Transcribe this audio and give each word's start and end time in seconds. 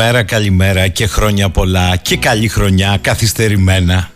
Καλημέρα, 0.00 0.24
καλημέρα 0.24 0.88
και 0.88 1.06
χρόνια 1.06 1.50
πολλά 1.50 1.96
και 1.96 2.16
καλή 2.16 2.48
χρονιά 2.48 2.98
καθυστερημένα. 3.00 4.10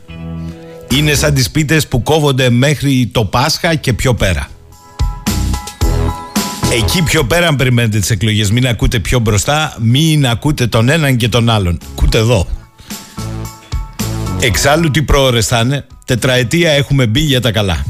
Είναι 0.90 1.14
σαν 1.14 1.34
τις 1.34 1.50
πίτες 1.50 1.88
που 1.88 2.02
κόβονται 2.02 2.50
μέχρι 2.50 3.10
το 3.12 3.24
Πάσχα 3.24 3.74
και 3.74 3.92
πιο 3.92 4.14
πέρα. 4.14 4.48
Εκεί 6.72 7.02
πιο 7.02 7.24
πέρα 7.24 7.46
αν 7.46 7.56
περιμένετε 7.56 7.98
τις 7.98 8.10
εκλογές 8.10 8.50
Μην 8.50 8.66
ακούτε 8.66 8.98
πιο 8.98 9.18
μπροστά 9.18 9.76
Μην 9.80 10.26
ακούτε 10.26 10.66
τον 10.66 10.88
έναν 10.88 11.16
και 11.16 11.28
τον 11.28 11.50
άλλον 11.50 11.78
Ακούτε 11.90 12.18
εδώ 12.18 12.46
Εξάλλου 14.40 14.90
τι 14.90 15.02
πρόωρες 15.02 15.46
θα 15.46 15.60
είναι 15.60 15.86
Τετραετία 16.04 16.70
έχουμε 16.70 17.06
μπει 17.06 17.20
για 17.20 17.40
τα 17.40 17.50
καλά 17.50 17.84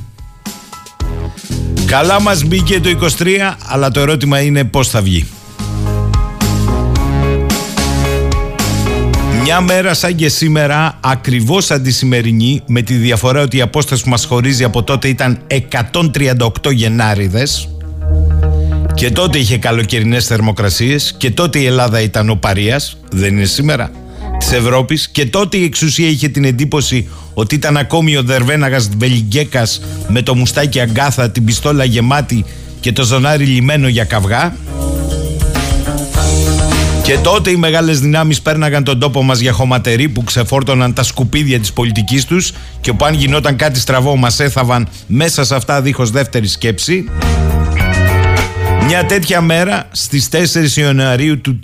Καλά 1.87 2.21
μας 2.21 2.45
μπήκε 2.45 2.81
το 2.81 3.09
23 3.19 3.55
Αλλά 3.67 3.91
το 3.91 4.01
ερώτημα 4.01 4.41
είναι 4.41 4.65
πώς 4.65 4.89
θα 4.89 5.03
βγει 5.03 5.27
Μια 9.47 9.61
μέρα 9.61 9.95
σαν 9.95 10.15
και 10.15 10.29
σήμερα, 10.29 10.99
ακριβώς 11.01 11.71
αντισημερινή, 11.71 12.63
με 12.67 12.83
τη 12.83 12.95
διαφορά 12.95 13.43
ότι 13.43 13.57
η 13.57 13.61
απόσταση 13.61 14.03
που 14.03 14.09
μας 14.09 14.25
χωρίζει 14.25 14.65
από 14.65 14.83
τότε 14.83 15.09
ήταν 15.09 15.39
138 15.93 16.73
Γενάριδες 16.73 17.69
και 18.95 19.11
τότε 19.11 19.39
είχε 19.39 19.59
καλοκαιρινές 19.59 20.27
θερμοκρασίες 20.27 21.15
και 21.19 21.31
τότε 21.31 21.59
η 21.59 21.67
Ελλάδα 21.67 22.01
ήταν 22.01 22.31
ο 22.31 22.35
παρίας, 22.35 22.97
δεν 23.11 23.37
είναι 23.37 23.45
σήμερα, 23.45 23.91
της 24.39 24.53
Ευρώπης 24.53 25.09
και 25.09 25.27
τότε 25.27 25.57
η 25.57 25.65
εξουσία 25.65 26.09
είχε 26.09 26.29
την 26.29 26.45
εντύπωση 26.45 27.09
ότι 27.35 27.55
ήταν 27.55 27.77
ακόμη 27.77 28.17
ο 28.17 28.23
Δερβέναγας 28.23 28.89
Βελιγκέκας 28.97 29.81
με 30.09 30.23
το 30.23 30.35
μουστάκι 30.35 30.81
αγκάθα, 30.81 31.31
την 31.31 31.45
πιστόλα 31.45 31.85
γεμάτη 31.85 32.45
και 32.81 32.93
το 32.93 33.03
ζωνάρι 33.03 33.45
λιμένο 33.45 33.89
για 33.89 34.05
καυγά 34.05 34.57
και 37.05 37.19
τότε 37.19 37.51
οι 37.51 37.57
μεγάλες 37.57 38.01
δυνάμεις 38.01 38.41
πέρναγαν 38.41 38.85
τον 38.85 38.99
τόπο 38.99 39.23
μας 39.23 39.39
για 39.39 39.53
χωματερή 39.53 40.09
που 40.09 40.25
ξεφόρτωναν 40.25 40.93
τα 40.93 41.03
σκουπίδια 41.03 41.61
της 41.61 41.73
πολιτικής 41.73 42.25
τους 42.25 42.53
και 42.81 42.93
που 42.93 43.05
αν 43.05 43.15
γινόταν 43.15 43.57
κάτι 43.57 43.79
στραβό 43.79 44.17
μας 44.17 44.41
έθαβαν 44.41 44.89
μέσα 45.07 45.45
σε 45.45 45.55
αυτά 45.55 45.83
δίχως 45.83 46.11
δεύτερη 46.11 46.47
σκέψη. 46.47 47.05
Μια 48.87 49.05
τέτοια 49.05 49.41
μέρα 49.41 49.89
στις 49.93 50.29
4 50.33 50.79
Ιανουαρίου 50.79 51.41
του 51.41 51.59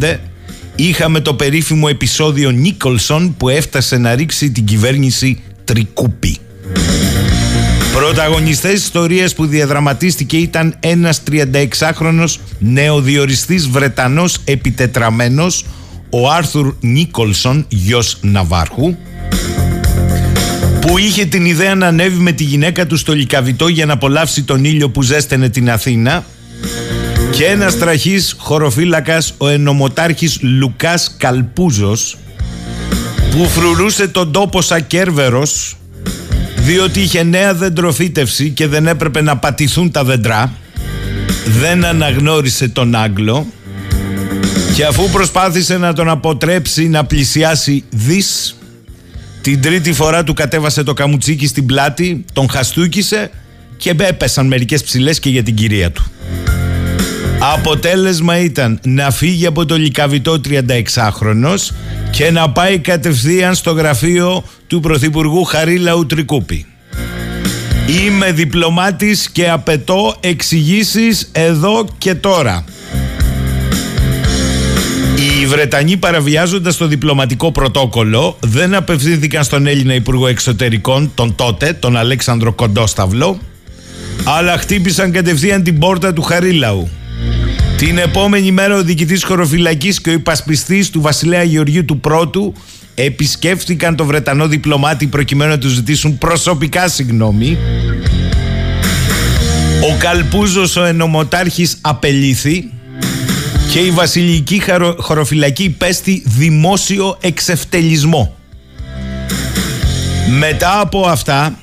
1885 0.00 0.16
είχαμε 0.76 1.20
το 1.20 1.34
περίφημο 1.34 1.86
επεισόδιο 1.90 2.50
Νίκολσον 2.50 3.36
που 3.36 3.48
έφτασε 3.48 3.98
να 3.98 4.14
ρίξει 4.14 4.50
την 4.50 4.64
κυβέρνηση 4.64 5.42
Τρικούπη. 5.64 6.38
Πρωταγωνιστές 7.92 8.72
ιστορίας 8.72 9.34
που 9.34 9.46
διαδραματίστηκε 9.46 10.36
ήταν 10.36 10.76
ένας 10.80 11.22
36χρονος 11.30 12.36
νεοδιοριστής 12.58 13.68
Βρετανός 13.68 14.38
επιτετραμένος 14.44 15.64
ο 16.10 16.30
Άρθουρ 16.30 16.74
Νίκολσον, 16.80 17.64
γιος 17.68 18.18
Ναβάρχου 18.20 18.96
που 20.80 20.98
είχε 20.98 21.24
την 21.24 21.44
ιδέα 21.44 21.74
να 21.74 21.86
ανέβει 21.86 22.18
με 22.18 22.32
τη 22.32 22.44
γυναίκα 22.44 22.86
του 22.86 22.96
στο 22.96 23.14
Λικαβιτό 23.14 23.68
για 23.68 23.86
να 23.86 23.92
απολαύσει 23.92 24.42
τον 24.42 24.64
ήλιο 24.64 24.90
που 24.90 25.02
ζέστενε 25.02 25.48
την 25.48 25.70
Αθήνα 25.70 26.24
και 27.30 27.44
ένας 27.44 27.78
τραχής 27.78 28.34
χωροφύλακας 28.38 29.34
ο 29.38 29.48
ενομοτάρχης 29.48 30.38
Λουκάς 30.42 31.14
Καλπούζος 31.18 32.16
που 33.30 33.48
φρουρούσε 33.48 34.08
τον 34.08 34.32
τόπο 34.32 34.62
σαν 34.62 34.86
κέρβερος 34.86 35.76
διότι 36.62 37.00
είχε 37.00 37.22
νέα 37.22 37.54
δεντροφύτευση 37.54 38.50
και 38.50 38.66
δεν 38.66 38.86
έπρεπε 38.86 39.22
να 39.22 39.36
πατηθούν 39.36 39.90
τα 39.90 40.04
δεντρά. 40.04 40.52
Δεν 41.60 41.84
αναγνώρισε 41.84 42.68
τον 42.68 42.94
Άγγλο. 42.94 43.46
Και 44.74 44.84
αφού 44.84 45.10
προσπάθησε 45.10 45.78
να 45.78 45.92
τον 45.92 46.08
αποτρέψει 46.08 46.88
να 46.88 47.04
πλησιάσει 47.04 47.84
δις 47.90 48.56
την 49.42 49.60
τρίτη 49.60 49.92
φορά 49.92 50.24
του 50.24 50.34
κατέβασε 50.34 50.82
το 50.82 50.92
καμουτσίκι 50.92 51.46
στην 51.46 51.66
πλάτη 51.66 52.24
τον 52.32 52.50
χαστούκισε 52.50 53.30
και 53.76 53.94
έπεσαν 53.98 54.46
μερικές 54.46 54.82
ψηλές 54.82 55.18
και 55.18 55.28
για 55.28 55.42
την 55.42 55.54
κυρία 55.54 55.90
του. 55.90 56.04
Αποτέλεσμα 57.54 58.38
ήταν 58.38 58.80
να 58.84 59.10
φύγει 59.10 59.46
από 59.46 59.64
το 59.64 59.76
λικαβιτό 59.76 60.40
36χρονος 60.44 61.74
και 62.10 62.30
να 62.30 62.50
πάει 62.50 62.78
κατευθείαν 62.78 63.54
στο 63.54 63.72
γραφείο 63.72 64.44
του 64.72 64.80
Πρωθυπουργού 64.80 65.44
Χαρίλαου 65.44 66.06
Τρικούπη. 66.06 66.66
Είμαι 67.86 68.32
διπλωμάτης 68.32 69.30
και 69.30 69.50
απαιτώ 69.50 70.16
εξηγήσεις 70.20 71.30
εδώ 71.32 71.86
και 71.98 72.14
τώρα. 72.14 72.64
Οι 75.16 75.46
Βρετανοί 75.46 75.96
παραβιάζοντας 75.96 76.76
το 76.76 76.86
διπλωματικό 76.86 77.52
πρωτόκολλο 77.52 78.36
δεν 78.40 78.74
απευθύνθηκαν 78.74 79.44
στον 79.44 79.66
Έλληνα 79.66 79.94
Υπουργό 79.94 80.26
Εξωτερικών, 80.26 81.10
τον 81.14 81.34
τότε, 81.34 81.72
τον 81.72 81.96
Αλέξανδρο 81.96 82.52
Κοντόσταυλο, 82.52 83.38
αλλά 84.24 84.58
χτύπησαν 84.58 85.12
κατευθείαν 85.12 85.62
την 85.62 85.78
πόρτα 85.78 86.12
του 86.12 86.22
Χαρίλαου. 86.22 86.88
Την 87.76 87.98
επόμενη 87.98 88.50
μέρα 88.50 88.76
ο 88.76 88.82
διοικητής 88.82 89.24
χωροφυλακής 89.24 90.00
και 90.00 90.10
ο 90.10 90.12
υπασπιστής 90.12 90.90
του 90.90 91.00
βασιλέα 91.00 91.42
Γεωργίου 91.42 91.84
του 91.84 92.00
Πρώτου 92.00 92.54
επισκέφθηκαν 92.94 93.96
τον 93.96 94.06
Βρετανό 94.06 94.48
διπλωμάτη 94.48 95.06
προκειμένου 95.06 95.50
να 95.50 95.58
τους 95.58 95.72
ζητήσουν 95.72 96.18
προσωπικά 96.18 96.88
συγγνώμη. 96.88 97.58
Ο 99.90 99.96
Καλπούζος 99.98 100.76
ο 100.76 100.84
ενομοτάρχης 100.84 101.78
απελήθη 101.80 102.70
και 103.72 103.78
η 103.78 103.90
βασιλική 103.90 104.62
χωροφυλακή 104.96 105.70
πέστη 105.70 106.22
δημόσιο 106.26 107.18
εξευτελισμό. 107.20 108.36
Μετά 110.38 110.80
από 110.80 111.06
αυτά 111.06 111.56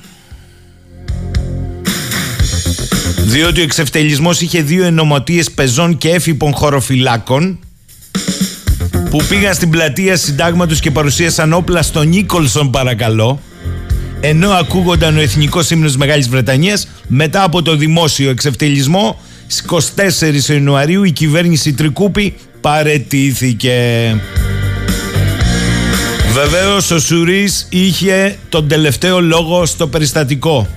διότι 3.30 3.60
ο 3.60 3.62
εξευτελισμός 3.62 4.40
είχε 4.40 4.62
δύο 4.62 4.84
ενωματείες 4.84 5.50
πεζών 5.50 5.98
και 5.98 6.08
έφυπων 6.08 6.52
χωροφυλάκων 6.52 7.58
που 9.10 9.22
πήγαν 9.28 9.54
στην 9.54 9.70
πλατεία 9.70 10.16
συντάγματος 10.16 10.80
και 10.80 10.90
παρουσίασαν 10.90 11.52
όπλα 11.52 11.82
στον 11.82 12.08
Νίκολσον 12.08 12.70
παρακαλώ 12.70 13.40
ενώ 14.20 14.50
ακούγονταν 14.50 15.16
ο 15.16 15.20
εθνικός 15.20 15.70
ύμνος 15.70 15.96
Μεγάλης 15.96 16.28
Βρετανίας 16.28 16.88
μετά 17.06 17.42
από 17.42 17.62
το 17.62 17.76
δημόσιο 17.76 18.30
εξευτελισμό 18.30 19.20
στις 19.46 19.64
24 20.48 20.50
Ιανουαρίου 20.50 21.04
η 21.04 21.10
κυβέρνηση 21.10 21.72
Τρικούπη 21.72 22.34
παρετήθηκε. 22.60 23.76
Βεβαίως 26.32 26.90
ο 26.90 26.98
Σουρίς 26.98 27.66
είχε 27.70 28.36
τον 28.48 28.68
τελευταίο 28.68 29.20
λόγο 29.20 29.66
στο 29.66 29.86
περιστατικό. 29.86 30.68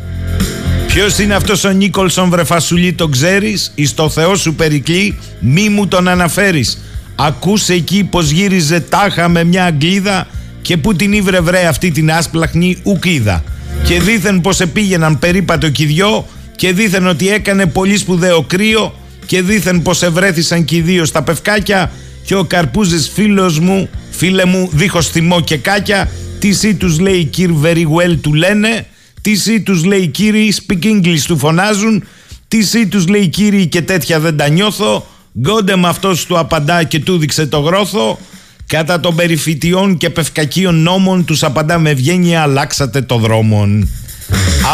Ποιος 0.87 1.19
είναι 1.19 1.35
αυτός 1.35 1.63
ο 1.63 1.69
Νίκολσον 1.69 2.29
Βρεφασουλή, 2.29 2.93
τον 2.93 3.11
ξέρεις, 3.11 3.71
εις 3.75 3.93
το 3.93 4.09
Θεό 4.09 4.35
σου 4.35 4.53
περικλεί, 4.53 5.17
μη 5.39 5.69
μου 5.69 5.87
τον 5.87 6.07
αναφέρεις. 6.07 6.77
Ακούσε 7.15 7.73
εκεί 7.73 8.03
πως 8.03 8.29
γύριζε 8.29 8.79
τάχα 8.79 9.29
με 9.29 9.43
μια 9.43 9.65
αγγλίδα 9.65 10.27
και 10.61 10.77
που 10.77 10.95
την 10.95 11.13
ήβρε 11.13 11.39
βρε 11.39 11.65
αυτή 11.67 11.91
την 11.91 12.11
άσπλαχνη 12.11 12.77
ουκίδα. 12.83 13.43
Και 13.83 13.99
δήθεν 13.99 14.41
πως 14.41 14.59
επήγαιναν 14.59 15.19
περίπατο 15.19 15.69
κι 15.69 15.85
δυο 15.85 16.27
και 16.55 16.73
δήθεν 16.73 17.07
ότι 17.07 17.29
έκανε 17.29 17.65
πολύ 17.65 17.97
σπουδαίο 17.97 18.41
κρύο 18.41 18.93
και 19.25 19.41
δήθεν 19.41 19.81
πως 19.81 20.03
ευρέθησαν 20.03 20.65
κι 20.65 20.75
οι 20.75 20.81
δύο 20.81 21.05
στα 21.05 21.23
πευκάκια 21.23 21.91
και 22.25 22.35
ο 22.35 22.43
Καρπούζης 22.43 23.09
φίλος 23.13 23.59
μου, 23.59 23.89
φίλε 24.11 24.45
μου, 24.45 24.69
δίχως 24.71 25.09
θυμό 25.09 25.41
και 25.41 25.57
κάκια, 25.57 26.11
τι 26.39 26.67
ή 26.67 26.73
τους 26.73 26.99
λέει 26.99 27.25
κυρ 27.25 27.49
very 27.63 27.85
well 27.85 28.17
του 28.21 28.33
λένε 28.33 28.85
τι 29.23 29.53
ή 29.53 29.61
τους 29.61 29.83
λέει 29.83 30.07
κύριοι, 30.07 30.53
speak 30.65 30.85
English 30.85 31.21
του 31.27 31.37
φωνάζουν. 31.37 32.03
Τι 32.47 32.57
ή 32.79 32.87
τους 32.87 33.07
λέει 33.07 33.27
κύριοι 33.27 33.67
και 33.67 33.81
τέτοια 33.81 34.19
δεν 34.19 34.37
τα 34.37 34.49
νιώθω. 34.49 35.07
Γκόντε 35.39 35.75
με 35.75 35.87
αυτός 35.87 36.25
του 36.25 36.39
απαντά 36.39 36.83
και 36.83 36.99
του 36.99 37.17
δείξε 37.17 37.45
το 37.45 37.59
γρόθο. 37.59 38.19
Κατά 38.65 38.99
των 38.99 39.15
περιφυτιών 39.15 39.97
και 39.97 40.09
πευκακίων 40.09 40.81
νόμων 40.81 41.25
τους 41.25 41.43
απαντά 41.43 41.79
με 41.79 41.89
ευγένεια 41.89 42.41
αλλάξατε 42.41 43.01
το 43.01 43.17
δρόμον. 43.17 43.89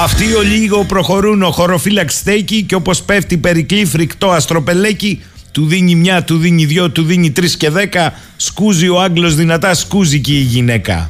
Αυτοί 0.03 0.33
ο 0.33 0.41
λίγο 0.41 0.83
προχωρούν 0.83 1.43
ο 1.43 1.51
χωροφύλαξ 1.51 2.15
στέκει 2.15 2.63
και 2.63 2.75
όπως 2.75 3.01
πέφτει 3.01 3.37
περικλεί 3.37 3.85
φρικτό 3.85 4.29
αστροπελέκι 4.29 5.21
του 5.51 5.65
δίνει 5.65 5.95
μια, 5.95 6.23
του 6.23 6.37
δίνει 6.37 6.65
δυο, 6.65 6.89
του 6.89 7.03
δίνει 7.03 7.31
τρεις 7.31 7.57
και 7.57 7.69
δέκα 7.69 8.13
σκούζει 8.35 8.89
ο 8.89 9.01
Άγγλος 9.01 9.35
δυνατά 9.35 9.73
σκούζει 9.73 10.19
και 10.19 10.33
η 10.33 10.41
γυναίκα. 10.41 11.09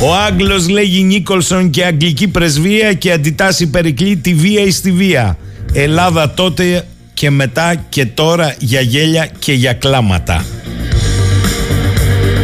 Ο 0.00 0.14
Άγγλος 0.14 0.68
λέγει 0.68 1.02
Νίκολσον 1.02 1.70
και 1.70 1.84
Αγγλική 1.84 2.28
Πρεσβεία 2.28 2.92
και 2.92 3.12
αντιτάσσει 3.12 3.66
Περικλή 3.66 4.16
τη 4.16 4.34
βία 4.34 4.60
εις 4.60 4.80
τη 4.80 4.92
βία. 4.92 5.38
Ελλάδα 5.72 6.30
τότε 6.30 6.86
και 7.14 7.30
μετά 7.30 7.74
και 7.88 8.06
τώρα 8.06 8.54
για 8.58 8.80
γέλια 8.80 9.28
και 9.38 9.52
για 9.52 9.72
κλάματα. 9.72 10.44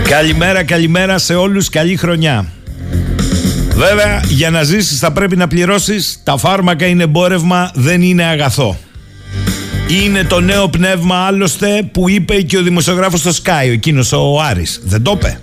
Καλημέρα, 0.08 0.62
καλημέρα 0.64 1.18
σε 1.18 1.34
όλους, 1.34 1.68
καλή 1.68 1.96
χρονιά. 1.96 2.46
Βέβαια, 3.74 4.22
για 4.28 4.50
να 4.50 4.62
ζήσεις 4.62 4.98
θα 4.98 5.12
πρέπει 5.12 5.36
να 5.36 5.48
πληρώσεις, 5.48 6.20
τα 6.24 6.36
φάρμακα 6.36 6.86
είναι 6.86 7.02
εμπόρευμα, 7.02 7.70
δεν 7.74 8.02
είναι 8.02 8.24
αγαθό. 8.24 8.78
Είναι 9.88 10.24
το 10.24 10.40
νέο 10.40 10.68
πνεύμα 10.68 11.16
άλλωστε 11.16 11.88
που 11.92 12.08
είπε 12.08 12.40
και 12.40 12.58
ο 12.58 12.62
δημοσιογράφος 12.62 13.20
στο 13.20 13.30
Sky, 13.30 13.68
ο 13.68 13.72
εκείνος 13.72 14.12
ο 14.12 14.40
Άρης. 14.40 14.80
Δεν 14.84 15.02
το 15.02 15.12
είπε. 15.16 15.40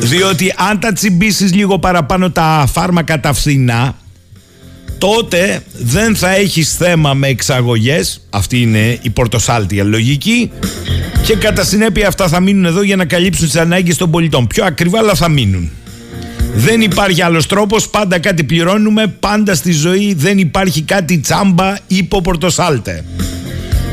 Διότι 0.00 0.54
αν 0.70 0.80
τα 0.80 0.92
τσιμπήσεις 0.92 1.54
λίγο 1.54 1.78
παραπάνω 1.78 2.30
τα 2.30 2.68
φάρμακα 2.72 3.20
τα 3.20 3.32
φθηνά, 3.32 3.96
τότε 4.98 5.60
δεν 5.72 6.16
θα 6.16 6.34
έχεις 6.34 6.76
θέμα 6.76 7.14
με 7.14 7.28
εξαγωγές, 7.28 8.20
αυτή 8.30 8.60
είναι 8.60 8.98
η 9.02 9.10
πορτοσάλτια 9.10 9.84
λογική, 9.84 10.50
και 11.22 11.34
κατά 11.34 11.64
συνέπεια 11.64 12.08
αυτά 12.08 12.28
θα 12.28 12.40
μείνουν 12.40 12.64
εδώ 12.64 12.82
για 12.82 12.96
να 12.96 13.04
καλύψουν 13.04 13.46
τις 13.46 13.56
ανάγκες 13.56 13.96
των 13.96 14.10
πολιτών. 14.10 14.46
Πιο 14.46 14.64
ακριβά 14.64 14.98
αλλά 14.98 15.14
θα 15.14 15.28
μείνουν. 15.28 15.70
Δεν 16.54 16.80
υπάρχει 16.80 17.22
άλλος 17.22 17.46
τρόπος, 17.46 17.88
πάντα 17.88 18.18
κάτι 18.18 18.44
πληρώνουμε, 18.44 19.06
πάντα 19.06 19.54
στη 19.54 19.72
ζωή 19.72 20.14
δεν 20.14 20.38
υπάρχει 20.38 20.82
κάτι 20.82 21.18
τσάμπα 21.18 21.74
υπό 21.86 22.20
πορτοσάλτε. 22.20 23.04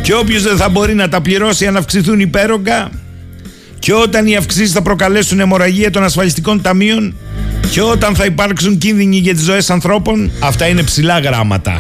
Και 0.02 0.13
όποιος 0.13 0.44
δεν 0.44 0.57
θα 0.57 0.69
μπορεί 0.69 0.94
να 0.94 1.10
τα 1.10 1.22
πληρώσει 1.22 1.68
αν 1.68 1.78
αυξηθούν 1.78 2.19
υπέρογκα 2.19 2.92
και 3.80 3.94
όταν 3.94 4.28
οι 4.28 4.36
αυξήσεις 4.36 4.72
θα 4.72 4.81
προκαλέσουν 4.81 5.40
αιμορραγία 5.40 5.92
των 5.92 6.04
ασφαλιστικών 6.04 6.62
ταμείων 6.62 7.16
και 7.71 7.81
όταν 7.81 8.15
θα 8.15 8.25
υπάρξουν 8.25 8.77
κίνδυνοι 8.77 9.17
για 9.17 9.33
τις 9.33 9.44
ζωές 9.44 9.69
ανθρώπων, 9.69 10.31
αυτά 10.39 10.67
είναι 10.67 10.83
ψηλά 10.83 11.19
γράμματα. 11.19 11.79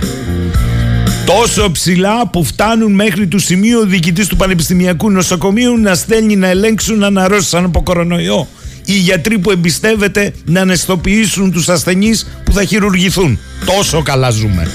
Τόσο 1.25 1.71
ψηλά 1.71 2.27
που 2.27 2.43
φτάνουν 2.43 2.91
μέχρι 2.91 3.27
του 3.27 3.39
σημείου 3.39 3.79
ο 3.79 3.85
διοικητής 3.85 4.27
του 4.27 4.35
Πανεπιστημιακού 4.35 5.11
Νοσοκομείου 5.11 5.77
να 5.77 5.95
στέλνει 5.95 6.35
να 6.35 6.47
ελέγξουν 6.47 7.03
αν 7.03 7.17
αρρώστησαν 7.17 7.65
από 7.65 7.83
κορονοϊό 7.83 8.47
οι 8.85 8.93
γιατροί 8.93 9.39
που 9.39 9.51
εμπιστεύεται 9.51 10.33
να 10.45 10.61
αναισθητοποιήσουν 10.61 11.51
τους 11.51 11.69
ασθενείς 11.69 12.27
που 12.43 12.51
θα 12.51 12.63
χειρουργηθούν. 12.63 13.39
Τόσο 13.65 14.01
καλά 14.01 14.29
ζούμε. 14.29 14.67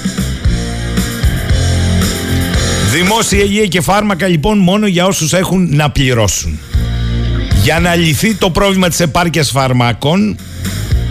Δημόσια 2.91 3.43
υγεία 3.43 3.65
και 3.65 3.81
φάρμακα 3.81 4.27
λοιπόν 4.27 4.57
μόνο 4.57 4.87
για 4.87 5.05
όσους 5.05 5.33
έχουν 5.33 5.75
να 5.75 5.91
πληρώσουν. 5.91 6.59
Για 7.63 7.79
να 7.79 7.95
λυθεί 7.95 8.35
το 8.35 8.49
πρόβλημα 8.49 8.89
της 8.89 8.99
επάρκειας 8.99 9.49
φαρμάκων, 9.49 10.37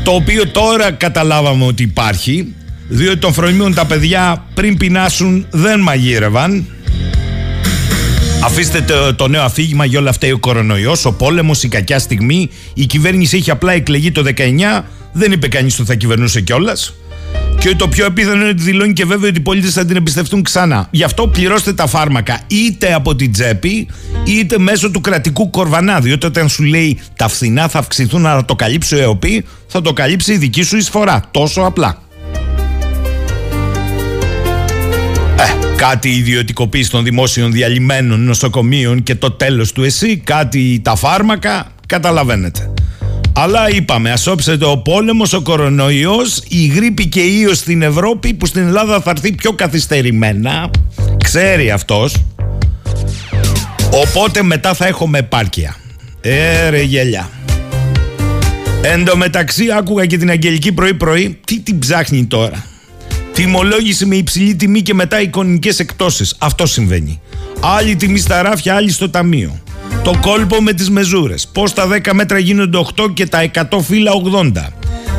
το 0.03 0.11
οποίο 0.11 0.47
τώρα 0.49 0.91
καταλάβαμε 0.91 1.65
ότι 1.65 1.83
υπάρχει, 1.83 2.55
διότι 2.89 3.19
των 3.19 3.33
φρονιμίων 3.33 3.75
τα 3.75 3.87
παιδιά 3.87 4.45
πριν 4.55 4.77
πεινάσουν 4.77 5.47
δεν 5.51 5.81
μαγείρευαν, 5.81 6.67
Αφήστε 8.43 8.81
το, 8.81 9.15
το 9.15 9.29
νέο 9.29 9.43
αφήγημα 9.43 9.85
για 9.85 9.99
όλα 9.99 10.11
αυτά 10.11 10.33
ο 10.33 10.39
κορονοϊός, 10.39 11.05
ο 11.05 11.13
πόλεμος, 11.13 11.63
η 11.63 11.69
κακιά 11.69 11.99
στιγμή. 11.99 12.51
Η 12.75 12.87
κυβέρνηση 12.87 13.37
είχε 13.37 13.51
απλά 13.51 13.73
εκλεγεί 13.73 14.13
το 14.13 14.23
19, 14.37 14.85
δεν 15.13 15.33
είπε 15.33 15.49
κανείς 15.49 15.79
ότι 15.79 15.89
θα 15.89 15.95
κυβερνούσε 15.95 16.41
κιόλας. 16.41 16.95
Και 17.61 17.75
το 17.77 17.89
πιο 17.89 18.05
επίθανο 18.05 18.41
είναι 18.41 18.49
ότι 18.49 18.63
δηλώνει 18.63 18.93
και 18.93 19.05
βέβαια 19.05 19.29
ότι 19.29 19.39
οι 19.39 19.43
πολίτες 19.43 19.73
θα 19.73 19.85
την 19.85 19.97
εμπιστευτούν 19.97 20.43
ξανά. 20.43 20.89
Γι' 20.91 21.05
αυτό 21.05 21.29
πληρώστε 21.29 21.73
τα 21.73 21.87
φάρμακα 21.87 22.41
είτε 22.47 22.95
από 22.95 23.17
την 23.17 23.33
τσέπη 23.33 23.89
είτε 24.25 24.59
μέσω 24.59 24.91
του 24.91 25.01
κρατικού 25.01 25.51
κορβανά. 25.51 26.01
Διότι 26.01 26.27
όταν 26.27 26.49
σου 26.49 26.63
λέει 26.63 26.99
τα 27.17 27.29
φθηνά 27.29 27.69
θα 27.69 27.79
αυξηθούν 27.79 28.21
να 28.21 28.45
το 28.45 28.55
καλύψει 28.55 28.95
ο 28.95 28.99
ΕΟΠΗ, 28.99 29.45
θα 29.67 29.83
το 29.83 29.93
καλύψει 29.93 30.33
η 30.33 30.37
δική 30.37 30.63
σου 30.63 30.77
εισφορά. 30.77 31.23
Τόσο 31.31 31.61
απλά. 31.61 32.03
Κάτι 35.77 36.09
ιδιωτικοποίηση 36.09 36.91
των 36.91 37.05
δημόσιων 37.05 37.53
διαλυμένων 37.53 38.25
νοσοκομείων 38.25 39.03
και 39.03 39.15
το 39.15 39.31
τέλος 39.31 39.73
του 39.73 39.83
εσύ, 39.85 40.17
κάτι 40.17 40.81
τα 40.85 40.97
φάρμακα, 40.97 41.67
καταλαβαίνετε. 41.87 42.73
Αλλά 43.43 43.71
είπαμε, 43.71 44.13
ασόψετε 44.13 44.65
ο 44.65 44.79
πόλεμος, 44.79 45.33
ο 45.33 45.41
κορονοϊός, 45.41 46.43
η 46.49 46.67
γρήπη 46.67 47.07
και 47.07 47.21
ίος 47.21 47.59
στην 47.59 47.83
Ευρώπη 47.83 48.35
που 48.35 48.47
στην 48.47 48.67
Ελλάδα 48.67 49.01
θα 49.01 49.11
έρθει 49.11 49.33
πιο 49.33 49.53
καθυστερημένα. 49.53 50.71
Ξέρει 51.25 51.71
αυτός. 51.71 52.17
Οπότε 53.91 54.43
μετά 54.43 54.75
θα 54.75 54.87
έχουμε 54.87 55.19
επάρκεια. 55.19 55.77
Έρε 56.21 56.83
γελιά. 56.83 57.31
Εν 58.83 59.05
τω 59.05 59.17
μεταξύ 59.17 59.65
άκουγα 59.79 60.07
και 60.07 60.17
την 60.17 60.31
Αγγελική 60.31 60.73
πρωί 60.73 60.95
πρωί. 60.95 61.39
Τι 61.47 61.61
την 61.61 61.79
ψάχνει 61.79 62.25
τώρα. 62.25 62.65
Τιμολόγηση 63.33 64.07
με 64.07 64.17
υψηλή 64.17 64.55
τιμή 64.55 64.83
και 64.83 64.95
μετά 64.95 65.21
εικονικές 65.21 65.79
εκπτώσεις. 65.79 66.35
Αυτό 66.39 66.67
συμβαίνει. 66.67 67.21
Άλλη 67.61 67.97
τιμή 67.97 68.19
στα 68.19 68.43
ράφια, 68.43 68.75
άλλη 68.75 68.91
στο 68.91 69.11
ταμείο. 69.11 69.61
Το 70.05 70.19
κόλπο 70.21 70.63
με 70.63 70.73
τις 70.73 70.91
μεζούρες. 70.91 71.49
Πώς 71.53 71.73
τα 71.73 71.87
10 71.87 72.13
μέτρα 72.13 72.39
γίνονται 72.39 72.79
8 72.79 73.11
και 73.15 73.27
τα 73.27 73.43
100 73.43 73.81
φύλλα 73.81 74.13
80. 74.13 74.73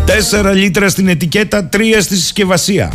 4 0.06 0.54
λίτρα 0.54 0.90
στην 0.90 1.08
ετικέτα, 1.08 1.70
3 1.70 2.02
στη 2.02 2.16
συσκευασία. 2.16 2.94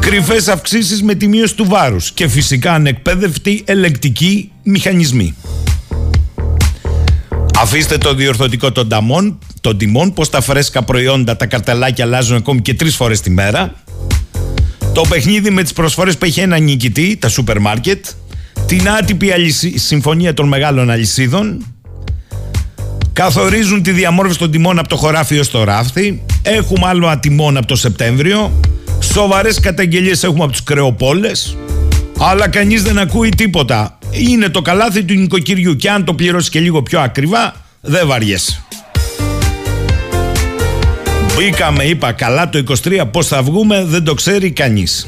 Κρυφές 0.00 0.48
αυξήσεις 0.48 1.02
με 1.02 1.14
τη 1.14 1.26
μείωση 1.26 1.54
του 1.54 1.64
βάρους. 1.64 2.12
Και 2.12 2.28
φυσικά 2.28 2.72
ανεκπαίδευτοι 2.72 3.62
ελεκτικοί 3.64 4.50
μηχανισμοί. 4.62 5.34
Αφήστε 7.60 7.98
το 7.98 8.14
διορθωτικό 8.14 8.72
των 8.72 8.88
ταμών, 8.88 9.38
των 9.60 9.78
τιμών, 9.78 10.12
πως 10.12 10.30
τα 10.30 10.40
φρέσκα 10.40 10.82
προϊόντα, 10.82 11.36
τα 11.36 11.46
καρτελάκια 11.46 12.04
αλλάζουν 12.04 12.36
ακόμη 12.36 12.60
και 12.60 12.74
τρεις 12.74 12.96
φορές 12.96 13.20
τη 13.20 13.30
μέρα. 13.30 13.74
Το 14.94 15.02
παιχνίδι 15.08 15.50
με 15.50 15.62
τις 15.62 15.72
προσφορές 15.72 16.18
που 16.18 16.24
έχει 16.24 16.40
ένα 16.40 16.58
νικητή, 16.58 17.16
τα 17.20 17.28
σούπερ 17.28 17.58
μάρκετ, 17.58 18.04
την 18.70 18.88
άτυπη 18.88 19.32
συμφωνία 19.74 20.34
των 20.34 20.48
μεγάλων 20.48 20.90
αλυσίδων, 20.90 21.66
καθορίζουν 23.12 23.82
τη 23.82 23.90
διαμόρφωση 23.90 24.38
των 24.38 24.50
τιμών 24.50 24.78
από 24.78 24.88
το 24.88 24.96
χωράφι 24.96 25.42
στο 25.42 25.64
ράφθι, 25.64 26.22
έχουμε 26.42 26.86
άλλο 26.86 27.06
ατιμών 27.06 27.56
από 27.56 27.66
το 27.66 27.76
Σεπτέμβριο, 27.76 28.60
σοβαρές 29.00 29.60
καταγγελίες 29.60 30.22
έχουμε 30.22 30.42
από 30.42 30.52
τους 30.52 30.62
κρεοπόλες, 30.62 31.56
αλλά 32.18 32.48
κανείς 32.48 32.82
δεν 32.82 32.98
ακούει 32.98 33.28
τίποτα. 33.28 33.98
Είναι 34.10 34.48
το 34.48 34.62
καλάθι 34.62 35.04
του 35.04 35.14
νοικοκυριού 35.14 35.76
και 35.76 35.90
αν 35.90 36.04
το 36.04 36.14
πληρώσεις 36.14 36.50
και 36.50 36.60
λίγο 36.60 36.82
πιο 36.82 37.00
ακριβά, 37.00 37.54
δεν 37.80 38.06
βαριέσαι. 38.06 38.64
Μπήκαμε, 41.36 41.84
είπα, 41.84 42.12
καλά 42.12 42.48
το 42.48 42.58
23, 42.58 43.04
πώς 43.10 43.26
θα 43.26 43.42
βγούμε 43.42 43.84
δεν 43.84 44.04
το 44.04 44.14
ξέρει 44.14 44.50
κανείς. 44.50 45.06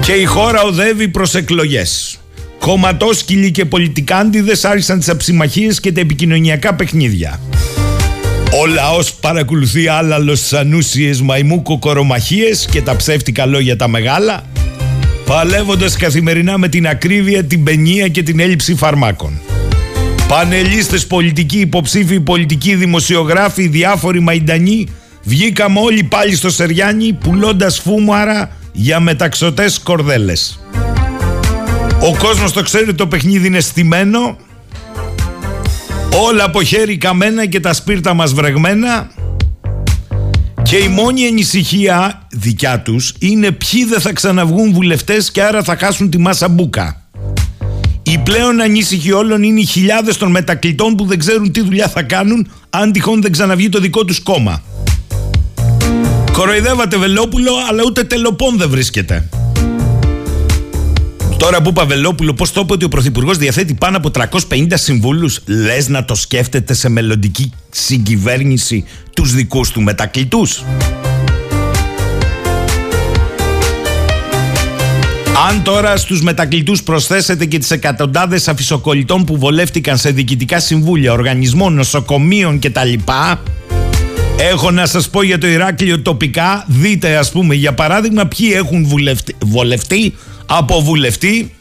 Και 0.00 0.12
η 0.12 0.24
χώρα 0.24 0.62
οδεύει 0.62 1.08
προς 1.08 1.34
εκλογές. 1.34 2.17
Κομματόσκυλοι 2.58 3.50
και 3.50 3.64
πολιτικάντιδες 3.64 4.64
άρχισαν 4.64 4.98
τις 4.98 5.08
αψιμαχίες 5.08 5.80
και 5.80 5.92
τα 5.92 6.00
επικοινωνιακά 6.00 6.74
παιχνίδια. 6.74 7.40
Ο 8.62 8.66
λαός 8.66 9.14
παρακολουθεί 9.14 9.88
άλλαλος 9.88 10.40
τις 10.40 10.52
ανούσιες 10.52 11.20
μαϊμού 11.20 11.62
κοκορομαχίες 11.62 12.66
και 12.70 12.82
τα 12.82 12.96
ψεύτικα 12.96 13.46
λόγια 13.46 13.76
τα 13.76 13.88
μεγάλα, 13.88 14.42
παλεύοντας 15.26 15.96
καθημερινά 15.96 16.58
με 16.58 16.68
την 16.68 16.86
ακρίβεια, 16.86 17.44
την 17.44 17.62
παινία 17.62 18.08
και 18.08 18.22
την 18.22 18.40
έλλειψη 18.40 18.74
φαρμάκων. 18.74 19.40
Πανελίστες 20.28 21.06
πολιτικοί, 21.06 21.58
υποψήφοι 21.58 22.20
πολιτικοί, 22.20 22.74
δημοσιογράφοι, 22.74 23.68
διάφοροι 23.68 24.20
μαϊντανοί 24.20 24.86
βγήκαμε 25.22 25.80
όλοι 25.80 26.02
πάλι 26.02 26.36
στο 26.36 26.50
Σεριάνι 26.50 27.12
πουλώντας 27.12 27.78
φούμαρα 27.78 28.50
για 28.72 29.00
μεταξωτές 29.00 29.78
κορδέλες. 29.78 30.58
Ο 32.00 32.16
κόσμος 32.18 32.52
το 32.52 32.62
ξέρει 32.62 32.94
το 32.94 33.06
παιχνίδι 33.06 33.46
είναι 33.46 33.60
στημένο 33.60 34.36
όλα 36.28 36.44
από 36.44 36.62
χέρι 36.62 36.96
καμένα 36.96 37.46
και 37.46 37.60
τα 37.60 37.72
σπίρτα 37.72 38.14
μας 38.14 38.32
βρεγμένα 38.32 39.10
και 40.62 40.76
η 40.76 40.88
μόνη 40.88 41.26
ανησυχία 41.26 42.26
δικιά 42.32 42.80
τους 42.80 43.14
είναι 43.18 43.50
ποιοι 43.50 43.84
δεν 43.84 44.00
θα 44.00 44.12
ξαναβγούν 44.12 44.72
βουλευτές 44.72 45.30
και 45.30 45.42
άρα 45.42 45.62
θα 45.62 45.76
χάσουν 45.76 46.10
τη 46.10 46.18
μάσα 46.18 46.48
μπούκα. 46.48 47.02
Η 48.02 48.18
πλέον 48.18 48.60
ανήσυχη 48.60 49.12
όλων 49.12 49.42
είναι 49.42 49.60
οι 49.60 49.64
χιλιάδες 49.64 50.16
των 50.16 50.30
μετακλητών 50.30 50.94
που 50.94 51.04
δεν 51.04 51.18
ξέρουν 51.18 51.52
τι 51.52 51.60
δουλειά 51.60 51.88
θα 51.88 52.02
κάνουν 52.02 52.50
αν 52.70 52.92
τυχόν 52.92 53.22
δεν 53.22 53.32
ξαναβγεί 53.32 53.68
το 53.68 53.80
δικό 53.80 54.04
τους 54.04 54.20
κόμμα. 54.20 54.62
Κοροϊδεύατε 56.32 56.96
Βελόπουλο, 56.96 57.52
αλλά 57.68 57.82
ούτε 57.86 58.04
τελοπών 58.04 58.56
δεν 58.58 58.68
βρίσκεται. 58.70 59.28
Τώρα 61.38 61.62
που 61.62 61.68
είπα 61.68 61.84
Βελόπουλο, 61.86 62.34
πώς 62.34 62.52
το 62.52 62.60
είπε 62.60 62.72
ότι 62.72 62.84
ο 62.84 62.88
Πρωθυπουργός 62.88 63.36
διαθέτει 63.36 63.74
πάνω 63.74 63.96
από 63.96 64.10
350 64.50 64.66
συμβούλους, 64.74 65.40
λες 65.46 65.88
να 65.88 66.04
το 66.04 66.14
σκέφτεται 66.14 66.74
σε 66.74 66.88
μελλοντική 66.88 67.52
συγκυβέρνηση 67.70 68.84
τους 69.14 69.34
δικούς 69.34 69.70
του 69.70 69.82
μετακλητού. 69.82 70.46
Αν 75.48 75.62
τώρα 75.62 75.96
στους 75.96 76.22
μετακλητούς 76.22 76.82
προσθέσετε 76.82 77.44
και 77.44 77.58
τις 77.58 77.70
εκατοντάδες 77.70 78.48
αφισοκολλητών 78.48 79.24
που 79.24 79.38
βολεύτηκαν 79.38 79.98
σε 79.98 80.10
διοικητικά 80.10 80.60
συμβούλια, 80.60 81.12
οργανισμών, 81.12 81.74
νοσοκομείων 81.74 82.58
κτλ. 82.58 82.92
Έχω 84.38 84.70
να 84.70 84.86
σας 84.86 85.08
πω 85.08 85.22
για 85.22 85.38
το 85.38 85.46
Ηράκλειο 85.46 86.00
τοπικά, 86.00 86.64
δείτε 86.68 87.16
ας 87.16 87.30
πούμε 87.30 87.54
για 87.54 87.74
παράδειγμα 87.74 88.26
ποιοι 88.26 88.50
έχουν 88.54 88.86
βουλευτεί, 88.86 89.36
βολευτεί 89.44 90.14
από 90.50 90.80
βουλευτή 90.80 91.52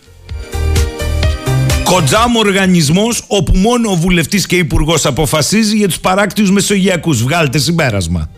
Κοντζάμ 1.83 2.35
οργανισμός 2.35 3.21
όπου 3.27 3.57
μόνο 3.57 3.91
ο 3.91 3.95
βουλευτής 3.95 4.45
και 4.45 4.55
υπουργός 4.55 5.05
αποφασίζει 5.05 5.75
για 5.75 5.87
τους 5.87 5.99
παράκτιους 5.99 6.51
μεσογειακούς. 6.51 7.23
Βγάλτε 7.23 7.57
συμπέρασμα. 7.57 8.29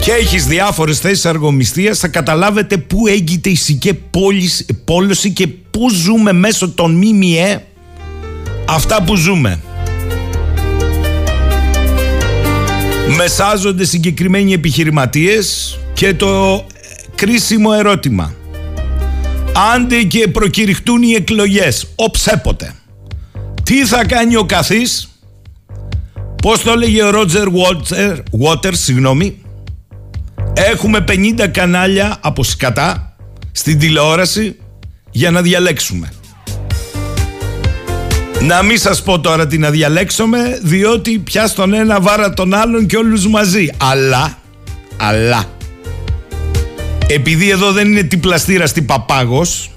και 0.00 0.12
έχεις 0.12 0.46
διάφορες 0.46 0.98
θέσεις 0.98 1.26
αργομιστίας 1.26 1.98
θα 1.98 2.08
καταλάβετε 2.08 2.76
πού 2.76 3.06
έγκυται 3.06 3.48
η 3.48 3.54
σικέ 3.54 3.94
πόλωση 4.84 5.30
και 5.30 5.46
πού 5.46 5.90
ζούμε 5.90 6.32
μέσω 6.32 6.70
των 6.70 6.92
ΜΜΕ 6.92 7.64
αυτά 8.64 9.02
που 9.02 9.16
ζούμε. 9.16 9.60
Μεσάζονται 13.16 13.84
συγκεκριμένοι 13.84 14.52
επιχειρηματίες 14.52 15.78
και 15.94 16.14
το 16.14 16.64
κρίσιμο 17.14 17.70
ερώτημα. 17.74 18.34
Άντε 19.74 20.02
και 20.02 20.28
προκηρυχτούν 20.28 21.02
οι 21.02 21.12
εκλογές, 21.12 21.86
οψέποτε. 21.94 22.74
Τι 23.62 23.86
θα 23.86 24.04
κάνει 24.04 24.36
ο 24.36 24.44
καθής, 24.44 25.08
πώς 26.42 26.62
το 26.62 26.70
έλεγε 26.70 27.02
ο 27.02 27.10
Ρότζερ 27.10 27.48
Βότερ, 28.30 28.74
συγγνώμη, 28.74 29.38
έχουμε 30.52 31.04
50 31.08 31.46
κανάλια 31.50 32.16
από 32.20 32.44
σκατά 32.44 33.16
στην 33.52 33.78
τηλεόραση 33.78 34.56
για 35.10 35.30
να 35.30 35.42
διαλέξουμε. 35.42 36.12
Να 38.40 38.62
μην 38.62 38.78
σας 38.78 39.02
πω 39.02 39.20
τώρα 39.20 39.46
τι 39.46 39.58
να 39.58 39.70
διαλέξουμε 39.70 40.58
διότι 40.62 41.18
πια 41.18 41.46
στον 41.46 41.72
ένα 41.74 42.00
βάρα 42.00 42.34
τον 42.34 42.54
άλλον 42.54 42.86
και 42.86 42.96
όλους 42.96 43.28
μαζί. 43.28 43.70
Αλλά, 43.76 44.38
αλλά, 44.96 45.44
επειδή 47.06 47.50
εδώ 47.50 47.72
δεν 47.72 47.90
είναι 47.90 48.02
τι 48.02 48.16
πλαστήρα 48.16 48.66
στην 48.66 48.86
Παπάγος, 48.86 49.70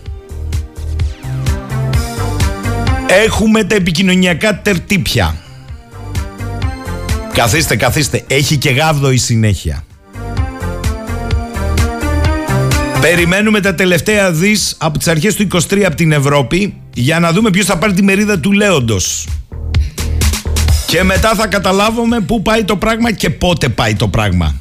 έχουμε 3.08 3.64
τα 3.64 3.76
επικοινωνιακά 3.76 4.62
τερτύπια. 4.62 5.36
Καθίστε, 7.34 7.76
καθίστε. 7.76 8.24
Έχει 8.28 8.58
και 8.58 8.70
γάβδο 8.70 9.12
η 9.12 9.18
συνέχεια. 9.18 9.84
Περιμένουμε 13.02 13.60
τα 13.60 13.76
τελευταία 13.76 14.32
δις 14.32 14.76
από 14.78 14.98
τις 14.98 15.08
αρχές 15.08 15.36
του 15.36 15.48
23 15.48 15.82
από 15.86 15.96
την 15.96 16.12
Ευρώπη 16.12 16.74
για 16.94 17.20
να 17.20 17.32
δούμε 17.32 17.50
ποιος 17.50 17.66
θα 17.66 17.78
πάρει 17.78 17.94
τη 17.94 18.04
μερίδα 18.04 18.40
του 18.40 18.52
Λέοντος. 18.52 19.28
Και 20.88 21.04
μετά 21.04 21.36
θα 21.36 21.48
καταλάβουμε 21.48 22.20
πού 22.20 22.42
πάει 22.42 22.64
το 22.64 22.76
πράγμα 22.76 23.12
και 23.12 23.30
πότε 23.30 23.70
πάει 23.70 23.96
το 23.96 24.08
πράγμα. 24.08 24.56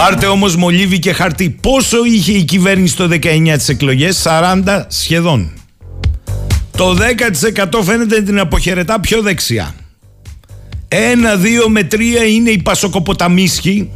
Πάρτε 0.00 0.26
όμως 0.26 0.56
μολύβι 0.56 0.98
και 0.98 1.12
χαρτί. 1.12 1.50
Πόσο 1.50 2.04
είχε 2.04 2.32
η 2.32 2.44
κυβέρνηση 2.44 2.96
το 2.96 3.08
19 3.08 3.54
τις 3.56 3.68
εκλογές, 3.68 4.22
40 4.24 4.84
σχεδόν. 4.88 5.52
Το 6.76 6.94
10% 6.94 7.82
φαίνεται 7.82 8.22
την 8.22 8.38
αποχαιρετά 8.38 9.00
πιο 9.00 9.22
δεξιά. 9.22 9.74
Ένα, 10.88 11.36
δύο 11.36 11.68
με 11.68 11.82
τρία 11.82 12.24
είναι 12.24 12.50
οι 12.50 12.62
πασοκοποταμίσχοι 12.62 13.90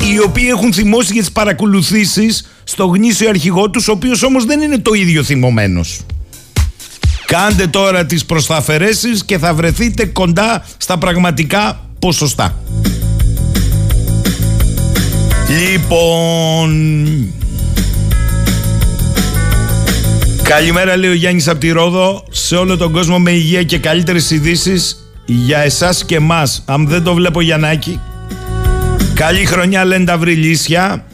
οι 0.00 0.20
οποίοι 0.24 0.46
έχουν 0.48 0.72
θυμώσει 0.72 1.12
για 1.12 1.20
τις 1.22 1.32
παρακολουθήσεις 1.32 2.46
στο 2.64 2.86
γνήσιο 2.86 3.28
αρχηγό 3.28 3.70
τους, 3.70 3.88
ο 3.88 3.92
οποίος 3.92 4.22
όμως 4.22 4.44
δεν 4.44 4.60
είναι 4.60 4.78
το 4.78 4.92
ίδιο 4.94 5.22
θυμωμένος. 5.22 6.00
Κάντε 7.26 7.66
τώρα 7.66 8.06
τις 8.06 8.24
προσταφαιρέσεις 8.24 9.24
και 9.24 9.38
θα 9.38 9.54
βρεθείτε 9.54 10.06
κοντά 10.06 10.64
στα 10.76 10.98
πραγματικά 10.98 11.80
ποσοστά. 11.98 12.60
Λοιπόν... 15.48 16.96
Καλημέρα 20.42 20.96
λέει 20.96 21.10
ο 21.10 21.14
Γιάννης 21.14 21.48
από 21.48 21.58
τη 21.58 21.70
Ρόδο 21.70 22.24
σε 22.30 22.56
όλο 22.56 22.76
τον 22.76 22.92
κόσμο 22.92 23.18
με 23.18 23.30
υγεία 23.30 23.62
και 23.62 23.78
καλύτερες 23.78 24.30
ειδήσεις 24.30 25.10
για 25.26 25.58
εσάς 25.58 26.04
και 26.04 26.14
εμάς. 26.14 26.62
Αν 26.66 26.88
δεν 26.88 27.02
το 27.02 27.14
βλέπω 27.14 27.40
Γιαννάκη 27.40 28.00
Καλή 29.14 29.44
χρονιά 29.44 29.84
λένε 29.84 30.04
τα 30.04 30.18
βρυλίσια. 30.18 31.04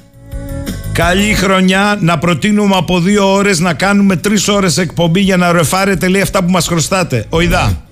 Καλή 0.93 1.35
χρονιά 1.35 1.99
να 2.01 2.19
προτείνουμε 2.19 2.77
από 2.77 3.01
δύο 3.01 3.33
ώρες 3.33 3.59
να 3.59 3.75
κάνουμε 3.75 4.17
τρεις 4.17 4.49
ώρες 4.49 4.79
εκπομπή 4.79 5.21
για 5.21 5.37
να 5.37 5.53
ρεφάρετε 5.53 6.09
λέει 6.09 6.21
αυτά 6.21 6.45
που 6.45 6.51
μας 6.51 6.67
χρωστάτε. 6.67 7.27
Οιδά. 7.31 7.83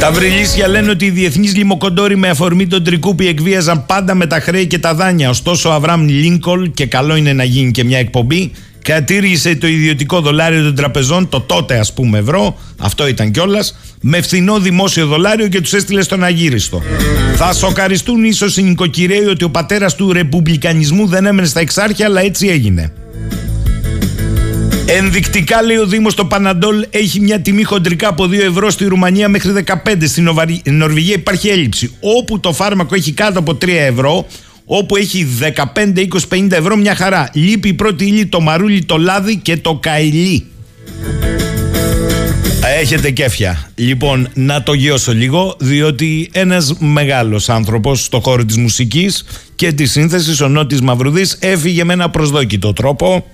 Τα 0.00 0.12
βρυλίσια 0.12 0.68
λένε 0.68 0.90
ότι 0.90 1.04
οι 1.04 1.10
διεθνείς 1.10 1.56
λιμοκοντόροι 1.56 2.16
με 2.16 2.28
αφορμή 2.28 2.66
τον 2.66 2.84
Τρικούπη 2.84 3.28
εκβίαζαν 3.28 3.86
πάντα 3.86 4.14
με 4.14 4.26
τα 4.26 4.40
χρέη 4.40 4.66
και 4.66 4.78
τα 4.78 4.94
δάνεια. 4.94 5.28
Ωστόσο, 5.28 5.68
ο 5.68 5.72
Αβραμ 5.72 6.08
Λίνκολ, 6.08 6.70
και 6.74 6.86
καλό 6.86 7.16
είναι 7.16 7.32
να 7.32 7.44
γίνει 7.44 7.70
και 7.70 7.84
μια 7.84 7.98
εκπομπή, 7.98 8.50
κατήργησε 8.82 9.56
το 9.56 9.66
ιδιωτικό 9.66 10.20
δολάριο 10.20 10.62
των 10.62 10.74
τραπεζών, 10.74 11.28
το 11.28 11.40
τότε 11.40 11.78
ας 11.78 11.92
πούμε 11.92 12.18
ευρώ, 12.18 12.58
αυτό 12.78 13.08
ήταν 13.08 13.30
κιόλας, 13.30 13.78
με 14.00 14.20
φθηνό 14.20 14.58
δημόσιο 14.58 15.06
δολάριο 15.06 15.48
και 15.48 15.60
τους 15.60 15.72
έστειλε 15.72 16.02
στον 16.02 16.24
Αγύριστο. 16.24 16.82
Θα 17.36 17.52
σοκαριστούν 17.52 18.24
ίσως 18.24 18.56
οι 18.56 18.62
νοικοκυρέοι 18.62 19.24
ότι 19.24 19.44
ο 19.44 19.50
πατέρας 19.50 19.94
του 19.94 20.12
ρεπουμπλικανισμού 20.12 21.06
δεν 21.06 21.26
έμενε 21.26 21.46
στα 21.46 21.60
εξάρχεια, 21.60 22.06
αλλά 22.06 22.20
έτσι 22.20 22.46
έγινε. 22.46 22.92
Ενδεικτικά 24.88 25.62
λέει 25.62 25.76
ο 25.76 25.86
Δήμος 25.86 26.14
το 26.14 26.24
Παναντόλ 26.24 26.86
έχει 26.90 27.20
μια 27.20 27.40
τιμή 27.40 27.62
χοντρικά 27.62 28.08
από 28.08 28.24
2 28.24 28.32
ευρώ 28.32 28.70
στη 28.70 28.84
Ρουμανία 28.84 29.28
μέχρι 29.28 29.52
15. 29.66 29.74
Στην 30.04 30.30
Νορβηγία 30.64 31.14
υπάρχει 31.14 31.48
έλλειψη. 31.48 31.94
Όπου 32.00 32.40
το 32.40 32.52
φάρμακο 32.52 32.94
έχει 32.94 33.12
κάτω 33.12 33.38
από 33.38 33.52
3 33.52 33.68
ευρώ, 33.68 34.26
όπου 34.64 34.96
έχει 34.96 35.26
15, 35.40 35.52
20, 35.96 36.06
50 36.28 36.52
ευρώ 36.52 36.76
μια 36.76 36.94
χαρά. 36.94 37.30
Λείπει 37.32 37.68
η 37.68 37.72
πρώτη 37.72 38.04
ύλη 38.04 38.26
το 38.26 38.40
μαρούλι, 38.40 38.84
το 38.84 38.96
λάδι 38.96 39.36
και 39.36 39.56
το 39.56 39.74
καηλί. 39.74 40.46
Έχετε 42.80 43.10
κέφια. 43.10 43.70
Λοιπόν, 43.74 44.28
να 44.34 44.62
το 44.62 44.72
γιώσω 44.72 45.12
λίγο, 45.12 45.56
διότι 45.58 46.28
ένας 46.32 46.74
μεγάλος 46.78 47.48
άνθρωπος 47.48 48.04
στο 48.04 48.20
χώρο 48.20 48.44
της 48.44 48.56
μουσικής 48.56 49.24
και 49.54 49.72
της 49.72 49.90
σύνθεσης, 49.90 50.40
ο 50.40 50.48
Νότης 50.48 50.80
Μαυρουδής, 50.80 51.36
έφυγε 51.40 51.84
με 51.84 51.92
ένα 51.92 52.10
προσδόκητο 52.10 52.72
τρόπο, 52.72 53.26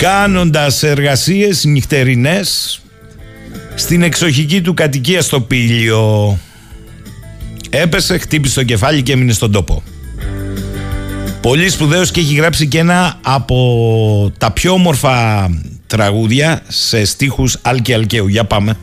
κάνοντας 0.00 0.82
εργασίες 0.82 1.64
νυχτερινές 1.64 2.80
στην 3.74 4.02
εξοχική 4.02 4.60
του 4.60 4.74
κατοικία 4.74 5.22
στο 5.22 5.40
Πήλιο. 5.40 6.38
Έπεσε, 7.70 8.18
χτύπησε 8.18 8.54
το 8.54 8.64
κεφάλι 8.64 9.02
και 9.02 9.12
έμεινε 9.12 9.32
στον 9.32 9.52
τόπο. 9.52 9.82
Πολύ 11.40 11.68
σπουδαίος 11.68 12.10
και 12.10 12.20
έχει 12.20 12.34
γράψει 12.34 12.66
και 12.68 12.78
ένα 12.78 13.18
από 13.22 14.32
τα 14.38 14.50
πιο 14.50 14.72
όμορφα 14.72 15.48
τραγούδια 15.86 16.62
σε 16.68 17.04
στίχους 17.04 17.58
Άλκη 17.62 17.92
Αλκαίου. 17.92 18.28
Για 18.28 18.44
πάμε. 18.44 18.76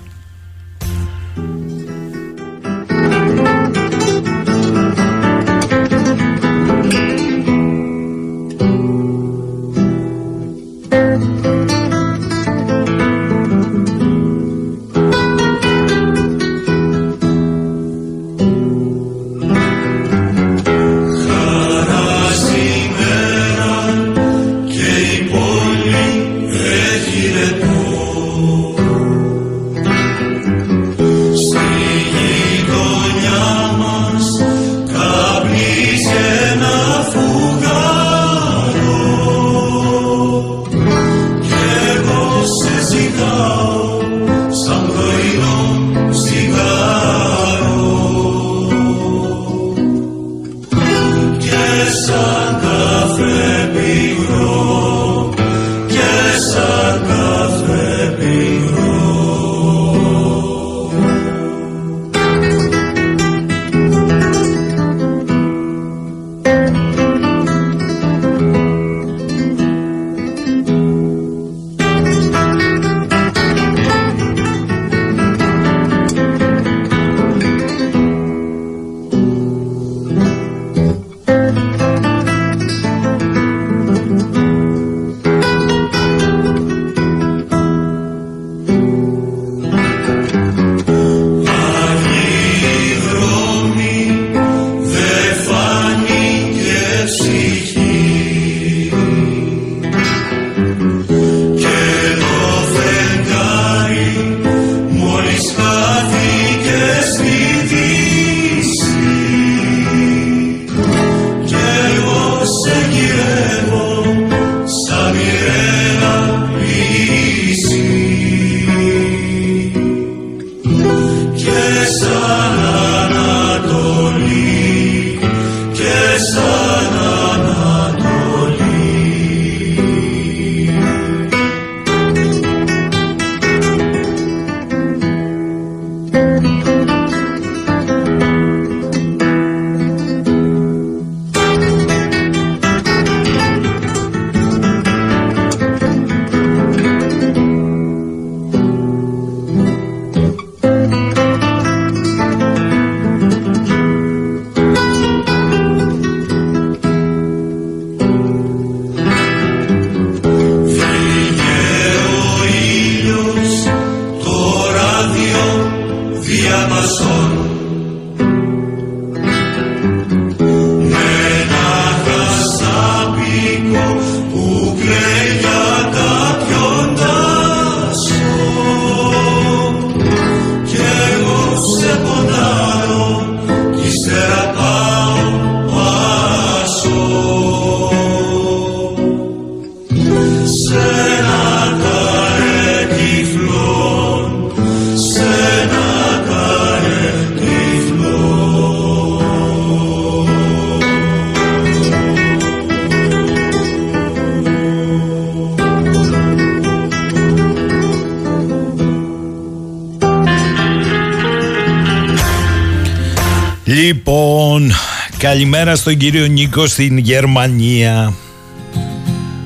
Καλημέρα 215.65 215.89
στον 215.89 215.97
κύριο 215.97 216.25
Νίκο 216.25 216.67
στην 216.67 216.97
Γερμανία. 216.97 218.13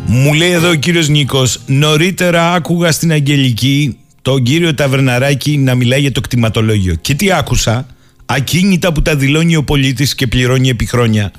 Μου 0.06 0.34
λέει 0.34 0.52
εδώ 0.52 0.70
ο 0.70 0.74
κύριος 0.74 1.08
Νίκος, 1.08 1.60
νωρίτερα 1.66 2.54
άκουγα 2.54 2.92
στην 2.92 3.12
Αγγελική 3.12 3.98
τον 4.22 4.44
κύριο 4.44 4.74
Ταβερναράκη 4.74 5.58
να 5.58 5.76
μιλάει 5.76 6.02
για 6.02 6.12
το 6.12 6.22
κτηματολόγιο. 6.22 6.96
Και 7.02 7.14
τι 7.14 7.32
άκουσα, 7.32 7.86
ακίνητα 8.26 8.92
που 8.92 9.02
τα 9.02 9.16
δηλώνει 9.16 9.56
ο 9.56 9.64
πολίτης 9.64 10.16
και 10.16 10.28
πληρώνει 10.28 10.70
επί 10.70 10.86
χρόνια, 10.86 11.32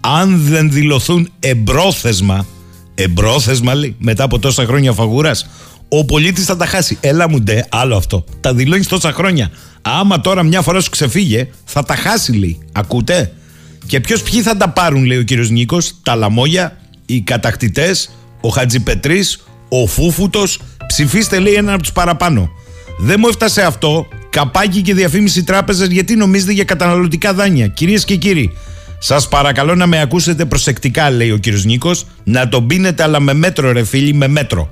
αν 0.00 0.40
δεν 0.40 0.70
δηλωθούν 0.70 1.28
εμπρόθεσμα, 1.40 2.46
εμπρόθεσμα 2.94 3.74
λέει, 3.74 3.96
μετά 3.98 4.24
από 4.24 4.38
τόσα 4.38 4.64
χρόνια 4.64 4.92
φαγούρας, 4.92 5.46
ο 5.88 6.04
πολίτης 6.04 6.44
θα 6.44 6.56
τα 6.56 6.66
χάσει. 6.66 6.98
Έλα 7.00 7.28
μου 7.28 7.40
ντε, 7.40 7.66
άλλο 7.68 7.96
αυτό. 7.96 8.24
Τα 8.40 8.54
δηλώνεις 8.54 8.86
τόσα 8.86 9.12
χρόνια. 9.12 9.50
Άμα 9.82 10.20
τώρα 10.20 10.42
μια 10.42 10.62
φορά 10.62 10.80
σου 10.80 10.90
ξεφύγε, 10.90 11.48
θα 11.64 11.82
τα 11.82 11.94
χάσει, 11.94 12.32
λέει. 12.32 12.58
Ακούτε; 12.72 13.32
Και 13.86 14.00
ποιος 14.00 14.22
ποιοι 14.22 14.42
θα 14.42 14.56
τα 14.56 14.68
πάρουν, 14.68 15.04
λέει 15.04 15.18
ο 15.18 15.22
κύριος 15.22 15.50
Νίκος, 15.50 15.94
τα 16.02 16.14
λαμόγια, 16.14 16.78
οι 17.06 17.20
κατακτητές, 17.20 18.10
ο 18.40 18.48
Χατζιπετρή, 18.48 19.24
ο 19.68 19.86
Φούφουτος. 19.86 20.60
Ψηφίστε, 20.86 21.38
λέει, 21.38 21.54
έναν 21.54 21.74
από 21.74 21.82
τους 21.82 21.92
παραπάνω. 21.92 22.50
Δεν 22.98 23.16
μου 23.20 23.28
έφτασε 23.28 23.62
αυτό. 23.62 24.06
Καπάκι 24.30 24.82
και 24.82 24.94
διαφήμιση 24.94 25.44
τράπεζας 25.44 25.88
γιατί 25.88 26.16
νομίζετε 26.16 26.52
για 26.52 26.64
καταναλωτικά 26.64 27.32
δάνεια. 27.32 27.66
Κυρίες 27.66 28.04
και 28.04 28.16
κύριοι, 28.16 28.56
σας 28.98 29.28
παρακαλώ 29.28 29.74
να 29.74 29.86
με 29.86 30.00
ακούσετε 30.00 30.44
προσεκτικά, 30.44 31.10
λέει 31.10 31.30
ο 31.30 31.36
κύριος 31.36 31.64
Νίκος, 31.64 32.06
να 32.24 32.48
τον 32.48 32.66
πίνετε, 32.66 33.02
αλλά 33.02 33.20
με 33.20 33.32
μέτρο, 33.32 33.72
ρε 33.72 33.84
φίλοι, 33.84 34.14
με 34.14 34.28
μέτρο. 34.28 34.70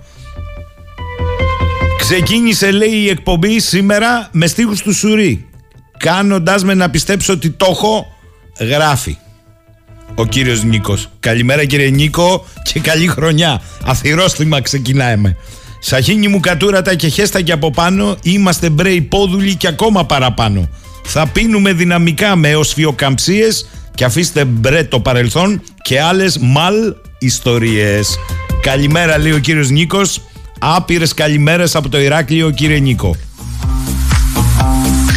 Ξεκίνησε 1.99 2.71
λέει 2.71 2.91
η 2.91 3.09
εκπομπή 3.09 3.61
σήμερα 3.61 4.29
με 4.33 4.47
στίχους 4.47 4.83
του 4.83 4.95
Σουρή 4.95 5.49
Κάνοντάς 5.99 6.65
με 6.65 6.75
να 6.75 6.91
πιστέψω 6.91 7.33
ότι 7.33 7.51
το 7.51 7.67
έχω 7.71 8.14
γράφει 8.61 9.17
ο 10.15 10.27
κύριος 10.27 10.63
Νίκος. 10.63 11.09
Καλημέρα 11.21 11.65
κύριε 11.65 11.91
Νίκο 11.91 12.45
και 12.63 12.81
καλή 12.81 13.07
χρονιά. 13.07 13.63
Αθυρόστημα 13.85 14.61
ξεκινάμε. 14.61 15.37
Σαχίνη 15.81 16.29
μου 16.29 16.41
κατούρατα 16.41 16.95
και 16.95 17.09
χέστα 17.09 17.41
και 17.41 17.53
από 17.53 17.71
πάνω. 17.71 18.17
Είμαστε 18.23 18.71
μπρε 18.71 19.01
υπόδουλοι 19.01 19.55
και 19.55 19.67
ακόμα 19.67 20.07
παραπάνω. 20.07 20.69
Θα 21.05 21.27
πίνουμε 21.27 21.73
δυναμικά 21.73 22.37
με 22.37 22.57
οσφυοκαμψίες 22.57 23.69
Και 23.95 24.05
αφήστε 24.05 24.45
μπρε 24.45 24.85
το 24.85 25.01
παρελθόν 25.01 25.63
Και 25.83 26.01
άλλες 26.01 26.39
μαλ 26.39 26.95
ιστορίες. 27.19 28.19
Καλημέρα 28.61 29.19
λέει 29.19 29.33
ο 29.33 29.39
κύριος 29.39 29.71
Νίκος. 29.71 30.21
Άπειρες 30.59 31.15
καλημέρες 31.15 31.75
από 31.75 31.89
το 31.89 32.01
Ηράκλειο 32.01 32.51
κύριε 32.51 32.79
Νίκο. 32.79 33.17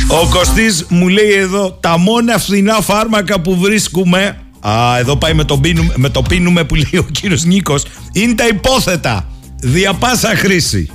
Ο 0.10 0.28
Κωστής 0.30 0.86
μου 0.90 1.08
λέει 1.08 1.34
εδώ 1.34 1.78
τα 1.80 1.98
μόνα 1.98 2.38
φθηνά 2.38 2.82
φάρμακα 2.82 3.40
που 3.40 3.58
βρίσκουμε 3.58 4.38
Α, 4.60 4.98
εδώ 4.98 5.16
πάει 5.16 5.34
με 5.34 5.44
το, 5.44 5.58
πίνουμε, 5.58 5.94
με 5.96 6.10
το 6.10 6.22
πίνουμε 6.22 6.64
που 6.64 6.76
λέει 6.76 6.98
ο 6.98 7.06
κύριος 7.12 7.44
Νίκος 7.44 7.86
Είναι 8.12 8.34
τα 8.34 8.48
υπόθετα 8.48 9.28
Δια 9.62 9.94
πάσα 9.94 10.36
χρήση. 10.36 10.90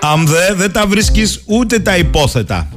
Αν 0.00 0.26
δε 0.26 0.54
δεν 0.54 0.72
τα 0.72 0.86
βρίσκεις 0.86 1.42
ούτε 1.46 1.78
τα 1.78 1.96
υπόθετα. 1.96 2.68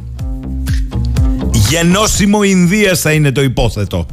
Γενώσιμο 1.69 2.43
Ινδίας 2.43 3.01
θα 3.01 3.11
είναι 3.11 3.31
το 3.31 3.41
υπόθετο 3.41 4.05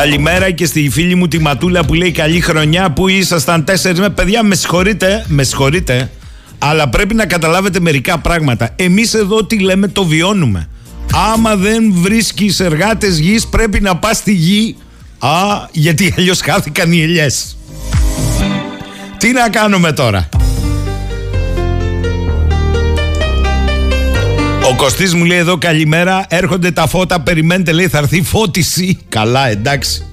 Καλημέρα 0.00 0.50
και 0.50 0.66
στη 0.66 0.90
φίλη 0.90 1.14
μου 1.14 1.28
τη 1.28 1.38
Ματούλα 1.38 1.84
που 1.84 1.94
λέει 1.94 2.10
καλή 2.10 2.40
χρονιά 2.40 2.90
που 2.90 3.08
ήσασταν 3.08 3.64
τέσσερις 3.64 4.00
με 4.00 4.10
παιδιά 4.10 4.42
με 4.42 4.54
συγχωρείτε, 4.54 5.24
με 5.28 5.42
συγχωρείτε 5.42 6.10
αλλά 6.58 6.88
πρέπει 6.88 7.14
να 7.14 7.26
καταλάβετε 7.26 7.80
μερικά 7.80 8.18
πράγματα. 8.18 8.70
Εμείς 8.76 9.14
εδώ 9.14 9.44
τι 9.44 9.58
λέμε 9.58 9.88
το 9.88 10.04
βιώνουμε. 10.04 10.68
Άμα 11.32 11.56
δεν 11.56 11.92
βρίσκεις 11.92 12.60
εργάτες 12.60 13.18
γης 13.18 13.46
πρέπει 13.46 13.80
να 13.80 13.96
πας 13.96 14.16
στη 14.16 14.32
γη. 14.32 14.76
Α, 15.18 15.28
γιατί 15.72 16.14
αλλιώς 16.18 16.40
χάθηκαν 16.40 16.92
οι 16.92 17.02
ελιές. 17.02 17.56
Τι 19.18 19.32
να 19.32 19.48
κάνουμε 19.48 19.92
τώρα; 19.92 20.28
Ο 24.70 24.74
Κωστής 24.76 25.14
μου 25.14 25.24
λέει 25.24 25.38
εδώ 25.38 25.58
καλημέρα 25.58 26.26
Έρχονται 26.28 26.70
τα 26.70 26.86
φώτα 26.86 27.20
Περιμένετε 27.20 27.72
λέει 27.72 27.88
θα 27.88 27.98
έρθει 27.98 28.22
φώτιση 28.22 28.98
Καλά 29.08 29.48
εντάξει. 29.48 30.06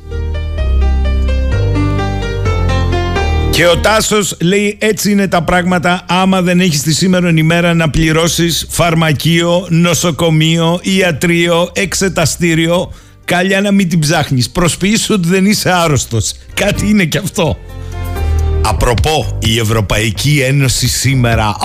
Και 3.50 3.68
ο 3.68 3.78
Τάσος 3.78 4.38
λέει 4.42 4.78
έτσι 4.80 5.12
είναι 5.12 5.28
τα 5.28 5.44
πράγματα 5.44 6.06
άμα 6.08 6.42
δεν 6.42 6.60
έχεις 6.60 6.82
τη 6.82 6.94
σήμερα 6.94 7.30
ημέρα 7.30 7.74
να 7.74 7.90
πληρώσεις 7.90 8.66
φαρμακείο, 8.70 9.66
νοσοκομείο, 9.70 10.80
ιατρείο, 10.82 11.70
εξεταστήριο 11.74 12.94
Καλιά 13.26 13.62
να 13.62 13.72
μην 13.72 13.90
την 13.90 14.00
ψάχνεις, 14.00 14.50
προσποιήσου 14.50 15.14
ότι 15.14 15.28
δεν 15.28 15.46
είσαι 15.46 15.72
άρρωστος. 15.72 16.34
Κάτι 16.54 16.90
είναι 16.90 17.06
και 17.06 17.18
αυτό 17.18 17.58
Απροπό, 18.62 19.38
η 19.40 19.60
Ευρωπαϊκή 19.60 20.42
Ένωση 20.46 20.88
σήμερα, 20.88 21.46
α, 21.46 21.58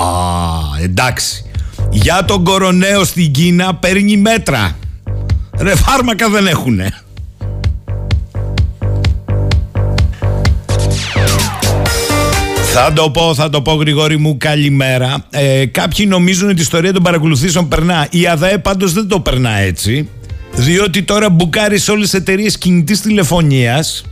εντάξει 0.82 1.45
για 1.90 2.24
τον 2.24 2.44
κοροναίο 2.44 3.04
στην 3.04 3.32
Κίνα 3.32 3.74
παίρνει 3.74 4.16
μέτρα. 4.16 4.76
Ρε 5.58 5.76
φάρμακα 5.76 6.28
δεν 6.28 6.46
έχουνε. 6.46 6.90
Θα 12.72 12.92
το 12.92 13.10
πω, 13.10 13.34
θα 13.34 13.50
το 13.50 13.62
πω 13.62 13.72
Γρηγόρη 13.72 14.16
μου 14.16 14.36
καλημέρα 14.38 15.26
ε, 15.30 15.66
Κάποιοι 15.66 16.06
νομίζουν 16.08 16.48
ότι 16.48 16.58
η 16.58 16.62
ιστορία 16.62 16.92
των 16.92 17.02
παρακολουθήσεων 17.02 17.68
περνά 17.68 18.06
Η 18.10 18.26
ΑΔΑΕ 18.26 18.58
πάντως 18.58 18.92
δεν 18.92 19.08
το 19.08 19.20
περνά 19.20 19.50
έτσι 19.50 20.08
Διότι 20.54 21.02
τώρα 21.02 21.30
μπουκάρει 21.30 21.78
σε 21.78 21.90
όλες 21.90 22.10
τις 22.10 22.20
εταιρείες 22.20 22.58
κινητής 22.58 23.00
τηλεφωνίας 23.00 24.04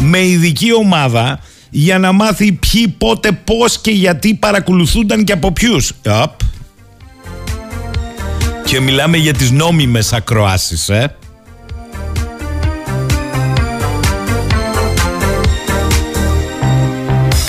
Με 0.00 0.18
ειδική 0.26 0.74
ομάδα 0.74 1.40
Για 1.70 1.98
να 1.98 2.12
μάθει 2.12 2.52
ποιοι, 2.52 2.88
πότε, 2.98 3.32
πώς 3.44 3.80
και 3.80 3.90
γιατί 3.90 4.34
παρακολουθούνταν 4.34 5.24
και 5.24 5.32
από 5.32 5.52
ποιους 5.52 5.92
και 8.72 8.80
μιλάμε 8.80 9.16
για 9.16 9.32
τις 9.32 9.50
νόμιμες 9.50 10.12
ακροάσεις, 10.12 10.88
ε. 10.88 11.16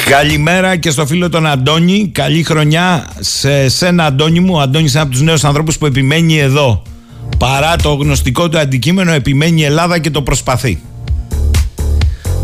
Καλημέρα 0.10 0.76
και 0.76 0.90
στο 0.90 1.06
φίλο 1.06 1.30
τον 1.30 1.48
Αντώνη. 1.48 2.10
Καλή 2.14 2.44
χρονιά 2.44 3.08
σε 3.20 3.70
σένα, 3.70 4.06
Αντώνη 4.06 4.40
μου. 4.40 4.54
Ο 4.54 4.60
Αντώνης 4.60 4.92
είναι 4.94 5.02
από 5.02 5.12
τους 5.12 5.22
νέους 5.22 5.44
ανθρώπους 5.44 5.78
που 5.78 5.86
επιμένει 5.86 6.38
εδώ. 6.40 6.82
Παρά 7.38 7.76
το 7.76 7.94
γνωστικό 7.94 8.50
του 8.50 8.58
αντικείμενο, 8.58 9.12
επιμένει 9.12 9.62
η 9.62 9.64
Ελλάδα 9.64 10.00
και 10.00 10.10
το 10.10 10.22
προσπαθεί. 10.22 10.82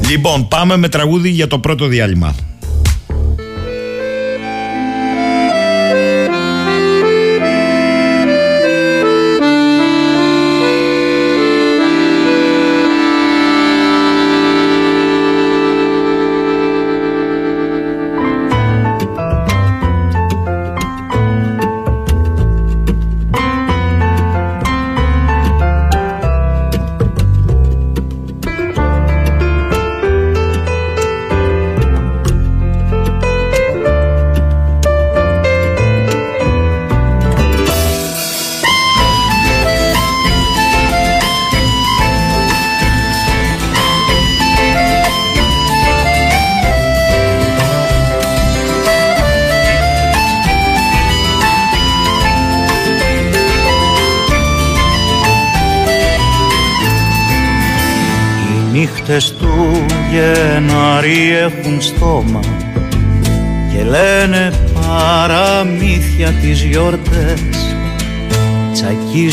Λοιπόν, 0.10 0.48
πάμε 0.48 0.78
με 0.78 0.90
τραγούδι 0.90 1.30
για 1.30 1.48
το 1.48 1.60
πρώτο 1.60 1.86
διάλειμμα. 1.86 2.36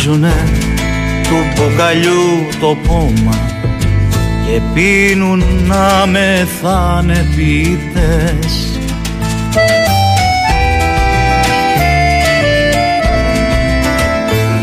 Τσακίζουνε 0.06 0.34
του 1.22 1.36
μπουκαλιού 1.54 2.48
το 2.60 2.76
πόμα 2.88 3.38
και 4.46 4.60
πίνουν 4.74 5.44
να 5.66 6.06
μεθάνε 6.06 7.26
ποιητές 7.36 8.80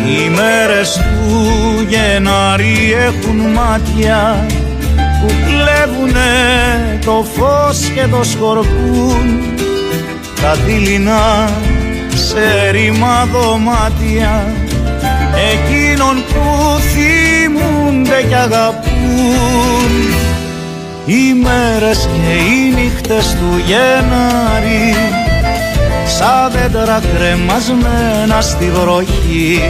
Οι 0.07 0.29
μέρες 0.29 0.93
του 0.93 1.87
Γενάρη 1.87 2.95
έχουν 3.07 3.51
μάτια 3.53 4.45
που 5.21 5.33
κλέβουνε 5.45 6.99
το 7.05 7.25
φως 7.35 7.89
και 7.95 8.07
το 8.11 8.23
σκορπούν. 8.23 9.41
Τα 10.41 10.55
δειλινά 10.65 11.49
σε 12.13 12.69
ρήμα 12.71 13.27
δωμάτια 13.31 14.53
εκείνων 15.51 16.23
που 16.27 16.79
θυμούνται 16.79 18.25
κι 18.27 18.35
αγαπούν. 18.35 19.91
Οι 21.05 21.33
μέρες 21.33 22.09
και 22.13 22.33
οι 22.33 22.73
νύχτες 22.75 23.35
του 23.39 23.61
Γενάρη 23.65 24.95
σαν 26.05 26.51
δέντρα 26.51 27.01
κρεμασμένα 27.15 28.41
στη 28.41 28.71
βροχή. 28.73 29.61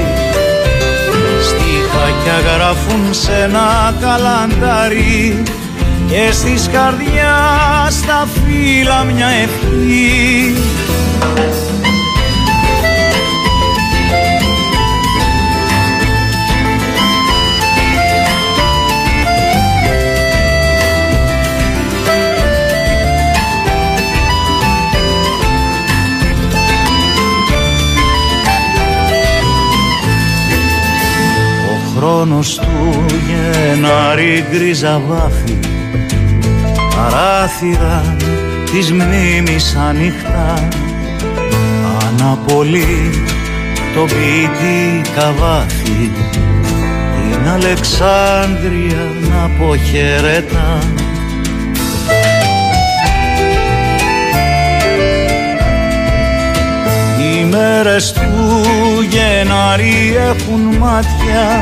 Στιχάκια 1.42 2.54
γράφουν 2.56 3.14
σε 3.14 3.32
ένα 3.44 3.94
καλαντάρι 4.02 5.44
και 6.08 6.32
στις 6.32 6.70
καρδιάς 6.74 8.06
τα 8.06 8.28
φύλλα 8.34 9.04
μια 9.04 9.28
ευχή 9.28 10.54
χρόνος 32.04 32.56
του 32.56 33.06
Γενάρη 33.28 34.46
γκρίζα 34.52 35.02
βάφη 35.08 35.60
παράθυρα 36.96 38.16
της 38.72 38.92
μνήμης 38.92 39.76
ανοιχτά. 39.90 40.68
Αναπολύ 42.08 43.10
το 43.96 44.06
ποιητή 44.06 45.02
καβάθι 45.16 46.12
την 47.14 47.50
Αλεξάνδρεια 47.54 49.12
να 49.30 49.44
αποχαιρετά. 49.44 50.80
Οι 57.20 57.46
μέρες 57.46 58.12
του 58.12 58.22
Γενάρη 59.10 60.16
έχουν 60.30 60.78
μάτια 60.78 61.62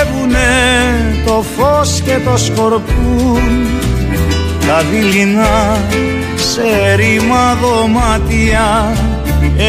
κλέβουνε 0.00 1.22
το 1.26 1.44
φως 1.56 2.00
και 2.00 2.18
το 2.24 2.36
σκορπούν. 2.36 3.66
Τα 4.66 4.82
δειλινά 4.90 5.78
σε 6.34 6.94
ρήμα 6.94 7.56
δωμάτια 7.60 8.92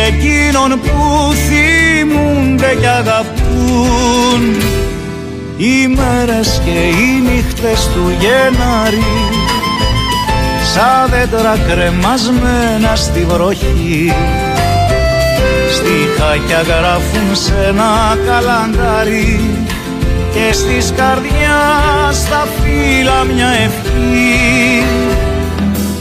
εκείνων 0.07 0.69
που 0.69 1.33
θυμούνται 1.33 2.75
κι 2.79 2.87
αγαπούν. 2.87 4.41
Οι 5.57 5.87
μέρες 5.87 6.61
και 6.65 6.79
οι 6.79 7.21
νύχτες 7.21 7.89
του 7.93 8.15
Γενάρη 8.19 9.03
σαν 10.73 11.09
δέντρα 11.09 11.57
κρεμασμένα 11.67 12.95
στη 12.95 13.25
βροχή. 13.27 14.13
Στιχάκια 15.71 16.61
γράφουν 16.61 17.35
σε 17.35 17.53
ένα 17.67 18.17
καλαντάρι 18.25 19.39
και 20.33 20.53
στις 20.53 20.93
καρδιάς 20.95 22.29
τα 22.29 22.47
φύλλα 22.61 23.23
μια 23.23 23.47
ευχή. 23.47 24.83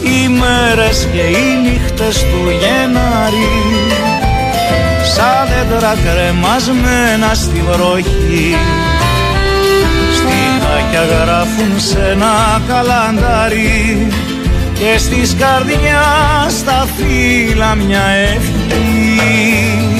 Οι 0.02 0.28
μέρες 0.28 1.08
και 1.12 1.20
οι 1.20 1.58
νύχτες 1.62 2.18
του 2.18 2.50
Γενάρη 2.60 3.48
σαν 5.14 5.48
δέντρα 5.48 5.94
κρεμασμένα 6.04 7.34
στη 7.34 7.62
βροχή. 7.70 8.56
Στιχάκια 10.14 11.04
γράφουν 11.04 11.80
σε 11.80 11.98
ένα 12.10 12.62
καλαντάρι 12.68 14.06
και 14.72 14.98
στις 14.98 15.36
καρδιάς 15.38 16.64
τα 16.64 16.86
φύλλα 16.96 17.74
μια 17.74 18.04
ευχή 18.32 19.99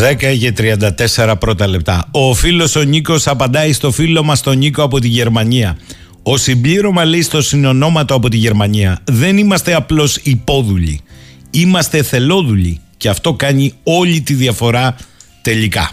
10 0.00 0.36
και 0.38 0.52
34 1.16 1.34
πρώτα 1.38 1.66
λεπτά. 1.66 2.08
Ο 2.10 2.34
φίλος 2.34 2.76
ο 2.76 2.82
Νίκος 2.82 3.26
απαντάει 3.26 3.72
στο 3.72 3.90
φίλο 3.90 4.22
μας 4.22 4.40
τον 4.40 4.58
Νίκο 4.58 4.82
από 4.82 4.98
τη 4.98 5.08
Γερμανία. 5.08 5.78
Ο 6.22 6.36
συμπλήρωμα 6.36 7.04
λέει 7.04 7.22
στο 7.22 7.42
συνονόματο 7.42 8.14
από 8.14 8.28
τη 8.28 8.36
Γερμανία. 8.36 8.98
Δεν 9.04 9.38
είμαστε 9.38 9.74
απλώς 9.74 10.16
υπόδουλοι. 10.16 11.00
Είμαστε 11.50 12.02
θελόδουλοι. 12.02 12.80
Και 12.96 13.08
αυτό 13.08 13.34
κάνει 13.34 13.74
όλη 13.82 14.20
τη 14.20 14.34
διαφορά 14.34 14.96
τελικά. 15.42 15.90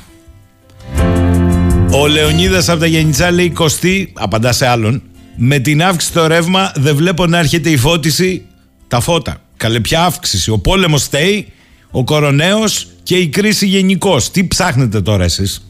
Ο 1.92 2.08
Λεωνίδας 2.08 2.70
από 2.70 2.80
τα 2.80 2.86
Γενιτσά 2.86 3.32
λέει 3.32 3.50
Κωστή, 3.50 4.14
απαντά 4.16 4.52
σε 4.52 4.68
άλλον. 4.68 5.02
Με 5.36 5.60
την 5.60 5.84
αύξηση 5.84 6.12
στο 6.12 6.28
ρεύμα 6.28 6.72
δεν 6.76 6.96
βλέπω 6.96 7.26
να 7.26 7.38
έρχεται 7.38 7.70
η 7.70 7.78
φώτιση. 7.78 8.46
Τα 8.88 9.00
φώτα. 9.00 9.42
Καλέ 9.58 9.80
πια 9.80 10.04
αύξηση. 10.04 10.52
Ο 10.52 10.60
πόλεμος 10.60 11.02
στέει, 11.02 11.48
ο 11.92 12.04
κοροναίος 12.04 12.88
και 13.06 13.16
η 13.16 13.28
κρίση 13.28 13.68
γενικώ. 13.68 14.18
Τι 14.32 14.48
ψάχνετε 14.48 15.02
τώρα 15.02 15.24
εσείς; 15.24 15.66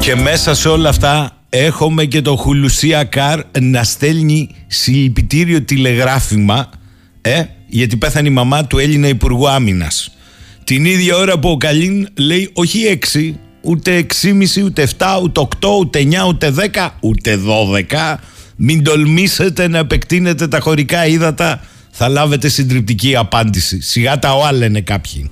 Και 0.00 0.14
μέσα 0.14 0.54
σε 0.54 0.68
όλα 0.68 0.88
αυτά 0.88 1.36
έχουμε 1.48 2.04
και 2.04 2.22
το 2.22 2.36
Χουλουσία 2.36 3.04
Καρ 3.04 3.40
να 3.60 3.82
στέλνει 3.84 4.48
συλληπιτήριο 4.66 5.62
τηλεγράφημα 5.62 6.70
ε, 7.20 7.42
γιατί 7.66 7.96
πέθανε 7.96 8.28
η 8.28 8.32
μαμά 8.32 8.66
του 8.66 8.78
Έλληνα 8.78 9.08
Υπουργού 9.08 9.48
Άμυνας. 9.48 10.16
Την 10.64 10.84
ίδια 10.84 11.16
ώρα 11.16 11.38
που 11.38 11.48
ο 11.48 11.56
Καλίν 11.56 12.08
λέει 12.14 12.50
όχι 12.52 12.98
6, 13.12 13.32
ούτε 13.60 14.06
6,5, 14.22 14.64
ούτε 14.64 14.88
7, 14.98 15.06
ούτε 15.22 15.48
8, 15.60 15.68
ούτε 15.78 16.08
9, 16.24 16.28
ούτε 16.28 16.54
10, 16.72 16.88
ούτε 17.00 17.38
12. 17.90 18.14
Μην 18.56 18.84
τολμήσετε 18.84 19.68
να 19.68 19.78
επεκτείνετε 19.78 20.48
τα 20.48 20.60
χωρικά 20.60 21.06
ύδατα 21.06 21.60
θα 21.90 22.08
λάβετε 22.08 22.48
συντριπτική 22.48 23.16
απάντηση. 23.16 23.80
Σιγά 23.80 24.18
τα 24.18 24.32
ΟΑ 24.34 24.52
λένε 24.52 24.80
κάποιοι. 24.80 25.30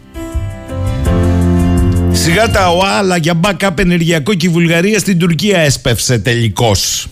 Σιγά 2.13 2.51
τα 2.51 2.69
ΟΑ, 2.69 2.89
αλλά 2.89 3.17
για 3.17 3.41
backup 3.43 3.79
ενεργειακό 3.79 4.35
και 4.35 4.47
η 4.47 4.49
Βουλγαρία 4.49 4.99
στην 4.99 5.19
Τουρκία 5.19 5.59
έσπευσε 5.59 6.19
τελικώς. 6.19 7.09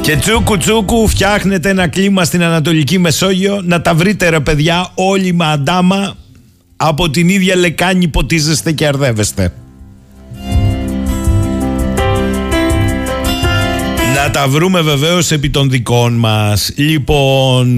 Και 0.00 0.16
τσούκου 0.16 0.56
τσούκου 0.56 1.08
φτιάχνετε 1.08 1.68
ένα 1.68 1.88
κλίμα 1.88 2.24
στην 2.24 2.42
Ανατολική 2.42 2.98
Μεσόγειο 2.98 3.60
να 3.64 3.82
τα 3.82 3.94
βρείτε 3.94 4.28
ρε 4.28 4.40
παιδιά 4.40 4.90
όλοι 4.94 5.32
με 5.32 5.44
αντάμα 5.46 6.16
από 6.76 7.10
την 7.10 7.28
ίδια 7.28 7.56
λεκάνη 7.56 8.08
ποτίζεστε 8.08 8.72
και 8.72 8.86
αρδεύεστε. 8.86 9.52
Να 14.24 14.30
τα 14.30 14.48
βρούμε 14.48 14.80
βεβαίως 14.80 15.30
επί 15.30 15.50
των 15.50 15.70
δικών 15.70 16.12
μας. 16.12 16.72
Λοιπόν, 16.76 17.68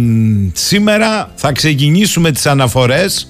σήμερα 0.55 1.33
θα 1.35 1.53
ξεκινήσουμε 1.53 2.33
τις 2.33 2.47
αναφορές 2.47 3.29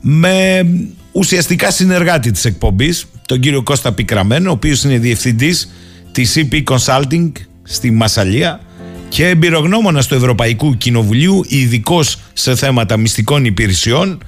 με 0.00 0.66
ουσιαστικά 1.12 1.70
συνεργάτη 1.70 2.30
της 2.30 2.44
εκπομπής, 2.44 3.06
τον 3.26 3.40
κύριο 3.40 3.62
Κώστα 3.62 3.92
Πικραμένο, 3.92 4.50
ο 4.50 4.52
οποίος 4.52 4.84
είναι 4.84 4.98
διευθυντής 4.98 5.70
της 6.12 6.36
CP 6.36 6.62
Consulting 6.64 7.32
στη 7.62 7.90
Μασαλία 7.90 8.60
και 9.08 9.28
εμπειρογνώμονας 9.28 10.06
του 10.06 10.14
Ευρωπαϊκού 10.14 10.76
Κοινοβουλίου, 10.76 11.44
ειδικός 11.48 12.18
σε 12.32 12.54
θέματα 12.54 12.96
μυστικών 12.96 13.44
υπηρεσιών 13.44 14.22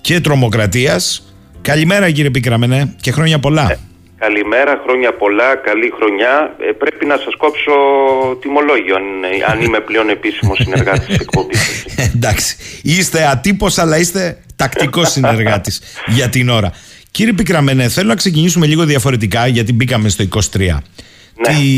και 0.00 0.20
τρομοκρατίας. 0.20 1.32
Καλημέρα 1.62 2.10
κύριε 2.10 2.30
Πικραμένε 2.30 2.94
και 3.00 3.12
χρόνια 3.12 3.38
πολλά. 3.38 3.78
Ε, 4.22 4.26
Καλημέρα, 4.26 4.80
χρόνια 4.84 5.12
πολλά, 5.14 5.56
καλή 5.56 5.92
χρονιά. 5.96 6.56
Ε, 6.68 6.72
πρέπει 6.72 7.06
να 7.06 7.16
σας 7.16 7.34
κόψω 7.36 7.72
τιμολόγιο 8.40 8.96
αν, 8.96 9.04
αν 9.50 9.60
είμαι 9.60 9.80
πλέον 9.80 10.08
επίσημος 10.08 10.58
συνεργάτης 10.62 11.06
της 11.06 11.16
εκπομπής. 11.16 11.84
Εντάξει, 12.14 12.56
είστε 12.82 13.26
ατύπος 13.26 13.78
αλλά 13.78 13.98
είστε 13.98 14.38
τακτικός 14.56 15.10
συνεργάτης 15.10 15.80
για 16.06 16.28
την 16.28 16.48
ώρα. 16.48 16.72
Κύριε 17.10 17.32
Πικραμένε, 17.32 17.88
θέλω 17.88 18.08
να 18.08 18.14
ξεκινήσουμε 18.14 18.66
λίγο 18.66 18.84
διαφορετικά 18.84 19.46
γιατί 19.46 19.72
μπήκαμε 19.72 20.08
στο 20.08 20.24
23. 20.34 20.40
Ναι. 20.58 21.58
Η, 21.58 21.74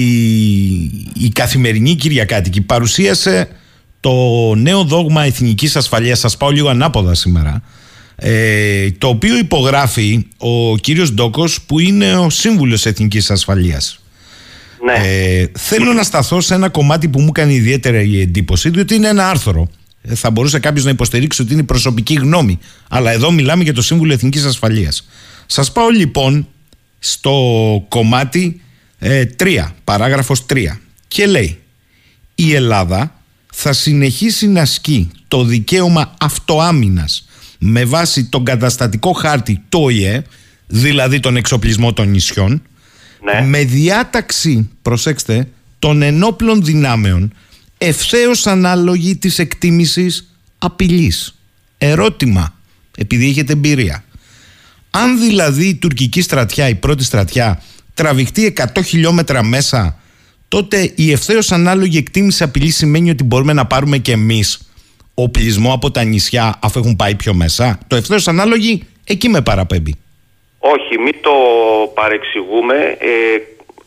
η 1.14 1.28
καθημερινή 1.32 1.94
Κυριακάτικη 1.94 2.60
παρουσίασε 2.60 3.48
το 4.00 4.12
νέο 4.54 4.84
δόγμα 4.84 5.24
εθνικής 5.24 5.76
ασφαλείας. 5.76 6.18
Σας 6.18 6.36
πάω 6.36 6.50
λίγο 6.50 6.68
ανάποδα 6.68 7.14
σήμερα. 7.14 7.62
Ε, 8.16 8.90
το 8.90 9.08
οποίο 9.08 9.38
υπογράφει 9.38 10.26
ο 10.36 10.76
κύριος 10.76 11.12
Ντόκος 11.12 11.62
που 11.62 11.78
είναι 11.78 12.16
ο 12.16 12.30
σύμβουλος 12.30 12.86
εθνικής 12.86 13.30
ασφαλείας. 13.30 13.98
Ναι. 14.84 14.92
Ε, 14.92 15.50
θέλω 15.58 15.92
να 15.92 16.02
σταθώ 16.02 16.40
σε 16.40 16.54
ένα 16.54 16.68
κομμάτι 16.68 17.08
που 17.08 17.20
μου 17.20 17.32
κάνει 17.32 17.54
ιδιαίτερη 17.54 18.20
εντύπωση 18.20 18.70
διότι 18.70 18.94
είναι 18.94 19.08
ένα 19.08 19.28
άρθρο. 19.28 19.70
Ε, 20.02 20.14
θα 20.14 20.30
μπορούσε 20.30 20.58
κάποιος 20.58 20.84
να 20.84 20.90
υποστηρίξει 20.90 21.42
ότι 21.42 21.52
είναι 21.52 21.60
η 21.60 21.64
προσωπική 21.64 22.14
γνώμη. 22.14 22.58
Αλλά 22.88 23.10
εδώ 23.10 23.30
μιλάμε 23.30 23.62
για 23.62 23.74
το 23.74 23.82
Σύμβουλο 23.82 24.12
Εθνικής 24.12 24.44
Ασφαλείας. 24.44 25.08
Σας 25.46 25.72
πάω 25.72 25.88
λοιπόν 25.88 26.48
στο 26.98 27.32
κομμάτι 27.88 28.60
ε, 28.98 29.24
3, 29.38 29.64
παράγραφος 29.84 30.46
3 30.52 30.58
και 31.08 31.26
λέει 31.26 31.58
η 32.34 32.54
Ελλάδα 32.54 33.20
θα 33.52 33.72
συνεχίσει 33.72 34.46
να 34.48 34.60
ασκεί 34.60 35.10
το 35.28 35.44
δικαίωμα 35.44 36.14
αυτοάμυνας 36.20 37.28
με 37.66 37.84
βάση 37.84 38.24
τον 38.24 38.44
καταστατικό 38.44 39.12
χάρτη 39.12 39.62
το 39.68 39.78
ΟΗΕ, 39.78 40.22
δηλαδή 40.66 41.20
τον 41.20 41.36
εξοπλισμό 41.36 41.92
των 41.92 42.08
νησιών, 42.10 42.62
Ναι. 43.20 43.46
με 43.46 43.64
διάταξη, 43.64 44.70
προσέξτε, 44.82 45.48
των 45.78 46.02
ενόπλων 46.02 46.64
δυνάμεων 46.64 47.32
ευθέως 47.78 48.46
ανάλογη 48.46 49.16
της 49.16 49.38
εκτίμησης 49.38 50.30
απειλής. 50.58 51.34
Ερώτημα, 51.78 52.54
επειδή 52.96 53.28
έχετε 53.28 53.52
εμπειρία. 53.52 54.04
Αν 54.90 55.18
δηλαδή 55.20 55.66
η 55.66 55.74
τουρκική 55.74 56.20
στρατιά, 56.22 56.68
η 56.68 56.74
πρώτη 56.74 57.04
στρατιά, 57.04 57.62
τραβηχτεί 57.94 58.44
100 58.74 58.82
χιλιόμετρα 58.84 59.42
μέσα, 59.44 59.98
τότε 60.48 60.92
η 60.94 61.12
ευθέως 61.12 61.52
ανάλογη 61.52 61.98
εκτίμηση 61.98 62.42
απειλής 62.42 62.76
σημαίνει 62.76 63.10
ότι 63.10 63.24
μπορούμε 63.24 63.52
να 63.52 63.66
πάρουμε 63.66 63.98
και 63.98 64.12
εμείς 64.12 64.58
οπλισμό 65.14 65.72
από 65.72 65.90
τα 65.90 66.04
νησιά 66.04 66.58
αφού 66.62 66.78
έχουν 66.78 66.96
πάει 66.96 67.14
πιο 67.14 67.34
μέσα. 67.34 67.78
Το 67.86 67.96
ευθέως 67.96 68.28
ανάλογη 68.28 68.86
εκεί 69.06 69.28
με 69.28 69.40
παραπέμπει. 69.42 69.94
Όχι, 70.58 70.98
μην 70.98 71.14
το 71.20 71.32
παρεξηγούμε. 71.94 72.96
Ε, 72.98 73.34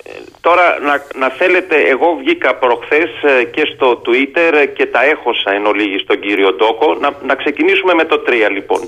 ε, 0.04 0.12
τώρα 0.42 0.80
να, 0.80 1.06
να 1.16 1.30
θέλετε, 1.30 1.76
εγώ 1.76 2.18
βγήκα 2.20 2.56
προχθές 2.56 3.10
ε, 3.22 3.44
και 3.44 3.72
στο 3.76 4.02
Twitter 4.06 4.54
ε, 4.54 4.66
και 4.66 4.86
τα 4.86 5.04
έχωσα 5.04 5.52
εν 5.52 5.66
ολίγης 5.66 6.02
στον 6.02 6.20
κύριο 6.20 6.54
Ντόκο. 6.54 6.98
Να, 7.00 7.10
να 7.26 7.36
ξεκινήσουμε 7.36 7.94
με 7.94 8.06
το 8.06 8.24
3 8.28 8.32
λοιπόν. 8.52 8.80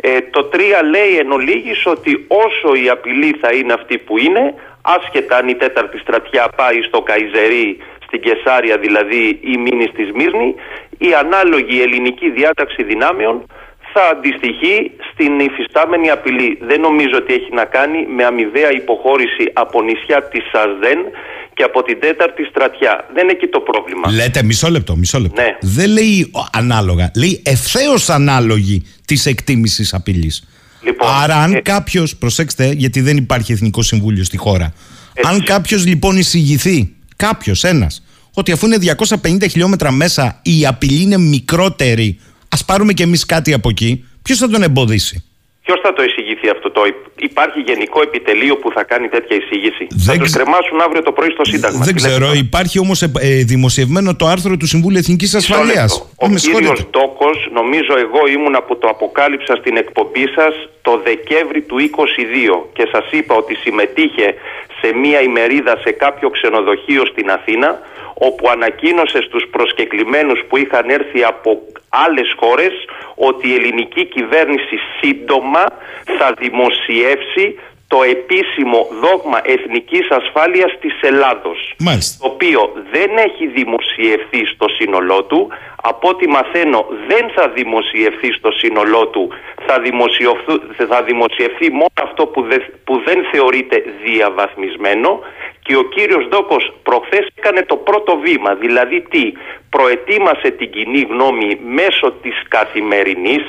Ε, 0.00 0.20
το 0.20 0.48
3 0.52 0.58
λέει 0.90 1.18
εν 1.18 1.30
ολίγης 1.32 1.86
ότι 1.86 2.26
όσο 2.28 2.74
η 2.84 2.88
απειλή 2.88 3.36
θα 3.40 3.52
είναι 3.52 3.72
αυτή 3.72 3.98
που 3.98 4.18
είναι, 4.18 4.54
άσχετα 4.82 5.36
αν 5.36 5.48
η 5.48 5.54
τέταρτη 5.54 5.98
στρατιά 5.98 6.48
πάει 6.56 6.82
στο 6.82 7.00
Καϊζερί, 7.00 7.76
στην 8.08 8.20
Κεσάρια 8.26 8.76
δηλαδή 8.86 9.22
ή 9.52 9.54
μείνει 9.64 9.86
στη 9.92 10.02
Σμύρνη, 10.10 10.48
η 11.08 11.10
ανάλογη 11.24 11.76
ελληνική 11.86 12.28
διάταξη 12.38 12.80
δυνάμεων 12.90 13.36
θα 13.92 14.02
αντιστοιχεί 14.14 14.74
στην 15.10 15.32
υφιστάμενη 15.48 16.08
απειλή. 16.16 16.50
Δεν 16.70 16.80
νομίζω 16.80 17.16
ότι 17.22 17.32
έχει 17.38 17.50
να 17.60 17.64
κάνει 17.76 17.98
με 18.16 18.22
αμοιβαία 18.30 18.70
υποχώρηση 18.82 19.44
από 19.52 19.76
νησιά 19.82 20.18
της 20.32 20.42
ΣΑΣΔΕΝ 20.52 20.98
και 21.56 21.62
από 21.62 21.82
την 21.82 22.00
τέταρτη 22.00 22.42
στρατιά. 22.44 22.92
Δεν 23.14 23.22
είναι 23.22 23.32
εκεί 23.32 23.46
το 23.46 23.60
πρόβλημα. 23.60 24.10
Λέτε 24.10 24.42
μισό 24.42 24.68
λεπτό, 24.70 24.96
μισό 24.96 25.18
λεπτό. 25.18 25.42
Ναι. 25.42 25.56
Δεν 25.60 25.88
λέει 25.90 26.30
ο- 26.40 26.46
ανάλογα, 26.52 27.10
λέει 27.16 27.42
ευθέως 27.44 28.08
ανάλογη 28.10 28.76
της 29.04 29.26
εκτίμησης 29.26 29.94
απειλής. 29.94 30.48
Λοιπόν, 30.82 31.08
Άρα 31.22 31.36
αν 31.36 31.52
ε- 31.52 31.60
κάποιος, 31.60 32.16
προσέξτε 32.16 32.72
γιατί 32.76 33.00
δεν 33.00 33.16
υπάρχει 33.16 33.52
Εθνικό 33.52 33.82
Συμβούλιο 33.82 34.24
στη 34.24 34.36
χώρα, 34.36 34.72
Έτσι. 35.14 35.30
αν 35.32 35.44
κάποιος 35.44 35.86
λοιπόν 35.86 36.16
εισηγηθεί, 36.16 36.96
κάποιος 37.18 37.64
ένας, 37.64 38.02
ότι 38.32 38.52
αφού 38.52 38.66
είναι 38.66 38.96
250 39.22 39.48
χιλιόμετρα 39.50 39.90
μέσα 39.90 40.40
η 40.42 40.66
απειλή 40.66 41.02
είναι 41.02 41.18
μικρότερη, 41.18 42.18
ας 42.48 42.64
πάρουμε 42.64 42.92
και 42.92 43.02
εμείς 43.02 43.26
κάτι 43.26 43.52
από 43.52 43.68
εκεί, 43.68 44.04
ποιος 44.22 44.38
θα 44.38 44.48
τον 44.48 44.62
εμποδίσει; 44.62 45.22
Ποιος 45.68 45.80
θα 45.86 45.92
το 45.92 46.02
εισηγηθεί 46.02 46.48
αυτό 46.56 46.70
το. 46.70 46.80
Υπάρχει 47.30 47.58
γενικό 47.60 47.98
επιτελείο 48.08 48.54
που 48.56 48.68
θα 48.76 48.82
κάνει 48.84 49.08
τέτοια 49.08 49.36
εισήγηση; 49.40 49.84
Δεν 49.88 49.98
θα 50.06 50.12
τους 50.12 50.22
ξε- 50.30 50.36
κρεμάσουν 50.36 50.80
αύριο 50.86 51.02
το 51.02 51.12
πρωί 51.12 51.30
στο 51.30 51.44
Σύνταγμα. 51.44 51.84
Δεν 51.84 51.94
Τι 51.94 52.00
λέτε 52.02 52.08
ξέρω, 52.14 52.26
τώρα; 52.26 52.38
υπάρχει 52.48 52.76
όμως 52.78 53.02
ε, 53.02 53.10
ε, 53.20 53.28
δημοσιευμένο 53.52 54.16
το 54.20 54.26
άρθρο 54.34 54.56
του 54.56 54.66
Συμβούλου 54.66 54.96
Εθνικής 55.02 55.34
Μισό 55.34 55.38
Ασφαλείας. 55.52 55.92
λεπτό. 55.92 56.08
Ε, 56.20 56.24
Ο 56.24 56.28
με 56.28 56.38
κύριος 56.38 56.60
συγχωρείτε. 56.60 56.86
Ντόκο, 56.92 57.28
νομίζω 57.60 57.92
εγώ 58.06 58.20
ήμουν 58.36 58.56
που 58.66 58.74
το 58.82 58.88
αποκάλυψα 58.94 59.52
στην 59.60 59.76
εκπομπή 59.82 60.24
σας 60.36 60.54
το 60.86 60.92
Δεκέμβρη 61.08 61.60
του 61.68 61.76
22 61.78 62.68
και 62.76 62.84
σας 62.92 63.06
είπα 63.10 63.34
ότι 63.42 63.54
συμμετείχε 63.64 64.26
σε 64.80 64.88
μία 65.02 65.20
ημερίδα 65.30 65.74
σε 65.84 65.90
κάποιο 66.04 66.28
ξενοδοχείο 66.36 67.02
στην 67.12 67.26
Αθήνα 67.30 67.68
όπου 68.18 68.48
ανακοίνωσε 68.48 69.20
στους 69.22 69.44
προσκεκλημένους 69.50 70.40
που 70.48 70.56
είχαν 70.56 70.88
έρθει 70.88 71.24
από 71.24 71.50
άλλες 71.88 72.34
χώρες 72.36 72.72
ότι 73.14 73.48
η 73.48 73.54
ελληνική 73.54 74.04
κυβέρνηση 74.04 74.76
σύντομα 75.00 75.64
θα 76.18 76.34
δημοσιεύσει 76.38 77.58
το 77.88 78.02
επίσημο 78.02 78.88
δόγμα 79.02 79.40
εθνικής 79.44 80.08
ασφάλειας 80.10 80.72
της 80.80 80.94
Ελλάδος 81.00 81.74
Μάλιστα. 81.78 82.26
το 82.28 82.32
οποίο 82.34 82.72
δεν 82.92 83.10
έχει 83.16 83.46
δημοσιευθεί 83.46 84.46
στο 84.46 84.66
σύνολό 84.68 85.22
του. 85.24 85.48
Από 85.82 86.08
ό,τι 86.08 86.28
μαθαίνω 86.28 86.86
δεν 87.08 87.30
θα 87.34 87.48
δημοσιευθεί 87.48 88.32
στο 88.32 88.50
σύνολό 88.50 89.06
του. 89.06 89.28
Θα, 89.66 89.80
δημοσιευθού- 89.80 90.62
θα 90.88 91.02
δημοσιευθεί 91.02 91.70
μόνο 91.70 91.92
αυτό 92.02 92.26
που 92.26 92.42
δεν, 92.42 92.62
που 92.84 93.02
δεν 93.04 93.26
θεωρείται 93.32 93.84
διαβαθμισμένο 94.04 95.20
και 95.62 95.76
ο 95.76 95.82
κύριος 95.82 96.28
Ντόκος 96.28 96.72
προχθές 96.82 97.26
έκανε 97.34 97.62
το 97.62 97.76
πρώτο 97.76 98.16
βήμα. 98.16 98.54
Δηλαδή 98.54 99.00
τι, 99.00 99.32
προετοίμασε 99.70 100.50
την 100.50 100.70
κοινή 100.70 101.06
γνώμη 101.10 101.60
μέσω 101.68 102.12
της 102.22 102.42
καθημερινής 102.48 103.44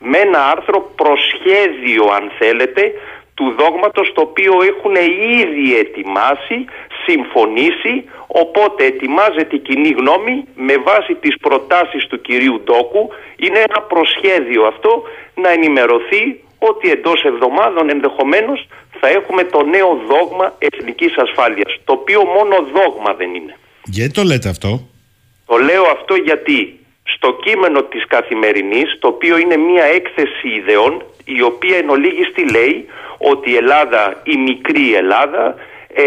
με 0.00 0.18
ένα 0.18 0.50
άρθρο 0.50 0.92
προσχέδιο 0.94 2.04
αν 2.16 2.30
θέλετε 2.38 2.92
του 3.38 3.54
δόγματος 3.60 4.12
το 4.14 4.20
οποίο 4.28 4.54
έχουν 4.72 4.94
ήδη 5.42 5.66
ετοιμάσει, 5.84 6.58
συμφωνήσει, 7.06 7.94
οπότε 8.42 8.84
ετοιμάζεται 8.84 9.54
η 9.56 9.58
κοινή 9.68 9.90
γνώμη 10.00 10.34
με 10.66 10.76
βάση 10.88 11.12
τις 11.22 11.34
προτάσεις 11.44 12.06
του 12.06 12.20
κυρίου 12.20 12.56
Ντόκου. 12.64 13.04
Είναι 13.44 13.60
ένα 13.68 13.80
προσχέδιο 13.92 14.62
αυτό 14.72 15.02
να 15.42 15.48
ενημερωθεί 15.56 16.22
ότι 16.58 16.90
εντός 16.90 17.22
εβδομάδων 17.24 17.90
ενδεχομένως 17.90 18.66
θα 19.00 19.08
έχουμε 19.08 19.42
το 19.44 19.60
νέο 19.64 19.90
δόγμα 20.10 20.46
εθνικής 20.58 21.12
ασφάλειας, 21.24 21.70
το 21.84 21.92
οποίο 21.92 22.20
μόνο 22.36 22.56
δόγμα 22.76 23.14
δεν 23.14 23.34
είναι. 23.34 23.54
Γιατί 23.84 24.12
το 24.12 24.22
λέτε 24.22 24.48
αυτό; 24.48 24.70
Το 25.46 25.56
λέω 25.56 25.84
αυτό 25.96 26.14
γιατί 26.14 26.78
στο 27.14 27.38
κείμενο 27.44 27.82
της 27.82 28.06
καθημερινής, 28.06 28.98
το 29.00 29.08
οποίο 29.08 29.38
είναι 29.38 29.56
μια 29.56 29.84
έκθεση 29.84 30.48
ιδεών, 30.60 31.02
η 31.36 31.42
οποία 31.42 31.76
εν 31.76 31.88
ολίγης 31.88 32.32
τι 32.32 32.50
λέει, 32.50 32.86
ότι 33.18 33.50
η 33.50 33.56
Ελλάδα, 33.56 34.20
η 34.24 34.36
μικρή 34.36 34.94
Ελλάδα, 34.94 35.54
ε, 35.94 36.04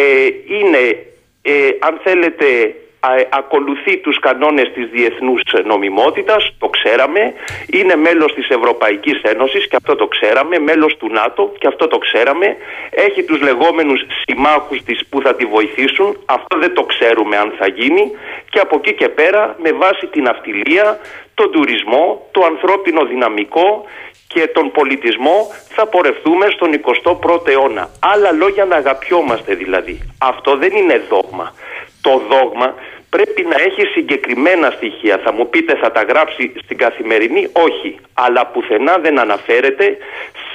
είναι, 0.59 1.05
ε, 1.41 1.69
αν 1.79 1.99
θέλετε, 2.03 2.75
α- 2.99 3.27
ακολουθεί 3.29 3.97
τους 3.97 4.19
κανόνες 4.19 4.71
της 4.73 4.89
διεθνούς 4.89 5.41
νομιμότητας, 5.65 6.53
το 6.59 6.67
ξέραμε, 6.67 7.33
είναι 7.71 7.95
μέλος 7.95 8.33
της 8.33 8.49
Ευρωπαϊκής 8.49 9.21
Ένωσης 9.21 9.67
και 9.67 9.75
αυτό 9.75 9.95
το 9.95 10.07
ξέραμε, 10.07 10.59
μέλος 10.59 10.97
του 10.97 11.09
ΝΑΤΟ 11.11 11.53
και 11.59 11.67
αυτό 11.67 11.87
το 11.87 11.97
ξέραμε, 11.97 12.55
έχει 12.89 13.23
τους 13.23 13.41
λεγόμενους 13.41 14.01
συμμάχους 14.25 14.83
της 14.83 15.05
που 15.09 15.21
θα 15.21 15.35
τη 15.35 15.45
βοηθήσουν, 15.45 16.17
αυτό 16.25 16.57
δεν 16.59 16.73
το 16.73 16.83
ξέρουμε 16.83 17.37
αν 17.37 17.53
θα 17.59 17.67
γίνει 17.67 18.11
και 18.49 18.59
από 18.59 18.75
εκεί 18.75 18.93
και 18.93 19.09
πέρα 19.09 19.55
με 19.63 19.71
βάση 19.71 20.07
την 20.07 20.27
αυτιλία, 20.27 20.99
τον 21.33 21.51
τουρισμό, 21.51 22.27
το 22.31 22.45
ανθρώπινο 22.45 23.05
δυναμικό 23.05 23.85
και 24.33 24.47
τον 24.47 24.71
πολιτισμό 24.71 25.47
θα 25.69 25.87
πορευτούμε 25.87 26.45
στον 26.49 26.69
21ο 26.83 27.47
αιώνα. 27.47 27.89
Άλλα 28.13 28.31
λόγια 28.31 28.65
να 28.65 28.75
αγαπιόμαστε 28.75 29.55
δηλαδή. 29.55 30.13
Αυτό 30.19 30.55
δεν 30.57 30.71
είναι 30.75 31.01
δόγμα. 31.09 31.53
Το 32.01 32.21
δόγμα 32.29 32.75
πρέπει 33.09 33.41
να 33.41 33.55
έχει 33.67 33.85
συγκεκριμένα 33.85 34.69
στοιχεία. 34.69 35.17
Θα 35.23 35.31
μου 35.33 35.49
πείτε 35.49 35.75
θα 35.75 35.91
τα 35.91 36.03
γράψει 36.03 36.53
στην 36.63 36.77
καθημερινή; 36.77 37.47
Όχι. 37.51 37.99
Αλλά 38.13 38.45
πουθενά 38.45 38.97
δεν 38.97 39.19
αναφέρεται 39.19 39.97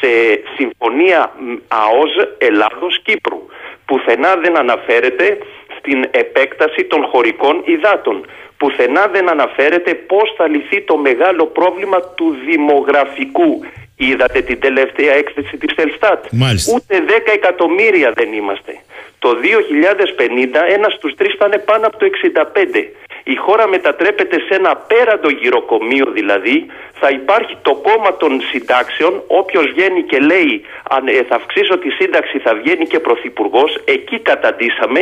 σε 0.01 0.11
συμφωνία 0.57 1.33
μ, 1.39 1.55
ΑΟΣ 1.69 2.13
Ελλάδος-Κύπρου. 2.39 3.47
Πουθενά 3.87 4.37
δεν 4.37 4.59
αναφέρεται 4.59 5.39
στην 5.79 6.09
επέκταση 6.11 6.85
των 6.85 7.05
χωρικών 7.05 7.63
υδάτων. 7.65 8.27
Πουθενά 8.57 9.07
δεν 9.07 9.29
αναφέρεται 9.29 9.95
πώς 9.95 10.35
θα 10.37 10.49
λυθεί 10.49 10.83
το 10.83 10.97
μεγάλο 10.97 11.47
πρόβλημα 11.47 12.01
του 12.01 12.37
δημογραφικού 12.47 13.65
Είδατε 13.97 14.41
την 14.41 14.61
τελευταία 14.61 15.13
έκθεση 15.13 15.57
της 15.57 15.77
Ελστάτ. 15.77 16.25
Μάλιστα. 16.31 16.73
Ούτε 16.75 17.05
10 17.09 17.33
εκατομμύρια 17.35 18.13
δεν 18.15 18.33
είμαστε. 18.33 18.73
Το 19.19 19.31
2050 19.43 20.61
ένας 20.77 20.93
στους 20.93 21.15
τρεις 21.15 21.35
θα 21.39 21.47
είναι 21.47 21.59
πάνω 21.59 21.87
από 21.87 21.97
το 21.97 22.07
65. 22.07 22.93
Η 23.33 23.37
χώρα 23.37 23.69
μετατρέπεται 23.69 24.37
σε 24.41 24.55
ένα 24.55 24.71
απέραντο 24.71 25.29
γυροκομείο 25.31 26.07
δηλαδή. 26.13 26.67
Θα 27.01 27.09
υπάρχει 27.09 27.57
το 27.63 27.75
κόμμα 27.75 28.17
των 28.17 28.41
συντάξεων. 28.41 29.23
Όποιος 29.27 29.65
βγαίνει 29.73 30.03
και 30.03 30.19
λέει 30.19 30.65
αν 30.91 31.09
ε, 31.09 31.23
θα 31.29 31.35
αυξήσω 31.35 31.79
τη 31.79 31.91
σύνταξη 31.91 32.39
θα 32.39 32.55
βγαίνει 32.55 32.87
και 32.87 33.01
πρωθυπουργός. 33.01 33.79
Εκεί 33.85 34.19
καταντήσαμε. 34.19 35.01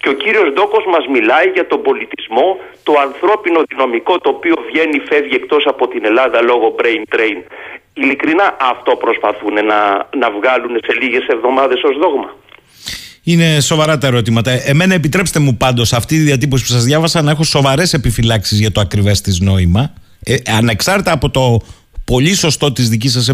Και 0.00 0.08
ο 0.08 0.12
κύριος 0.12 0.52
Ντόκος 0.52 0.84
μας 0.86 1.06
μιλάει 1.06 1.48
για 1.48 1.66
τον 1.66 1.82
πολιτισμό, 1.82 2.58
το 2.82 2.92
ανθρώπινο 3.00 3.60
δυναμικό 3.68 4.18
το 4.18 4.28
οποίο 4.30 4.54
βγαίνει, 4.68 4.98
φεύγει 5.08 5.34
εκτός 5.34 5.66
από 5.66 5.88
την 5.88 6.04
Ελλάδα 6.04 6.42
λόγω 6.42 6.74
brain 6.78 7.16
train. 7.16 7.38
Ειλικρινά 7.94 8.56
αυτό 8.60 8.96
προσπαθούν 8.96 9.54
να, 9.54 10.08
να 10.22 10.30
βγάλουν 10.30 10.78
σε 10.86 10.92
λίγες 11.00 11.26
εβδομάδες 11.26 11.82
ως 11.82 11.96
δόγμα. 11.98 12.34
Είναι 13.28 13.60
σοβαρά 13.60 13.98
τα 13.98 14.06
ερωτήματα. 14.06 14.68
Εμένα 14.68 14.94
επιτρέψτε 14.94 15.38
μου 15.38 15.56
πάντως 15.56 15.92
αυτή 15.92 16.14
η 16.14 16.18
διατύπωση 16.18 16.64
που 16.64 16.70
σας 16.70 16.84
διάβασα 16.84 17.22
να 17.22 17.30
έχω 17.30 17.44
σοβαρές 17.44 17.92
επιφυλάξεις 17.92 18.58
για 18.58 18.72
το 18.72 18.80
ακριβές 18.80 19.20
της 19.20 19.40
νόημα. 19.40 19.92
Ε, 20.20 20.36
ανεξάρτητα 20.46 21.12
από 21.12 21.30
το 21.30 21.60
πολύ 22.04 22.34
σωστό 22.34 22.72
της 22.72 22.88
δική 22.88 23.08
σας 23.08 23.28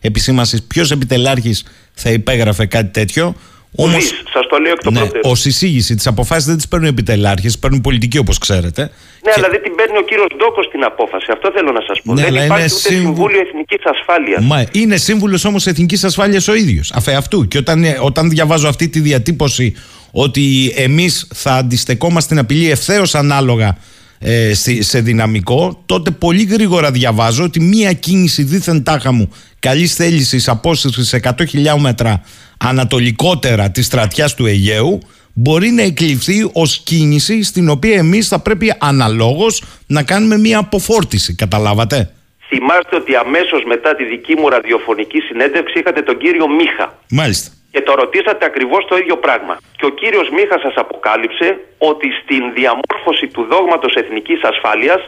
επισήμασης, 0.00 0.62
ποιος 0.62 0.90
επιτελάρχης 0.90 1.64
θα 1.92 2.10
υπέγραφε 2.10 2.66
κάτι 2.66 2.90
τέτοιο. 2.90 3.34
Όμω. 3.74 4.00
Σας 4.32 4.46
το 4.48 4.58
λέω 4.58 4.72
εκ 4.72 4.82
των 4.82 4.92
ναι, 4.92 5.00
Ω 5.00 5.32
εισήγηση 5.44 5.94
τη 5.94 6.02
αποφάση 6.06 6.46
δεν 6.46 6.56
τις 6.56 6.68
παίρνουν 6.68 6.88
επιτελάρχες, 6.88 7.58
παίρνουν 7.58 7.80
πολιτικοί 7.80 8.18
όπως 8.18 8.38
ξέρετε. 8.38 8.82
Ναι, 8.82 8.88
και... 9.32 9.32
αλλά 9.36 9.48
δεν 9.48 9.62
την 9.62 9.74
παίρνει 9.74 9.98
ο 9.98 10.02
κύριος 10.02 10.26
Ντόκος 10.36 10.68
την 10.68 10.84
απόφαση. 10.84 11.26
Αυτό 11.32 11.50
θέλω 11.54 11.72
να 11.72 11.80
σας 11.86 12.00
πω. 12.04 12.14
Ναι, 12.14 12.22
δεν 12.22 12.34
υπάρχει 12.44 12.64
ούτε 12.64 12.94
Συμβούλιο 12.94 13.40
Εθνικής 13.40 13.82
Ασφάλειας. 13.84 14.44
Μα 14.44 14.64
είναι 14.72 14.96
σύμβουλος 14.96 15.44
όμως 15.44 15.66
Εθνικής 15.66 16.04
Ασφάλειας 16.04 16.48
ο 16.48 16.54
ίδιος. 16.54 16.92
Αφ' 16.92 17.08
αυτού. 17.08 17.48
Και 17.48 17.58
όταν, 17.58 17.84
όταν 18.00 18.30
διαβάζω 18.30 18.68
αυτή 18.68 18.88
τη 18.88 19.00
διατύπωση 19.00 19.74
ότι 20.10 20.72
εμείς 20.76 21.28
θα 21.34 21.52
αντιστεκόμαστε 21.52 22.20
στην 22.20 22.38
απειλή 22.38 22.70
ευθέως 22.70 23.14
ανάλογα 23.14 23.76
ε, 24.18 24.52
σε 24.78 25.00
δυναμικό, 25.00 25.82
τότε 25.86 26.10
πολύ 26.10 26.44
γρήγορα 26.44 26.90
διαβάζω 26.90 27.44
ότι 27.44 27.60
μία 27.60 27.92
κίνηση 27.92 28.42
δίθεν 28.42 28.82
τάχα 28.82 29.12
μου 29.12 29.30
καλής 29.58 29.94
θέλησης 29.94 30.48
απόσταση 30.48 31.04
σε 31.04 31.20
100 31.22 31.30
χιλιόμετρα 31.48 32.22
ανατολικότερα 32.58 33.70
της 33.70 33.86
στρατιάς 33.86 34.34
του 34.34 34.46
Αιγαίου 34.46 34.98
μπορεί 35.32 35.70
να 35.70 35.82
εκλειφθεί 35.82 36.50
ως 36.52 36.78
κίνηση 36.78 37.42
στην 37.42 37.68
οποία 37.68 37.96
εμείς 37.96 38.28
θα 38.28 38.38
πρέπει 38.38 38.74
αναλόγως 38.78 39.62
να 39.86 40.02
κάνουμε 40.02 40.38
μία 40.38 40.58
αποφόρτιση. 40.58 41.34
Καταλάβατε; 41.34 42.10
Θυμάστε 42.48 42.96
ότι 42.96 43.14
αμέσως 43.16 43.62
μετά 43.66 43.94
τη 43.94 44.04
δική 44.04 44.34
μου 44.34 44.48
ραδιοφωνική 44.48 45.18
συνέντευξη 45.18 45.78
είχατε 45.78 46.02
τον 46.02 46.18
κύριο 46.18 46.48
Μίχα. 46.48 46.98
Μάλιστα 47.10 47.55
και 47.70 47.80
το 47.80 47.94
ρωτήσατε 47.94 48.44
ακριβώς 48.44 48.84
το 48.88 48.96
ίδιο 48.96 49.16
πράγμα. 49.16 49.56
Και 49.76 49.86
ο 49.86 49.88
κύριος 49.88 50.28
Μίχας 50.30 50.60
σας 50.60 50.74
αποκάλυψε 50.76 51.60
ότι 51.78 52.08
στην 52.22 52.52
διαμόρφωση 52.54 53.26
του 53.26 53.46
δόγματος 53.50 53.94
εθνικής 53.94 54.42
ασφάλειας 54.42 55.00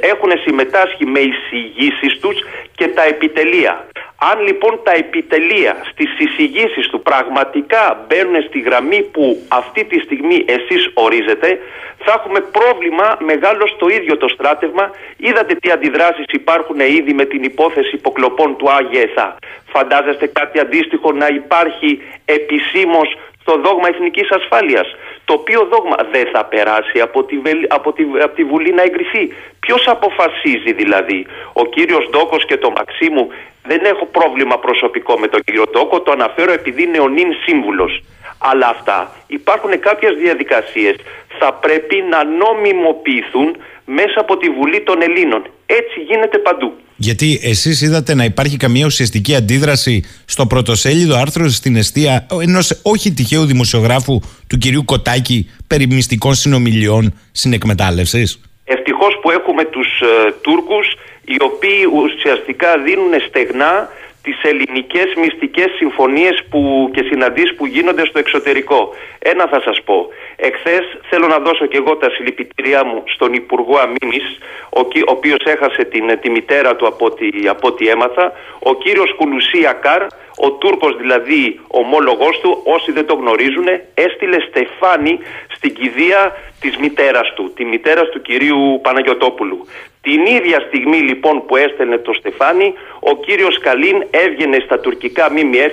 έχουν 0.00 0.30
συμμετάσχει 0.44 1.06
με 1.06 1.20
εισηγήσεις 1.20 2.18
τους 2.20 2.36
και 2.74 2.88
τα 2.88 3.04
επιτελεία. 3.04 3.86
Αν 4.30 4.46
λοιπόν 4.46 4.80
τα 4.82 4.92
επιτελεία 4.92 5.76
στις 5.90 6.18
εισηγήσεις 6.18 6.88
του 6.88 7.02
πραγματικά 7.02 8.06
μπαίνουν 8.06 8.42
στη 8.42 8.58
γραμμή 8.60 9.02
που 9.02 9.46
αυτή 9.48 9.84
τη 9.84 9.98
στιγμή 9.98 10.44
εσείς 10.46 10.90
ορίζετε, 10.94 11.58
θα 12.04 12.12
έχουμε 12.18 12.40
πρόβλημα 12.40 13.16
μεγάλο 13.20 13.66
στο 13.66 13.88
ίδιο 13.88 14.16
το 14.16 14.28
στράτευμα. 14.28 14.90
Είδατε 15.16 15.54
τι 15.54 15.70
αντιδράσεις 15.70 16.24
υπάρχουν 16.28 16.80
ήδη 16.80 17.12
με 17.12 17.24
την 17.24 17.42
υπόθεση 17.42 17.94
υποκλοπών 17.94 18.56
του 18.56 18.70
ΑΓΕΘΑ. 18.70 19.36
Φαντάζεστε 19.72 20.26
κάτι 20.26 20.58
αντίστοιχο 20.58 21.12
να 21.12 21.26
υπάρχει 21.26 21.91
επισήμως 22.24 23.08
στο 23.42 23.60
δόγμα 23.64 23.88
εθνικής 23.88 24.30
ασφάλειας 24.30 24.86
το 25.24 25.32
οποίο 25.32 25.68
δόγμα 25.72 25.96
δεν 26.10 26.26
θα 26.32 26.44
περάσει 26.44 27.00
από 27.00 27.24
τη, 27.24 27.36
από 27.68 27.92
τη, 27.92 28.04
από 28.22 28.34
τη 28.34 28.44
Βουλή 28.44 28.72
να 28.72 28.82
εγκριθεί. 28.82 29.34
Ποιος 29.60 29.88
αποφασίζει 29.88 30.72
δηλαδή, 30.72 31.26
ο 31.52 31.64
κύριος 31.66 32.08
Ντόκος 32.10 32.46
και 32.46 32.56
το 32.56 32.70
Μαξίμου 32.70 33.28
δεν 33.62 33.84
έχω 33.84 34.06
πρόβλημα 34.06 34.58
προσωπικό 34.58 35.18
με 35.18 35.26
τον 35.28 35.40
κύριο 35.44 35.64
Ντόκο, 35.70 36.00
το 36.00 36.10
αναφέρω 36.12 36.52
επειδή 36.52 36.82
είναι 36.82 37.00
ο 37.00 37.08
νυν 37.08 37.32
σύμβουλος. 37.44 38.02
Αλλά 38.38 38.66
αυτά 38.68 39.12
υπάρχουν 39.26 39.80
κάποιες 39.80 40.14
διαδικασίες 40.16 40.96
θα 41.38 41.52
πρέπει 41.52 42.04
να 42.10 42.24
νομιμοποιηθούν 42.24 43.56
μέσα 43.98 44.18
από 44.24 44.36
τη 44.36 44.48
Βουλή 44.50 44.80
των 44.82 45.02
Ελλήνων. 45.02 45.42
Έτσι 45.66 46.00
γίνεται 46.08 46.38
παντού. 46.38 46.72
Γιατί 46.96 47.40
εσείς 47.42 47.80
είδατε 47.82 48.14
να 48.14 48.24
υπάρχει 48.24 48.56
καμία 48.56 48.86
ουσιαστική 48.86 49.34
αντίδραση 49.34 50.04
στο 50.24 50.46
πρωτοσέλιδο 50.46 51.16
άρθρο 51.16 51.48
στην 51.48 51.76
αιστεία 51.76 52.26
ενός 52.42 52.80
όχι 52.82 53.12
τυχαίου 53.12 53.44
δημοσιογράφου 53.44 54.20
του 54.46 54.58
κυρίου 54.58 54.84
Κοτάκη 54.84 55.50
περί 55.66 55.86
μυστικών 55.86 56.34
συνομιλιών 56.34 57.14
συνεκμετάλλευσης. 57.32 58.40
Ευτυχώς 58.64 59.18
που 59.22 59.30
έχουμε 59.30 59.64
τους 59.64 60.00
ε, 60.00 60.32
Τούρκους 60.40 60.86
οι 61.24 61.36
οποίοι 61.40 61.82
ουσιαστικά 62.02 62.68
δίνουν 62.84 63.12
στεγνά 63.28 63.88
τις 64.22 64.42
ελληνικές 64.42 65.14
μυστικές 65.16 65.70
συμφωνίες 65.76 66.44
που, 66.50 66.90
και 66.94 67.02
συναντήσεις 67.02 67.54
που 67.54 67.66
γίνονται 67.66 68.06
στο 68.06 68.18
εξωτερικό. 68.18 68.94
Ένα 69.18 69.46
θα 69.46 69.60
σας 69.60 69.82
πω. 69.82 70.08
Εχθές 70.36 70.84
θέλω 71.10 71.26
να 71.26 71.38
δώσω 71.38 71.66
και 71.66 71.76
εγώ 71.76 71.96
τα 71.96 72.10
συλληπιτήριά 72.10 72.84
μου 72.84 73.02
στον 73.06 73.32
Υπουργό 73.32 73.78
Αμήνης, 73.78 74.38
ο, 74.70 74.80
ο 74.80 75.10
οποίος 75.16 75.38
έχασε 75.44 75.84
την, 75.84 76.18
τη 76.20 76.30
μητέρα 76.30 76.76
του 76.76 76.86
από 76.86 77.04
ό,τι, 77.06 77.28
από 77.48 77.68
ό,τι 77.68 77.88
έμαθα, 77.88 78.32
ο 78.58 78.74
κύριος 78.74 79.14
Κουλουσί 79.14 79.66
Ακάρ, 79.66 80.02
ο 80.36 80.50
Τούρκος 80.50 80.96
δηλαδή 80.96 81.60
ομόλογός 81.66 82.40
του, 82.40 82.60
όσοι 82.64 82.92
δεν 82.92 83.06
το 83.06 83.14
γνωρίζουν, 83.14 83.66
έστειλε 83.94 84.36
στεφάνι 84.40 85.18
στην 85.48 85.74
κηδεία 85.74 86.36
της 86.60 86.76
μητέρας 86.76 87.32
του, 87.34 87.52
τη 87.56 87.64
μητέρας 87.64 88.08
του 88.08 88.22
κυρίου 88.22 88.80
Παναγιωτόπουλου. 88.82 89.66
Την 90.06 90.20
ίδια 90.36 90.58
στιγμή 90.68 91.00
λοιπόν 91.10 91.46
που 91.46 91.56
έστελνε 91.56 91.98
το 91.98 92.12
στεφάνι, 92.12 92.68
ο 93.10 93.12
κύριος 93.26 93.58
Καλίν 93.58 93.98
έβγαινε 94.10 94.58
στα 94.66 94.80
τουρκικά 94.80 95.24
ΜΜΕ 95.30 95.66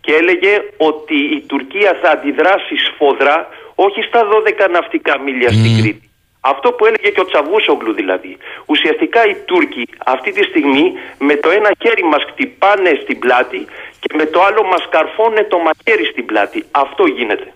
και 0.00 0.12
έλεγε 0.20 0.52
ότι 0.76 1.16
η 1.36 1.40
Τουρκία 1.50 1.98
θα 2.02 2.10
αντιδράσει 2.10 2.74
σφοδρά, 2.86 3.48
όχι 3.74 4.00
στα 4.02 4.20
12 4.66 4.70
ναυτικά 4.70 5.14
μίλια 5.24 5.50
στην 5.58 5.72
Κρήτη. 5.78 6.08
Αυτό 6.40 6.68
που 6.72 6.86
έλεγε 6.86 7.08
και 7.14 7.20
ο 7.20 7.26
Τσαβούσογλου 7.30 7.92
δηλαδή. 8.00 8.36
Ουσιαστικά 8.66 9.20
οι 9.28 9.34
Τούρκοι 9.48 9.88
αυτή 10.06 10.30
τη 10.32 10.42
στιγμή 10.50 10.84
με 11.18 11.34
το 11.34 11.50
ένα 11.50 11.70
χέρι 11.82 12.04
μας 12.12 12.22
χτυπάνε 12.30 12.92
στην 13.02 13.18
πλάτη 13.18 13.60
και 14.00 14.08
με 14.18 14.24
το 14.26 14.38
άλλο 14.42 14.62
μας 14.72 14.84
καρφώνε 14.90 15.42
το 15.52 15.58
μαχαίρι 15.66 16.06
στην 16.12 16.24
πλάτη. 16.26 16.64
Αυτό 16.70 17.04
γίνεται. 17.06 17.52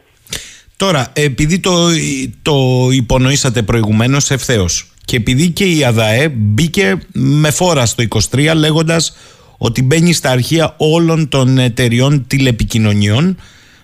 Τώρα, 0.76 1.12
επειδή 1.16 1.60
το, 1.60 1.72
το 2.42 2.54
υπονοήσατε 2.92 3.62
προηγουμένως 3.62 4.30
ευθέως 4.30 4.92
και 5.08 5.16
επειδή 5.16 5.50
και 5.50 5.64
η 5.64 5.84
ΑΔΑΕ 5.84 6.28
μπήκε 6.28 6.98
με 7.12 7.50
φόρα 7.50 7.86
στο 7.86 8.04
23 8.30 8.52
λέγοντας 8.56 9.16
ότι 9.58 9.82
μπαίνει 9.82 10.12
στα 10.12 10.30
αρχεία 10.30 10.74
όλων 10.76 11.28
των 11.28 11.58
εταιριών 11.58 12.26
τηλεπικοινωνιών 12.26 13.36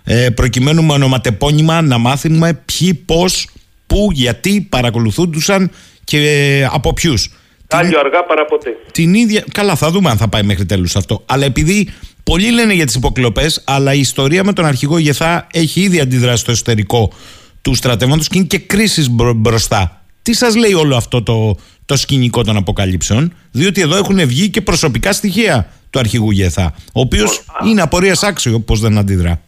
ε, 0.04 0.30
προκειμένου 0.30 0.84
με 0.84 0.92
ονοματεπώνυμα 0.92 1.80
να 1.80 1.98
μάθουμε 1.98 2.62
ποιοι, 2.64 2.94
πώς, 2.94 3.48
πού, 3.86 4.08
γιατί 4.12 4.66
παρακολουθούντουσαν 4.70 5.70
και 6.04 6.18
ε, 6.18 6.68
από 6.72 6.92
ποιους. 6.92 7.30
Άλλο 7.68 7.98
αργά 7.98 8.24
παρά 8.24 8.44
ποτέ. 8.44 8.70
Την 8.92 9.14
ίδια. 9.14 9.44
Καλά, 9.52 9.74
θα 9.74 9.90
δούμε 9.90 10.10
αν 10.10 10.16
θα 10.16 10.28
πάει 10.28 10.42
μέχρι 10.42 10.66
τέλους 10.66 10.96
αυτό. 10.96 11.22
Αλλά 11.26 11.44
επειδή 11.44 11.92
πολλοί 12.22 12.50
λένε 12.50 12.72
για 12.72 12.86
τις 12.86 12.94
υποκλοπές, 12.94 13.62
αλλά 13.64 13.94
η 13.94 14.00
ιστορία 14.00 14.44
με 14.44 14.52
τον 14.52 14.64
αρχηγό 14.64 14.98
Γεθά 14.98 15.46
έχει 15.52 15.80
ήδη 15.80 16.00
αντιδράσει 16.00 16.42
στο 16.42 16.50
εσωτερικό 16.50 17.12
του 17.62 17.74
στρατεύματος 17.74 18.28
και 18.28 18.38
είναι 18.38 18.46
και 18.46 18.58
κρίσεις 18.58 19.08
μπροστά. 19.36 20.03
Τι 20.24 20.32
σας 20.32 20.56
λέει 20.56 20.72
όλο 20.72 20.96
αυτό 20.96 21.22
το, 21.22 21.56
το 21.84 21.96
σκηνικό 21.96 22.44
των 22.44 22.56
αποκαλύψεων, 22.56 23.32
διότι 23.50 23.80
εδώ 23.80 23.96
έχουν 23.96 24.26
βγει 24.26 24.48
και 24.48 24.60
προσωπικά 24.60 25.12
στοιχεία 25.12 25.72
του 25.90 25.98
αρχηγού 25.98 26.30
Γεθά, 26.30 26.74
ο 26.92 27.00
οποίος 27.00 27.44
είναι 27.66 27.82
απορίας 27.82 28.22
άξιο 28.22 28.60
πώς 28.60 28.80
δεν 28.80 28.98
αντιδρά. 28.98 29.40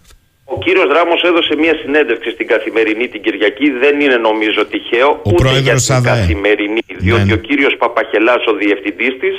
Ο 0.48 0.58
κύριος 0.58 0.88
Ράμο 0.96 1.14
έδωσε 1.22 1.56
μια 1.56 1.74
συνέντευξη 1.82 2.30
στην 2.30 2.46
καθημερινή 2.46 3.08
την 3.08 3.22
Κυριακή. 3.22 3.70
Δεν 3.70 4.00
είναι 4.00 4.16
νομίζω 4.16 4.64
τυχαίο 4.66 5.08
ο 5.08 5.30
ούτε 5.32 5.58
για 5.58 5.74
την 5.74 6.02
καθημερινή, 6.02 6.82
διότι 6.86 7.24
ναι. 7.24 7.32
ο 7.32 7.36
κύριος 7.36 7.76
Παπαχελά, 7.76 8.34
ο 8.46 8.52
διευθυντής 8.52 9.16
της, 9.20 9.36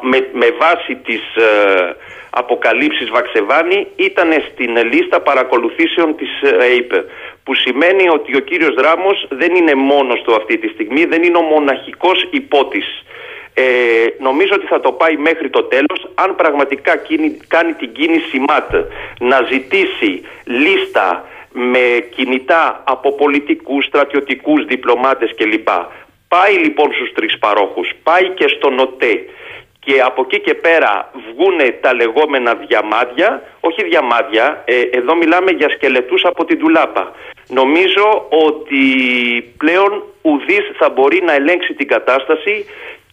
με, 0.00 0.18
με 0.32 0.48
βάση 0.60 0.94
τις 1.06 1.22
ε, 1.36 1.96
αποκαλύψεις 2.30 3.08
Βαξεβάνη, 3.10 3.86
ήταν 3.96 4.28
στην 4.52 4.76
λίστα 4.92 5.20
παρακολουθήσεων 5.20 6.16
της 6.16 6.30
ΕΙΠΕ. 6.76 7.04
Που 7.44 7.54
σημαίνει 7.54 8.08
ότι 8.08 8.36
ο 8.36 8.40
κύριος 8.40 8.74
Ράμος 8.74 9.26
δεν 9.30 9.54
είναι 9.54 9.74
μόνος 9.74 10.22
του 10.22 10.34
αυτή 10.34 10.58
τη 10.58 10.68
στιγμή, 10.68 11.04
δεν 11.04 11.22
είναι 11.22 11.36
ο 11.36 11.42
μοναχικός 11.42 12.28
υπότης 12.30 12.86
ε, 13.54 13.64
νομίζω 14.18 14.52
ότι 14.54 14.66
θα 14.66 14.80
το 14.80 14.92
πάει 14.92 15.16
μέχρι 15.16 15.50
το 15.50 15.62
τέλος 15.62 16.08
αν 16.14 16.36
πραγματικά 16.36 17.02
κάνει 17.48 17.72
την 17.72 17.92
κίνηση 17.92 18.38
ΜΑΤ 18.48 18.74
να 19.18 19.42
ζητήσει 19.50 20.22
λίστα 20.44 21.24
με 21.52 22.06
κινητά 22.14 22.82
από 22.84 23.12
πολιτικούς, 23.12 23.84
στρατιωτικούς, 23.84 24.64
διπλωμάτες 24.64 25.34
κλπ. 25.36 25.68
Πάει 26.28 26.54
λοιπόν 26.54 26.92
στους 26.92 27.12
τρεις 27.12 27.38
παρόχους, 27.38 27.90
πάει 28.02 28.28
και 28.28 28.48
στον 28.48 28.78
ΟΤΕ 28.78 29.24
και 29.84 30.00
από 30.00 30.22
εκεί 30.26 30.40
και 30.40 30.54
πέρα 30.54 31.10
βγούνε 31.28 31.78
τα 31.80 31.94
λεγόμενα 31.94 32.54
διαμάδια, 32.54 33.42
όχι 33.60 33.84
διαμάδια, 33.84 34.62
ε, 34.64 34.80
εδώ 34.80 35.16
μιλάμε 35.16 35.50
για 35.50 35.68
σκελετούς 35.68 36.24
από 36.24 36.44
την 36.44 36.58
τουλάπα. 36.58 37.12
Νομίζω 37.48 38.26
ότι 38.28 38.84
πλέον 39.58 40.02
ουδής 40.22 40.70
θα 40.78 40.90
μπορεί 40.90 41.22
να 41.24 41.32
ελέγξει 41.34 41.74
την 41.74 41.88
κατάσταση 41.88 42.66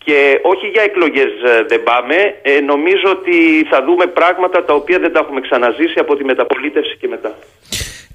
και 0.04 0.40
όχι 0.42 0.68
για 0.68 0.82
εκλογές 0.82 1.32
ε, 1.46 1.64
δεν 1.68 1.84
πάμε, 1.84 2.16
ε, 2.42 2.60
νομίζω 2.60 3.08
ότι 3.18 3.68
θα 3.70 3.84
δούμε 3.84 4.06
πράγματα 4.06 4.66
τα 4.66 4.74
οποία 4.74 5.00
δεν 5.00 5.12
τα 5.14 5.20
έχουμε 5.20 5.42
ξαναζήσει 5.42 6.00
από 6.00 6.16
τη 6.16 6.24
μεταπολίτευση 6.24 6.98
και 6.98 7.08
μετά. 7.08 7.38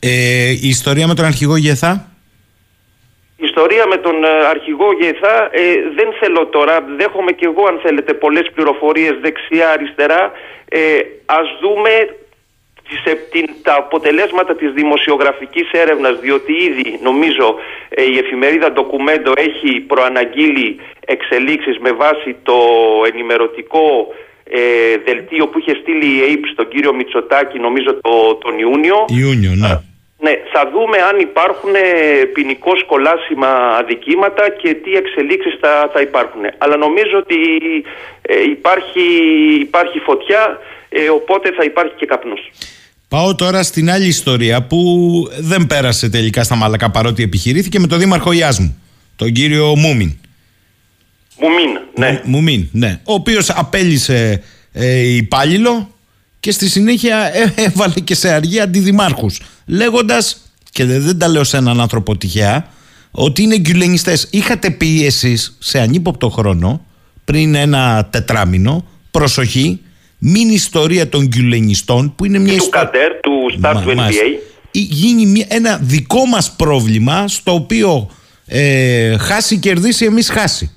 Ε, 0.01 0.51
η 0.51 0.69
ιστορία 0.69 1.07
με 1.07 1.15
τον 1.15 1.25
αρχηγό 1.25 1.57
Γεθά; 1.57 2.09
Η 3.37 3.45
ιστορία 3.45 3.87
με 3.87 3.97
τον 3.97 4.25
αρχηγό 4.51 4.93
Γεθά 5.01 5.51
δεν 5.97 6.09
θέλω 6.21 6.47
τώρα, 6.47 6.85
δέχομαι 6.97 7.33
και 7.33 7.45
εγώ 7.45 7.67
αν 7.67 7.81
θέλετε 7.83 8.15
πολλές 8.15 8.51
πληροφορίες 8.55 9.15
δεξιά 9.21 9.71
αριστερά. 9.71 10.33
Ε, 10.69 10.81
ας 11.27 11.49
δούμε 11.61 11.91
την, 11.91 12.24
τα 13.63 13.75
αποτελέσματα 13.75 14.57
της 14.57 14.73
δημοσιογραφικής 14.73 15.71
έρευνας 15.71 16.21
διότι 16.21 16.53
ήδη 16.53 16.99
νομίζω 17.03 17.55
ε, 17.89 18.03
η 18.03 18.19
εφημερίδα 18.19 18.73
Ντοκουμέντο 18.73 19.33
έχει 19.37 19.81
προαναγγείλει 19.81 20.81
εξελίξεις 21.05 21.79
με 21.79 21.93
βάση 21.93 22.37
το 22.43 22.59
ενημερωτικό 23.13 24.15
ε, 24.45 24.61
δελτίο 25.05 25.49
που 25.49 25.59
είχε 25.59 25.75
στείλει 25.81 26.19
η 26.19 26.21
ΑΕΠ 26.21 26.45
στον 26.53 26.69
κύριο 26.69 26.95
Μητσοτάκη 26.95 27.59
νομίζω 27.59 27.95
το, 28.01 28.35
τον 28.35 28.59
Ιούνιο. 28.59 29.05
Ιούνιο, 29.09 29.53
ναι. 29.55 29.81
Ναι, 30.19 30.35
θα 30.53 30.71
δούμε 30.73 30.99
αν 31.11 31.19
υπάρχουν 31.21 31.75
ε, 31.75 32.25
ποινικό 32.25 32.73
κολάσιμα 32.87 33.49
αδικήματα 33.81 34.51
και 34.51 34.75
τι 34.75 34.93
εξελίξεις 34.93 35.57
θα, 35.61 35.91
θα 35.93 36.01
υπάρχουν. 36.01 36.41
Αλλά 36.59 36.77
νομίζω 36.77 37.17
ότι 37.19 37.39
ε, 38.23 38.43
υπάρχει, 38.43 39.05
υπάρχει 39.61 39.99
φωτιά, 39.99 40.59
οπότε 41.13 41.53
θα 41.53 41.65
υπάρχει 41.65 41.95
και 41.95 42.07
καπνός. 42.07 42.51
Πάω 43.15 43.35
τώρα 43.35 43.63
στην 43.63 43.91
άλλη 43.91 44.07
ιστορία 44.07 44.63
που 44.63 44.79
δεν 45.39 45.67
πέρασε 45.67 46.09
τελικά 46.09 46.45
στα 46.45 46.55
Μαλακά 46.55 46.91
παρότι 46.91 47.23
επιχειρήθηκε 47.23 47.81
με 47.81 47.87
τον 47.87 47.99
Δήμαρχο 47.99 48.33
Ιάσμου, 48.33 48.77
τον 49.17 49.33
κύριο 49.33 49.77
Μούμιν. 49.77 50.17
Μουμίν, 51.41 51.79
ναι. 51.99 52.21
Μουμίν, 52.25 52.69
ναι. 52.73 53.01
Ο 53.05 53.13
οποίος 53.13 53.51
απέλησε 53.51 54.43
ε, 54.73 54.99
υπάλληλο 54.99 55.95
και 56.41 56.51
στη 56.51 56.69
συνέχεια 56.69 57.35
ε, 57.35 57.53
έβαλε 57.57 58.01
και 58.01 58.15
σε 58.15 58.33
αργία 58.33 58.63
αντιδημάρχους. 58.63 59.41
Λέγοντας, 59.67 60.37
και 60.71 60.85
δεν 60.85 61.19
τα 61.19 61.29
λέω 61.29 61.45
σε 61.45 61.57
έναν 61.57 61.81
άνθρωπο 61.81 62.17
τυχαία, 62.17 62.69
ότι 63.11 63.43
είναι 63.43 63.59
γκυλενιστέ. 63.59 64.19
Είχατε 64.31 64.71
πει 64.71 65.07
εσείς 65.07 65.57
σε 65.59 65.81
ανύποπτο 65.81 66.31
χρόνο, 66.31 66.85
πριν 67.25 67.55
ένα 67.55 68.09
τετράμινο, 68.11 68.87
προσοχή, 69.11 69.81
μην 70.33 70.49
ιστορία 70.49 71.09
των 71.09 71.27
γκυλενιστών 71.27 72.15
που 72.17 72.25
είναι 72.25 72.39
μια 72.39 72.53
ιστορία. 72.53 72.89
Του 72.89 72.93
Κατέρ, 72.93 73.21
του 73.21 73.33
Start 73.63 73.83
του 73.85 73.91
NBA. 73.91 74.39
Γίνει 74.71 75.47
ένα 75.49 75.79
δικό 75.83 76.25
μας 76.27 76.55
πρόβλημα 76.59 77.29
στο 77.29 77.53
οποίο 77.53 78.11
ε, 78.49 79.17
χάσει 79.19 79.59
κερδίσει 79.59 80.05
εμείς 80.05 80.31
χάσει. 80.31 80.77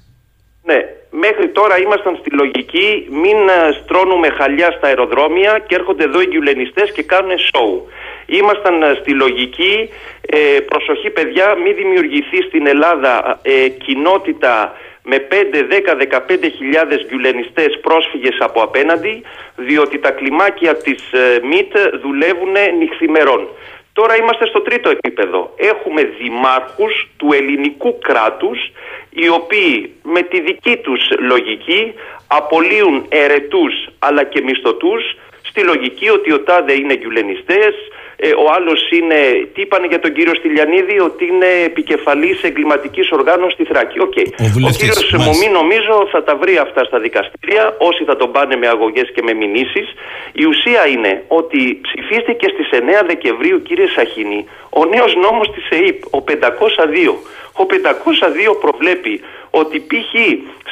Ναι, 0.64 0.80
μέχρι 1.10 1.50
τώρα 1.50 1.80
ήμασταν 1.80 2.18
στη 2.20 2.30
λογική 2.32 3.08
μην 3.22 3.38
ε, 3.50 3.82
στρώνουμε 3.84 4.30
χαλιά 4.30 4.72
στα 4.78 4.88
αεροδρόμια 4.88 5.64
και 5.68 5.76
έρχονται 5.76 6.04
εδώ 6.04 6.22
οι 6.22 6.28
γκυλενιστές 6.28 6.92
και 6.92 7.04
κάνουν 7.04 7.38
σοου. 7.38 7.88
Ήμασταν 8.26 8.82
ε, 8.82 8.94
στη 9.00 9.12
λογική, 9.12 9.90
ε, 10.22 10.60
προσοχή 10.72 11.10
παιδιά, 11.10 11.56
μην 11.64 11.76
δημιουργηθεί 11.76 12.42
στην 12.42 12.68
Ελλάδα 12.68 13.40
ε, 13.42 13.68
κοινότητα 13.68 14.74
με 15.10 15.28
5, 15.32 15.64
10, 15.64 15.96
15 15.96 16.52
χιλιάδες 16.58 17.06
γκουλενιστές 17.08 17.80
πρόσφυγες 17.82 18.38
από 18.40 18.62
απέναντι 18.62 19.24
διότι 19.56 20.00
τα 20.00 20.12
κλιμάκια 20.12 20.76
της 20.76 21.12
ε, 21.12 21.40
ΜΙΤ 21.44 21.74
δουλεύουν 22.02 22.56
νυχθημερών. 22.78 23.48
Τώρα 23.94 24.16
είμαστε 24.16 24.46
στο 24.46 24.62
τρίτο 24.62 24.90
επίπεδο. 24.90 25.54
Έχουμε 25.56 26.02
δημάρχους 26.04 27.08
του 27.18 27.34
ελληνικού 27.34 28.00
κράτους 28.00 28.72
οι 29.10 29.30
οποίοι 29.30 29.94
με 30.04 30.22
τη 30.22 30.42
δική 30.42 30.78
τους 30.78 31.02
λογική 31.20 31.94
απολύουν 32.28 33.06
ερετούς 33.10 33.74
αλλά 34.00 34.24
και 34.24 34.42
μισθωτούς 34.42 35.04
στη 35.42 35.62
λογική 35.62 36.10
ότι 36.10 36.34
ο 36.34 36.40
τάδε 36.40 36.74
είναι 36.74 36.96
γκουλενιστές, 36.96 37.74
ε, 38.20 38.30
ο 38.44 38.46
άλλος 38.56 38.90
είναι, 38.92 39.20
τι 39.54 39.62
είπανε 39.62 39.88
για 39.88 40.00
τον 40.00 40.14
κύριο 40.14 40.36
Στυλιανίδη, 40.36 41.00
ότι 41.00 41.26
είναι 41.26 41.50
επικεφαλής 41.66 42.44
εγκληματικής 42.44 43.12
οργάνωσης 43.12 43.54
στη 43.54 43.64
Θράκη. 43.64 43.98
Okay. 44.08 44.28
Ο, 44.46 44.68
ο 44.68 44.72
κύριος 44.80 45.12
Μωμή 45.26 45.50
νομίζω 45.60 46.08
θα 46.12 46.24
τα 46.24 46.36
βρει 46.36 46.58
αυτά 46.58 46.84
στα 46.84 47.00
δικαστήρια, 47.00 47.76
όσοι 47.78 48.04
θα 48.04 48.16
τον 48.16 48.32
πάνε 48.32 48.56
με 48.56 48.68
αγωγές 48.68 49.12
και 49.16 49.22
με 49.22 49.34
μηνύσεις. 49.34 49.88
Η 50.32 50.46
ουσία 50.46 50.88
είναι 50.88 51.24
ότι 51.28 51.80
ψηφίστηκε 51.82 52.48
στις 52.54 52.68
9 52.72 53.06
Δεκεμβρίου, 53.08 53.62
κύριε 53.62 53.88
Σαχίνη, 53.96 54.46
ο 54.70 54.86
νέος 54.86 55.16
νόμος 55.16 55.48
της 55.52 55.66
ΕΕΠ, 55.70 56.00
ο 56.18 56.24
502. 56.28 57.14
Ο 57.62 57.64
502 57.66 58.56
προβλέπει 58.60 59.22
ότι 59.50 59.80
π.χ. 59.80 60.12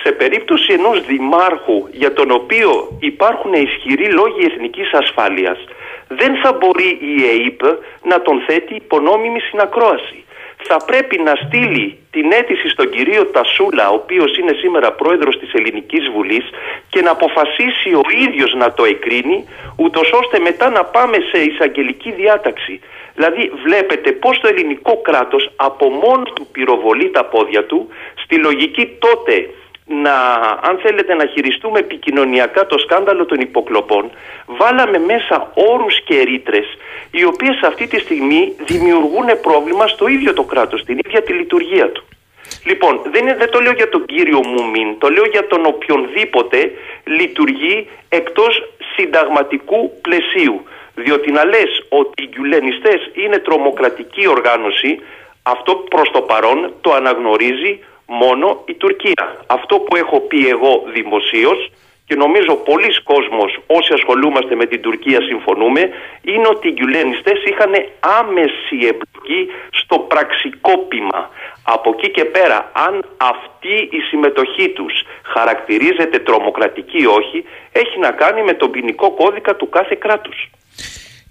σε 0.04 0.12
περίπτωση 0.12 0.74
ενός 0.74 1.06
δημάρχου 1.06 1.88
για 1.92 2.14
τον 2.14 2.32
οποίο 2.32 2.98
υπάρχουν 3.00 3.54
ισχυροί 3.54 4.08
λόγοι 4.12 4.42
εθνικής 4.52 4.90
ασφάλειας 4.94 5.58
δεν 6.20 6.36
θα 6.42 6.54
μπορεί 6.54 6.90
η 7.02 7.16
ΕΕΠ 7.32 7.62
να 8.04 8.22
τον 8.22 8.44
θέτει 8.48 8.76
υπονόμιμη 8.76 9.40
συνακρόαση. 9.40 10.20
Θα 10.68 10.78
πρέπει 10.86 11.18
να 11.22 11.34
στείλει 11.36 11.98
την 12.12 12.32
αίτηση 12.32 12.68
στον 12.70 12.90
κυρίο 12.90 13.26
Τασούλα, 13.26 13.90
ο 13.90 13.94
οποίος 13.94 14.38
είναι 14.38 14.54
σήμερα 14.54 14.92
πρόεδρος 14.92 15.40
της 15.40 15.54
Ελληνικής 15.54 16.10
Βουλής 16.14 16.46
και 16.90 17.02
να 17.02 17.12
αποφασίσει 17.12 17.94
ο 17.94 18.02
ίδιος 18.28 18.54
να 18.54 18.74
το 18.74 18.86
εκρίνει, 18.86 19.46
ούτως 19.78 20.12
ώστε 20.22 20.40
μετά 20.40 20.70
να 20.70 20.84
πάμε 20.84 21.18
σε 21.32 21.40
εισαγγελική 21.42 22.12
διάταξη. 22.12 22.80
Δηλαδή 23.16 23.52
βλέπετε 23.64 24.12
πώς 24.12 24.40
το 24.40 24.48
ελληνικό 24.48 25.02
κράτος 25.02 25.52
από 25.56 25.90
μόνο 25.90 26.24
του 26.24 26.48
πυροβολεί 26.52 27.10
τα 27.12 27.26
πόδια 27.26 27.64
του, 27.66 27.88
στη 28.24 28.36
λογική 28.36 28.86
τότε 29.00 29.50
να, 29.86 30.14
αν 30.62 30.78
θέλετε 30.82 31.14
να 31.14 31.26
χειριστούμε 31.26 31.80
επικοινωνιακά 31.80 32.66
το 32.66 32.78
σκάνδαλο 32.78 33.26
των 33.26 33.40
υποκλοπών, 33.40 34.12
βάλαμε 34.46 34.98
μέσα 34.98 35.52
όρους 35.54 36.04
και 36.04 36.22
ρήτρες, 36.22 36.66
οι 37.12 37.24
οποίες 37.24 37.60
αυτή 37.62 37.88
τη 37.88 38.00
στιγμή 38.00 38.56
δημιουργούν 38.66 39.28
πρόβλημα 39.42 39.88
στο 39.88 40.08
ίδιο 40.08 40.34
το 40.34 40.44
κράτος, 40.44 40.80
στην 40.82 41.00
ίδια 41.06 41.22
τη 41.24 41.34
λειτουργία 41.34 41.92
του. 41.92 42.04
Λοιπόν, 42.66 43.02
δεν, 43.12 43.22
είναι, 43.22 43.36
δεν 43.36 43.50
το 43.50 43.60
λέω 43.60 43.72
για 43.72 43.90
τον 43.90 44.06
κύριο 44.06 44.42
Μουμίν, 44.46 44.98
το 44.98 45.10
λέω 45.10 45.26
για 45.26 45.48
τον 45.48 45.66
οποιονδήποτε 45.66 46.72
λειτουργεί 47.04 47.88
εκτός 48.10 48.64
συνταγματικού 48.96 49.92
πλαισίου. 50.02 50.64
Διότι 50.96 51.32
να 51.32 51.46
λες 51.46 51.86
ότι 51.90 52.24
οι 52.24 52.30
γκουλενιστές 52.36 53.10
είναι 53.14 53.38
τρομοκρατική 53.38 54.28
οργάνωση, 54.28 55.00
αυτό 55.44 55.76
προς 55.76 56.12
το 56.12 56.22
παρόν 56.22 56.74
το 56.82 56.94
αναγνωρίζει 56.94 57.80
μόνο 58.06 58.64
η 58.66 58.74
Τουρκία. 58.74 59.46
Αυτό 59.48 59.80
που 59.80 59.96
έχω 59.96 60.20
πει 60.20 60.48
εγώ 60.48 60.84
δημοσίως 60.94 61.72
και 62.08 62.16
νομίζω 62.16 62.56
πολλοί 62.56 63.02
κόσμος 63.04 63.60
όσοι 63.68 63.94
ασχολούμαστε 63.94 64.56
με 64.56 64.66
την 64.66 64.82
Τουρκία 64.82 65.22
συμφωνούμε 65.22 65.82
είναι 66.22 66.48
ότι 66.48 66.68
οι 66.68 66.72
γκουλένιστες 66.72 67.44
είχαν 67.44 67.74
άμεση 68.20 68.76
εμπλοκή 68.92 69.52
στο 69.72 70.00
πραξικόπημα. 70.00 71.30
Από 71.64 71.96
εκεί 71.98 72.12
και 72.12 72.26
πέρα 72.26 72.72
αν 72.74 73.06
αυτή 73.18 73.76
η 73.92 74.00
συμμετοχή 74.10 74.70
τους 74.70 74.94
χαρακτηρίζεται 75.24 76.20
τρομοκρατική 76.20 76.98
ή 77.02 77.06
όχι 77.06 77.46
έχει 77.72 78.00
να 78.00 78.12
κάνει 78.12 78.44
με 78.44 78.54
τον 78.54 78.72
ποινικό 78.72 79.12
κώδικα 79.12 79.56
του 79.56 79.70
κάθε 79.70 79.96
κράτους. 80.00 80.50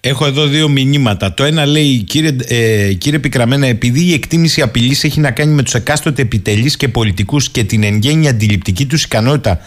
Έχω 0.06 0.26
εδώ 0.26 0.46
δύο 0.46 0.68
μηνύματα. 0.68 1.34
Το 1.34 1.44
ένα 1.44 1.66
λέει, 1.66 2.02
κύριε, 2.02 2.36
ε, 2.46 2.92
κύριε 2.92 3.18
Πικραμένα, 3.18 3.66
επειδή 3.66 4.04
η 4.04 4.12
εκτίμηση 4.12 4.62
απειλής 4.62 5.04
έχει 5.04 5.20
να 5.20 5.30
κάνει 5.30 5.52
με 5.52 5.62
τους 5.62 5.74
εκάστοτε 5.74 6.22
επιτελείς 6.22 6.76
και 6.76 6.88
πολιτικούς 6.88 7.50
και 7.50 7.64
την 7.64 7.82
εν 7.82 7.98
γέννη 7.98 8.28
αντιληπτική 8.28 8.86
τους 8.86 9.04
ικανότητα, 9.04 9.58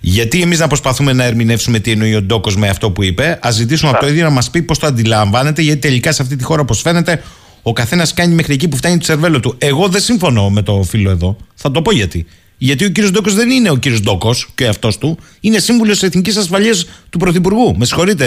γιατί 0.00 0.42
εμείς 0.42 0.58
να 0.58 0.66
προσπαθούμε 0.66 1.12
να 1.12 1.24
ερμηνεύσουμε 1.24 1.78
τι 1.78 1.90
εννοεί 1.90 2.14
ο 2.14 2.22
Ντόκος 2.22 2.56
με 2.56 2.68
αυτό 2.68 2.90
που 2.90 3.02
είπε, 3.02 3.38
ας 3.42 3.54
ζητήσουμε 3.54 3.90
από 3.90 4.00
το 4.00 4.08
ίδιο 4.08 4.24
να 4.24 4.30
μας 4.30 4.50
πει 4.50 4.62
πώς 4.62 4.78
το 4.78 4.86
αντιλαμβάνεται, 4.86 5.62
γιατί 5.62 5.80
τελικά 5.80 6.12
σε 6.12 6.22
αυτή 6.22 6.36
τη 6.36 6.44
χώρα, 6.44 6.60
όπως 6.60 6.80
φαίνεται, 6.80 7.22
ο 7.62 7.72
καθένας 7.72 8.14
κάνει 8.14 8.34
μέχρι 8.34 8.54
εκεί 8.54 8.68
που 8.68 8.76
φτάνει 8.76 8.98
το 8.98 9.04
σερβέλο 9.04 9.40
του. 9.40 9.54
Εγώ 9.58 9.88
δεν 9.88 10.00
συμφωνώ 10.00 10.50
με 10.50 10.62
το 10.62 10.82
φίλο 10.82 11.10
εδώ. 11.10 11.36
Θα 11.54 11.70
το 11.70 11.82
πω 11.82 11.92
γιατί. 11.92 12.26
Γιατί 12.58 12.84
ο 12.84 12.88
κύριος 12.88 13.12
Ντόκος 13.12 13.34
δεν 13.34 13.50
είναι 13.50 13.70
ο 13.70 13.76
κύριος 13.76 14.00
Ντόκος 14.00 14.48
και 14.54 14.66
αυτός 14.66 14.98
του. 14.98 15.18
Είναι 15.40 15.58
σύμβουλος 15.58 16.02
Εθνικής 16.02 16.36
Ασφαλείας 16.36 17.06
του 17.10 17.18
Πρωθυπουργού. 17.18 17.74
Με 17.78 17.84
συγχωρείτε, 17.84 18.24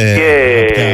και... 0.73 0.88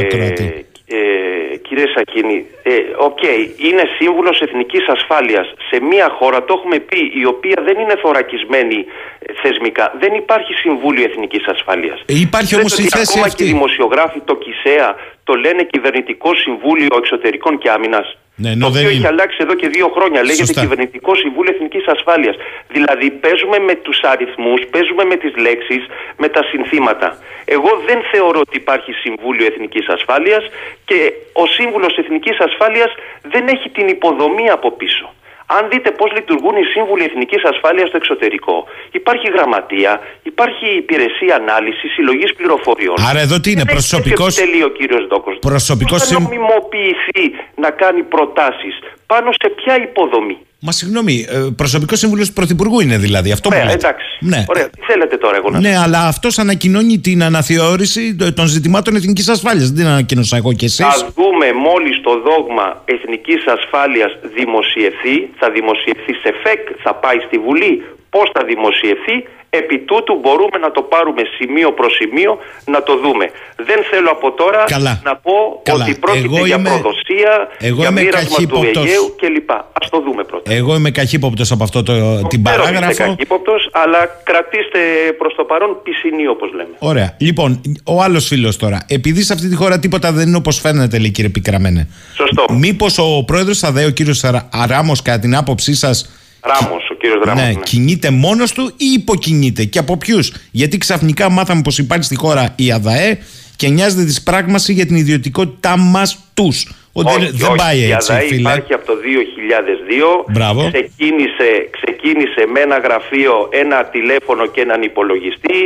Ε, 0.86 1.56
κύριε 1.66 1.86
Σαχίνη, 1.94 2.46
ε, 2.62 2.74
οκ, 3.08 3.22
είναι 3.68 3.84
σύμβουλος 3.98 4.40
εθνικής 4.40 4.84
ασφάλειας 4.88 5.46
σε 5.70 5.76
μια 5.90 6.08
χώρα, 6.18 6.44
το 6.44 6.54
έχουμε 6.58 6.78
πει, 6.78 7.00
η 7.22 7.24
οποία 7.24 7.58
δεν 7.66 7.76
είναι 7.78 7.96
θωρακισμένη 8.02 8.78
ε, 9.18 9.32
θεσμικά. 9.42 9.94
Δεν 10.02 10.12
υπάρχει 10.14 10.52
Συμβούλιο 10.52 11.04
Εθνικής 11.04 11.44
Ασφάλειας. 11.54 11.98
Ε, 12.06 12.18
υπάρχει 12.28 12.56
όμως 12.56 12.78
η 12.78 12.86
Ακόμα 13.08 13.28
και 13.28 13.44
οι 13.44 13.46
δημοσιογράφοι, 13.46 14.20
το 14.24 14.34
ΚΥΣΕΑ, 14.36 14.96
το 15.24 15.34
λένε 15.34 15.62
Κυβερνητικό 15.62 16.34
Συμβούλιο 16.34 16.94
Εξωτερικών 17.00 17.58
και 17.58 17.70
Άμυνας. 17.70 18.18
Ναι, 18.36 18.48
το 18.48 18.54
ενώ 18.56 18.66
δεν 18.68 18.76
οποίο 18.76 18.88
έχει 18.88 18.98
είναι. 18.98 19.08
αλλάξει 19.08 19.38
εδώ 19.40 19.54
και 19.54 19.68
δύο 19.68 19.88
χρόνια. 19.96 20.20
Λέγεται 20.22 20.44
Σωστά. 20.44 20.60
Κυβερνητικό 20.60 21.14
Συμβούλιο 21.14 21.52
Εθνικής 21.54 21.86
Ασφάλειας. 21.86 22.36
Δηλαδή 22.68 23.10
παίζουμε 23.10 23.58
με 23.58 23.74
τους 23.74 23.98
αριθμούς, 24.02 24.60
παίζουμε 24.70 25.04
με 25.04 25.16
τις 25.16 25.32
λέξεις, 25.36 25.82
με 26.16 26.28
τα 26.28 26.42
συνθήματα. 26.50 27.18
Εγώ 27.44 27.70
δεν 27.86 27.98
θεωρώ 28.12 28.38
ότι 28.46 28.56
υπάρχει 28.56 28.92
Συμβούλιο 28.92 29.46
Εθνικής 29.46 29.86
Ασφάλειας 29.88 30.44
και 30.84 31.12
ο 31.32 31.46
Σύμβουλος 31.46 31.96
Εθνικής 31.96 32.38
Ασφάλειας 32.38 32.90
δεν 33.22 33.48
έχει 33.48 33.68
την 33.68 33.88
υποδομή 33.88 34.50
από 34.50 34.70
πίσω. 34.70 35.14
Αν 35.46 35.68
δείτε 35.70 35.90
πώς 35.90 36.12
λειτουργούν 36.12 36.56
οι 36.56 36.64
σύμβουλοι 36.74 37.04
εθνικής 37.04 37.42
ασφάλειας 37.44 37.88
στο 37.88 37.96
εξωτερικό, 37.96 38.64
υπάρχει 38.90 39.28
γραμματεία, 39.30 40.00
υπάρχει 40.22 40.66
υπηρεσία 40.76 41.34
ανάλυσης, 41.36 41.92
συλλογής 41.92 42.34
πληροφοριών. 42.34 42.96
Άρα 43.10 43.20
εδώ 43.20 43.40
τι 43.40 43.50
είναι, 43.50 43.62
Δεν 43.64 43.76
έχει 43.76 43.88
προσωπικός- 43.88 44.34
τέτοιο 44.34 44.42
επιτελείο, 44.44 44.68
κύριος 44.78 45.06
Δόκος. 45.06 45.38
Προσωπικός 45.38 45.98
Πώς 45.98 46.08
θα 46.08 46.14
συμ- 46.14 46.22
νομιμοποιηθεί 46.22 47.24
να 47.64 47.70
κάνει 47.70 48.02
προτάσεις 48.02 48.74
πάνω 49.06 49.32
σε 49.32 49.48
ποια 49.56 49.74
υποδομή. 49.82 50.38
Μα 50.66 50.72
συγγνώμη, 50.72 51.26
ε, 51.28 51.38
προσωπικός 51.56 51.98
σύμβουλος 51.98 52.26
του 52.28 52.32
Πρωθυπουργού 52.32 52.80
είναι 52.80 52.98
δηλαδή. 52.98 53.32
Αυτό 53.32 53.48
Ωραία, 53.48 53.62
μου 53.64 53.70
λέτε. 53.70 53.86
εντάξει. 53.88 54.06
Ναι. 54.20 54.44
Ωραία, 54.48 54.70
τι 54.70 54.80
θέλετε 54.86 55.16
τώρα 55.16 55.36
εγώ 55.36 55.50
να 55.50 55.60
Ναι, 55.60 55.78
αλλά 55.78 56.06
αυτός 56.06 56.38
ανακοινώνει 56.38 56.98
την 56.98 57.22
αναθεώρηση 57.22 58.16
των 58.34 58.46
ζητημάτων 58.46 58.96
εθνικής 58.96 59.28
ασφάλειας. 59.28 59.66
Δεν 59.66 59.76
την 59.76 59.86
ανακοίνωσα 59.86 60.36
εγώ 60.36 60.52
και 60.52 60.64
εσείς. 60.64 60.86
Θα 60.86 61.08
δούμε 61.16 61.52
μόλις 61.52 62.00
το 62.00 62.12
δόγμα 62.26 62.82
εθνικής 62.84 63.44
ασφάλειας 63.46 64.12
δημοσιευθεί, 64.36 65.14
θα 65.38 65.50
δημοσιευθεί 65.50 66.12
σε 66.22 66.30
ΦΕΚ, 66.42 66.60
θα 66.82 66.94
πάει 66.94 67.18
στη 67.26 67.38
Βουλή, 67.38 67.82
πώς 68.14 68.26
θα 68.34 68.42
δημοσιευθεί, 68.50 69.16
επί 69.60 69.76
τούτου 69.88 70.12
μπορούμε 70.22 70.56
να 70.64 70.70
το 70.76 70.82
πάρουμε 70.92 71.22
σημείο 71.38 71.68
προς 71.78 71.92
σημείο 72.00 72.32
να 72.74 72.82
το 72.82 72.92
δούμε. 73.04 73.26
Δεν 73.68 73.78
θέλω 73.90 74.10
από 74.16 74.28
τώρα 74.40 74.64
Καλά. 74.76 75.00
να 75.08 75.14
πω 75.16 75.34
Καλά. 75.62 75.84
ότι 75.84 75.92
πρόκειται 76.04 76.24
Εγώ 76.36 76.46
για 76.46 76.56
είμαι- 76.58 76.68
προδοσία, 76.70 77.32
εγώ 77.70 77.80
για 77.80 77.88
είμαι 77.90 78.00
μοίρασμα 78.02 78.28
του 78.28 78.34
καχύποπτος. 78.34 78.84
Αιγαίου 78.86 79.06
κλπ. 79.20 79.50
Ας 79.80 79.86
το 79.92 79.98
δούμε 80.06 80.22
πρώτα. 80.30 80.52
Εγώ 80.52 80.74
είμαι 80.78 80.90
καχύποπτος 80.90 81.50
από 81.54 81.62
αυτό 81.64 81.82
το, 81.82 81.92
την 81.92 82.02
Ξέρω 82.02 82.20
ότι 82.24 82.36
είστε 82.36 82.50
παράγραφο. 82.50 83.04
καχύποπτος, 83.04 83.68
αλλά 83.82 84.00
κρατήστε 84.28 84.78
προς 85.18 85.34
το 85.34 85.44
παρόν 85.44 85.70
πισινή 85.84 86.26
όπως 86.34 86.50
λέμε. 86.58 86.74
Ωραία. 86.78 87.08
Λοιπόν, 87.20 87.60
ο 87.84 88.02
άλλος 88.02 88.26
φίλος 88.26 88.56
τώρα. 88.56 88.78
Επειδή 88.88 89.22
σε 89.22 89.32
αυτή 89.32 89.48
τη 89.48 89.56
χώρα 89.56 89.78
τίποτα 89.78 90.12
δεν 90.12 90.26
είναι 90.28 90.36
όπως 90.36 90.60
φαίνεται, 90.60 90.98
λέει 90.98 91.10
κύριε 91.10 91.30
Πικραμένε. 91.30 91.88
Σωστό. 92.16 92.44
Μήπως 92.52 92.98
ο 92.98 93.24
πρόεδρος 93.24 93.62
ΑΔΕ, 93.62 93.84
ο 93.84 93.90
κύριο 93.90 94.14
Αράμος, 94.50 95.02
κατά 95.02 95.18
την 95.18 95.36
άποψή 95.36 95.74
σας, 95.74 96.08
Ράμος, 96.46 96.90
ο 97.04 97.10
κύριος 97.10 97.24
Ράμος. 97.24 97.42
ναι, 97.42 97.48
ναι. 97.52 97.60
κινείται 97.62 98.10
μόνος 98.10 98.52
του 98.52 98.72
ή 98.76 98.84
υποκινείται; 98.94 99.64
Και 99.64 99.78
από 99.78 99.96
ποιους; 99.96 100.32
Γιατί 100.50 100.78
ξαφνικά 100.78 101.30
μάθαμε 101.30 101.62
πως 101.62 101.78
υπάρχει 101.78 102.04
στη 102.04 102.16
χώρα 102.16 102.52
η 102.56 102.72
ΑΔΑΕ 102.72 103.18
και 103.56 103.68
νοιάζεται 103.68 104.04
της 104.04 104.22
πράγμασης 104.22 104.74
για 104.74 104.86
την 104.86 104.96
ιδιωτικότητά 104.96 105.76
μας 105.76 106.18
τους. 106.34 106.74
Όχι, 106.96 107.18
Δεν, 107.18 107.30
δεν 107.32 107.48
όχι. 107.48 107.56
πάει 107.62 107.78
Η 107.78 107.90
έτσι, 107.92 108.12
ΑΔΑΕ 108.12 108.26
φίλε. 108.26 108.40
υπάρχει 108.40 108.72
από 108.74 108.86
το 108.86 108.96
2002. 109.04 110.24
Μπράβο. 110.34 110.60
Ξεκίνησε, 110.72 111.48
ξεκίνησε 111.78 112.42
με 112.52 112.60
ένα 112.60 112.78
γραφείο, 112.78 113.48
ένα 113.52 113.84
τηλέφωνο 113.84 114.46
και 114.46 114.60
έναν 114.60 114.82
υπολογιστή. 114.82 115.60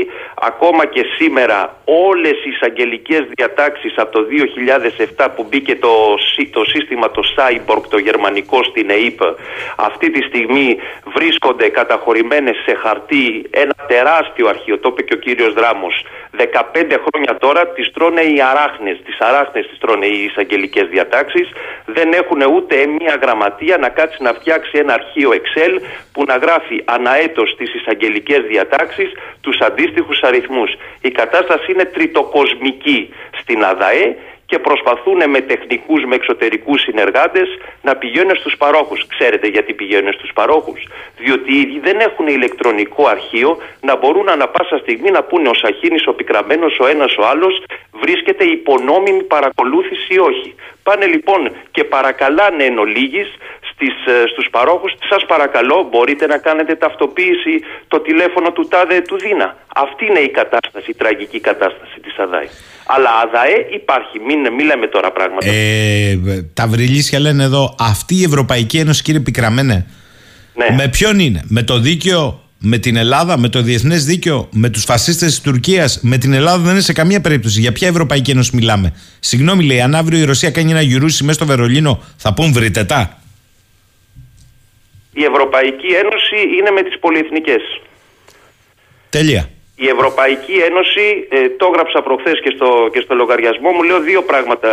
Ακόμα 0.51 0.87
και 0.87 1.03
σήμερα 1.19 1.59
όλες 1.85 2.37
οι 2.45 2.51
εισαγγελικές 2.55 3.23
διατάξεις 3.35 3.93
από 3.97 4.11
το 4.13 4.21
2007 4.31 5.29
που 5.37 5.47
μπήκε 5.49 5.77
το, 5.77 5.93
σύ- 6.33 6.53
το 6.53 6.63
σύστημα 6.65 7.11
το 7.11 7.23
Cyborg, 7.37 7.83
το 7.91 7.99
γερμανικό 7.99 8.59
στην 8.71 8.91
ΕΕΠ, 8.91 9.21
αυτή 9.77 10.11
τη 10.11 10.23
στιγμή 10.23 10.77
βρίσκονται 11.17 11.69
καταχωρημένες 11.69 12.57
σε 12.67 12.75
χαρτί 12.83 13.25
ένα 13.51 13.75
τεράστιο 13.89 14.49
αρχείο, 14.49 14.79
το 14.79 14.89
είπε 14.93 15.03
και 15.03 15.15
ο 15.15 15.17
κύριος 15.17 15.53
Δράμος. 15.55 15.95
15 16.37 16.97
χρόνια 17.07 17.37
τώρα 17.39 17.67
τις 17.69 17.91
τρώνε 17.95 18.21
οι 18.21 18.39
αράχνες, 18.51 18.97
τις 19.05 19.19
αράχνες 19.19 19.67
τις 19.69 19.79
τρώνε 19.79 20.07
οι 20.07 20.25
εισαγγελικές 20.25 20.83
διατάξεις. 20.89 21.17
Δεν 21.85 22.13
έχουν 22.13 22.41
ούτε 22.55 22.87
μία 22.87 23.19
γραμματεία 23.23 23.77
να 23.77 23.89
κάτσει 23.89 24.23
να 24.23 24.33
φτιάξει 24.33 24.79
ένα 24.79 24.93
αρχείο 24.93 25.31
Excel 25.31 25.81
που 26.13 26.25
να 26.27 26.37
γράφει 26.37 26.83
αναέτος 26.85 27.55
τις 27.59 27.75
εισαγγελικές 27.75 28.43
διατάξεις 28.43 29.13
τους 29.41 29.59
αντίστοιχους 29.59 30.23
αριθμούς. 30.23 30.71
Η 31.01 31.11
κατάσταση 31.11 31.73
είναι 31.73 31.85
τριτοκοσμική 31.85 33.15
στην 33.41 33.65
ΑΔΑΕ 33.65 34.17
και 34.51 34.59
προσπαθούν 34.59 35.31
με 35.31 35.41
τεχνικούς, 35.41 36.05
με 36.05 36.15
εξωτερικούς 36.15 36.81
συνεργάτες 36.81 37.49
να 37.83 37.97
πηγαίνουν 37.97 38.37
στους 38.37 38.57
παρόχους. 38.57 39.07
Ξέρετε 39.07 39.47
γιατί 39.47 39.73
πηγαίνουν 39.73 40.13
στους 40.13 40.31
παρόχους; 40.35 40.81
Διότι 41.19 41.53
οι 41.53 41.61
ίδιοι 41.61 41.79
δεν 41.79 42.01
έχουν 42.01 42.27
ηλεκτρονικό 42.27 43.07
αρχείο 43.07 43.59
να 43.81 43.97
μπορούν 43.97 44.29
ανα 44.29 44.49
πάσα 44.49 44.77
στιγμή 44.79 45.11
να 45.11 45.23
πούνε 45.23 45.49
ο 45.49 45.55
Σαχίνης, 45.55 46.07
ο 46.07 46.13
Πικραμένος, 46.13 46.79
ο 46.79 46.87
ένας, 46.87 47.17
ο 47.17 47.27
άλλος 47.27 47.65
βρίσκεται 48.03 48.45
υπονόμιμη 48.45 49.23
παρακολούθηση 49.23 50.15
ή 50.15 50.19
όχι. 50.19 50.55
Πάνε 50.83 51.07
λοιπόν 51.07 51.53
και 51.71 51.85
παρακαλάνε 51.85 52.65
εν 52.65 52.79
ολίγης 52.79 53.29
στις, 53.79 53.95
ε, 54.15 54.27
στους 54.33 54.47
παρόχους 54.51 54.93
σας 55.11 55.23
παρακαλώ 55.27 55.89
μπορείτε 55.91 56.27
να 56.27 56.39
κάνετε 56.39 56.75
ταυτοποίηση 56.75 57.55
το 57.89 58.01
τηλέφωνο 58.01 58.49
του 58.53 58.69
ΤΑΔΕ 58.69 59.01
του 59.01 59.17
ΔΙΝΑ. 59.19 59.57
Αυτή 59.85 60.07
είναι 60.07 60.19
η 60.19 60.31
κατάσταση, 60.31 60.91
η 60.91 60.95
τραγική 60.95 61.41
κατάσταση 61.41 62.01
της 62.01 62.19
ΑΔΑΕ. 62.19 62.49
Αλλά 62.87 63.11
ΑΔΑΕ 63.23 63.59
υπάρχει, 63.81 64.17
μην, 64.27 64.41
μην 64.55 64.67
λέμε 64.67 64.87
τώρα 64.87 65.11
πράγματα. 65.13 65.47
Ε, 65.47 66.17
τα 66.55 66.67
βρυλίσια 66.67 67.19
λένε 67.21 67.43
εδώ, 67.43 67.75
αυτή 67.79 68.15
η 68.15 68.23
Ευρωπαϊκή 68.23 68.79
Ένωση, 68.79 69.03
κύριε 69.03 69.21
Πικραμένε, 69.21 69.87
ναι. 70.55 70.75
με 70.77 70.89
ποιον 70.89 71.19
είναι, 71.19 71.41
με 71.49 71.63
το 71.63 71.79
δίκαιο, 71.79 72.43
με 72.59 72.79
την 72.79 72.97
Ελλάδα, 72.97 73.39
με 73.39 73.49
το 73.49 73.63
διεθνές 73.63 74.05
δίκαιο, 74.05 74.49
με 74.53 74.69
τους 74.69 74.85
φασίστες 74.85 75.29
της 75.29 75.41
Τουρκίας, 75.41 76.01
με 76.03 76.19
την 76.19 76.33
Ελλάδα 76.33 76.63
δεν 76.63 76.73
είναι 76.73 76.81
σε 76.81 76.93
καμία 76.93 77.21
περίπτωση. 77.21 77.61
Για 77.61 77.73
ποια 77.73 77.89
Ευρωπαϊκή 77.89 78.31
Ένωση 78.31 78.57
μιλάμε; 78.57 78.93
Συγγνώμη, 79.21 79.65
λέει, 79.65 79.81
αν 79.81 79.95
αύριο 79.95 80.19
η 80.19 80.25
Ρωσία 80.25 80.51
κάνει 80.51 80.71
ένα 80.71 80.81
γιουρούσι 80.81 81.23
μέσα 81.25 81.35
στο 81.35 81.47
Βερολίνο, 81.47 82.03
θα 82.17 82.35
πούν 82.35 82.53
βρείτε 82.53 82.85
τα. 82.85 83.19
Η 85.21 85.25
Ευρωπαϊκή 85.25 85.87
Ένωση 86.03 86.39
είναι 86.57 86.71
με 86.71 86.83
τις 86.83 86.99
πολυεθνικές. 86.99 87.63
Τέλεια. 89.11 89.49
Η 89.77 89.89
Ευρωπαϊκή 89.89 90.53
Ένωση, 90.53 91.27
ε, 91.31 91.49
το 91.49 91.67
έγραψα 91.71 92.03
προχθές 92.03 92.41
και 92.45 92.53
στο, 92.57 92.89
και 92.93 93.01
στο 93.01 93.15
λογαριασμό 93.15 93.71
μου, 93.71 93.83
λέω 93.83 94.01
δύο 94.01 94.23
πράγματα 94.23 94.71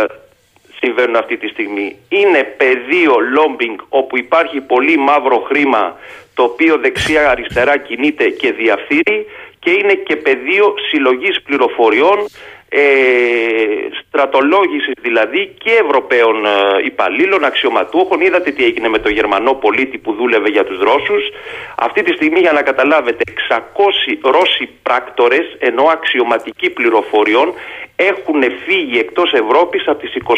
συμβαίνουν 0.80 1.16
αυτή 1.16 1.36
τη 1.36 1.48
στιγμή. 1.48 1.96
Είναι 2.08 2.42
πεδίο 2.42 3.14
lobbying 3.36 3.78
όπου 3.88 4.18
υπάρχει 4.18 4.60
πολύ 4.60 4.96
μαύρο 4.96 5.38
χρήμα 5.48 5.98
το 6.34 6.42
οποίο 6.42 6.78
δεξιά-αριστερά 6.78 7.78
κινείται 7.78 8.28
και 8.28 8.52
διαφθείρει 8.52 9.26
και 9.58 9.70
είναι 9.70 9.94
και 9.94 10.16
πεδίο 10.16 10.74
συλλογής 10.90 11.42
πληροφοριών 11.42 12.18
ε, 12.68 12.82
στρατολόγησης 14.00 14.92
δηλαδή 15.00 15.54
και 15.58 15.70
Ευρωπαίων 15.84 16.46
ε, 16.46 16.50
υπαλλήλων, 16.84 17.44
αξιωματούχων. 17.44 18.20
Είδατε 18.20 18.50
τι 18.50 18.64
έγινε 18.64 18.88
με 18.88 18.98
το 18.98 19.08
Γερμανό 19.08 19.52
πολίτη 19.54 19.98
που 19.98 20.12
δούλευε 20.12 20.48
για 20.48 20.64
τους 20.64 20.78
Ρώσους. 20.78 21.24
Αυτή 21.76 22.02
τη 22.02 22.12
στιγμή 22.12 22.40
για 22.40 22.52
να 22.52 22.62
καταλάβετε 22.62 23.22
600 23.48 23.58
Ρώσοι 24.22 24.68
πράκτορες 24.82 25.56
ενώ 25.58 25.84
αξιωματικοί 25.92 26.70
πληροφοριών 26.70 27.54
έχουν 27.96 28.42
φύγει 28.66 28.98
εκτός 28.98 29.32
Ευρώπης 29.32 29.88
από 29.88 29.98
τις 29.98 30.12
24 30.24 30.32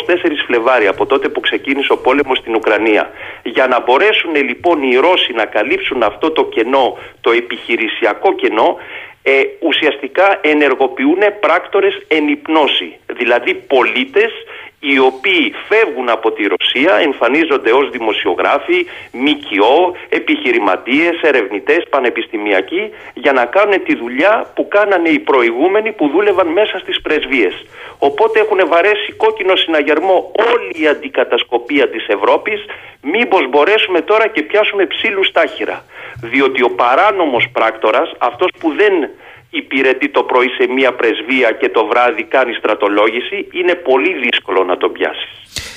Φλεβάρι 0.46 0.86
από 0.86 1.06
τότε 1.06 1.28
που 1.28 1.40
ξεκίνησε 1.40 1.92
ο 1.92 1.98
πόλεμος 1.98 2.38
στην 2.38 2.54
Ουκρανία. 2.54 3.10
Για 3.42 3.66
να 3.66 3.80
μπορέσουν 3.80 4.34
λοιπόν 4.34 4.82
οι 4.82 4.96
Ρώσοι 4.96 5.32
να 5.32 5.44
καλύψουν 5.44 6.02
αυτό 6.02 6.30
το 6.30 6.44
κενό, 6.44 6.98
το 7.20 7.30
επιχειρησιακό 7.30 8.34
κενό 8.34 8.76
ε, 9.22 9.42
ουσιαστικά 9.60 10.38
ενεργοποιούν 10.42 11.18
πράκτορες 11.40 12.02
εν 12.08 12.28
υπνώση, 12.28 12.98
δηλαδή 13.06 13.54
πολίτες 13.54 14.32
οι 14.80 14.98
οποίοι 14.98 15.54
φεύγουν 15.68 16.08
από 16.08 16.32
τη 16.32 16.42
Ρωσία, 16.46 16.94
εμφανίζονται 16.94 17.72
ως 17.72 17.90
δημοσιογράφοι, 17.90 18.86
ΜΚΟ, 19.12 19.96
επιχειρηματίες, 20.08 21.20
ερευνητές, 21.22 21.82
πανεπιστημιακοί 21.90 22.90
για 23.14 23.32
να 23.32 23.44
κάνουν 23.44 23.82
τη 23.84 23.96
δουλειά 23.96 24.50
που 24.54 24.68
κάνανε 24.68 25.08
οι 25.08 25.18
προηγούμενοι 25.18 25.92
που 25.92 26.08
δούλευαν 26.08 26.46
μέσα 26.46 26.78
στις 26.78 27.00
πρεσβείες. 27.00 27.66
Οπότε 27.98 28.40
έχουν 28.40 28.60
βαρέσει 28.68 29.12
κόκκινο 29.12 29.56
συναγερμό 29.56 30.32
όλη 30.52 30.82
η 30.82 30.86
αντικατασκοπία 30.86 31.88
της 31.88 32.06
Ευρώπης 32.08 32.64
μήπως 33.02 33.48
μπορέσουμε 33.48 34.00
τώρα 34.00 34.26
και 34.28 34.42
πιάσουμε 34.42 34.86
ψήλους 34.86 35.26
στάχυρα. 35.26 35.84
Διότι 36.22 36.62
ο 36.62 36.70
παράνομος 36.70 37.48
πράκτορας, 37.52 38.12
αυτός 38.18 38.50
που 38.60 38.72
δεν 38.72 39.10
υπηρετεί 39.50 40.08
το 40.08 40.22
πρωί 40.22 40.48
σε 40.58 40.64
μία 40.76 40.92
πρεσβεία 40.92 41.50
και 41.60 41.68
το 41.68 41.86
βράδυ 41.86 42.22
κάνει 42.22 42.52
στρατολόγηση, 42.52 43.48
είναι 43.52 43.74
πολύ 43.74 44.12
δύσκολο 44.24 44.64
να 44.64 44.76
τον 44.76 44.92
πιάσεις. 44.92 45.32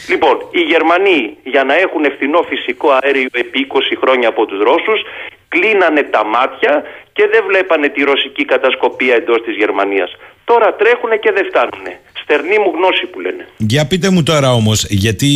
Λοιπόν, 0.08 0.36
οι 0.52 0.62
Γερμανοί 0.72 1.38
για 1.44 1.64
να 1.64 1.74
έχουν 1.86 2.04
ευθυνό 2.04 2.42
φυσικό 2.52 2.88
αέριο 3.02 3.28
επί 3.32 3.68
20 3.72 3.98
χρόνια 4.02 4.28
από 4.28 4.46
τους 4.46 4.60
Ρώσους 4.60 5.00
κλείνανε 5.54 6.04
τα 6.04 6.26
μάτια 6.26 6.84
και 7.14 7.24
δεν 7.32 7.42
βλέπανε 7.48 7.88
τη 7.90 8.02
ρωσική 8.04 8.46
κατασκοπία 8.46 9.16
εντός 9.16 9.42
της 9.46 9.56
Γερμανίας. 9.56 10.12
Τώρα 10.44 10.76
τρέχουνε 10.76 11.16
και 11.24 11.32
δεν 11.32 11.46
φτάνουνε. 11.50 12.00
Στερνή 12.22 12.58
μου 12.64 12.72
γνώση 12.76 13.06
που 13.12 13.20
λένε. 13.20 13.48
Για 13.58 13.88
πείτε 13.88 14.10
μου 14.10 14.24
τώρα 14.24 14.54
όμως, 14.54 14.86
γιατί 14.90 15.32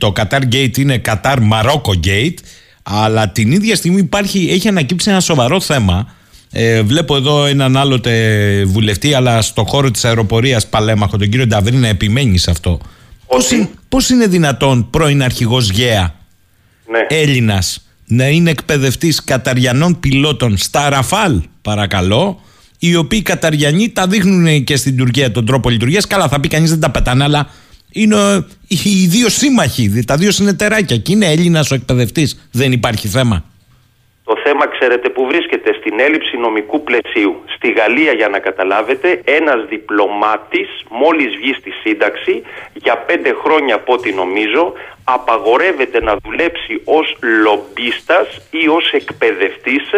το 0.00 0.12
Qatar 0.16 0.42
Gate 0.54 0.76
είναι 0.78 1.00
Qatar 1.08 1.36
Morocco 1.52 1.92
Gate, 2.08 2.38
αλλά 2.82 3.28
την 3.28 3.52
ίδια 3.52 3.76
στιγμή 3.76 4.00
υπάρχει, 4.00 4.48
έχει 4.50 4.68
ανακύψει 4.68 5.10
ένα 5.10 5.20
σοβαρό 5.20 5.60
θέμα. 5.60 6.16
Ε, 6.52 6.82
βλέπω 6.82 7.16
εδώ 7.16 7.46
έναν 7.46 7.76
άλλοτε 7.76 8.64
βουλευτή, 8.64 9.14
αλλά 9.14 9.42
στο 9.42 9.64
χώρο 9.64 9.90
της 9.90 10.04
αεροπορίας 10.04 10.66
Παλέμαχο, 10.66 11.16
τον 11.16 11.28
κύριο 11.28 11.46
Νταβρή, 11.46 11.76
να 11.76 11.88
επιμένει 11.88 12.38
σε 12.38 12.50
αυτό. 12.50 12.80
Πώς, 13.26 13.50
είναι, 13.50 13.68
πώς 13.88 14.08
είναι 14.08 14.26
δυνατόν 14.26 14.90
πρώην 14.90 15.22
αρχηγός 15.22 15.70
ΓΕΑ 15.70 16.14
Ναι. 16.90 17.18
Έλληνας 17.18 17.86
να 18.06 18.28
είναι 18.28 18.50
εκπαιδευτής 18.50 19.24
καταριανών 19.24 20.00
πιλότων 20.00 20.56
στα 20.56 20.88
Ραφάλ 20.88 21.40
παρακαλώ 21.62 22.40
οι 22.78 22.96
οποίοι 22.96 23.22
καταριανοί 23.22 23.88
τα 23.88 24.06
δείχνουν 24.06 24.64
και 24.64 24.76
στην 24.76 24.96
Τουρκία 24.96 25.32
τον 25.32 25.46
τρόπο 25.46 25.70
λειτουργίας 25.70 26.06
καλά 26.06 26.28
θα 26.28 26.40
πει 26.40 26.48
κανείς 26.48 26.70
δεν 26.70 26.80
τα 26.80 26.90
πετάνε 26.90 27.24
αλλά 27.24 27.48
είναι 27.92 28.16
ε, 28.16 28.44
οι 28.66 29.06
δύο 29.06 29.28
σύμμαχοι 29.28 30.04
τα 30.04 30.16
δύο 30.16 30.30
συνεταιράκια 30.30 30.96
και 30.96 31.12
είναι 31.12 31.26
Έλληνας 31.26 31.70
ο 31.70 31.74
εκπαιδευτής 31.74 32.40
δεν 32.50 32.72
υπάρχει 32.72 33.08
θέμα 33.08 33.44
Το 34.24 34.36
θέμα 34.44 34.66
ξέρετε 34.66 35.08
που 35.08 35.26
βρίσκεται 35.26 35.72
στην 35.72 36.00
έλλειψη 36.00 36.36
νομικού 36.36 36.82
πλαισίου. 36.82 37.42
Στη 37.56 37.72
Γαλλία 37.72 38.12
για 38.12 38.28
να 38.28 38.38
καταλάβετε 38.38 39.20
ένας 39.24 39.66
διπλωμάτης 39.68 40.84
μόλις 40.88 41.36
βγει 41.36 41.54
στη 41.54 41.70
σύνταξη 41.70 42.42
για 42.74 42.96
πέντε 42.96 43.32
χρόνια 43.44 43.74
από 43.74 43.92
ό,τι 43.92 44.12
νομίζω 44.12 44.72
απαγορεύεται 45.04 46.02
να 46.02 46.16
δουλέψει 46.16 46.82
ως 46.84 47.16
λομπίστας 47.42 48.48
ή 48.50 48.68
ως 48.68 48.92
εκπαιδευτής 48.92 49.88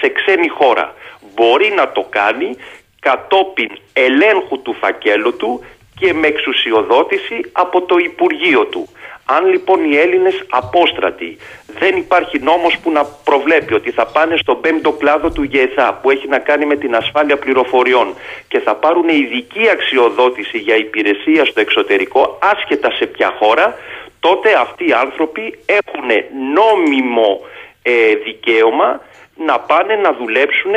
σε 0.00 0.08
ξένη 0.08 0.48
χώρα. 0.48 0.94
Μπορεί 1.34 1.72
να 1.76 1.92
το 1.92 2.06
κάνει 2.10 2.56
κατόπιν 3.00 3.70
ελέγχου 3.92 4.62
του 4.62 4.74
φακέλου 4.74 5.36
του 5.36 5.64
και 5.98 6.12
με 6.12 6.26
εξουσιοδότηση 6.26 7.40
από 7.52 7.82
το 7.82 7.96
Υπουργείο 7.96 8.64
του. 8.66 8.88
Αν 9.26 9.46
λοιπόν 9.46 9.92
οι 9.92 9.96
Έλληνες 9.96 10.44
απόστρατοι 10.50 11.36
δεν 11.78 11.96
υπάρχει 11.96 12.38
νόμος 12.38 12.78
που 12.78 12.90
να 12.90 13.04
προβλέπει 13.04 13.74
ότι 13.74 13.90
θα 13.90 14.06
πάνε 14.06 14.36
στον 14.36 14.60
πέμπτο 14.60 14.92
κλάδο 14.92 15.30
του 15.30 15.42
ΓΕΘΑ 15.42 15.98
που 16.02 16.10
έχει 16.10 16.28
να 16.28 16.38
κάνει 16.38 16.66
με 16.66 16.76
την 16.76 16.94
ασφάλεια 16.94 17.36
πληροφοριών 17.36 18.14
και 18.48 18.60
θα 18.60 18.74
πάρουν 18.74 19.08
ειδική 19.08 19.68
αξιοδότηση 19.70 20.58
για 20.58 20.76
υπηρεσία 20.76 21.44
στο 21.44 21.60
εξωτερικό 21.60 22.38
άσχετα 22.42 22.90
σε 22.90 23.06
ποια 23.06 23.34
χώρα 23.38 23.76
τότε 24.20 24.54
αυτοί 24.58 24.88
οι 24.88 24.92
άνθρωποι 24.92 25.58
έχουν 25.66 26.08
νόμιμο 26.54 27.40
ε, 27.82 28.14
δικαίωμα 28.24 29.00
να 29.36 29.60
πάνε 29.60 29.94
να 29.94 30.12
δουλέψουν 30.12 30.72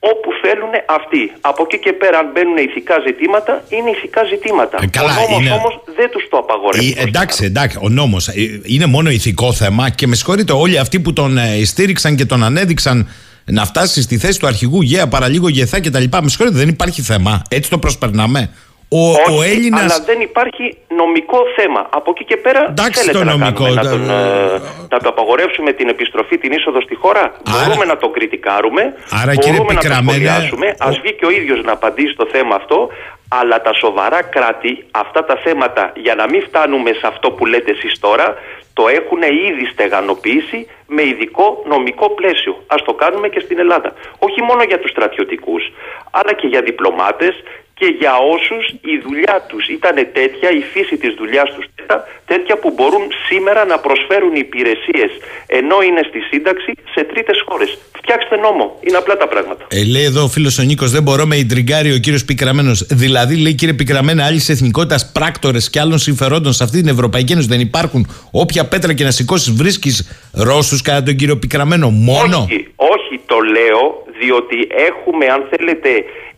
όπου 0.00 0.28
θέλουν 0.42 0.70
αυτοί. 0.88 1.32
Από 1.40 1.62
εκεί 1.66 1.78
και 1.78 1.92
πέρα, 1.92 2.18
αν 2.18 2.26
μπαίνουν 2.32 2.56
ηθικά 2.56 2.94
ζητήματα, 3.06 3.64
είναι 3.68 3.90
ηθικά 3.90 4.24
ζητήματα. 4.24 4.78
Ε, 4.82 4.86
καλά, 4.86 5.12
ο 5.16 5.20
νόμος 5.22 5.40
είναι- 5.40 5.50
όμως 5.50 5.74
δεν 5.96 6.10
τους 6.10 6.24
το 6.30 6.36
απαγορεύει. 6.36 6.94
Ε, 6.98 7.02
εντάξει, 7.02 7.44
εντάξει, 7.44 7.78
ο 7.82 7.88
νόμος 7.88 8.30
είναι 8.64 8.86
μόνο 8.86 9.10
ηθικό 9.10 9.52
θέμα 9.52 9.90
και 9.90 10.06
με 10.06 10.14
συγχωρείτε, 10.14 10.52
όλοι 10.52 10.78
αυτοί 10.78 11.00
που 11.00 11.12
τον 11.12 11.38
ε, 11.38 11.64
στήριξαν 11.64 12.16
και 12.16 12.24
τον 12.24 12.44
ανέδειξαν 12.44 13.08
να 13.44 13.64
φτάσει 13.64 14.02
στη 14.02 14.18
θέση 14.18 14.38
του 14.38 14.46
αρχηγού 14.46 14.82
Γέα, 14.82 15.08
παραλίγο 15.08 15.48
Γεθά 15.48 15.80
κτλ. 15.80 16.04
Με 16.22 16.28
συγχωρείτε, 16.28 16.56
δεν 16.58 16.68
υπάρχει 16.68 17.02
θέμα. 17.02 17.42
Έτσι 17.48 17.70
το 17.70 17.78
προσπερνάμε. 17.78 18.50
Ο, 18.90 19.10
Όχι, 19.10 19.38
ο 19.38 19.42
Έλληνα. 19.42 19.78
αλλά 19.80 19.98
δεν 20.06 20.20
υπάρχει 20.20 20.76
νομικό 21.00 21.38
θέμα. 21.56 21.86
Από 21.90 22.10
εκεί 22.14 22.24
και 22.24 22.36
πέρα 22.36 22.66
Εντάξει, 22.68 23.00
θέλετε 23.00 23.18
το 23.18 23.24
να, 23.24 23.30
νομικό, 23.36 23.62
κάνουμε, 23.64 23.82
να, 23.82 23.82
το- 23.82 23.96
τον, 23.96 24.10
ε, 24.10 24.60
να 24.90 24.98
το 24.98 25.08
απαγορεύσουμε 25.08 25.72
την 25.72 25.88
επιστροφή, 25.88 26.38
την 26.38 26.52
είσοδο 26.52 26.80
στη 26.80 26.94
χώρα; 26.94 27.20
Άρα- 27.20 27.64
Μπορούμε 27.66 27.84
να 27.84 27.96
το 27.96 28.08
κριτικάρουμε, 28.08 28.82
Άρα, 29.22 29.34
κύριε 29.34 29.52
μπορούμε 29.56 29.72
να 29.74 29.80
το 29.80 29.86
Πικραμένε, 29.86 30.12
σχολιάσουμε. 30.12 30.66
ο- 30.68 30.74
Ας 30.88 30.98
βγει 31.02 31.12
και 31.18 31.26
ο 31.26 31.30
ίδιος 31.30 31.60
να 31.64 31.72
απαντήσει 31.72 32.12
στο 32.12 32.26
θέμα 32.32 32.54
αυτό, 32.54 32.88
αλλά 33.28 33.60
τα 33.62 33.72
σοβαρά 33.74 34.22
κράτη, 34.22 34.84
αυτά 34.90 35.24
τα 35.24 35.36
θέματα, 35.44 35.92
για 35.96 36.14
να 36.14 36.28
μην 36.28 36.42
φτάνουμε 36.42 36.90
σε 36.92 37.06
αυτό 37.06 37.30
που 37.30 37.46
λέτε 37.46 37.70
εσείς 37.70 37.98
τώρα, 38.00 38.26
το 38.72 38.88
έχουν 38.88 39.22
ήδη 39.22 39.64
στεγανοποιήσει 39.72 40.66
με 40.86 41.02
ειδικό 41.02 41.62
νομικό 41.68 42.10
πλαίσιο. 42.10 42.62
Ας 42.66 42.82
το 42.82 42.92
κάνουμε 42.94 43.28
και 43.28 43.40
στην 43.40 43.58
Ελλάδα. 43.58 43.92
Όχι 44.18 44.42
μόνο 44.42 44.62
για 44.62 44.78
τους 44.80 44.90
στρατιωτικούς, 44.90 45.62
αλλά 46.10 46.32
και 46.32 46.46
για 46.46 46.62
διπλωμάτες 46.62 47.34
και 47.78 47.88
για 48.00 48.14
όσους 48.34 48.64
η 48.92 48.94
δουλειά 49.06 49.36
τους 49.48 49.64
ήταν 49.78 49.96
τέτοια, 50.18 50.48
η 50.60 50.62
φύση 50.72 50.96
της 51.02 51.12
δουλειάς 51.20 51.48
τους 51.54 51.64
τέτοια, 51.74 51.96
τέτοια 52.26 52.54
που 52.58 52.68
μπορούν 52.76 53.04
σήμερα 53.28 53.64
να 53.64 53.76
προσφέρουν 53.78 54.34
υπηρεσίες 54.34 55.10
ενώ 55.46 55.76
είναι 55.88 56.02
στη 56.08 56.20
σύνταξη 56.30 56.72
σε 56.94 57.04
τρίτες 57.04 57.42
χώρες. 57.46 57.78
Φτιάξτε 57.96 58.36
νόμο. 58.36 58.78
Είναι 58.80 58.96
απλά 58.96 59.16
τα 59.16 59.28
πράγματα. 59.28 59.66
Ε, 59.70 59.84
λέει 59.84 60.04
εδώ 60.04 60.22
ο 60.22 60.28
φίλος 60.28 60.58
ο 60.58 60.62
Νίκος, 60.62 60.90
δεν 60.90 61.02
μπορώ 61.02 61.26
με 61.26 61.36
ιντριγκάρει 61.36 61.92
ο 61.92 61.98
κύριος 61.98 62.24
Πικραμένος. 62.24 62.86
Δηλαδή, 62.90 63.36
λέει 63.36 63.54
κύριε 63.54 63.74
Πικραμένα, 63.74 64.24
άλλη 64.24 64.40
εθνικότητας 64.48 65.12
πράκτορες 65.12 65.70
και 65.70 65.80
άλλων 65.80 65.98
συμφερόντων 65.98 66.52
σε 66.52 66.64
αυτή 66.64 66.80
την 66.80 66.88
Ευρωπαϊκή 66.88 67.32
Ένωση 67.32 67.48
δεν 67.48 67.60
υπάρχουν. 67.60 68.06
Όποια 68.30 68.68
πέτρα 68.68 68.92
και 68.94 69.04
να 69.04 69.10
σηκώσεις, 69.10 69.52
βρίσκεις 69.52 69.94
Ρώσους 70.32 70.82
κατά 70.82 71.02
τον 71.02 71.16
κύριο 71.16 71.36
Πικραμένο. 71.38 71.90
Μόνο. 71.90 72.36
Όχι, 72.36 72.68
όχι 72.76 73.20
το 73.26 73.38
λέω 73.38 74.06
διότι 74.20 74.58
έχουμε 74.88 75.26
αν 75.26 75.46
θέλετε 75.50 75.90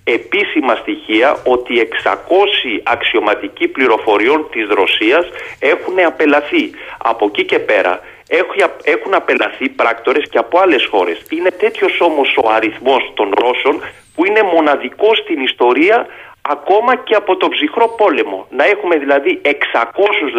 επίσημα 0.05 0.75
στοιχεία 0.75 1.37
ότι 1.45 1.79
600 1.79 2.81
αξιωματικοί 2.83 3.69
πληροφοριών 3.69 4.47
της 4.51 4.69
Ρωσίας 4.69 5.27
έχουν 5.59 5.95
απελαθεί. 6.07 6.71
Από 6.99 7.25
εκεί 7.27 7.45
και 7.45 7.59
πέρα 7.59 8.01
έχει- 8.29 8.71
έχουν 8.85 9.15
απελαθεί 9.15 9.69
πράκτορες 9.69 10.29
και 10.31 10.39
από 10.39 10.59
άλλες 10.59 10.87
χώρες. 10.91 11.23
Είναι 11.31 11.51
τέτοιος 11.51 12.01
όμως 12.01 12.37
ο 12.45 12.51
αριθμός 12.51 13.13
των 13.15 13.33
Ρώσων 13.39 13.83
που 14.15 14.27
είναι 14.27 14.43
μοναδικός 14.43 15.19
στην 15.19 15.41
ιστορία 15.43 16.07
ακόμα 16.43 16.93
και 17.07 17.15
από 17.15 17.37
τον 17.37 17.51
ψυχρό 17.55 17.87
πόλεμο. 18.01 18.47
Να 18.59 18.65
έχουμε 18.65 18.97
δηλαδή 18.97 19.41
600 19.45 19.51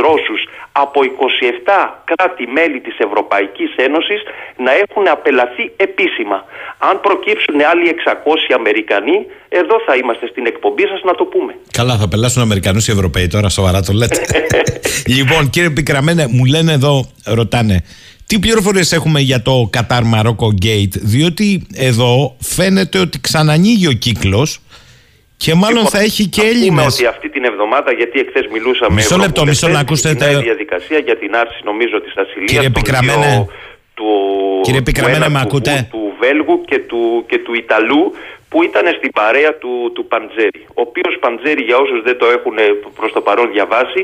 Ρώσους 0.06 0.42
από 0.72 1.00
27 1.04 1.08
κράτη-μέλη 2.12 2.80
της 2.80 2.96
Ευρωπαϊκής 3.08 3.72
Ένωσης 3.76 4.22
να 4.66 4.72
έχουν 4.84 5.08
απελαθεί 5.08 5.66
επίσημα. 5.88 6.38
Αν 6.90 7.02
προκύψουν 7.02 7.56
άλλοι 7.72 7.86
600 8.06 8.56
Αμερικανοί, 8.56 9.18
εδώ 9.50 9.76
θα 9.88 9.94
είμαστε 9.96 10.28
στην 10.28 10.46
εκπομπή 10.46 10.86
σας 10.92 11.02
να 11.04 11.14
το 11.16 11.24
πούμε. 11.24 11.56
Καλά, 11.72 11.96
θα 11.98 12.08
πελάσουν 12.08 12.42
Αμερικανούς 12.42 12.88
οι 12.88 12.92
Ευρωπαίοι 12.92 13.28
τώρα, 13.28 13.50
σοβαρά 13.50 13.82
το 13.82 13.94
λέτε. 13.94 14.20
λοιπόν, 15.18 15.50
κύριε 15.50 15.70
Πικραμένε, 15.70 16.28
μου 16.30 16.46
λένε 16.46 16.72
εδώ, 16.72 17.06
ρωτάνε, 17.26 17.84
τι 18.32 18.40
πληροφορίες 18.40 18.92
έχουμε 18.92 19.20
για 19.20 19.42
το 19.42 19.70
Qatar 19.74 20.02
Morocco 20.14 20.48
Gate, 20.66 20.96
διότι 21.02 21.68
εδώ 21.74 22.36
φαίνεται 22.40 23.00
ότι 23.00 23.20
ξανανοίγει 23.20 23.88
ο 23.88 23.92
κύκλος 23.92 24.60
και 25.44 25.54
μάλλον 25.64 25.86
θα 25.94 26.00
έχει 26.08 26.24
και 26.36 26.42
Να 26.42 26.48
πούμε 26.48 26.60
Έλληνες. 26.60 26.94
ότι 26.96 27.06
αυτή 27.06 27.28
την 27.30 27.44
εβδομάδα, 27.52 27.92
γιατί 28.00 28.20
εχθές 28.20 28.46
μιλούσαμε. 28.56 28.94
Μισό 28.94 29.18
λεπτό, 29.18 29.42
μισό 29.46 29.68
να 29.68 29.80
ευρωβουλευτές, 29.80 29.82
ακούσετε. 29.82 30.16
ξεκινάει 30.26 30.42
η 30.42 30.48
διαδικασία 30.50 30.98
για 31.08 31.18
την 31.22 31.32
άρση, 31.36 31.60
νομίζω, 31.64 31.96
της 32.02 32.14
ασυλίας 32.24 32.52
Κύριε 32.52 32.70
Πικραμένε. 32.70 33.48
του, 33.98 34.10
Κύριε 34.68 34.82
Πικραμένε, 34.82 35.16
του 35.18 35.22
με 35.22 35.28
ένα 35.32 35.40
ακούτε; 35.48 35.88
Του, 35.92 35.98
του 35.98 36.14
Βέλγου 36.22 36.56
και 36.70 36.78
του, 36.90 37.02
και 37.30 37.38
του 37.46 37.54
Ιταλού 37.64 38.04
που 38.50 38.64
ήταν 38.64 38.86
στην 38.98 39.12
παρέα 39.12 39.52
του, 39.62 39.92
του 39.96 40.04
Παντζέρη. 40.12 40.62
Ο 40.80 40.82
οποίος 40.88 41.14
Παντζέρη, 41.24 41.62
για 41.70 41.78
όσους 41.84 42.00
δεν 42.08 42.18
το 42.22 42.26
έχουν 42.38 42.56
προς 43.00 43.12
το 43.16 43.22
παρόν 43.28 43.48
διαβάσει, 43.56 44.02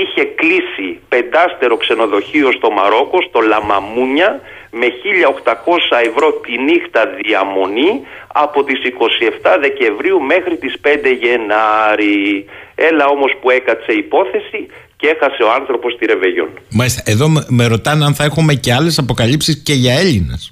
είχε 0.00 0.22
κλείσει 0.40 0.88
πεντάστερο 1.08 1.76
ξενοδοχείο 1.76 2.48
στο 2.58 2.68
Μαρόκο, 2.70 3.18
στο 3.28 3.40
Λαμαμούνια, 3.40 4.40
με 4.80 4.86
1.800 4.86 5.52
ευρώ 6.08 6.28
τη 6.44 6.52
νύχτα 6.68 7.02
διαμονή 7.24 7.92
από 8.44 8.64
τις 8.64 8.78
27 8.82 9.56
Δεκεμβρίου 9.60 10.20
μέχρι 10.22 10.56
τις 10.56 10.74
5 10.82 11.12
Γενάρη. 11.22 12.44
Έλα 12.74 13.06
όμως 13.06 13.32
που 13.40 13.50
έκατσε 13.50 13.92
η 13.92 13.98
υπόθεση 13.98 14.66
και 14.96 15.06
έχασε 15.08 15.42
ο 15.42 15.52
άνθρωπος 15.52 15.96
τη 15.98 16.06
Ρεβεγιόν. 16.06 16.48
Μάλιστα, 16.70 17.02
εδώ 17.06 17.28
με- 17.28 17.44
με 17.48 17.66
ρωτάνε 17.66 18.04
αν 18.04 18.14
θα 18.14 18.24
έχουμε 18.24 18.54
και 18.54 18.72
άλλες 18.72 18.98
αποκαλύψεις 18.98 19.62
και 19.62 19.72
για 19.72 19.94
Έλληνες. 19.98 20.51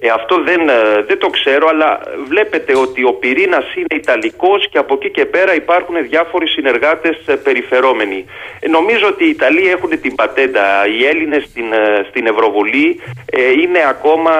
Ε, 0.00 0.08
αυτό 0.08 0.42
δεν, 0.42 0.68
ε, 0.68 1.02
δεν 1.06 1.18
το 1.18 1.28
ξέρω, 1.28 1.68
αλλά 1.68 2.00
βλέπετε 2.28 2.76
ότι 2.76 3.04
ο 3.04 3.12
πυρήνας 3.12 3.74
είναι 3.74 3.94
Ιταλικός 3.94 4.68
και 4.68 4.78
από 4.78 4.94
εκεί 4.94 5.10
και 5.10 5.24
πέρα 5.24 5.54
υπάρχουν 5.54 5.94
διάφοροι 6.08 6.46
συνεργάτες 6.48 7.16
ε, 7.26 7.36
περιφερόμενοι. 7.36 8.24
Ε, 8.60 8.68
νομίζω 8.68 9.06
ότι 9.06 9.24
οι 9.24 9.28
Ιταλοί 9.28 9.68
έχουν 9.68 10.00
την 10.00 10.14
πατέντα. 10.14 10.86
Οι 10.86 11.04
Έλληνες 11.06 11.42
στην, 11.44 11.72
ε, 11.72 12.06
στην 12.08 12.26
Ευρωβουλή 12.26 13.00
ε, 13.26 13.50
είναι 13.50 13.78
ακόμα 13.88 14.32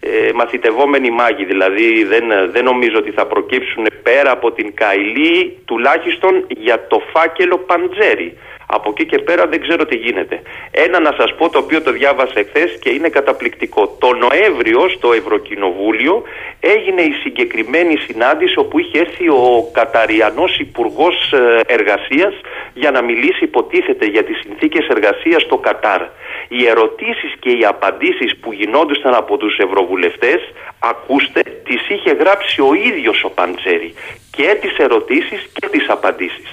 ε, 0.00 0.32
μαθητευόμενοι 0.34 1.10
μάγοι. 1.10 1.44
Δηλαδή 1.44 2.04
δεν, 2.04 2.30
ε, 2.30 2.46
δεν 2.46 2.64
νομίζω 2.64 2.96
ότι 2.96 3.10
θα 3.10 3.26
προκύψουν 3.26 3.86
πέρα 4.02 4.30
από 4.30 4.52
την 4.52 4.74
Καηλή 4.74 5.58
τουλάχιστον 5.64 6.46
για 6.48 6.86
το 6.86 7.02
φάκελο 7.12 7.58
Παντζέρη. 7.58 8.38
Από 8.70 8.90
εκεί 8.90 9.06
και 9.06 9.18
πέρα 9.18 9.46
δεν 9.46 9.60
ξέρω 9.60 9.84
τι 9.86 9.96
γίνεται. 9.96 10.42
Ένα 10.70 11.00
να 11.00 11.12
σας 11.18 11.34
πω 11.34 11.48
το 11.50 11.58
οποίο 11.58 11.82
το 11.82 11.92
διάβασα 11.92 12.32
εχθές 12.34 12.78
και 12.80 12.90
είναι 12.90 13.08
καταπληκτικό. 13.08 13.96
Το 13.98 14.10
Νοέμβριο 14.12 14.88
στο 14.88 15.12
Ευρωκοινοβούλιο 15.12 16.22
έγινε 16.60 17.02
η 17.02 17.12
συγκεκριμένη 17.22 17.96
συνάντηση 17.96 18.58
όπου 18.58 18.78
είχε 18.78 18.98
έρθει 18.98 19.28
ο 19.28 19.70
Καταριανός 19.72 20.58
Υπουργός 20.58 21.32
ε, 21.32 21.60
Εργασίας 21.66 22.34
για 22.74 22.90
να 22.90 23.02
μιλήσει 23.02 23.44
υποτίθεται 23.44 24.06
για 24.06 24.24
τις 24.24 24.38
συνθήκες 24.44 24.86
εργασίας 24.88 25.42
στο 25.42 25.56
Κατάρ. 25.56 26.02
Οι 26.48 26.66
ερωτήσεις 26.66 27.32
και 27.38 27.50
οι 27.50 27.64
απαντήσεις 27.64 28.36
που 28.40 28.52
γινόντουσαν 28.52 29.14
από 29.14 29.36
τους 29.36 29.58
ευρωβουλευτές, 29.58 30.40
ακούστε, 30.78 31.42
τις 31.64 31.88
είχε 31.88 32.10
γράψει 32.10 32.60
ο 32.60 32.74
ίδιος 32.74 33.24
ο 33.24 33.30
Παντζέρη 33.30 33.94
και 34.30 34.58
τις 34.60 34.76
ερωτήσεις 34.76 35.48
και 35.52 35.68
τις 35.68 35.88
απαντήσεις. 35.88 36.50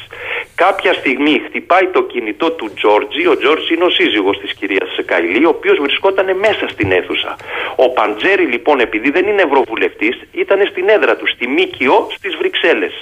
Κάποια 0.55 0.93
στιγμή 0.93 1.41
χτυπάει 1.45 1.87
το 1.87 2.03
κινητό 2.03 2.51
του 2.51 2.73
Τζόρτζι, 2.73 3.27
ο 3.27 3.37
Τζόρτζι 3.37 3.73
είναι 3.73 3.83
ο 3.83 3.89
σύζυγος 3.89 4.37
της 4.39 4.53
κυρίας 4.53 4.89
Καηλή, 5.05 5.45
ο 5.45 5.49
οποίος 5.49 5.77
βρισκόταν 5.77 6.37
μέσα 6.37 6.67
στην 6.67 6.91
αίθουσα. 6.91 7.35
Ο 7.75 7.89
Παντζέρη 7.89 8.45
λοιπόν 8.45 8.79
επειδή 8.79 9.09
δεν 9.09 9.27
είναι 9.27 9.41
ευρωβουλευτής, 9.41 10.21
ήταν 10.31 10.67
στην 10.67 10.89
έδρα 10.89 11.15
του, 11.15 11.27
στη 11.27 11.47
Μίκιο 11.47 12.07
στις 12.15 12.35
Βρυξέλλες. 12.35 12.93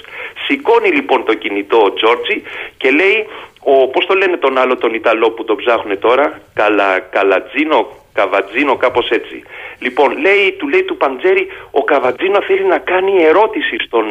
Σηκώνει 0.46 0.88
λοιπόν 0.88 1.24
το 1.24 1.34
κινητό 1.34 1.82
ο 1.82 1.92
Τζόρτζι 1.92 2.42
και 2.76 2.90
λέει, 2.90 3.26
ο, 3.60 3.88
πώς 3.88 4.06
το 4.06 4.14
λένε 4.14 4.36
τον 4.36 4.58
άλλο 4.58 4.76
τον 4.76 4.94
Ιταλό 4.94 5.30
που 5.30 5.44
τον 5.44 5.56
ψάχνουν 5.56 5.98
τώρα, 5.98 6.40
Καλα, 6.54 6.98
Καλατζίνο, 6.98 8.03
Καβατζίνο, 8.18 8.76
κάπως 8.76 9.08
έτσι. 9.18 9.42
Λοιπόν, 9.78 10.08
λέει, 10.24 10.44
του 10.58 10.68
λέει 10.68 10.82
του 10.82 10.96
Παντζέρη, 10.96 11.46
ο 11.70 11.82
Καβατζίνο 11.84 12.42
θέλει 12.48 12.66
να 12.74 12.78
κάνει 12.78 13.22
ερώτηση 13.22 13.76
στον, 13.86 14.06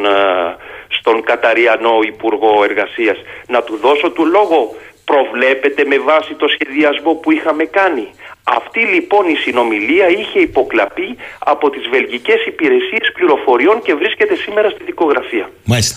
στον 0.98 1.22
Καταριανό 1.22 1.94
Υπουργό 2.12 2.64
Εργασίας. 2.68 3.18
Να 3.46 3.62
του 3.62 3.76
δώσω 3.84 4.10
του 4.10 4.24
λόγο, 4.26 4.58
προβλέπετε 5.04 5.84
με 5.84 5.98
βάση 5.98 6.32
το 6.34 6.46
σχεδιασμό 6.54 7.12
που 7.14 7.30
είχαμε 7.32 7.64
κάνει. 7.64 8.06
Αυτή 8.44 8.80
λοιπόν 8.80 9.28
η 9.28 9.36
συνομιλία 9.44 10.08
είχε 10.08 10.38
υποκλαπεί 10.38 11.08
από 11.38 11.70
τις 11.70 11.84
βελγικές 11.90 12.46
υπηρεσίες 12.46 13.06
πληροφοριών 13.14 13.82
και 13.84 13.94
βρίσκεται 13.94 14.34
σήμερα 14.44 14.68
στη 14.70 14.82
δικογραφία. 14.84 15.50
Μάλιστα. 15.64 15.96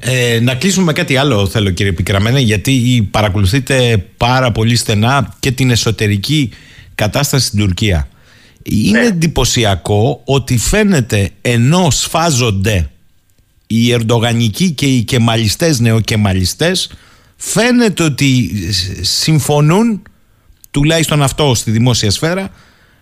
Ε, 0.00 0.40
να 0.40 0.54
κλείσουμε 0.54 0.84
με 0.84 0.92
κάτι 0.92 1.16
άλλο 1.16 1.46
θέλω 1.46 1.70
κύριε 1.70 1.92
Πικραμένε 1.92 2.40
γιατί 2.40 2.72
παρακολουθείτε 3.10 4.04
πάρα 4.16 4.52
πολύ 4.52 4.76
στενά 4.76 5.36
και 5.40 5.50
την 5.50 5.70
εσωτερική 5.70 6.52
κατάσταση 6.98 7.46
στην 7.46 7.58
Τουρκία. 7.58 8.08
Είναι 8.62 9.00
ναι. 9.00 9.06
εντυπωσιακό 9.06 10.20
ότι 10.24 10.58
φαίνεται 10.58 11.30
ενώ 11.40 11.90
σφάζονται 11.90 12.90
οι 13.66 13.92
ερντογανικοί 13.92 14.70
και 14.70 14.86
οι 14.86 15.02
κεμαλιστές 15.02 15.80
νεοκεμαλιστές 15.80 16.90
φαίνεται 17.36 18.02
ότι 18.02 18.50
συμφωνούν 19.00 20.02
τουλάχιστον 20.70 21.22
αυτό 21.22 21.54
στη 21.54 21.70
δημόσια 21.70 22.10
σφαίρα 22.10 22.50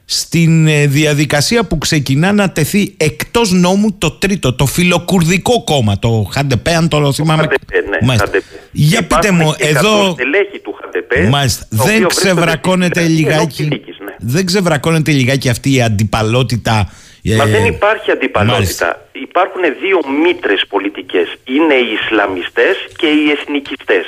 στην 0.04 0.66
ε, 0.66 0.86
διαδικασία 0.86 1.64
που 1.64 1.78
ξεκινά 1.78 2.32
να 2.32 2.50
τεθεί 2.50 2.94
εκτός 2.96 3.52
νόμου 3.52 3.92
το 3.98 4.10
τρίτο, 4.10 4.52
το 4.52 4.66
φιλοκουρδικό 4.66 5.64
κόμμα, 5.64 5.98
το 5.98 6.28
Χαντεπέ, 6.32 6.74
αν 6.74 6.88
το 6.88 7.12
θυμάμαι. 7.12 7.42
Χαντεπέ, 7.42 8.04
ναι, 8.06 8.16
Χαντεπέ. 8.16 8.55
Για 8.72 9.02
πείτε 9.06 9.30
μου, 9.30 9.54
εδώ... 9.58 10.14
του 10.62 10.78
Χαντεπέ, 10.80 11.28
Μάλιστα. 11.28 11.66
Δεν 11.70 12.06
ξεβρακώνεται 12.06 13.00
λιγάκι... 13.00 13.64
Ναι. 13.64 14.14
Δεν 14.18 14.46
ξεβρακώνεται 14.46 15.10
λιγάκι 15.10 15.48
αυτή 15.48 15.74
η 15.74 15.82
αντιπαλότητα 15.82 16.88
Μα 17.34 17.46
δεν 17.46 17.64
υπάρχει 17.64 18.10
αντιπαλότητα. 18.10 19.08
Υπάρχουν 19.12 19.62
δύο 19.80 20.00
μήτρες 20.22 20.64
πολιτικές. 20.68 21.26
Είναι 21.44 21.74
οι 21.74 21.92
Ισλαμιστές 22.02 22.76
και 22.96 23.06
οι 23.06 23.30
Εθνικιστές. 23.30 24.06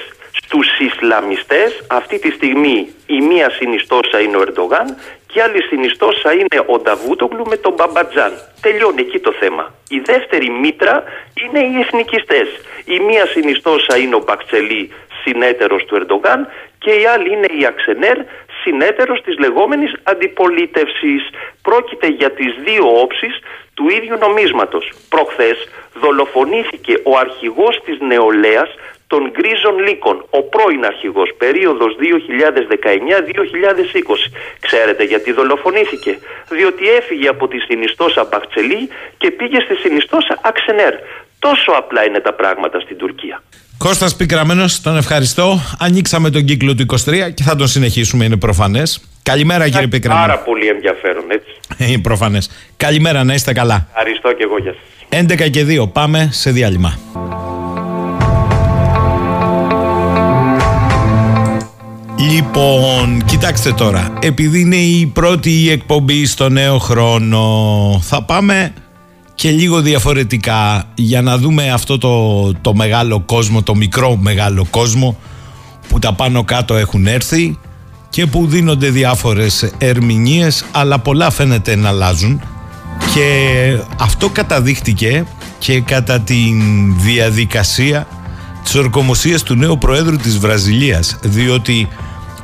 Στους 0.49 0.79
Ισλαμιστές 0.79 1.85
αυτή 1.89 2.19
τη 2.19 2.31
στιγμή 2.31 2.89
η 3.07 3.21
μία 3.21 3.51
συνιστόσα 3.51 4.21
είναι 4.21 4.37
ο 4.37 4.41
Ερντογάν 4.41 4.97
και 5.27 5.43
άλλη 5.43 5.63
συνιστόσα 5.63 6.33
είναι 6.33 6.59
ο 6.67 6.79
Νταβούτογλου 6.79 7.47
με 7.47 7.57
τον 7.57 7.73
Μπαμπατζάν. 7.73 8.33
Τελειώνει 8.61 9.01
εκεί 9.01 9.19
το 9.19 9.33
θέμα. 9.33 9.75
Η 9.89 9.99
δεύτερη 9.99 10.51
μήτρα 10.51 11.05
είναι 11.43 11.61
οι 11.61 11.81
εθνικιστές. 11.81 12.49
Η 12.85 12.99
μία 13.01 13.27
συνιστόσα 13.27 13.97
είναι 13.97 14.15
ο 14.15 14.23
Μπακτσελή, 14.27 14.93
συνέτερος 15.23 15.85
του 15.85 15.95
Ερντογάν 15.97 16.49
και 16.79 16.91
η 16.91 17.07
άλλη 17.07 17.33
είναι 17.33 17.49
η 17.61 17.67
Αξενέρ, 17.67 18.19
συνέτερος 18.63 19.21
της 19.23 19.39
λεγόμενης 19.39 19.93
αντιπολίτευσης. 20.03 21.23
Πρόκειται 21.63 22.07
για 22.07 22.31
τις 22.31 22.55
δύο 22.65 23.01
όψεις 23.01 23.39
του 23.75 23.89
ίδιου 23.89 24.17
νομίσματος. 24.19 24.93
Προχθές 25.09 25.69
δολοφονήθηκε 26.01 26.95
ο 27.03 27.19
αρχηγός 27.19 27.81
της 27.85 27.97
νεολαίας 28.01 28.71
των 29.13 29.23
γκρίζων 29.35 29.77
λύκων, 29.87 30.17
ο 30.39 30.41
πρώην 30.53 30.83
αρχηγός, 30.91 31.29
περίοδος 31.43 31.91
2019-2020. 32.01 32.03
Ξέρετε 34.67 35.03
γιατί 35.05 35.33
δολοφονήθηκε; 35.33 36.13
Διότι 36.57 36.85
έφυγε 36.99 37.29
από 37.29 37.45
τη 37.49 37.59
συνιστόσα 37.59 38.23
Μπαχτσελή 38.29 38.83
και 39.19 39.31
πήγε 39.31 39.59
στη 39.67 39.75
συνιστόσα 39.75 40.35
Αξενέρ. 40.43 40.95
Τόσο 41.39 41.71
απλά 41.81 42.01
είναι 42.07 42.21
τα 42.21 42.33
πράγματα 42.33 42.81
στην 42.81 42.97
Τουρκία. 42.97 43.43
Κώστας 43.79 44.17
Πικραμένος, 44.17 44.81
τον 44.81 44.97
ευχαριστώ. 44.97 45.47
Ανοίξαμε 45.79 46.31
τον 46.31 46.45
κύκλο 46.45 46.75
του 46.75 46.83
23 46.83 47.31
και 47.35 47.43
θα 47.43 47.57
τον 47.57 47.67
συνεχίσουμε, 47.67 48.25
είναι 48.25 48.37
προφανές. 48.37 48.89
Καλημέρα 49.23 49.69
κύριε 49.69 49.87
Πικραμένο. 49.87 50.27
Πάρα 50.27 50.39
πολύ 50.39 50.67
ενδιαφέρον, 50.67 51.25
έτσι. 51.29 51.53
Είναι 51.79 52.01
προφανές. 52.01 52.51
Καλημέρα, 52.77 53.25
να 53.25 53.35
είστε 53.35 53.53
καλά. 53.53 53.87
Ευχαριστώ 53.89 54.33
και 54.33 54.43
εγώ 54.43 54.59
για 54.59 54.73
σας. 54.73 54.83
11 55.09 55.49
και 55.51 55.65
2, 55.65 55.89
πάμε 55.93 56.29
σε 56.33 56.51
διάλειμμα. 56.51 56.99
Λοιπόν, 62.21 63.25
κοιτάξτε 63.25 63.73
τώρα, 63.73 64.13
επειδή 64.21 64.61
είναι 64.61 64.77
η 64.77 65.07
πρώτη 65.07 65.71
εκπομπή 65.71 66.27
στο 66.27 66.49
νέο 66.49 66.79
χρόνο, 66.79 68.01
θα 68.03 68.23
πάμε 68.23 68.73
και 69.35 69.51
λίγο 69.51 69.81
διαφορετικά 69.81 70.85
για 70.95 71.23
να 71.23 71.39
δούμε 71.39 71.71
αυτό 71.71 71.99
το, 71.99 72.53
το 72.53 72.75
μεγάλο 72.75 73.21
κόσμο, 73.21 73.63
το 73.63 73.75
μικρό 73.75 74.17
μεγάλο 74.17 74.67
κόσμο 74.71 75.17
που 75.89 75.99
τα 75.99 76.13
πάνω 76.13 76.45
κάτω 76.45 76.75
έχουν 76.77 77.07
έρθει 77.07 77.59
και 78.09 78.27
που 78.27 78.47
δίνονται 78.47 78.91
διάφορες 78.91 79.73
ερμηνείες 79.79 80.65
αλλά 80.73 80.99
πολλά 80.99 81.31
φαίνεται 81.31 81.77
να 81.77 81.89
αλλάζουν. 81.89 82.41
Και 83.15 83.79
αυτό 83.99 84.29
καταδείχτηκε 84.29 85.27
και 85.59 85.81
κατά 85.81 86.21
τη 86.21 86.37
διαδικασία 86.97 88.07
της 88.63 88.75
ορκομοσίας 88.75 89.43
του 89.43 89.55
νέου 89.55 89.79
Προέδρου 89.79 90.17
της 90.17 90.39
Βραζιλίας 90.39 91.19
διότι 91.23 91.89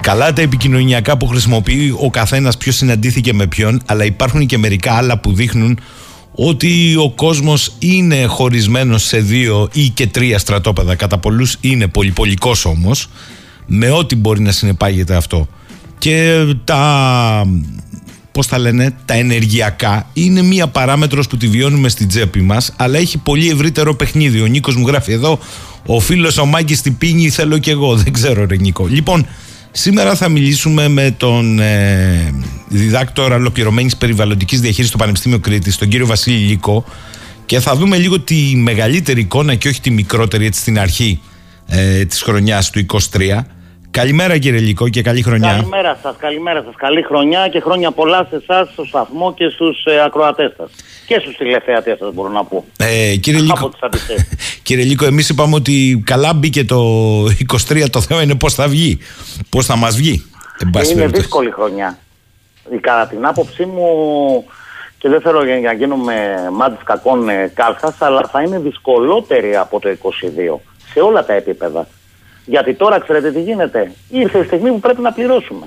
καλά 0.05 0.33
τα 0.33 0.43
επικοινωνιακά 0.43 1.17
που 1.17 1.27
χρησιμοποιεί 1.27 1.95
ο 2.01 2.11
καθένας 2.11 2.57
ποιος 2.57 2.77
συναντήθηκε 2.77 3.33
με 3.33 3.47
ποιον 3.47 3.81
αλλά 3.87 4.05
υπάρχουν 4.05 4.47
και 4.47 4.59
μερικά 4.59 4.93
άλλα 4.93 5.19
που 5.19 5.33
δείχνουν 5.33 5.79
ότι 6.35 6.97
ο 6.97 7.11
κόσμος 7.11 7.75
είναι 7.79 8.25
χωρισμένος 8.25 9.03
σε 9.03 9.19
δύο 9.19 9.69
ή 9.73 9.89
και 9.89 10.07
τρία 10.07 10.39
στρατόπεδα. 10.39 10.95
Κατά 10.95 11.19
πολλούς 11.19 11.57
είναι 11.61 11.87
πολυπολικός 11.87 12.65
όμως 12.65 13.09
με 13.67 13.91
ό,τι 13.91 14.17
μπορεί 14.17 14.41
να 14.41 14.53
συνεπάγεται 14.53 15.15
αυτό. 15.17 15.49
Και 15.99 16.45
τα 16.65 17.47
πώς 18.33 18.47
τα 18.47 18.59
λένε, 18.59 18.97
τα 19.05 19.15
ενεργειακά 19.15 20.07
είναι 20.13 20.43
μία 20.43 20.67
παράμετρος 20.67 21.27
που 21.27 21.37
τη 21.37 21.49
βιώνουμε 21.49 21.89
στην 21.89 22.09
τσέπη 22.09 22.41
μας 22.41 22.73
αλλά 22.77 22.99
έχει 22.99 23.19
πολύ 23.19 23.49
ευρύτερο 23.49 23.95
παιχνίδι. 23.95 24.41
Ο 24.41 24.47
Νίκος 24.47 24.77
μου 24.77 24.87
γράφει 24.87 25.13
εδώ 25.13 25.39
ο 25.87 26.01
φίλος 26.01 26.39
ο 26.39 26.45
Μάγκης 26.45 26.81
την 26.81 26.99
πίνει 26.99 27.31
θέλω 27.31 27.59
κι 27.59 27.71
εγώ 27.71 27.97
δεν 28.03 28.13
ξέρω 28.13 28.47
ρε 28.47 28.57
Νίκο. 28.57 28.87
Λοιπόν 28.87 29.27
Σήμερα 29.77 30.15
θα 30.15 30.29
μιλήσουμε 30.29 30.89
με 30.89 31.11
τον 31.17 31.59
ε, 31.59 32.35
διδάκτορα 32.69 33.35
ολοκληρωμένης 33.35 33.97
περιβαλλοντικής 33.97 34.61
διαχείρισης 34.61 34.89
στο 34.89 34.99
Πανεπιστήμιο 34.99 35.39
Κρήτη, 35.39 35.77
τον 35.77 35.89
κύριο 35.89 36.07
Βασίλη 36.07 36.37
Λίκο, 36.37 36.85
και 37.47 37.61
θα 37.61 37.77
δούμε 37.77 37.97
λίγο 37.97 38.21
τη 38.21 38.57
μεγαλύτερη 38.57 39.21
εικόνα 39.21 39.55
και 39.55 39.69
όχι 39.69 39.81
τη 39.81 39.91
μικρότερη 39.91 40.47
έτσι 40.47 40.61
στην 40.61 40.79
αρχή 40.79 41.21
ε, 41.67 42.05
της 42.05 42.23
χρονιάς 42.23 42.71
του 42.71 42.87
23. 42.89 43.41
Καλημέρα 44.01 44.39
κύριε 44.39 44.61
Λίκο 44.61 44.89
και 44.89 45.03
καλή 45.03 45.23
χρονιά. 45.23 45.51
Καλημέρα 45.51 45.99
σας, 46.03 46.17
καλημέρα 46.19 46.63
σας. 46.63 46.75
Καλή 46.77 47.03
χρονιά 47.03 47.49
και 47.49 47.61
χρόνια 47.61 47.91
πολλά 47.91 48.27
σε 48.31 48.37
εσάς, 48.37 48.69
στο 48.73 48.85
σταθμό 48.85 49.35
και 49.35 49.49
στους 49.49 49.85
ε, 49.85 50.03
ακροατές 50.05 50.53
σας. 50.57 50.71
Και 51.07 51.19
στους 51.21 51.37
τηλεθεατές 51.37 51.99
σας, 51.99 52.15
μπορώ 52.15 52.29
να 52.29 52.45
πω. 52.45 52.65
Ε, 52.77 53.17
κύριε, 53.17 53.41
Λίκο, 53.41 53.71
κύριε 54.63 54.85
Λίκο, 54.85 55.05
εμείς 55.05 55.29
είπαμε 55.29 55.55
ότι 55.55 56.03
καλά 56.07 56.35
μπήκε 56.35 56.65
το 56.65 56.81
23. 57.69 57.85
Το 57.91 58.01
θέμα 58.01 58.23
είναι 58.23 58.35
πώς 58.35 58.55
θα 58.55 58.69
βγει. 58.69 58.99
Πώς 59.49 59.67
θα 59.67 59.77
μας 59.77 59.97
βγει. 59.97 60.25
Είναι 60.93 61.07
δύσκολη 61.07 61.51
χρονιά. 61.51 61.99
Κατά 62.81 63.07
την 63.07 63.27
άποψή 63.27 63.65
μου, 63.65 63.87
και 64.99 65.09
δεν 65.09 65.21
θέλω 65.21 65.45
για 65.45 65.61
να 65.61 65.73
γίνουμε 65.73 66.15
μάτι 66.53 66.85
κακών 66.85 67.29
ε, 67.29 67.53
κάλχα, 67.55 67.95
αλλά 67.99 68.29
θα 68.33 68.43
είναι 68.43 68.59
δυσκολότερη 68.59 69.57
από 69.57 69.81
το 69.81 69.89
22 69.89 69.95
σε 70.93 71.01
όλα 71.01 71.25
τα 71.25 71.33
επίπεδα. 71.33 71.87
Γιατί 72.45 72.75
τώρα 72.75 72.99
ξέρετε 72.99 73.33
τι 73.33 73.41
γίνεται. 73.41 73.93
Ήρθε 74.09 74.39
η 74.39 74.45
στιγμή 74.45 74.71
που 74.71 74.81
πρέπει 74.81 75.01
να 75.01 75.13
πληρώσουμε. 75.13 75.67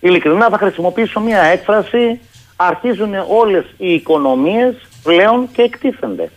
Ειλικρινά 0.00 0.48
θα 0.48 0.58
χρησιμοποιήσω 0.58 1.20
μια 1.20 1.42
έκφραση. 1.42 2.20
Αρχίζουν 2.56 3.14
όλες 3.28 3.64
οι 3.76 3.92
οικονομίες 3.92 4.74
πλέον 5.02 5.48
και 5.52 5.62
εκτίθενται. 5.62 6.30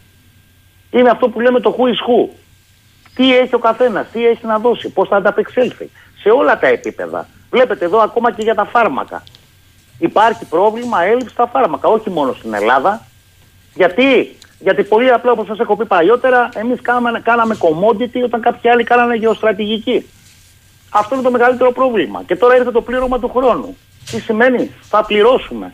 Είναι 0.91 1.09
αυτό 1.09 1.29
που 1.29 1.39
λέμε 1.39 1.59
το 1.59 1.75
who 1.77 1.83
is 1.83 1.87
who. 1.87 2.29
Τι 3.15 3.37
έχει 3.37 3.55
ο 3.55 3.59
καθένας, 3.59 4.07
τι 4.11 4.27
έχει 4.27 4.45
να 4.45 4.59
δώσει, 4.59 4.89
πώς 4.89 5.07
θα 5.07 5.15
ανταπεξέλθει. 5.15 5.89
Σε 6.21 6.29
όλα 6.29 6.59
τα 6.59 6.67
επίπεδα. 6.67 7.27
Βλέπετε 7.49 7.85
εδώ 7.85 7.97
ακόμα 7.97 8.31
και 8.31 8.41
για 8.41 8.55
τα 8.55 8.65
φάρμακα. 8.65 9.23
Υπάρχει 9.99 10.45
πρόβλημα 10.45 11.03
έλλειψη 11.03 11.33
στα 11.33 11.47
φάρμακα, 11.47 11.87
όχι 11.87 12.09
μόνο 12.09 12.33
στην 12.33 12.53
Ελλάδα. 12.53 13.07
Γιατί 13.73 14.37
γιατί 14.59 14.83
πολύ 14.83 15.09
απλά, 15.11 15.31
όπως 15.31 15.45
σας 15.47 15.59
έχω 15.59 15.75
πει 15.75 15.85
παλιότερα, 15.85 16.49
εμείς 16.53 16.81
κάναμε, 16.81 17.21
κάναμε 17.23 17.57
commodity 17.59 18.23
όταν 18.23 18.41
κάποιοι 18.41 18.69
άλλοι 18.69 18.83
κάνανε 18.83 19.15
γεωστρατηγική. 19.15 20.05
Αυτό 20.89 21.15
είναι 21.15 21.23
το 21.23 21.31
μεγαλύτερο 21.31 21.71
πρόβλημα. 21.71 22.23
Και 22.27 22.35
τώρα 22.35 22.55
ήρθε 22.55 22.71
το 22.71 22.81
πλήρωμα 22.81 23.19
του 23.19 23.31
χρόνου. 23.35 23.77
Τι 24.11 24.19
σημαίνει, 24.19 24.71
θα 24.89 25.05
πληρώσουμε. 25.05 25.73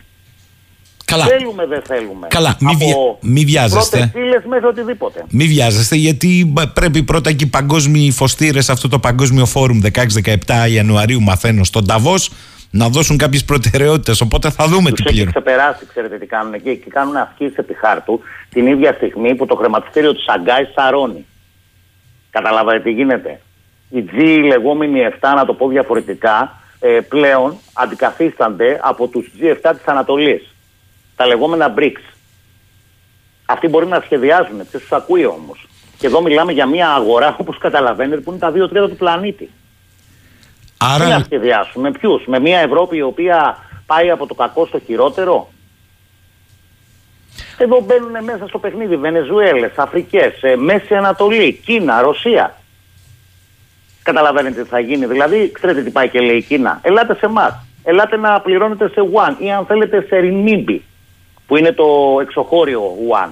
Καλά. 1.05 1.25
Θέλουμε, 1.25 1.65
δεν 1.65 1.81
θέλουμε. 1.87 2.27
Καλά, 2.27 2.57
μην 2.59 2.77
μη 3.21 3.45
βιάζεστε. 3.45 4.11
Πρώτε 4.13 4.47
μέχρι 4.47 4.65
οτιδήποτε. 4.65 5.23
Μην 5.29 5.47
βιάζεστε, 5.47 5.95
γιατί 5.95 6.53
πρέπει 6.73 7.03
πρώτα 7.03 7.31
και 7.31 7.43
οι 7.43 7.47
παγκόσμιοι 7.47 8.11
φωστήρες, 8.11 8.69
αυτό 8.69 8.87
το 8.87 8.99
παγκόσμιο 8.99 9.45
φόρουμ 9.45 9.79
16-17 9.93 10.69
Ιανουαρίου, 10.69 11.21
μαθαίνω 11.21 11.63
στον 11.63 11.87
Ταβός, 11.87 12.31
να 12.75 12.89
δώσουν 12.89 13.17
κάποιες 13.17 13.45
προτεραιότητες. 13.45 14.21
Οπότε 14.21 14.49
θα 14.49 14.67
δούμε 14.67 14.89
Τους 14.89 14.99
τι 14.99 15.03
πλήρω. 15.03 15.21
Έχει 15.21 15.29
ξεπεράσει, 15.29 15.85
ξέρετε 15.85 16.17
τι 16.17 16.25
κάνουν 16.25 16.53
εκεί. 16.53 16.77
Και 16.77 16.89
κάνουν 16.89 17.15
ασκήσει 17.15 17.55
επί 17.57 17.73
χάρτου 17.73 18.19
την 18.49 18.67
ίδια 18.67 18.93
στιγμή 18.93 19.35
που 19.35 19.45
το 19.45 19.55
χρηματιστήριο 19.55 20.13
του 20.13 20.21
Σαγκάη 20.21 20.65
σαρώνει. 20.75 21.25
Καταλάβατε 22.29 22.79
τι 22.79 22.91
γίνεται. 22.91 23.39
Οι 23.89 24.05
G, 24.11 24.19
οι 24.19 24.43
λεγόμενοι 24.43 24.99
7, 25.19 25.33
να 25.35 25.45
το 25.45 25.53
πω 25.53 25.67
διαφορετικά, 25.67 26.61
ε, 26.79 26.99
πλέον 27.09 27.57
αντικαθίστανται 27.73 28.79
από 28.83 29.07
τους 29.07 29.31
G7 29.39 29.73
της 29.75 29.85
Ανατολής. 29.85 30.55
Τα 31.15 31.27
λεγόμενα 31.27 31.73
BRICS. 31.77 32.13
Αυτοί 33.45 33.67
μπορεί 33.67 33.85
να 33.87 34.01
σχεδιάζουν, 34.05 34.57
ποιος 34.69 34.81
τους 34.81 34.91
ακούει 34.91 35.25
όμως. 35.25 35.67
Και 35.97 36.07
εδώ 36.07 36.21
μιλάμε 36.21 36.51
για 36.51 36.65
μια 36.65 36.89
αγορά, 36.89 37.35
όπως 37.39 37.57
καταλαβαίνετε, 37.57 38.21
που 38.21 38.29
είναι 38.29 38.39
τα 38.39 38.51
δύο 38.51 38.67
τρίτα 38.69 38.89
του 38.89 38.95
πλανήτη. 38.95 39.49
Άρα... 40.83 41.05
Τι 41.05 41.11
να 41.11 41.23
σχεδιάσουμε, 41.23 41.91
ποιους, 41.91 42.25
με 42.25 42.39
μια 42.39 42.59
Ευρώπη 42.59 42.97
η 42.97 43.01
οποία 43.01 43.57
πάει 43.85 44.09
από 44.09 44.27
το 44.27 44.33
κακό 44.33 44.65
στο 44.65 44.79
χειρότερο; 44.79 45.47
Εδώ 47.57 47.81
μπαίνουν 47.81 48.23
μέσα 48.23 48.47
στο 48.47 48.57
παιχνίδι 48.57 48.95
Βενεζουέλες, 48.95 49.71
Αφρικές, 49.75 50.43
ε, 50.43 50.55
Μέση 50.55 50.95
Ανατολή, 50.95 51.61
Κίνα, 51.65 52.01
Ρωσία. 52.01 52.55
Καταλαβαίνετε 54.03 54.63
τι 54.63 54.69
θα 54.69 54.79
γίνει. 54.79 55.05
Δηλαδή, 55.05 55.51
ξέρετε 55.51 55.81
τι 55.81 55.89
πάει 55.89 56.09
και 56.09 56.19
λέει 56.19 56.37
η 56.37 56.43
Κίνα. 56.43 56.79
Ελάτε 56.81 57.15
σε 57.15 57.25
εμάς. 57.25 57.65
Ελάτε 57.83 58.17
να 58.17 58.41
πληρώνετε 58.41 58.89
σε 58.89 59.01
One 59.13 59.35
ή 59.43 59.51
αν 59.51 59.65
θέλετε 59.65 60.05
σε 60.07 60.17
Ρινίμπι, 60.17 60.83
που 61.47 61.57
είναι 61.57 61.71
το 61.71 62.17
εξωχώριο 62.21 62.81
One. 63.23 63.29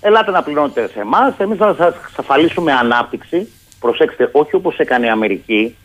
Ελάτε 0.00 0.30
να 0.30 0.42
πληρώνετε 0.42 0.88
σε 0.88 1.00
εμάς. 1.00 1.34
Εμείς 1.38 1.58
θα 1.58 1.74
σας 1.78 1.94
ασφαλίσουμε 2.16 2.72
ανάπτυξη. 2.72 3.52
Προσέξτε, 3.80 4.28
όχι 4.32 4.54
όπως 4.54 4.78
έκανε 4.78 5.06
η 5.06 5.08
Αμερική, 5.08 5.76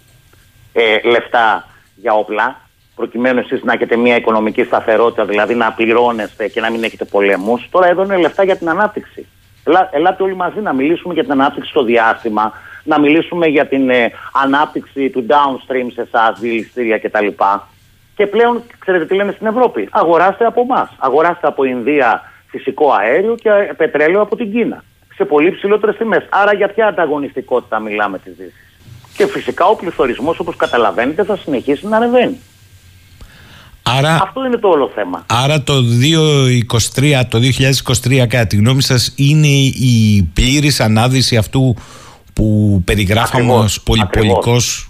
ε, 0.74 1.00
λεφτά 1.04 1.68
για 1.96 2.14
όπλα, 2.14 2.62
προκειμένου 2.96 3.40
εσείς 3.40 3.64
να 3.64 3.74
έχετε 3.74 3.96
μια 3.96 4.16
οικονομική 4.16 4.64
σταθερότητα, 4.64 5.26
δηλαδή 5.26 5.56
να 5.56 5.72
πληρώνεστε 5.72 6.48
και 6.48 6.62
να 6.62 6.70
μην 6.72 6.84
έχετε 6.84 7.06
πολέμου. 7.06 7.64
Τώρα 7.70 7.88
εδώ 7.88 8.04
είναι 8.04 8.18
λεφτά 8.18 8.44
για 8.44 8.58
την 8.58 8.70
ανάπτυξη. 8.70 9.28
Ελά, 9.64 9.90
ελάτε 9.92 10.24
όλοι 10.24 10.36
μαζί 10.36 10.60
να 10.60 10.74
μιλήσουμε 10.74 11.14
για 11.14 11.24
την 11.24 11.32
ανάπτυξη 11.32 11.70
στο 11.70 11.84
διάστημα, 11.84 12.54
να 12.84 13.00
μιλήσουμε 13.00 13.48
για 13.48 13.68
την 13.68 13.90
ε, 13.90 14.12
ανάπτυξη 14.34 15.10
του 15.10 15.26
downstream 15.30 15.88
σε 15.94 16.02
εσάς, 16.02 16.40
δηληστήρια 16.40 17.00
κτλ. 17.00 17.28
Και 18.16 18.28
πλέον, 18.28 18.64
ξέρετε 18.80 19.06
τι 19.06 19.16
λένε 19.16 19.32
στην 19.32 19.48
Ευρώπη, 19.48 19.88
αγοράστε 19.92 20.46
από 20.46 20.62
εμάς. 20.62 20.90
Αγοράστε 20.98 21.48
από 21.48 21.64
Ινδία 21.64 22.22
φυσικό 22.48 22.92
αέριο 22.92 23.36
και 23.36 23.50
πετρέλαιο 23.78 24.22
από 24.22 24.36
την 24.36 24.52
Κίνα. 24.52 24.84
Σε 25.16 25.26
πολύ 25.26 25.52
ψηλότερες 25.52 25.98
τιμές. 25.98 26.26
Άρα 26.30 26.54
για 26.54 26.68
ποια 26.68 26.88
ανταγωνιστικότητα 26.88 27.80
μιλάμε 27.80 28.20
τη 28.20 28.30
Δύση; 28.30 28.69
Και 29.20 29.28
φυσικά 29.28 29.66
ο 29.66 29.76
πληθωρισμός, 29.76 30.40
όπως 30.40 30.56
καταλαβαίνετε, 30.56 31.24
θα 31.24 31.38
συνεχίσει 31.38 31.88
να 31.88 31.98
ανεβαίνει. 31.98 32.40
Άρα, 33.84 34.20
Αυτό 34.22 34.46
είναι 34.46 34.58
το 34.58 34.68
όλο 34.68 34.92
θέμα. 34.96 35.26
άρα 35.28 35.62
το 35.62 35.74
2023, 35.82 37.26
το 37.30 37.40
2023 37.40 38.28
κατά 38.28 38.48
τη 38.48 38.56
γνώμη 38.56 38.82
σας 38.82 39.14
είναι 39.16 39.48
η 39.48 40.30
πλήρης 40.34 40.80
ανάδυση 40.80 41.38
αυτού 41.38 41.76
που 42.34 42.82
περιγράφαμε 42.86 43.44
Ακριβώς, 43.44 43.66
ως 43.66 43.82
πολυπολικός 43.82 44.90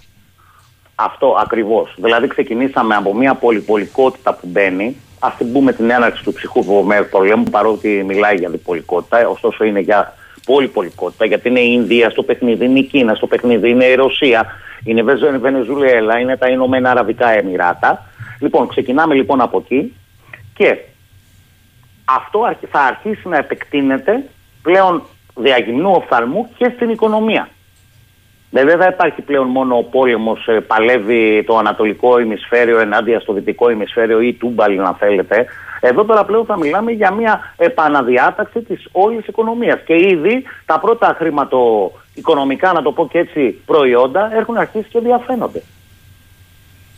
Αυτό 0.94 1.36
ακριβώς. 1.40 1.94
Δηλαδή, 1.96 2.26
ξεκινήσαμε 2.26 2.94
από 2.94 3.14
μια 3.14 3.34
πολυπολικότητα 3.34 4.34
που 4.34 4.46
μπαίνει. 4.46 4.96
Α 5.18 5.28
την 5.38 5.52
πούμε 5.52 5.72
την 5.72 5.90
έναρξη 5.90 6.22
του 6.22 6.32
ψυχού 6.32 6.64
πολέμου, 7.10 7.44
παρότι 7.44 8.04
μιλάει 8.06 8.36
για 8.36 8.48
διπολικότητα, 8.50 9.28
ωστόσο 9.28 9.64
είναι 9.64 9.80
για 9.80 10.14
πολυπολικότητα, 10.44 11.24
γιατί 11.24 11.48
είναι 11.48 11.60
η 11.60 11.70
Ινδία 11.74 12.10
στο 12.10 12.22
παιχνίδι, 12.22 12.64
είναι 12.64 12.78
η 12.78 12.82
Κίνα 12.82 13.14
στο 13.14 13.26
παιχνίδι, 13.26 13.70
είναι 13.70 13.84
η 13.84 13.94
Ρωσία, 13.94 14.46
είναι 14.84 15.00
η 15.00 15.38
Βενεζουέλα, 15.38 16.18
είναι 16.18 16.36
τα 16.36 16.48
Ηνωμένα 16.48 16.90
Αραβικά 16.90 17.28
Εμμυράτα. 17.28 18.06
Λοιπόν, 18.40 18.68
ξεκινάμε 18.68 19.14
λοιπόν 19.14 19.40
από 19.40 19.58
εκεί 19.58 19.94
και 20.54 20.78
αυτό 22.04 22.42
αρχι- 22.42 22.68
θα 22.70 22.80
αρχίσει 22.80 23.28
να 23.28 23.36
επεκτείνεται 23.36 24.24
πλέον 24.62 25.02
διαγυμνού 25.34 25.90
οφθαλμού 25.90 26.50
και 26.56 26.72
στην 26.74 26.90
οικονομία. 26.90 27.48
Δεν 28.50 28.66
δεν 28.66 28.78
θα 28.78 28.86
υπάρχει 28.86 29.22
πλέον 29.22 29.46
μόνο 29.46 29.76
ο 29.76 29.82
πόλεμος 29.82 30.48
παλεύει 30.66 31.44
το 31.46 31.58
ανατολικό 31.58 32.18
ημισφαίριο 32.18 32.78
ενάντια 32.78 33.20
στο 33.20 33.32
δυτικό 33.32 33.70
ημισφαίριο 33.70 34.20
ή 34.20 34.32
τούμπαλιν, 34.32 34.80
αν 34.80 34.94
θέλετε. 34.94 35.46
Εδώ 35.80 36.04
τώρα 36.04 36.24
πλέον 36.24 36.44
θα 36.44 36.56
μιλάμε 36.56 36.90
για 36.90 37.10
μια 37.10 37.54
επαναδιάταξη 37.56 38.60
της 38.60 38.88
όλης 38.92 39.26
οικονομίας. 39.26 39.80
Και 39.86 39.94
ήδη 39.94 40.42
τα 40.66 40.78
πρώτα 40.78 41.14
χρηματοοικονομικά, 41.18 42.72
να 42.72 42.82
το 42.82 42.92
πω 42.92 43.08
και 43.08 43.18
έτσι, 43.18 43.62
προϊόντα 43.66 44.36
έχουν 44.36 44.56
αρχίσει 44.56 44.88
και 44.88 45.00
διαφαίνονται. 45.00 45.62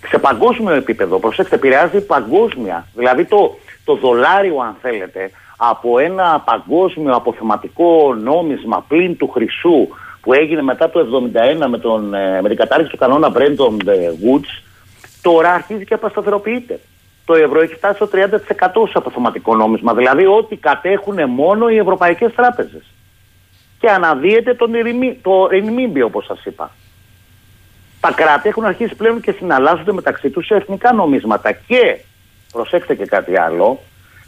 Σε 0.08 0.18
παγκόσμιο 0.18 0.74
επίπεδο, 0.74 1.18
προσέξτε, 1.18 1.54
επηρεάζει 1.54 2.06
παγκόσμια. 2.06 2.86
Δηλαδή 2.94 3.24
το, 3.24 3.56
το 3.84 3.94
δολάριο, 3.94 4.58
αν 4.58 4.76
θέλετε, 4.80 5.30
από 5.56 5.98
ένα 5.98 6.42
παγκόσμιο 6.44 7.14
αποθεματικό 7.14 8.14
νόμισμα 8.14 8.84
πλην 8.88 9.16
του 9.16 9.28
χρυσού 9.28 9.88
που 10.22 10.32
έγινε 10.32 10.62
μετά 10.62 10.90
το 10.90 11.30
1971 11.64 11.66
με, 11.68 11.78
τον, 11.78 12.14
ε, 12.14 12.40
με 12.42 12.48
την 12.48 12.56
κατάρριξη 12.56 12.92
του 12.92 12.98
κανόνα 12.98 13.32
Brenton 13.34 13.84
Woods, 14.24 14.62
τώρα 15.22 15.52
αρχίζει 15.52 15.84
και 15.84 15.94
απασταθεροποιείται. 15.94 16.80
Το 17.24 17.34
ευρώ 17.34 17.60
έχει 17.60 17.74
φτάσει 17.74 17.94
στο 17.94 18.08
30% 18.12 18.82
ως 18.82 18.94
αποθεματικό 18.94 19.56
νόμισμα, 19.56 19.94
δηλαδή 19.94 20.26
ό,τι 20.26 20.56
κατέχουν 20.56 21.30
μόνο 21.30 21.68
οι 21.68 21.76
ευρωπαϊκές 21.76 22.34
τράπεζες. 22.34 22.82
Και 23.78 23.90
αναδύεται 23.90 24.54
τον 24.54 24.74
ειρημί, 24.74 25.18
το 25.22 25.46
ρινμίμπι 25.46 26.02
όπως 26.02 26.24
σας 26.24 26.44
είπα. 26.44 26.70
Τα 28.00 28.12
κράτη 28.12 28.48
έχουν 28.48 28.64
αρχίσει 28.64 28.94
πλέον 28.94 29.20
και 29.20 29.32
συναλλάσσονται 29.32 29.92
μεταξύ 29.92 30.30
τους 30.30 30.46
σε 30.46 30.54
εθνικά 30.54 30.92
νομίσματα 30.92 31.52
και, 31.52 31.98
προσέξτε 32.52 32.94
και 32.94 33.06
κάτι 33.06 33.38
άλλο, 33.38 33.80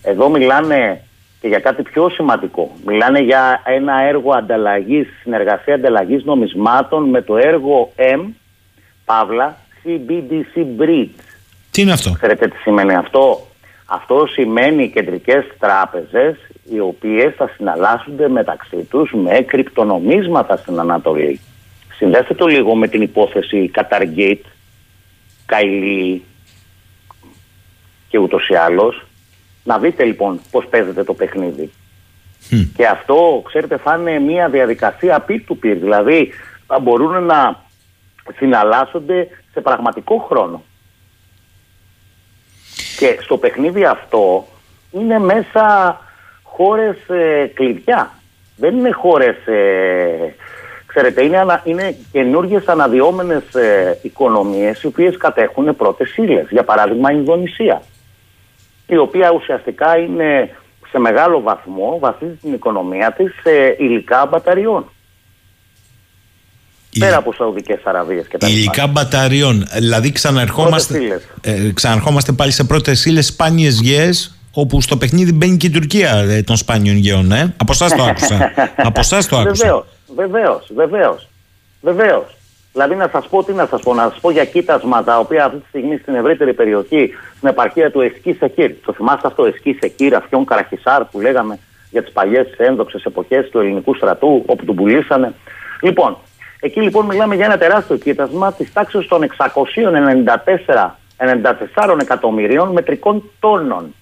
εδώ 0.03 0.29
μιλάνε 0.29 1.05
και 1.45 1.51
για 1.51 1.61
κάτι 1.61 1.83
πιο 1.83 2.09
σημαντικό. 2.09 2.71
Μιλάνε 2.87 3.21
για 3.21 3.63
ένα 3.65 4.01
έργο 4.01 4.33
ανταλλαγής, 4.33 5.07
συνεργασία 5.23 5.75
ανταλλαγής 5.75 6.25
νομισμάτων 6.25 7.09
με 7.09 7.23
το 7.23 7.37
έργο 7.37 7.93
M, 7.97 8.25
Παύλα, 9.05 9.57
CBDC 9.85 10.81
Bridge. 10.81 11.21
Τι 11.71 11.83
είναι 11.83 11.93
αυτό; 11.93 12.11
Ξέρετε 12.13 12.49
τι 12.49 12.57
σημαίνει 12.57 12.95
αυτό; 12.95 13.47
Αυτό 13.87 14.27
σημαίνει 14.27 14.91
κεντρικές 14.91 15.45
τράπεζες 15.59 16.37
οι 16.73 16.81
οποίες 16.81 17.35
θα 17.35 17.51
συναλλάσσονται 17.57 18.29
μεταξύ 18.29 18.87
τους 18.91 19.13
με 19.13 19.41
κρυπτονομίσματα 19.41 20.57
στην 20.57 20.79
Ανατολή. 20.79 21.41
Συνδέστε 21.97 22.35
το 22.35 22.47
λίγο 22.47 22.75
με 22.75 22.89
την 22.89 23.03
υπόθεση 23.03 23.71
Qatargate, 23.75 24.45
Καϊλή 25.47 26.25
και 28.09 28.19
ούτως 28.19 28.49
ή 28.49 28.55
άλλως. 28.55 29.04
Να 29.65 29.79
δείτε 29.79 30.05
λοιπόν 30.05 30.41
πώς 30.51 30.67
παίζεται 30.67 31.05
το 31.05 31.15
παιχνίδι. 31.15 31.71
Μμ. 32.51 32.63
Και 32.77 32.87
αυτό, 32.87 33.43
ξέρετε, 33.47 33.77
θα 33.77 33.97
είναι 33.97 34.19
μια 34.19 34.49
διαδικασία 34.49 35.25
peer-to-peer. 35.29 35.77
Δηλαδή, 35.81 36.33
θα 36.67 36.79
μπορούν 36.79 37.25
να 37.25 37.63
συναλλάσσονται 38.37 39.29
σε 39.53 39.61
πραγματικό 39.61 40.19
χρόνο. 40.29 40.63
Και 42.99 43.19
στο 43.21 43.37
παιχνίδι 43.37 43.85
αυτό 43.85 44.47
είναι 44.91 45.19
μέσα 45.19 45.99
χώρες 46.43 47.09
ε, 47.09 47.47
κλειδιά. 47.55 48.11
Δεν 48.57 48.77
είναι 48.77 48.91
χώρες, 48.91 49.47
ε, 49.47 50.35
ξέρετε, 50.87 51.23
είναι, 51.23 51.39
ανα, 51.39 51.63
είναι 51.65 51.97
καινούργιες 52.13 52.67
αναδυόμενες 52.67 53.55
ε, 53.55 53.99
οικονομίες 54.03 54.83
οι 54.83 54.87
οποίες 54.87 55.17
κατέχουν 55.17 55.77
πρώτες 55.77 56.17
ύλες. 56.17 56.47
Για 56.51 56.65
παράδειγμα 56.65 57.13
η 57.13 57.15
Ινδονησία, 57.19 57.83
η 58.87 58.97
οποία 58.97 59.31
ουσιαστικά 59.33 59.97
είναι 59.99 60.57
σε 60.91 60.99
μεγάλο 60.99 61.41
βαθμό 61.41 61.99
βασίζει 62.01 62.35
την 62.43 62.53
οικονομία 62.53 63.13
της 63.13 63.33
σε 63.43 63.77
υλικά 63.79 64.27
μπαταριών. 64.27 64.89
Η- 66.91 66.99
Πέρα 66.99 67.17
από 67.17 67.33
Σαουδικές 67.33 67.81
Αραβίες 67.85 68.27
και 68.29 68.39
τα 68.39 68.47
λοιπά. 68.49 68.59
Υλικά 68.61 68.87
μπαταριών. 68.87 69.67
Δηλαδή 69.75 70.13
ξαναρχόμαστε, 70.13 70.99
Πρώτες 70.99 71.23
ε, 71.43 71.73
ξαναρχόμαστε 71.73 72.33
πάλι 72.33 72.51
σε 72.53 72.65
πρώτες 72.65 73.05
ύλες 73.05 73.27
σπάνιες 73.27 73.81
γέες, 73.81 74.39
όπου 74.53 74.81
στο 74.81 74.97
παιχνίδι 74.97 75.33
μπαίνει 75.33 75.57
και 75.57 75.67
η 75.67 75.71
Τουρκία 75.71 76.15
ε, 76.17 76.43
των 76.43 76.57
σπάνιων 76.57 76.97
γεών. 76.97 77.33
Ε. 77.33 77.55
Από 77.57 77.73
εσάς 77.73 77.95
το 77.95 78.03
άκουσα. 78.05 78.53
Από 78.89 79.01
εσάς 79.01 79.27
το 79.29 79.37
άκουσα. 79.39 79.85
Βεβαίως, 80.17 80.67
βεβαίως, 80.75 81.29
βεβαίως. 81.81 82.37
Βεβαίω. 82.75 82.89
Δηλαδή 82.89 82.95
να 82.95 83.09
σας 83.09 83.29
πω 83.29 83.45
τι 83.45 83.53
να 83.53 83.67
σας 83.67 83.83
πω, 83.83 83.95
να 83.95 84.03
σας 84.03 84.21
πω 84.21 84.31
για 84.31 84.45
κοίτασμα 84.45 85.05
τα 85.05 85.19
οποία 85.19 85.45
αυτή 85.45 85.59
τη 85.59 85.69
στιγμή 85.69 85.97
στην 85.97 86.15
ευρύτερη 86.15 86.53
περιοχή, 86.55 87.11
στην 87.37 87.49
επαρχία 87.49 87.91
του 87.91 88.01
Εσκή 88.01 88.33
Σεκύρ. 88.33 88.73
Το 88.85 88.93
θυμάστε 88.93 89.27
αυτό, 89.27 89.45
Εσκή 89.45 89.77
Σεκύρ, 89.81 90.15
Αφιόν 90.15 90.45
Καραχισάρ 90.45 91.05
που 91.05 91.21
λέγαμε 91.21 91.59
για 91.91 92.03
τις 92.03 92.13
παλιές 92.13 92.47
ένδοξες 92.57 93.05
εποχές 93.05 93.51
του 93.51 93.59
ελληνικού 93.59 93.95
στρατού, 93.95 94.43
όπου 94.47 94.65
τον 94.65 94.75
πουλήσανε. 94.75 95.35
Λοιπόν, 95.83 96.17
εκεί 96.61 96.81
λοιπόν 96.81 97.07
μιλάμε 97.07 97.35
για 97.35 97.45
ένα 97.45 97.59
τεράστιο 97.59 97.97
κοίτασμα 97.97 98.53
της 98.53 98.73
τάξης 98.73 99.07
των 99.07 99.23
694 99.23 100.91
94 101.17 101.99
εκατομμυρίων 102.01 102.69
μετρικών 102.73 103.31
τόνων 103.41 103.95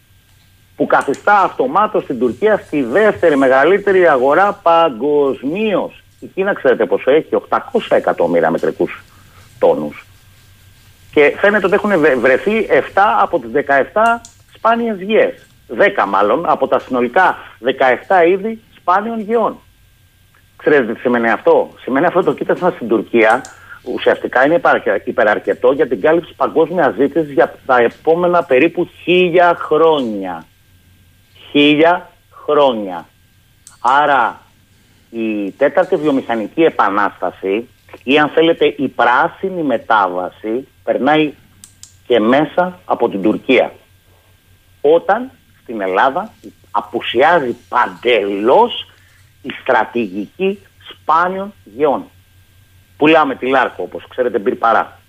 που 0.77 0.87
καθιστά 0.87 1.41
αυτομάτως 1.41 2.07
την 2.07 2.19
Τουρκία 2.19 2.57
στη 2.57 2.83
δεύτερη 2.83 3.37
μεγαλύτερη 3.37 4.09
αγορά 4.09 4.61
παγκοσμίως. 4.63 6.02
Η 6.23 6.27
Κίνα 6.35 6.53
ξέρετε 6.55 6.87
πόσο 6.87 7.11
έχει, 7.11 7.29
800 7.35 7.97
εκατομμύρια 7.97 8.51
μετρικούς 8.51 9.03
τόνους. 9.59 10.07
Και 11.13 11.35
φαίνεται 11.39 11.67
ότι 11.67 11.75
έχουν 11.75 11.99
βρε- 12.01 12.17
βρεθεί 12.19 12.67
7 12.71 13.19
από 13.21 13.39
τις 13.39 13.51
17 13.51 14.21
σπάνιες 14.55 15.01
γεές. 15.01 15.47
10 15.69 16.07
μάλλον 16.07 16.45
από 16.49 16.69
τα 16.69 16.79
συνολικά 16.79 17.39
17 17.59 18.27
είδη 18.27 18.63
σπάνιων 18.77 19.21
γεών. 19.21 19.59
Ξέρετε 20.57 20.93
τι 20.93 21.01
σημαίνει 21.01 21.31
αυτό; 21.31 21.71
Σημαίνει 21.81 22.07
αυτό 22.07 22.23
το 22.23 22.35
κοίτασμα 22.35 22.71
στην 22.71 22.89
Τουρκία 22.89 23.43
ουσιαστικά 23.95 24.45
είναι 24.45 24.61
υπεραρκετό 25.05 25.73
για 25.73 25.89
την 25.89 26.01
κάλυψη 26.01 26.35
παγκόσμιας 26.35 26.95
ζήτησης 26.95 27.33
για 27.33 27.55
τα 27.67 27.77
επόμενα 27.77 28.43
περίπου 28.45 28.89
χίλια 29.03 29.55
χρόνια. 29.59 30.45
Χίλια 31.51 32.11
χρόνια. 32.45 33.07
Άρα 33.81 34.41
η 35.15 35.51
τέταρτη 35.51 35.97
βιομηχανική 35.97 36.63
επανάσταση 36.63 37.69
ή 38.05 38.19
αν 38.19 38.29
θέλετε 38.29 38.75
η 38.79 38.89
πράσινη 38.89 39.63
μετάβαση 39.63 40.69
περνάει 40.85 41.33
και 42.07 42.21
μέσα 42.21 42.79
από 42.85 43.09
την 43.09 43.23
Τουρκία. 43.23 43.73
Όταν 44.81 45.31
στην 45.63 45.81
Ελλάδα 45.81 46.33
απουσιάζει 46.71 47.57
παντελώς 47.69 48.91
η 49.43 49.49
στρατηγική 49.63 50.59
σπάνιων 50.91 51.53
γεών. 51.65 52.05
Πουλάμε 52.97 53.35
τη 53.35 53.47
Λάρκο 53.47 53.83
όπως 53.83 54.07
ξέρετε 54.09 54.39
μπήρ 54.39 54.55
παρά. 54.55 55.01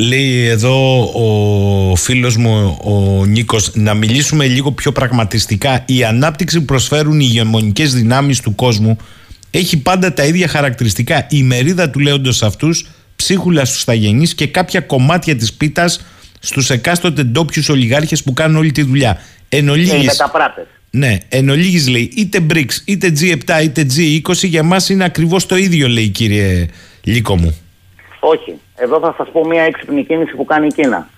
Λέει 0.00 0.46
εδώ 0.46 1.02
ο 1.02 1.96
φίλος 1.96 2.36
μου 2.36 2.78
ο 2.84 3.24
Νίκος 3.24 3.70
να 3.74 3.94
μιλήσουμε 3.94 4.46
λίγο 4.46 4.72
πιο 4.72 4.92
πραγματιστικά 4.92 5.82
η 5.86 6.04
ανάπτυξη 6.04 6.58
που 6.58 6.64
προσφέρουν 6.64 7.20
οι 7.20 7.26
ηγεμονικές 7.28 7.94
δυνάμεις 7.94 8.40
του 8.40 8.54
κόσμου 8.54 8.96
έχει 9.50 9.76
πάντα 9.76 10.12
τα 10.12 10.24
ίδια 10.24 10.48
χαρακτηριστικά 10.48 11.26
η 11.30 11.42
μερίδα 11.42 11.90
του 11.90 11.98
λέοντος 11.98 12.42
αυτούς 12.42 12.86
ψίχουλα 13.16 13.64
στους 13.64 13.84
θαγενείς 13.84 14.34
και 14.34 14.46
κάποια 14.46 14.80
κομμάτια 14.80 15.36
της 15.36 15.52
πίτας 15.52 16.00
στους 16.38 16.70
εκάστοτε 16.70 17.22
ντόπιους 17.22 17.68
ολιγάρχες 17.68 18.22
που 18.22 18.32
κάνουν 18.32 18.56
όλη 18.56 18.72
τη 18.72 18.82
δουλειά. 18.82 19.20
Εν 19.48 19.68
ολίγης, 19.68 20.22
ναι, 20.90 21.18
εν 21.28 21.48
ολίγης 21.48 21.88
λέει 21.88 22.12
είτε 22.16 22.46
BRICS, 22.50 22.74
είτε 22.84 23.12
G7, 23.20 23.62
είτε 23.62 23.86
G20 23.96 24.34
για 24.34 24.62
μας 24.62 24.88
είναι 24.88 25.04
ακριβώς 25.04 25.46
το 25.46 25.56
ίδιο 25.56 25.88
λέει 25.88 26.08
κύριε 26.08 26.66
Λίκο 27.02 27.36
μου. 27.36 27.56
Όχι. 28.20 28.60
Εδώ 28.76 28.98
θα 29.00 29.14
σας 29.16 29.28
πω 29.30 29.46
μια 29.46 29.62
έξυπνη 29.62 30.04
κίνηση 30.04 30.34
που 30.34 30.44
κάνει 30.44 30.66
η 30.66 30.72
Κίνα. 30.72 31.08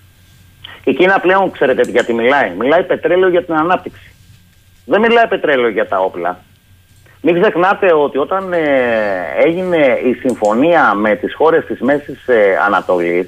Η 0.83 0.93
Κίνα 0.93 1.19
πλέον 1.19 1.51
ξέρετε 1.51 1.81
γιατί 1.91 2.13
μιλάει. 2.13 2.51
Μιλάει 2.57 2.83
πετρέλαιο 2.83 3.29
για 3.29 3.43
την 3.43 3.53
ανάπτυξη. 3.53 4.11
Δεν 4.85 5.01
μιλάει 5.01 5.27
πετρέλαιο 5.27 5.69
για 5.69 5.87
τα 5.87 5.99
όπλα. 5.99 6.39
Μην 7.21 7.41
ξεχνάτε 7.41 7.93
ότι 7.93 8.17
όταν 8.17 8.53
ε, 8.53 8.59
έγινε 9.45 9.99
η 10.05 10.13
συμφωνία 10.13 10.93
με 10.93 11.15
τις 11.15 11.33
χώρες 11.35 11.65
της 11.65 11.79
Μέσης 11.79 12.27
ε, 12.27 12.57
Ανατολής 12.65 13.27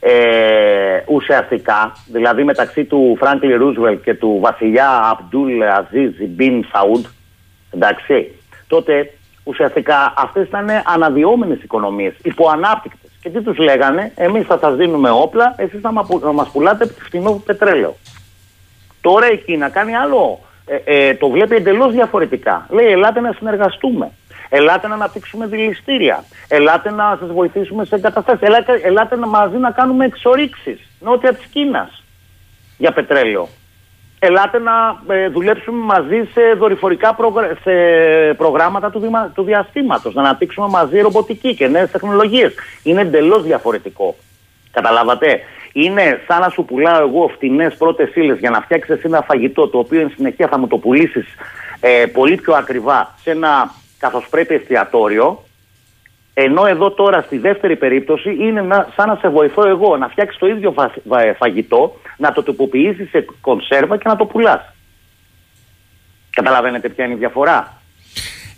ε, 0.00 1.02
ουσιαστικά, 1.06 1.92
δηλαδή 2.06 2.44
μεταξύ 2.44 2.84
του 2.84 3.16
Φράγκλι 3.20 3.54
Ρούσβελ 3.54 4.00
και 4.00 4.14
του 4.14 4.38
βασιλιά 4.40 4.90
Αμπτούλ 4.90 5.62
Αζίζ 5.62 6.14
Μπιν 6.28 6.64
Σαούντ, 6.72 7.04
εντάξει, 7.70 8.34
τότε 8.66 9.12
ουσιαστικά 9.44 10.12
αυτές 10.16 10.46
ήταν 10.46 10.68
αναδυόμενες 10.84 11.62
οικονομίες, 11.62 12.14
υποανάπτυκτες. 12.22 13.10
Και 13.22 13.30
τι 13.30 13.42
τους 13.42 13.58
λέγανε, 13.58 14.12
εμείς 14.14 14.46
θα 14.46 14.58
σας 14.58 14.76
δίνουμε 14.76 15.10
όπλα, 15.10 15.54
εσείς 15.56 15.80
θα 15.80 15.92
μας 16.32 16.50
πουλάτε 16.52 16.86
φθηνό 16.86 17.42
πετρέλαιο. 17.46 17.96
Τώρα 19.00 19.32
η 19.32 19.36
Κίνα 19.36 19.68
κάνει 19.68 19.96
άλλο, 19.96 20.40
ε, 20.66 21.08
ε, 21.08 21.14
το 21.14 21.28
βλέπει 21.28 21.54
εντελώς 21.54 21.92
διαφορετικά. 21.92 22.66
Λέει, 22.70 22.86
ελάτε 22.86 23.20
να 23.20 23.32
συνεργαστούμε. 23.32 24.10
Ελάτε 24.48 24.88
να 24.88 24.94
αναπτύξουμε 24.94 25.46
δηληστήρια. 25.46 26.24
Ελάτε 26.48 26.90
να 26.90 27.16
σας 27.20 27.32
βοηθήσουμε 27.32 27.84
σε 27.84 27.94
εγκαταστάσεις. 27.94 28.40
Ελάτε, 28.40 28.80
ελάτε 28.82 29.16
να 29.16 29.26
μαζί 29.26 29.56
να 29.56 29.70
κάνουμε 29.70 30.04
εξορίξεις 30.04 30.80
νότια 31.00 31.34
της 31.34 31.46
Κίνας 31.46 32.02
για 32.78 32.92
πετρέλαιο. 32.92 33.48
Ελάτε 34.22 34.58
να 34.58 35.02
ε, 35.14 35.28
δουλέψουμε 35.28 35.84
μαζί 35.84 36.28
σε 36.32 36.54
δορυφορικά 36.58 37.16
σε 37.62 37.72
προγράμματα 38.36 38.90
του, 38.90 38.98
διμα... 38.98 39.32
του 39.34 39.42
διαστήματος, 39.42 40.14
να 40.14 40.22
αναπτύξουμε 40.22 40.68
μαζί 40.68 41.00
ρομποτική 41.00 41.54
και 41.54 41.68
νέες 41.68 41.90
τεχνολογίες. 41.90 42.54
Είναι 42.82 43.00
εντελώς 43.00 43.42
διαφορετικό. 43.42 44.14
Καταλάβατε; 44.70 45.40
Είναι 45.72 46.20
σαν 46.28 46.40
να 46.40 46.48
σου 46.48 46.64
πουλάω 46.64 47.00
εγώ 47.08 47.28
φτηνές 47.34 47.76
πρώτες 47.76 48.14
ύλες 48.14 48.38
για 48.38 48.50
να 48.50 48.60
φτιάξεις 48.60 49.02
ένα 49.02 49.22
φαγητό 49.22 49.68
το 49.68 49.78
οποίο 49.78 50.00
εν 50.00 50.12
συνεχεία 50.16 50.48
θα 50.48 50.58
μου 50.58 50.66
το 50.66 50.78
πουλήσεις 50.78 51.26
ε, 51.80 52.06
πολύ 52.06 52.34
πιο 52.36 52.54
ακριβά 52.54 53.14
σε 53.22 53.30
ένα 53.30 53.70
καθώς 53.98 54.26
πρέπει 54.30 54.54
εστιατόριο, 54.54 55.42
ενώ 56.42 56.66
εδώ 56.66 56.90
τώρα 56.90 57.22
στη 57.22 57.38
δεύτερη 57.38 57.76
περίπτωση 57.76 58.36
είναι 58.40 58.62
να, 58.62 58.88
σαν 58.96 59.08
να 59.08 59.16
σε 59.20 59.28
βοηθώ 59.28 59.68
εγώ 59.68 59.96
να 59.96 60.08
φτιάξεις 60.08 60.38
το 60.38 60.46
ίδιο 60.46 60.74
φαγητό, 61.38 61.96
να 62.16 62.32
το 62.32 62.42
τυποποιήσεις 62.42 63.08
σε 63.10 63.24
κονσέρβα 63.40 63.96
και 63.96 64.08
να 64.08 64.16
το 64.16 64.24
πουλάς. 64.24 64.60
Καταλαβαίνετε 66.30 66.88
ποια 66.88 67.04
είναι 67.04 67.14
η 67.14 67.16
διαφορά; 67.16 67.82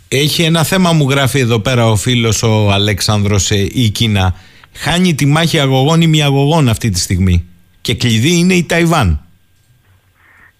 Έχει 0.07 0.43
ένα 0.43 0.63
θέμα 0.63 0.91
μου 0.91 1.09
γράφει 1.09 1.39
εδώ 1.39 1.59
πέρα 1.59 1.87
ο 1.87 1.95
φίλος 1.95 2.43
ο 2.43 2.71
Αλέξανδρος 2.71 3.51
ε, 3.51 3.67
η 3.71 3.89
Κίνα. 3.89 4.33
Χάνει 4.75 5.15
τη 5.15 5.25
μάχη 5.25 5.59
αγωγών 5.59 6.01
ή 6.01 6.07
μη 6.07 6.23
αγωγών 6.23 6.69
αυτή 6.69 6.89
τη 6.89 6.99
στιγμή. 6.99 7.47
Και 7.81 7.95
κλειδί 7.95 8.37
είναι 8.37 8.53
η 8.53 8.65
Ταϊβάν. 8.65 9.19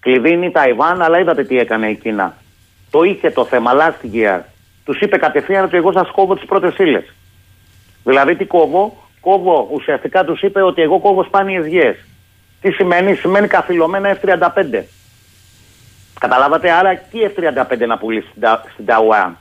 Κλειδί 0.00 0.32
είναι 0.32 0.46
η 0.46 0.50
Ταϊβάν, 0.50 1.02
αλλά 1.02 1.20
είδατε 1.20 1.44
τι 1.44 1.58
έκανε 1.58 1.86
η 1.90 1.94
Κίνα. 1.94 2.36
Το 2.90 3.02
είχε 3.02 3.30
το 3.30 3.44
θέμα 3.44 3.70
last 3.74 4.14
year 4.14 4.40
τους 4.84 5.00
είπε 5.00 5.16
κατευθείαν 5.16 5.64
ότι 5.64 5.76
εγώ 5.76 5.92
σας 5.92 6.10
κόβω 6.10 6.34
τις 6.34 6.44
πρώτες 6.44 6.76
ύλες. 6.78 7.14
Δηλαδή 8.04 8.36
τι 8.36 8.44
κόβω, 8.44 8.96
κόβω 9.20 9.68
ουσιαστικά 9.72 10.24
τους 10.24 10.42
είπε 10.42 10.62
ότι 10.62 10.82
εγώ 10.82 10.98
κόβω 10.98 11.24
σπάνιες 11.24 11.66
γιέ. 11.66 11.96
Τι 12.60 12.70
σημαίνει, 12.70 13.14
σημαίνει 13.14 13.46
καθυλωμένα 13.46 14.18
F35. 14.22 14.82
Καταλάβατε, 16.20 16.70
άρα 16.70 16.94
τι 16.94 17.18
F35 17.36 17.86
να 17.86 17.98
πουλήσει 17.98 18.28
στην 18.72 18.84
Ταϊουάν. 18.86 19.36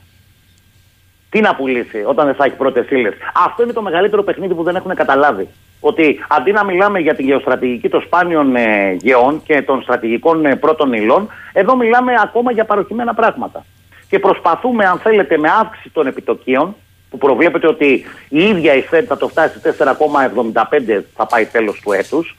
Τι 1.29 1.41
να 1.41 1.55
πουλήσει 1.55 2.03
όταν 2.05 2.25
δεν 2.25 2.35
θα 2.35 2.45
έχει 2.45 2.55
πρώτες 2.55 2.89
ύλες; 2.89 3.13
Αυτό 3.45 3.63
είναι 3.63 3.73
το 3.73 3.81
μεγαλύτερο 3.81 4.23
παιχνίδι 4.23 4.53
που 4.53 4.63
δεν 4.63 4.75
έχουν 4.75 4.95
καταλάβει. 4.95 5.49
Ότι 5.79 6.19
αντί 6.29 6.51
να 6.51 6.63
μιλάμε 6.63 6.99
για 6.99 7.15
τη 7.15 7.23
γεωστρατηγική 7.23 7.89
των 7.89 8.01
σπάνιων 8.01 8.55
ε, 8.55 8.91
γεών 9.01 9.43
και 9.43 9.61
των 9.61 9.81
στρατηγικών 9.81 10.45
ε, 10.45 10.55
πρώτων 10.55 10.93
υλών, 10.93 11.29
εδώ 11.53 11.75
μιλάμε 11.75 12.13
ακόμα 12.23 12.51
για 12.51 12.65
παροχημένα 12.65 13.13
πράγματα 13.13 13.65
και 14.13 14.19
προσπαθούμε, 14.19 14.85
αν 14.85 14.99
θέλετε, 14.99 15.37
με 15.37 15.49
αύξηση 15.59 15.89
των 15.89 16.07
επιτοκίων, 16.07 16.75
που 17.09 17.17
προβλέπεται 17.17 17.67
ότι 17.67 18.05
η 18.29 18.43
ίδια 18.43 18.73
η 18.73 18.81
ΦΕΔ 18.81 19.05
θα 19.07 19.17
το 19.17 19.27
φτάσει 19.27 19.59
4,75 19.63 21.01
θα 21.15 21.25
πάει 21.25 21.45
τέλος 21.45 21.79
του 21.79 21.91
έτους, 21.91 22.35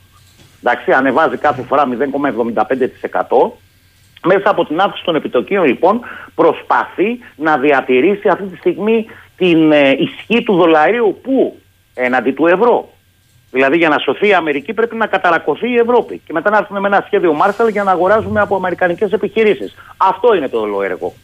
εντάξει, 0.63 0.93
ανεβάζει 0.93 1.37
κάθε 1.37 1.63
φορά 1.63 1.85
0,75%, 1.89 3.53
μέσα 4.27 4.51
από 4.51 4.65
την 4.67 4.81
αύξηση 4.81 5.05
των 5.05 5.15
επιτοκίων 5.15 5.65
λοιπόν 5.65 6.01
προσπαθεί 6.35 7.19
να 7.37 7.59
διατηρήσει 7.59 8.29
αυτή 8.29 8.45
τη 8.45 8.57
στιγμή 8.57 9.07
την 9.37 9.73
ε, 9.73 9.91
ισχύ 9.91 10.43
του 10.43 10.55
δολαρίου 10.55 11.19
που 11.23 11.61
έναντι 11.95 12.33
του 12.33 12.47
ευρώ. 12.47 12.89
Δηλαδή 13.51 13.77
για 13.77 13.89
να 13.89 13.99
σωθεί 13.99 14.29
η 14.29 14.35
Αμερική 14.35 14.73
πρέπει 14.73 14.97
να 14.97 15.07
καταρακωθεί 15.07 15.71
η 15.71 15.77
Ευρώπη 15.77 16.23
και 16.27 16.33
μετά 16.33 16.51
να 16.51 16.57
έρθουμε 16.57 16.81
με 16.81 16.89
ένα 16.89 17.03
σχέδιο 17.07 17.33
Μάρσαλ 17.33 17.69
για 17.69 17.83
να 17.83 17.91
αγοράζουμε 17.91 18.41
από 18.41 18.57
αμερικανικές 18.57 19.13
επιχειρήσεις. 19.13 19.75
Αυτό 19.97 20.35
είναι 20.35 20.49
το 20.49 20.59
όλο 20.59 20.83
έργο. 20.83 21.15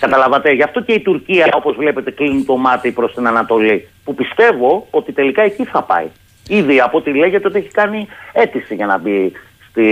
Καταλαβατε. 0.00 0.52
Γι' 0.52 0.62
αυτό 0.62 0.82
και 0.82 0.92
η 0.92 1.00
Τουρκία, 1.00 1.48
όπως 1.52 1.76
βλέπετε, 1.76 2.10
κλείνει 2.10 2.44
το 2.44 2.56
μάτι 2.56 2.90
προς 2.90 3.14
την 3.14 3.26
Ανατολή. 3.26 3.88
Που 4.04 4.14
πιστεύω 4.14 4.86
ότι 4.90 5.12
τελικά 5.12 5.42
εκεί 5.42 5.64
θα 5.64 5.82
πάει. 5.82 6.06
Ήδη 6.48 6.80
από 6.80 6.98
ό,τι 6.98 7.14
λέγεται 7.14 7.48
ότι 7.48 7.58
έχει 7.58 7.68
κάνει 7.68 8.06
αίτηση 8.32 8.74
για 8.74 8.86
να 8.86 8.98
μπει 8.98 9.32
στη, 9.70 9.88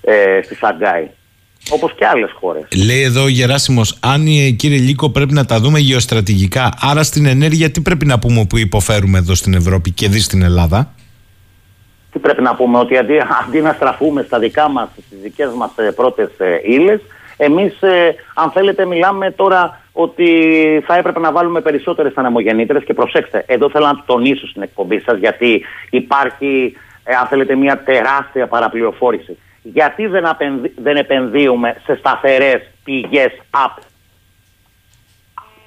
ε, 0.00 0.42
στη 0.42 0.54
Σαγκάη. 0.54 1.08
Όπως 1.70 1.94
και 1.94 2.06
άλλες 2.06 2.30
χώρες. 2.40 2.68
Λέει 2.86 3.02
εδώ 3.02 3.22
ο 3.22 3.28
Γεράσιμος, 3.28 3.98
αν 4.00 4.26
ε, 4.26 4.50
κύριε 4.50 4.78
Λίκο 4.78 5.10
πρέπει 5.10 5.32
να 5.32 5.44
τα 5.44 5.60
δούμε 5.60 5.78
γεωστρατηγικά, 5.78 6.68
άρα 6.80 7.02
στην 7.02 7.26
ενέργεια 7.26 7.70
τι 7.70 7.80
πρέπει 7.80 8.06
να 8.06 8.18
πούμε 8.18 8.46
που 8.48 8.58
υποφέρουμε 8.58 9.18
εδώ 9.18 9.34
στην 9.34 9.54
Ευρώπη 9.54 9.90
και 9.90 10.08
δει 10.08 10.20
στην 10.20 10.42
Ελλάδα; 10.42 10.94
Τι 12.12 12.18
πρέπει 12.18 12.42
να 12.42 12.54
πούμε, 12.54 12.78
ότι 12.78 12.96
αντί, 12.96 13.14
αντί 13.46 13.60
να 13.60 13.72
στραφούμε 13.72 14.22
στα 14.26 14.38
δικά 14.38 14.68
μας, 14.68 14.88
στις 15.06 15.18
δικές 15.22 15.50
μας 15.56 15.70
ε, 15.76 15.90
πρώτες 15.90 16.30
ύλες, 16.66 17.00
Εμείς, 17.36 17.82
ε, 17.82 18.14
αν 18.34 18.50
θέλετε, 18.50 18.84
μιλάμε 18.84 19.30
τώρα 19.30 19.80
ότι 19.92 20.28
θα 20.86 20.96
έπρεπε 20.96 21.20
να 21.20 21.32
βάλουμε 21.32 21.60
περισσότερες 21.60 22.12
ανεμογεννήτρες 22.14 22.84
και 22.84 22.94
προσέξτε, 22.94 23.44
εδώ 23.46 23.70
θέλω 23.70 23.86
να 23.86 23.94
το 23.94 24.02
τονίσω 24.06 24.46
στην 24.46 24.62
εκπομπή 24.62 25.00
σας, 25.00 25.18
γιατί 25.18 25.64
υπάρχει, 25.90 26.76
ε, 27.04 27.14
αν 27.14 27.26
θέλετε, 27.26 27.54
μια 27.54 27.82
τεράστια 27.82 28.46
παραπληροφόρηση. 28.46 29.38
Γιατί 29.62 30.06
δεν, 30.06 30.24
δεν 30.76 30.96
επενδύουμε 30.96 31.76
σε 31.84 31.94
σταθερές 31.96 32.70
πηγές 32.84 33.32
app, 33.50 33.82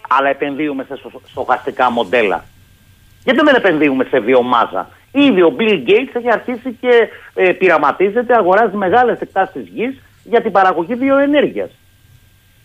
αλλά 0.10 0.30
επενδύουμε 0.30 0.86
σε 0.88 1.00
στοχαστικά 1.26 1.92
μοντέλα. 1.92 2.44
Γιατί 3.24 3.40
δεν 3.44 3.56
επενδύουμε 3.56 4.04
σε 4.04 4.20
βιομάζα; 4.20 4.90
Ήδη 5.12 5.42
ο 5.42 5.56
Bill 5.60 5.90
Gates 5.90 6.14
έχει 6.14 6.32
αρχίσει 6.32 6.78
και 6.82 7.10
ε, 7.34 7.52
πειραματίζεται, 7.52 8.36
αγοράζει 8.36 8.76
μεγάλες 8.76 9.20
εκτάσεις 9.20 9.68
γης 9.68 10.02
για 10.30 10.42
την 10.42 10.52
παραγωγή 10.52 10.96
βιοενέργειας. 10.96 11.70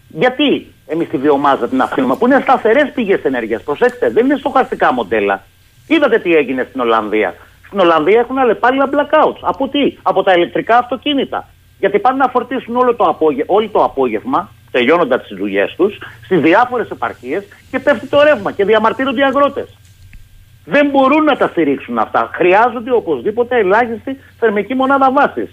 Γιατί 0.09 0.67
εμείς 0.87 1.09
τη 1.09 1.17
βιομάζα 1.17 1.69
την 1.69 1.81
αφήνουμε, 1.81 2.17
που 2.17 2.27
είναι 2.27 2.41
σταθερές 2.41 2.91
πηγές 2.95 3.25
ενέργειας. 3.25 3.63
Προσέξτε, 3.63 4.11
δεν 4.11 4.25
είναι 4.25 4.37
στοχαστικά 4.37 4.93
μοντέλα. 4.93 5.43
Είδατε 5.87 6.19
τι 6.19 6.35
έγινε 6.35 6.67
στην 6.69 6.81
Ολλανδία. 6.81 7.35
Στην 7.67 7.79
Ολλανδία 7.79 8.21
έχουν 8.21 8.39
αλλεπάλληλα 8.39 8.89
blackouts. 8.93 9.39
Από 9.41 9.69
τι, 9.69 9.97
από 10.03 10.23
τα 10.23 10.33
ηλεκτρικά 10.33 10.79
αυτοκίνητα. 10.79 11.49
Γιατί 11.79 11.99
πάνε 11.99 12.17
να 12.17 12.29
φορτίσουν 12.29 12.77
όλο 12.77 12.95
το 12.95 13.05
απόγευμα, 13.05 13.55
όλο 13.55 13.69
το 13.69 13.85
απόγευμα, 13.85 14.51
τελειώνοντας 14.71 15.27
τις 15.27 15.37
δουλειές 15.37 15.75
τους, 15.77 15.99
στις 16.25 16.41
διάφορες 16.41 16.91
επαρχίες 16.91 17.45
και 17.71 17.79
πέφτει 17.79 18.07
το 18.07 18.23
ρεύμα 18.23 18.53
και 18.53 18.65
διαμαρτύρονται 18.65 19.21
οι 19.21 19.25
αγρότες. 19.25 19.77
Δεν 20.65 20.89
μπορούν 20.89 21.25
να 21.25 21.37
τα 21.37 21.47
στηρίξουν 21.47 21.99
αυτά. 21.99 22.31
Χρειάζονται 22.33 22.93
οπωσδήποτε 22.93 23.59
ελάχιστη 23.59 24.19
θερμική 24.39 24.75
μονάδα 24.75 25.13
βάσης. 25.13 25.51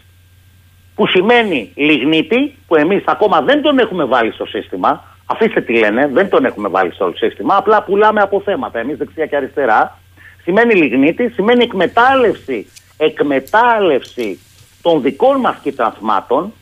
Που 0.99 1.07
σημαίνει 1.07 1.71
λιγνίτη, 1.75 2.55
που 2.67 2.75
εμείς 2.75 3.03
ακόμα 3.05 3.41
δεν 3.41 3.61
τον 3.61 3.79
έχουμε 3.79 4.05
βάλει 4.05 4.31
στο 4.31 4.45
σύστημα. 4.45 5.03
Αφήστε 5.25 5.61
τι 5.61 5.73
λένε, 5.73 6.07
δεν 6.07 6.29
τον 6.29 6.45
έχουμε 6.45 6.69
βάλει 6.69 6.91
στο 6.93 7.11
σύστημα. 7.15 7.55
Απλά 7.55 7.83
πουλάμε 7.83 8.21
από 8.21 8.41
θέματα 8.41 8.79
εμείς 8.79 8.97
δεξιά 8.97 9.25
και 9.25 9.35
αριστερά. 9.35 9.99
Σημαίνει 10.43 10.73
λιγνίτη, 10.73 11.29
σημαίνει 11.29 11.63
εκμετάλλευση, 11.63 12.67
εκμετάλλευση 12.97 14.39
των 14.81 15.01
δικών 15.01 15.39
μας 15.39 15.57
κοιτασμάτων. 15.61 16.53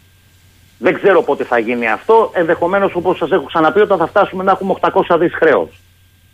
Δεν 0.77 0.93
ξέρω 0.93 1.21
πότε 1.21 1.43
θα 1.43 1.59
γίνει 1.59 1.88
αυτό. 1.88 2.31
Ενδεχομένως, 2.33 2.95
όπως 2.95 3.17
σας 3.17 3.31
έχω 3.31 3.43
ξαναπεί, 3.43 3.79
όταν 3.79 3.97
θα 3.97 4.07
φτάσουμε 4.07 4.43
να 4.43 4.51
έχουμε 4.51 4.73
800 4.81 5.17
δις 5.17 5.33
χρέος. 5.33 5.69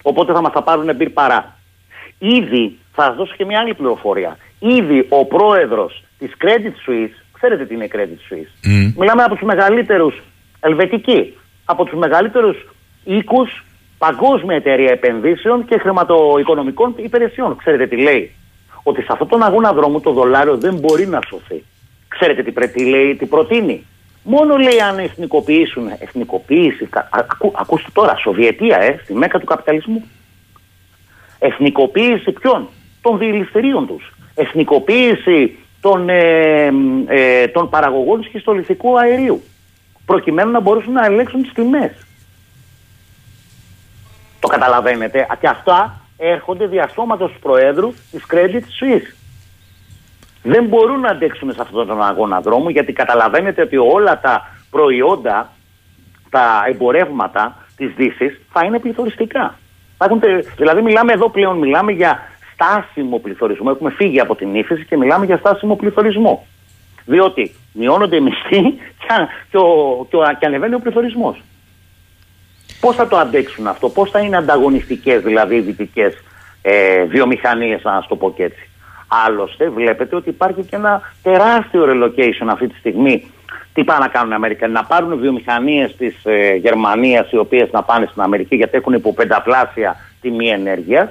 Οπότε 0.02 0.34
θα 0.34 0.42
μας 0.42 0.52
τα 0.52 0.62
πάρουν 0.62 0.96
μπυρ 0.96 1.10
παρά. 1.10 1.58
Ήδη, 2.18 2.78
θα 2.94 3.04
σας 3.04 3.16
δώσω 3.16 3.34
και 3.38 3.46
μια 3.46 3.60
άλλη 3.60 3.74
πληροφορία. 3.74 4.38
Ήδη 4.60 5.06
ο 5.10 5.26
πρόεδρος 5.26 6.04
της 6.20 6.32
Credit 6.40 6.90
Suisse, 6.90 7.23
ξέρετε 7.44 7.66
τι 7.66 7.74
είναι 7.74 7.88
Credit 7.92 8.34
Suisse. 8.34 8.70
Μιλάμε 8.98 9.24
από 9.24 9.36
τους 9.36 9.44
μεγαλύτερους, 9.44 10.22
ελβετικοί, 10.60 11.38
από 11.66 11.84
τους 11.84 12.00
μεγαλύτερους 12.00 12.58
οίκους 13.04 13.64
παγκόσμια 13.98 14.56
εταιρεία 14.56 14.92
επενδύσεων 14.92 15.66
και 15.66 15.78
χρηματοοικονομικών 15.78 16.94
υπηρεσιών. 16.98 17.56
Ξέρετε 17.58 17.88
τι 17.88 17.98
λέει; 17.98 18.32
Ότι 18.84 19.02
σε 19.02 19.08
αυτόν 19.12 19.28
τον 19.28 19.44
αγώνα 19.44 19.74
δρόμου 19.74 20.00
το 20.00 20.12
δολάριο 20.12 20.58
δεν 20.58 20.76
μπορεί 20.76 21.08
να 21.08 21.20
σωθεί. 21.28 21.64
Ξέρετε 22.08 22.44
τι, 22.44 22.72
τι 22.72 22.86
λέει, 22.86 23.16
τι 23.16 23.26
προτείνει; 23.26 23.86
Μόνο 24.24 24.58
λέει 24.58 24.80
αν 24.90 25.00
εθνικοποιήσουν, 25.00 25.88
εθνικοποίηση, 26.00 26.90
ακού, 27.10 27.52
ακούστε 27.56 27.90
τώρα, 27.94 28.16
Σοβιετία, 28.16 28.78
ε, 28.82 29.00
στη 29.04 29.14
μέκα 29.14 29.40
του 29.40 29.46
καπιταλισμού. 29.46 30.04
Εθνικοποίηση 31.40 32.32
ποιων, 32.32 32.68
των 33.02 33.18
διελιστερίων 33.18 33.88
τους. 33.88 34.14
Εθνικοποίηση 34.36 35.58
των, 35.84 36.10
ε, 36.10 36.72
ε, 37.08 37.48
των 37.48 37.70
παραγωγών 37.70 38.24
σχιστολιθικού 38.24 39.00
αερίου. 39.00 39.44
Προκειμένου 40.06 40.52
να 40.52 40.60
μπορούσαν 40.60 40.92
να 40.92 41.06
ελέγξουν 41.06 41.42
τις 41.42 41.54
τιμές. 41.54 41.92
Το 44.40 44.48
καταλαβαίνετε. 44.48 45.28
Και 45.40 45.48
αυτά 45.48 46.02
έρχονται 46.18 46.68
διαστόματος 46.68 47.32
του 47.32 47.40
Προέδρου 47.40 47.94
της 48.12 48.26
Credit 48.32 48.64
Suisse. 48.80 49.16
Δεν 50.44 50.66
μπορούν 50.66 51.00
να 51.00 51.10
αντέξουν 51.10 51.54
σε 51.54 51.62
αυτόν 51.62 51.88
τον 51.88 52.04
αγώνα 52.04 52.42
δρόμου 52.42 52.70
γιατί 52.70 52.94
καταλαβαίνετε 52.94 53.62
ότι 53.62 53.78
όλα 53.78 54.20
τα 54.20 54.56
προϊόντα, 54.70 55.52
τα 56.30 56.64
εμπορεύματα 56.68 57.58
της 57.76 57.94
Δύσης 57.96 58.42
θα 58.52 58.66
είναι 58.66 58.80
πληθωριστικά. 58.80 59.58
δηλαδή 60.58 60.82
μιλάμε 60.82 61.14
εδώ 61.14 61.30
πλέον 61.30 61.58
μιλάμε 61.58 61.92
για 61.92 62.20
στάσιμο 62.64 63.20
πληθωρισμό. 63.20 63.72
Έχουμε 63.74 63.90
φύγει 63.90 64.20
από 64.20 64.36
την 64.36 64.56
ύφεση 64.56 64.86
και 64.86 64.98
μιλάμε 64.98 65.26
για 65.26 65.38
στάσιμο 65.38 65.76
πληθωρισμό. 65.76 66.48
Διότι 67.06 67.56
μειώνονται 67.74 68.16
οι 68.16 68.22
μισθοί 68.22 68.62
και, 69.52 70.18
και 70.40 70.46
ανεβαίνει 70.46 70.76
ο 70.76 70.80
πληθωρισμός. 70.80 71.42
Πώς 72.80 72.96
θα 72.96 73.08
το 73.08 73.18
αντέξουν 73.18 73.68
αυτό, 73.68 73.90
πώς 73.90 74.10
θα 74.10 74.20
είναι 74.20 74.38
ανταγωνιστικές 74.38 75.22
δηλαδή 75.22 75.56
οι 75.56 75.60
δυτικές 75.60 76.14
ε, 76.62 77.04
βιομηχανίες, 77.04 77.84
να 77.84 78.06
το 78.08 78.16
πω 78.16 78.34
και 78.34 78.44
έτσι; 78.44 78.70
Άλλωστε, 79.26 79.70
βλέπετε 79.70 80.16
ότι 80.16 80.30
υπάρχει 80.30 80.62
και 80.64 80.76
ένα 80.76 81.02
τεράστιο 81.24 81.86
relocation 81.88 82.48
αυτή 82.50 82.68
τη 82.68 82.78
στιγμή. 82.78 83.32
Τι 83.74 83.84
πάνε 83.84 84.00
να 84.00 84.08
κάνουν 84.08 84.32
οι 84.32 84.34
Αμερικανοί, 84.34 84.74
να 84.74 84.84
πάρουν 84.84 85.20
βιομηχανίες 85.20 85.96
της 85.96 86.16
ε, 86.24 86.56
Γερμανίας, 86.56 87.32
οι 87.32 87.38
οποίες 87.38 87.72
να 87.72 87.84
πάνε 87.84 88.08
στην 88.10 88.22
Αμερική 88.22 88.56
γιατί 88.56 88.78
έχουν 88.78 88.94
υποπενταπλάσια 88.94 89.96
τιμή 90.22 90.48
ενέργειας. 90.48 91.10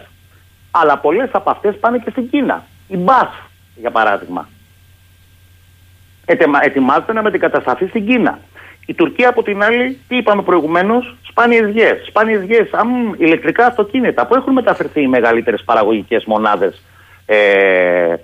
Αλλά 0.74 0.98
πολλές 0.98 1.28
από 1.32 1.50
αυτές 1.50 1.78
πάνε 1.78 1.98
και 1.98 2.10
στην 2.10 2.30
Κίνα. 2.30 2.64
Η 2.88 2.96
BASF, 3.04 3.28
για 3.74 3.90
παράδειγμα. 3.90 4.48
Ετοιμάζεται 6.60 7.12
να 7.12 7.22
μετεκατασταθεί 7.22 7.86
στην 7.86 8.06
Κίνα. 8.06 8.38
Η 8.86 8.94
Τουρκία 8.94 9.28
από 9.28 9.42
την 9.42 9.62
άλλη, 9.62 9.98
τι 10.08 10.16
είπαμε 10.16 10.42
προηγουμένως, 10.42 11.16
σπάνιες 11.22 11.70
γιέ. 11.70 12.02
Σπάνιες 12.06 12.42
γιέ, 12.42 12.68
ηλεκτρικά 13.16 13.66
αυτοκίνητα. 13.66 14.26
Πού 14.26 14.34
έχουν 14.34 14.52
μεταφερθεί 14.52 15.02
οι 15.02 15.08
μεγαλύτερες 15.08 15.62
παραγωγικές 15.64 16.24
μονάδες 16.24 16.82
ε, 17.26 18.14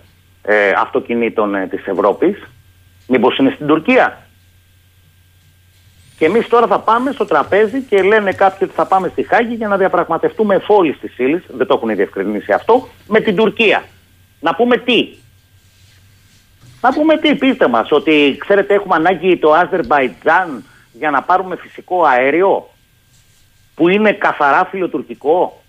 ε, 0.43 0.71
αυτοκινήτων 0.77 1.55
ε, 1.55 1.67
της 1.67 1.87
Ευρώπης, 1.87 2.43
Μήπως 3.09 3.39
είναι 3.39 3.51
στην 3.55 3.67
Τουρκία; 3.67 4.19
Και 6.19 6.25
εμείς 6.25 6.49
τώρα 6.49 6.67
θα 6.67 6.81
πάμε 6.81 7.13
στο 7.13 7.25
τραπέζι 7.25 7.81
και 7.81 8.03
λένε 8.03 8.33
κάποιοι 8.33 8.59
ότι 8.63 8.75
θα 8.75 8.87
πάμε 8.87 9.09
στη 9.09 9.23
Χάγη 9.23 9.55
για 9.55 9.69
να 9.69 9.77
διαπραγματευτούμε 9.77 10.59
φόλη 10.59 10.93
τη 10.93 11.25
ύλη, 11.25 11.43
δεν 11.49 11.67
το 11.67 11.75
έχουν 11.75 11.97
διευκρινίσει 11.97 12.53
αυτό, 12.53 12.89
με 13.07 13.21
την 13.21 13.37
Τουρκία. 13.37 13.85
Να 14.41 14.55
πούμε 14.55 14.77
τι, 14.77 15.09
να 16.81 16.93
πούμε 16.93 17.17
τι, 17.19 17.35
πείστε 17.35 17.69
μας, 17.69 17.91
ότι 17.91 18.37
ξέρετε 18.39 18.75
έχουμε 18.75 18.95
ανάγκη 18.95 19.37
το 19.37 19.53
Αζερβαϊτζάν 19.53 20.65
για 20.93 21.11
να 21.11 21.23
πάρουμε 21.23 21.57
φυσικό 21.57 22.05
αέριο 22.05 22.71
που 23.75 23.89
είναι 23.89 24.13
καθαρά 24.13 24.69
φιλοτουρκικό. 24.71 25.63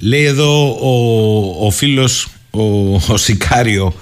Λέει 0.00 0.24
εδώ 0.24 0.76
ο, 0.80 1.66
ο 1.66 1.70
φίλος, 1.70 2.28
ο, 2.50 2.94
ο 2.94 3.16
Σικάριο, 3.16 3.92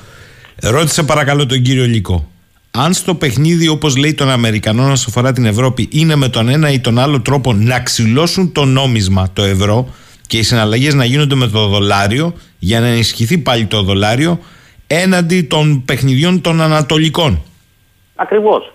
ρώτησε 0.62 1.03
παρακαλώ 1.03 1.47
τον 1.47 1.62
κύριο 1.62 1.85
Λίκο, 1.85 2.29
αν 2.78 2.92
στο 2.92 3.14
παιχνίδι 3.14 3.68
όπως 3.68 3.96
λέει 3.96 4.14
των 4.14 4.30
Αμερικανών 4.30 4.90
όσο 4.90 5.06
αφορά 5.09 5.32
την 5.32 5.44
Ευρώπη 5.44 5.88
είναι 5.92 6.16
με 6.16 6.28
τον 6.28 6.48
ένα 6.48 6.70
ή 6.70 6.80
τον 6.80 6.98
άλλο 6.98 7.20
τρόπο 7.20 7.52
να 7.52 7.80
ξυλώσουν 7.80 8.52
το 8.52 8.64
νόμισμα, 8.64 9.28
το 9.32 9.42
ευρώ 9.42 9.86
και 10.26 10.38
οι 10.38 10.42
συναλλαγές 10.42 10.94
να 10.94 11.05
γίνονται 11.05 11.34
με 11.34 11.46
το 11.46 11.66
δολάριο 11.66 12.32
για 12.59 12.80
να 12.80 12.86
ενισχυθεί 12.86 13.38
πάλι 13.38 13.66
το 13.66 13.82
δολάριο 13.82 14.38
έναντι 14.86 15.42
των 15.42 15.84
παιχνιδιών 15.84 16.40
των 16.40 16.60
Ανατολικών. 16.60 17.42
Ακριβώς. 18.14 18.72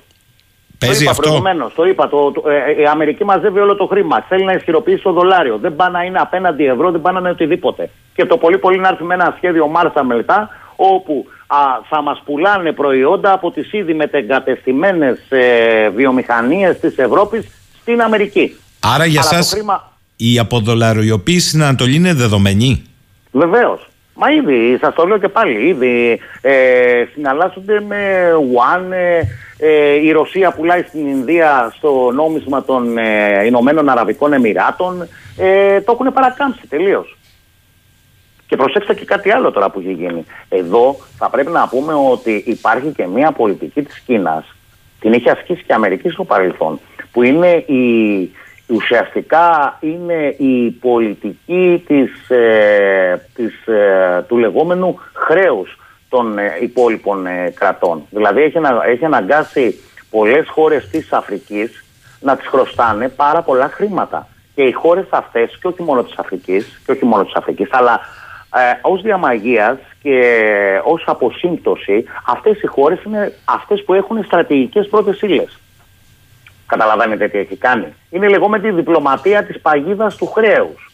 Παίζει 0.78 1.04
το 1.04 1.10
αυτό; 1.10 1.44
Το 1.76 1.84
είπα. 1.84 2.10
Το, 2.10 2.32
το, 2.32 2.44
ε, 2.50 2.82
η 2.82 2.86
Αμερική 2.86 3.24
μαζεύει 3.24 3.60
όλο 3.60 3.76
το 3.76 3.86
χρήμα. 3.86 4.26
Θέλει 4.28 4.44
να 4.44 4.54
ισχυροποιήσει 4.54 5.04
το 5.04 5.12
δολάριο. 5.12 5.58
Δεν 5.58 5.76
πάει 5.76 5.92
να 5.92 6.04
είναι 6.04 6.20
απέναντι 6.20 6.66
ευρώ, 6.66 6.92
δεν 6.92 7.02
πάει 7.02 7.14
να 7.14 7.20
είναι 7.20 7.30
οτιδήποτε. 7.30 7.90
Και 8.14 8.26
το 8.26 8.38
πολύ 8.38 8.58
πολύ 8.58 8.80
να 8.80 8.88
έρθει 8.88 9.04
με 9.04 9.14
ένα 9.14 9.34
σχέδιο 9.38 9.68
Μάρσα 9.68 10.04
μετά, 10.04 10.50
όπου 10.76 11.26
α, 11.52 11.58
θα 11.90 12.02
μας 12.02 12.22
πουλάνε 12.26 12.72
προϊόντα 12.72 13.32
από 13.34 13.52
τις 13.52 13.74
ήδη 13.74 13.94
μετεγκατεστημένε 13.94 15.18
ε, 15.30 15.90
βιομηχανίες 15.90 16.80
της 16.80 16.98
Ευρώπης 16.98 17.48
στην 17.82 18.02
Αμερική. 18.02 18.56
Άρα 18.80 19.06
για 19.06 19.22
εσά 19.32 19.42
χρήμα... 19.42 19.92
η 20.16 20.40
αποδολαριοποίηση 20.40 21.48
στην 21.48 21.64
Ανατολή 21.64 21.96
είναι 21.96 22.14
δεδομένη; 22.14 22.84
Βεβαίως. 23.32 23.90
Μα 24.22 24.32
ήδη, 24.32 24.78
σας 24.82 24.94
το 24.94 25.06
λέω 25.06 25.18
και 25.18 25.28
πάλι, 25.28 25.68
ήδη 25.68 26.20
ε, 26.42 27.04
συναλλάσσονται 27.14 27.82
με 27.82 28.32
Ουάν. 28.52 28.92
Ε, 28.92 29.28
ε, 29.62 29.94
η 29.94 30.12
Ρωσία 30.12 30.52
πουλάει 30.52 30.84
στην 30.88 31.08
Ινδία 31.08 31.74
στο 31.78 32.12
νόμισμα 32.14 32.64
των 32.64 32.98
ε, 32.98 33.46
Ηνωμένων 33.46 33.90
Αραβικών 33.90 34.34
Εμμυράτων. 34.34 35.08
Ε, 35.38 35.82
το 35.82 35.92
έχουν 35.92 36.14
παρακάμψει 36.14 36.68
τελείως. 36.70 37.18
Και 38.50 38.56
προσέξτε 38.56 38.94
και 38.94 39.06
κάτι 39.06 39.32
άλλο 39.32 39.52
τώρα 39.52 39.70
που 39.70 39.80
έχει 39.80 39.92
γίνει. 39.92 40.26
Εδώ 40.50 40.96
θα 41.18 41.30
πρέπει 41.30 41.52
να 41.52 41.68
πούμε 41.68 41.94
ότι 41.94 42.44
υπάρχει 42.46 42.92
και 42.92 43.08
μια 43.08 43.32
πολιτική 43.32 43.82
της 43.82 44.00
Κίνας, 44.00 44.56
την 45.00 45.14
έχει 45.14 45.30
ασκήσει 45.30 45.60
και 45.60 45.72
η 45.72 45.76
Αμερική 45.76 46.10
στο 46.10 46.24
παρελθόν, 46.24 46.80
που 47.12 47.24
είναι 47.24 47.48
η 47.56 48.32
ουσιαστικά 48.70 49.78
είναι 49.80 50.36
η 50.38 50.72
πολιτική 50.72 51.84
της, 51.88 52.30
ε, 52.30 53.28
της, 53.34 53.68
ε, 53.68 54.26
του 54.28 54.38
λεγόμενου 54.38 55.00
χρέους 55.14 55.78
των 56.10 56.38
ε, 56.38 56.58
υπόλοιπων 56.62 57.28
κρατών. 57.54 58.06
Δηλαδή 58.10 58.42
έχει, 58.42 58.58
έχει 58.88 59.06
αναγκάσει 59.06 59.80
πολλές 60.10 60.50
χώρες 60.50 60.90
της 60.90 61.14
Αφρικής 61.14 61.86
να 62.20 62.36
τις 62.36 62.48
χρωστάνε 62.48 63.10
πάρα 63.10 63.42
πολλά 63.42 63.70
χρήματα. 63.74 64.28
Και 64.56 64.64
οι 64.64 64.72
χώρες 64.72 65.06
αυτές, 65.10 65.58
και 65.62 65.68
όχι 65.68 65.82
μόνο 65.82 66.04
της 66.04 66.18
Αφρικής, 66.18 66.82
και 66.86 66.92
όχι 66.92 67.06
μόνο 67.06 67.24
της 67.24 67.34
Αφρικής, 67.34 67.68
αλλά 67.72 68.00
ε, 68.56 68.80
ως 68.82 69.02
διαμαγείας 69.02 69.78
και 70.02 70.22
ως 70.84 71.04
αποσύμπτωση, 71.06 72.04
αυτές 72.26 72.62
οι 72.62 72.68
χώρες 72.68 73.04
είναι 73.04 73.34
αυτές 73.46 73.84
που 73.84 73.94
έχουν 73.94 74.24
στρατηγικές 74.24 74.88
πρώτες 74.88 75.22
ύλες. 75.22 75.60
Καταλαβαίνετε 76.68 77.28
τι 77.28 77.38
έχει 77.38 77.56
κάνει. 77.56 77.94
Είναι 78.10 78.28
λεγόμενη 78.28 78.72
διπλωματία 78.72 79.44
της 79.44 79.60
παγίδας 79.62 80.16
του 80.16 80.26
χρέους. 80.26 80.92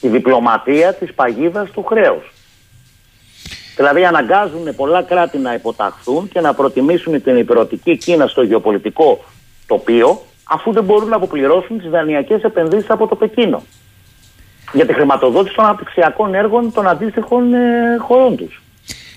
Η 0.00 0.08
διπλωματία 0.08 0.94
της 0.94 1.14
παγίδας 1.14 1.70
του 1.70 1.84
χρέους. 1.84 2.32
Δηλαδή 3.76 4.04
αναγκάζουν 4.04 4.74
πολλά 4.76 5.02
κράτη 5.02 5.38
να 5.38 5.54
υποταχθούν 5.54 6.28
και 6.28 6.40
να 6.40 6.54
προτιμήσουν 6.54 7.22
την 7.22 7.36
υπηρετική 7.36 7.96
Κίνα 7.96 8.26
στο 8.26 8.42
γεωπολιτικό 8.42 9.24
τοπίο 9.66 10.20
αφού 10.44 10.72
δεν 10.72 10.84
μπορούν 10.84 11.08
να 11.08 11.16
αποπληρώσουν 11.16 11.78
τις 11.78 11.90
δανειακές 11.90 12.42
επενδύσεις 12.42 12.90
από 12.90 13.06
το 13.06 13.16
Πεκίνο 13.16 13.62
για 14.74 14.86
τη 14.86 14.92
χρηματοδότηση 14.92 15.54
των 15.54 15.64
αναπτυξιακών 15.64 16.34
έργων 16.34 16.72
των 16.72 16.88
αντίστοιχων 16.88 17.54
ε, 17.54 17.58
χωρών 17.98 18.36
τους. 18.36 18.62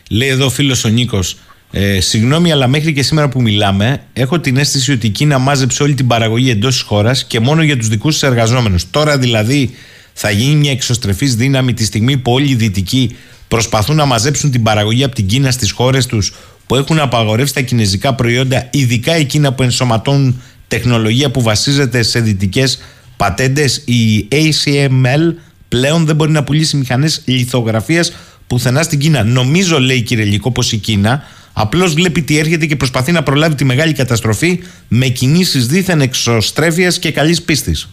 Λέει 0.09 0.29
εδώ 0.29 0.45
ο 0.45 0.49
φίλος 0.49 0.84
ο 0.84 0.89
Νίκος 0.89 1.38
Ε, 1.71 1.99
συγγνώμη, 1.99 2.51
αλλά 2.51 2.67
μέχρι 2.67 2.93
και 2.93 3.03
σήμερα 3.03 3.29
που 3.29 3.41
μιλάμε, 3.41 4.01
έχω 4.13 4.39
την 4.39 4.57
αίσθηση 4.57 4.91
ότι 4.91 5.07
η 5.07 5.09
Κίνα 5.09 5.38
μάζεψε 5.38 5.84
όλη 5.84 5.93
την 5.93 6.07
παραγωγή 6.07 6.49
εντός 6.49 6.73
της 6.73 6.81
χώρας 6.81 7.25
και 7.25 7.39
μόνο 7.39 7.61
για 7.61 7.77
τους 7.77 7.88
δικούς 7.88 8.13
της 8.13 8.23
εργαζόμενους. 8.23 8.89
Τώρα 8.91 9.17
δηλαδή 9.17 9.75
θα 10.13 10.29
γίνει 10.29 10.55
μια 10.55 10.71
εξωστρεφής 10.71 11.35
δύναμη 11.35 11.73
τη 11.73 11.85
στιγμή 11.85 12.17
που 12.17 12.31
όλοι 12.31 12.49
οι 12.49 12.55
δυτικοί 12.55 13.15
προσπαθούν 13.47 13.95
να 13.95 14.05
μαζέψουν 14.05 14.51
την 14.51 14.63
παραγωγή 14.63 15.03
από 15.03 15.15
την 15.15 15.27
Κίνα 15.27 15.51
στις 15.51 15.71
χώρες 15.71 16.05
τους 16.05 16.34
που 16.67 16.75
έχουν 16.75 16.99
απαγορεύσει 16.99 17.53
τα 17.53 17.61
κινέζικα 17.61 18.13
προϊόντα, 18.13 18.67
ειδικά 18.71 19.13
εκείνα 19.13 19.53
που 19.53 19.63
ενσωματώνουν 19.63 20.41
τεχνολογία 20.67 21.31
που 21.31 21.41
βασίζεται 21.41 22.03
σε 22.03 22.19
δυτικές 22.19 22.81
πατέντες. 23.17 23.84
Η 23.85 24.27
ACML 24.31 25.34
πλέον 25.69 26.06
δεν 26.06 26.15
μπορεί 26.15 26.31
να 26.31 26.44
πουλήσει 26.44 26.77
μηχανές 26.77 27.23
λιθογραφίας 27.26 28.15
πουθενά 28.48 28.84
στην 28.84 28.99
Κίνα. 28.99 29.23
Νομίζω, 29.23 29.80
λέει 29.80 30.02
κύριε 30.02 30.26
Λυκό, 30.26 30.52
πως 30.52 30.72
η 30.72 30.77
Κίνα 30.77 31.23
απλώς 31.53 31.94
βλέπει 31.94 32.22
τι 32.22 32.39
έρχεται 32.39 32.65
και 32.65 32.76
προσπαθεί 32.76 33.11
να 33.11 33.23
προλάβει 33.23 33.56
τη 33.56 33.65
μεγάλη 33.65 33.94
καταστροφή 33.94 34.64
με 34.88 35.06
κινήσεις 35.06 35.68
δίθεν 35.68 36.02
εξωστρέφειας 36.02 36.99
και 36.99 37.11
καλής 37.11 37.44
πίστης. 37.44 37.89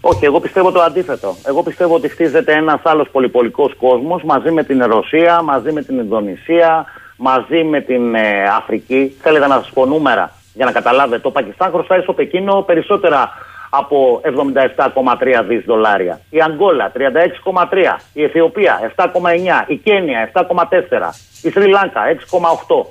Όχι, 0.00 0.24
εγώ 0.24 0.40
πιστεύω 0.40 0.72
το 0.72 0.80
αντίθετο. 0.80 1.36
Εγώ 1.46 1.62
πιστεύω 1.62 1.94
ότι 1.94 2.08
χτίζεται 2.08 2.52
ένας 2.52 2.80
άλλος 2.82 3.08
πολυπολικός 3.12 3.74
κόσμος 3.76 4.22
μαζί 4.22 4.50
με 4.50 4.64
την 4.64 4.84
Ρωσία, 4.84 5.42
μαζί 5.42 5.72
με 5.72 5.82
την 5.82 5.98
Ινδονησία, 5.98 6.84
μαζί 7.16 7.64
με 7.64 7.80
την 7.80 8.14
ε, 8.14 8.42
Αφρική. 8.56 9.16
Θέλετε 9.20 9.46
να 9.46 9.54
σας 9.54 9.70
πω 9.74 9.86
νούμερα 9.86 10.32
για 10.54 10.64
να 10.64 10.72
καταλάβετε. 10.72 11.20
Το 11.20 11.30
Πακιστάν 11.30 11.70
χρωστάει 11.70 12.00
στο 12.00 12.12
Πεκίνο 12.12 12.62
περισσότερα 12.62 13.30
από 13.78 14.20
77,3 14.24 15.44
δις 15.48 15.64
δολάρια. 15.64 16.20
Η 16.30 16.40
Αγγόλα 16.40 16.92
36,3. 16.94 18.00
Η 18.12 18.22
Αιθιοπία 18.22 18.92
7,9. 18.96 19.64
Η 19.66 19.76
Κένια 19.76 20.30
7,4. 20.34 21.14
Η 21.42 21.50
Σρι 21.50 21.68
Λάνκα 21.68 22.02
6,8. 22.04 22.86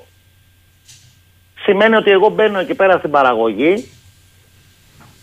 Σημαίνει 1.64 1.96
ότι 1.96 2.12
εγώ 2.12 2.30
μπαίνω 2.30 2.60
εκεί 2.60 2.76
πέρα 2.76 2.98
στην 2.98 3.12
παραγωγή, 3.12 3.92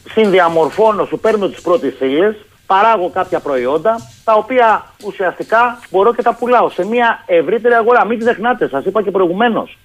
συνδιαμορφώνω, 0.08 1.04
σου 1.04 1.18
παίρνω 1.18 1.48
τις 1.48 1.60
πρώτες 1.60 2.00
ύλες, 2.00 2.36
παράγω 2.66 3.10
κάποια 3.10 3.40
προϊόντα, 3.40 3.96
τα 4.24 4.34
οποία 4.34 4.84
ουσιαστικά 5.06 5.78
μπορώ 5.90 6.14
και 6.14 6.22
τα 6.22 6.34
πουλάω 6.34 6.70
σε 6.70 6.86
μια 6.86 7.22
ευρύτερη 7.26 7.74
αγορά. 7.74 8.06
Μην 8.06 8.18
ξεχνάτε, 8.18 8.68
σας 8.68 8.84
είπα 8.84 9.02
και 9.02 9.10
προηγουμένως, 9.10 9.78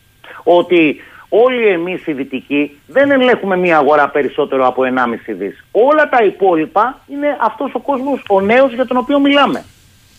ότι 0.44 1.02
όλοι 1.44 1.68
εμείς 1.68 2.08
οι 2.08 2.14
δυτικοί 2.14 2.80
δεν 2.88 3.12
ελέγχουμε 3.12 3.58
μια 3.58 3.78
αγορά 3.78 4.10
περισσότερο 4.10 4.68
από 4.68 4.84
1,5 4.84 5.34
δις. 5.38 5.66
Όλα 5.72 6.10
τα 6.10 6.24
υπόλοιπα 6.24 7.00
είναι 7.08 7.38
αυτός 7.42 7.74
ο 7.74 7.80
κόσμος, 7.80 8.24
ο 8.30 8.42
νέος 8.42 8.74
για 8.74 8.86
τον 8.86 8.98
οποίο 8.98 9.20
μιλάμε. 9.20 9.66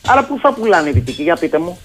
Άρα 0.06 0.24
πού 0.24 0.38
θα 0.38 0.52
πουλάνε 0.52 0.88
οι 0.88 0.92
δυτικοί, 0.92 1.22
για 1.22 1.36
πείτε 1.36 1.58
μου. 1.58 1.78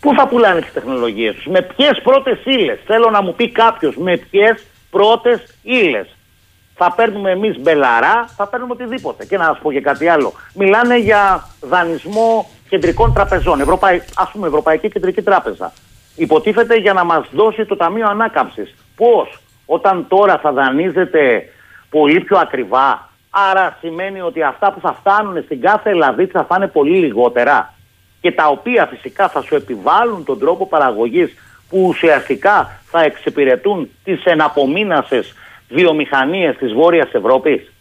Πού 0.00 0.14
θα 0.14 0.28
πουλάνε 0.28 0.60
τις 0.60 0.72
τεχνολογίες 0.72 1.34
τους, 1.34 1.46
με 1.46 1.62
ποιες 1.62 2.00
πρώτες 2.02 2.38
ύλες. 2.44 2.78
Θέλω 2.86 3.10
να 3.10 3.22
μου 3.22 3.34
πει 3.34 3.50
κάποιος 3.50 3.96
με 3.96 4.16
ποιες 4.16 4.66
πρώτες 4.90 5.58
ύλες. 5.62 6.16
Θα 6.74 6.92
παίρνουμε 6.92 7.30
εμείς 7.30 7.58
μπελαρά, 7.60 8.28
θα 8.36 8.46
παίρνουμε 8.46 8.72
οτιδήποτε. 8.72 9.24
Και 9.24 9.36
να 9.36 9.44
σας 9.44 9.58
πω 9.58 9.72
και 9.72 9.80
κάτι 9.80 10.08
άλλο. 10.08 10.32
Μιλάνε 10.54 10.98
για 10.98 11.48
δανεισμό 11.60 12.50
κεντρικών 12.68 13.12
τραπεζών. 13.12 13.60
Ευρωπαϊ... 13.60 14.02
Α 14.14 14.30
πούμε, 14.30 14.46
Ευρωπαϊκή 14.46 14.88
Κεντρική 14.88 15.22
Τράπεζα 15.22 15.72
υποτίθεται 16.16 16.76
για 16.76 16.92
να 16.92 17.04
μας 17.04 17.28
δώσει 17.32 17.64
το 17.64 17.76
Ταμείο 17.76 18.08
Ανάκαμψης. 18.08 18.74
Πώς, 18.96 19.40
όταν 19.66 20.08
τώρα 20.08 20.38
θα 20.38 20.52
δανείζεται 20.52 21.48
πολύ 21.90 22.20
πιο 22.20 22.38
ακριβά, 22.38 23.08
άρα 23.30 23.76
σημαίνει 23.80 24.20
ότι 24.20 24.42
αυτά 24.42 24.72
που 24.72 24.80
θα 24.80 24.92
φτάνουν 24.92 25.42
στην 25.42 25.60
κάθε 25.60 25.90
Ελλαδίτη 25.90 26.30
θα 26.30 26.44
φάνε 26.44 26.66
πολύ 26.66 26.98
λιγότερα 26.98 27.74
και 28.20 28.32
τα 28.32 28.46
οποία 28.46 28.86
φυσικά 28.86 29.28
θα 29.28 29.42
σου 29.42 29.54
επιβάλλουν 29.54 30.24
τον 30.24 30.38
τρόπο 30.38 30.66
παραγωγής 30.66 31.34
που 31.68 31.84
ουσιαστικά 31.86 32.80
θα 32.84 33.02
εξυπηρετούν 33.02 33.90
τις 34.04 34.24
εναπομείνασες 34.24 35.34
βιομηχανίες 35.68 36.56
της 36.56 36.72
Βόρειας 36.72 37.12
Ευρώπης. 37.12 37.72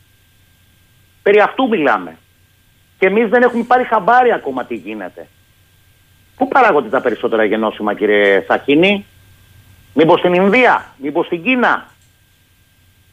Περί 1.23 1.39
αυτού 1.39 1.67
μιλάμε. 1.67 2.17
Και 2.99 3.05
εμείς 3.05 3.29
δεν 3.29 3.41
έχουμε 3.41 3.63
πάρει 3.63 3.83
χαμπάρι 3.83 4.31
ακόμα 4.33 4.65
τι 4.65 4.75
γίνεται. 4.75 5.27
Πού 6.37 6.47
παράγονται 6.47 6.89
τα 6.89 7.01
περισσότερα 7.01 7.43
γενώσιμα, 7.43 7.93
κύριε 7.93 8.43
Σαχίνη, 8.47 9.05
Μήπως 9.93 10.19
στην 10.19 10.33
Ινδία, 10.33 10.85
μήπως 10.97 11.25
στην 11.25 11.43
Κίνα; 11.43 11.87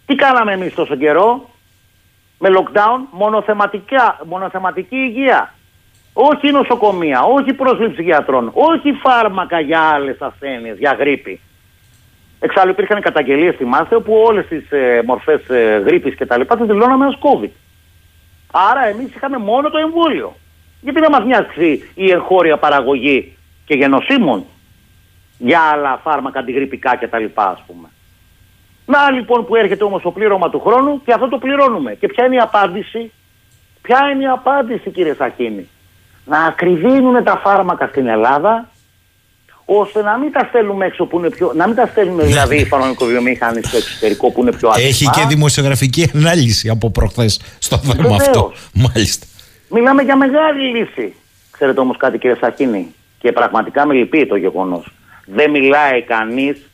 Τι 0.06 0.14
κάναμε 0.14 0.52
εμείς 0.52 0.74
τόσο 0.74 0.96
καιρό, 0.96 1.50
με 2.38 2.48
lockdown, 2.52 3.00
μονοθεματική 4.24 4.96
υγεία. 4.96 5.54
Όχι 6.12 6.50
νοσοκομεία, 6.50 7.22
όχι 7.22 7.52
πρόσληψη 7.52 8.02
γιατρών, 8.02 8.50
όχι 8.54 8.92
φάρμακα 8.92 9.60
για 9.60 9.80
άλλες 9.80 10.16
ασθένειες, 10.20 10.78
για 10.78 10.96
γρήπη. 10.98 11.40
Εξάλλου 12.40 12.70
υπήρχαν 12.70 13.00
καταγγελίες, 13.00 13.56
θυμάστε, 13.56 13.94
όπου 13.94 14.14
όλες 14.26 14.46
τις 14.46 14.70
ε, 14.70 15.02
μορφές 15.06 15.48
ε, 15.48 15.82
γρήπης 15.86 16.14
και 16.14 16.26
τα 16.26 16.38
λοιπά 16.38 16.56
τις 16.56 16.66
δηλώναμε 16.66 17.06
ως 17.06 17.18
COVID. 17.22 17.50
Άρα 18.50 18.86
εμείς 18.86 19.14
είχαμε 19.14 19.38
μόνο 19.38 19.70
το 19.70 19.78
εμβόλιο. 19.78 20.36
Γιατί 20.80 21.00
να 21.00 21.10
μας 21.10 21.24
νοιάξει 21.24 21.90
η 21.94 22.10
εγχώρια 22.10 22.56
παραγωγή 22.56 23.36
και 23.64 23.74
γενοσύμων 23.74 24.44
για 25.38 25.60
άλλα 25.60 26.00
φάρμακα 26.02 26.38
αντιγρυπικά 26.38 26.96
κτλ. 26.96 27.24
ας 27.34 27.62
πούμε. 27.66 27.88
Να 28.86 29.10
λοιπόν 29.10 29.46
που 29.46 29.56
έρχεται 29.56 29.84
όμως 29.84 30.02
το 30.02 30.10
πλήρωμα 30.10 30.50
του 30.50 30.60
χρόνου 30.60 31.02
και 31.04 31.12
αυτό 31.12 31.28
το 31.28 31.38
πληρώνουμε. 31.38 31.94
Και 31.94 32.06
ποια 32.06 32.24
είναι 32.24 32.34
η 32.34 32.38
απάντηση; 32.38 33.12
Ποια 33.82 33.98
είναι 34.14 34.22
η 34.22 34.26
απάντηση 34.26 34.90
κύριε 34.90 35.14
Σακίνη. 35.14 35.68
Να 36.24 36.44
ακριβίνουν 36.44 37.24
τα 37.24 37.40
φάρμακα 37.44 37.86
στην 37.86 38.06
Ελλάδα 38.06 38.70
ώστε 39.64 40.02
να 40.02 40.18
μην 40.18 40.32
τα 40.32 40.46
στέλνουμε 40.48 40.86
έξω 40.86 41.04
που 41.04 41.18
είναι 41.18 41.30
πιο. 41.30 41.52
να 41.54 41.66
μην 41.66 41.76
τα 41.76 41.86
στέλνουμε 41.86 42.24
δηλαδή 42.24 42.56
οι 42.56 42.64
φαρμακοβιομήχανοι 42.64 43.62
στο 43.62 43.76
εξωτερικό 43.76 44.30
που 44.30 44.40
είναι 44.40 44.52
πιο 44.52 44.68
άσχημα. 44.68 44.88
Έχει 44.88 45.10
και 45.10 45.26
δημοσιογραφική 45.28 46.10
ανάλυση 46.14 46.68
από 46.68 46.90
προχθές 46.90 47.40
στο 47.58 47.78
θέμα 47.78 48.14
αυτό. 48.14 48.52
Μάλιστα. 48.74 49.26
Μιλάμε 49.70 50.02
για 50.02 50.16
μεγάλη 50.16 50.78
λύση. 50.78 51.14
Ξέρετε 51.50 51.80
όμως 51.80 51.96
κάτι 51.96 52.18
κύριε 52.18 52.36
Σαχίνη 52.36 52.94
και 53.18 53.32
πραγματικά 53.32 53.86
με 53.86 53.94
λυπεί 53.94 54.26
το 54.26 54.36
γεγονός. 54.36 54.92
Δεν 55.26 55.50
μιλάει 55.50 56.02
κανείς 56.02 56.70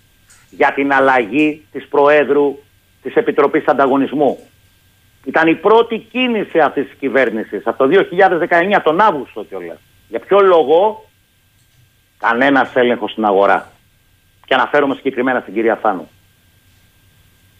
για 0.50 0.72
την 0.74 0.92
αλλαγή 0.92 1.66
της 1.72 1.86
Προέδρου 1.88 2.58
της 3.02 3.14
Επιτροπής 3.14 3.66
Ανταγωνισμού. 3.66 4.38
Ήταν 5.24 5.48
η 5.48 5.54
πρώτη 5.54 5.98
κίνηση 5.98 6.58
αυτής 6.58 6.84
της 6.84 6.98
κυβέρνησης 6.98 7.66
από 7.66 7.78
το 7.78 7.86
2019, 7.86 8.82
τον 8.82 9.00
Αύγουστο 9.00 9.44
κιόλας. 9.44 9.78
Για 10.08 10.18
ποιο 10.18 10.40
λόγο; 10.40 11.08
Κανένας 12.18 12.74
έλεγχος 12.74 13.10
στην 13.10 13.24
αγορά. 13.24 13.72
Και 14.46 14.54
αναφέρομαι 14.54 14.94
συγκεκριμένα 14.94 15.40
στην 15.40 15.54
κυρία 15.54 15.76
Θάνου. 15.76 16.08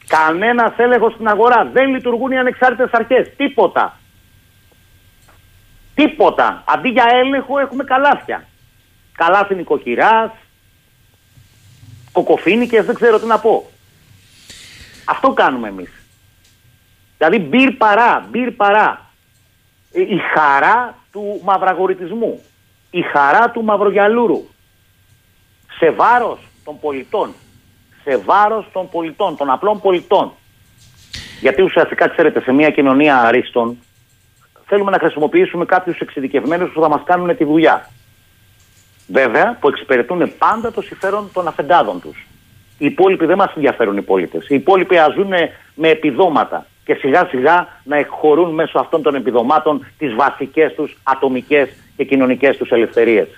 Κανένας 0.07 0.73
έλεγχος 0.77 1.13
στην 1.13 1.29
αγορά. 1.29 1.71
Δεν 1.73 1.89
λειτουργούν 1.89 2.31
οι 2.31 2.39
ανεξάρτητες 2.39 2.91
αρχές. 2.93 3.31
Τίποτα. 3.37 3.99
Τίποτα. 5.97 6.63
Αντί 6.67 6.89
για 6.89 7.05
έλεγχο 7.13 7.59
έχουμε 7.59 7.85
καλάθια. 7.85 8.47
Καλάθι 9.13 9.55
νοικοκυράς, 9.55 10.31
κοκοφίνικες, 12.13 12.85
δεν 12.85 12.95
ξέρω 12.95 13.19
τι 13.19 13.27
να 13.27 13.39
πω. 13.39 13.71
Αυτό 15.05 15.33
κάνουμε 15.33 15.69
εμείς. 15.69 15.91
Δηλαδή 17.19 17.39
μπυρ 17.39 17.71
παρά, 17.71 18.27
μπυρ 18.31 18.51
παρά. 18.51 19.11
Ε, 19.93 20.01
η 20.01 20.21
χαρά 20.35 20.99
του 21.13 21.41
μαυραγορητισμού. 21.45 22.43
Η 22.91 23.03
χαρά 23.03 23.51
του 23.51 23.65
μαυρογιαλούρου. 23.65 24.45
Σε 25.79 25.91
βάρος 25.91 26.39
των 26.65 26.81
πολιτών. 26.81 27.35
Σε 28.05 28.17
βάρος 28.17 28.69
των 28.73 28.89
πολιτών, 28.89 29.37
των 29.37 29.51
απλών 29.51 29.81
πολιτών. 29.81 30.33
Γιατί 31.41 31.63
ουσιαστικά 31.63 32.09
ξέρετε 32.09 32.41
σε 32.41 32.53
μια 32.53 32.71
κοινωνία 32.71 33.19
αρίστων 33.19 33.79
θέλουμε 34.67 34.91
να 34.91 34.99
χρησιμοποιήσουμε 34.99 35.65
κάποιους 35.65 35.99
εξειδικευμένους 35.99 36.73
που 36.73 36.81
θα 36.81 36.89
μας 36.89 37.01
κάνουν 37.05 37.37
τη 37.37 37.45
δουλειά. 37.45 37.91
Βέβαια, 39.09 39.57
που 39.61 39.69
εξυπηρετούν 39.69 40.33
πάντα 40.39 40.73
το 40.73 40.83
συμφέρον 40.83 41.31
των 41.33 41.49
αφεντάδων 41.49 42.01
τους. 42.01 42.27
Οι 42.79 42.87
υπόλοιποι 42.87 43.27
δεν 43.27 43.37
μας 43.37 43.53
ενδιαφέρουν 43.55 43.97
οι 43.97 44.03
πολίτες. 44.03 44.49
Οι 44.49 44.55
υπόλοιποι 44.55 44.99
αζούν 44.99 45.33
με 45.75 45.89
επιδόματα 45.89 46.67
και 46.85 46.95
σιγά 46.95 47.27
σιγά 47.27 47.69
να 47.85 47.97
εκχωρούν 47.97 48.55
μέσω 48.55 48.79
αυτών 48.79 49.03
των 49.03 49.15
επιδομάτων 49.15 49.87
τις 49.99 50.15
βασικές 50.15 50.75
τους 50.75 50.97
ατομικές 51.03 51.69
και 51.97 52.05
κοινωνικές 52.05 52.57
τους 52.57 52.71
ελευθερίες. 52.71 53.29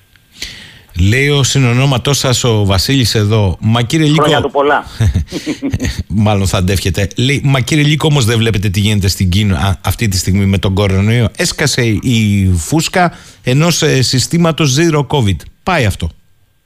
Λέει 1.00 1.28
ο 1.28 1.42
συνονόματός 1.42 2.18
σας 2.18 2.44
ο 2.44 2.64
Βασίλης 2.64 3.14
εδώ. 3.14 3.56
Μα 3.60 3.82
κύριε 3.82 4.06
Λίκο. 4.06 4.22
Χρόνια 4.22 4.40
του 4.40 4.50
πολλά. 4.50 4.84
Μάλλον 6.26 6.46
θα 6.46 6.58
αντεύχεται. 6.58 7.08
Λέει, 7.16 7.40
μα 7.44 7.60
κύριε 7.60 7.84
Λίκο, 7.84 8.06
όμως 8.10 8.24
δεν 8.24 8.38
βλέπετε 8.38 8.68
τι 8.68 8.80
γίνεται 8.80 9.08
στην 9.08 9.28
Κίνα 9.30 9.78
αυτή 9.84 10.08
τη 10.08 10.16
στιγμή 10.16 10.44
με 10.44 10.58
τον 10.58 10.74
κορονοϊό. 10.74 11.28
Έσκασε 11.36 11.82
η 11.86 12.50
φούσκα 12.56 13.12
ενός 13.44 13.82
ε, 13.82 14.02
συστήματος 14.02 14.76
Zero 14.78 15.06
COVID. 15.06 15.36
Πάει 15.62 15.84
αυτό. 15.84 16.08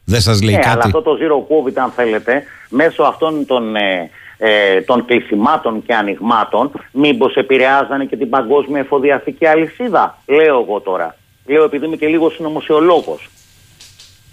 Δεν 0.05 0.21
σας 0.21 0.43
λέει 0.43 0.55
ναι, 0.55 0.61
κάτι; 0.61 0.71
Αλλά 0.73 0.83
αυτό 0.85 1.03
το 1.03 1.11
Zero 1.21 1.69
COVID, 1.69 1.73
αν 1.75 1.93
θέλετε, 1.97 2.43
μέσω 2.69 3.03
αυτών 3.03 3.47
των. 3.47 3.77
Ε, 3.77 4.11
ε, 4.45 4.81
των 4.81 5.05
κλεισιμάτων 5.05 5.83
και 5.87 5.95
ανοιγμάτων, 5.95 6.71
μήπως 6.93 7.35
επηρεάζανε 7.35 8.05
και 8.05 8.17
την 8.17 8.29
παγκόσμια 8.29 8.81
εφοδιαστική 8.81 9.47
αλυσίδα. 9.47 10.19
Λέω 10.27 10.61
εγώ 10.61 10.81
τώρα. 10.81 11.17
Λέω 11.47 11.65
επειδή 11.65 11.87
είμαι 11.87 11.97
και 11.97 12.07
λίγο 12.07 12.31
συνωμοσιολόγος. 12.31 13.29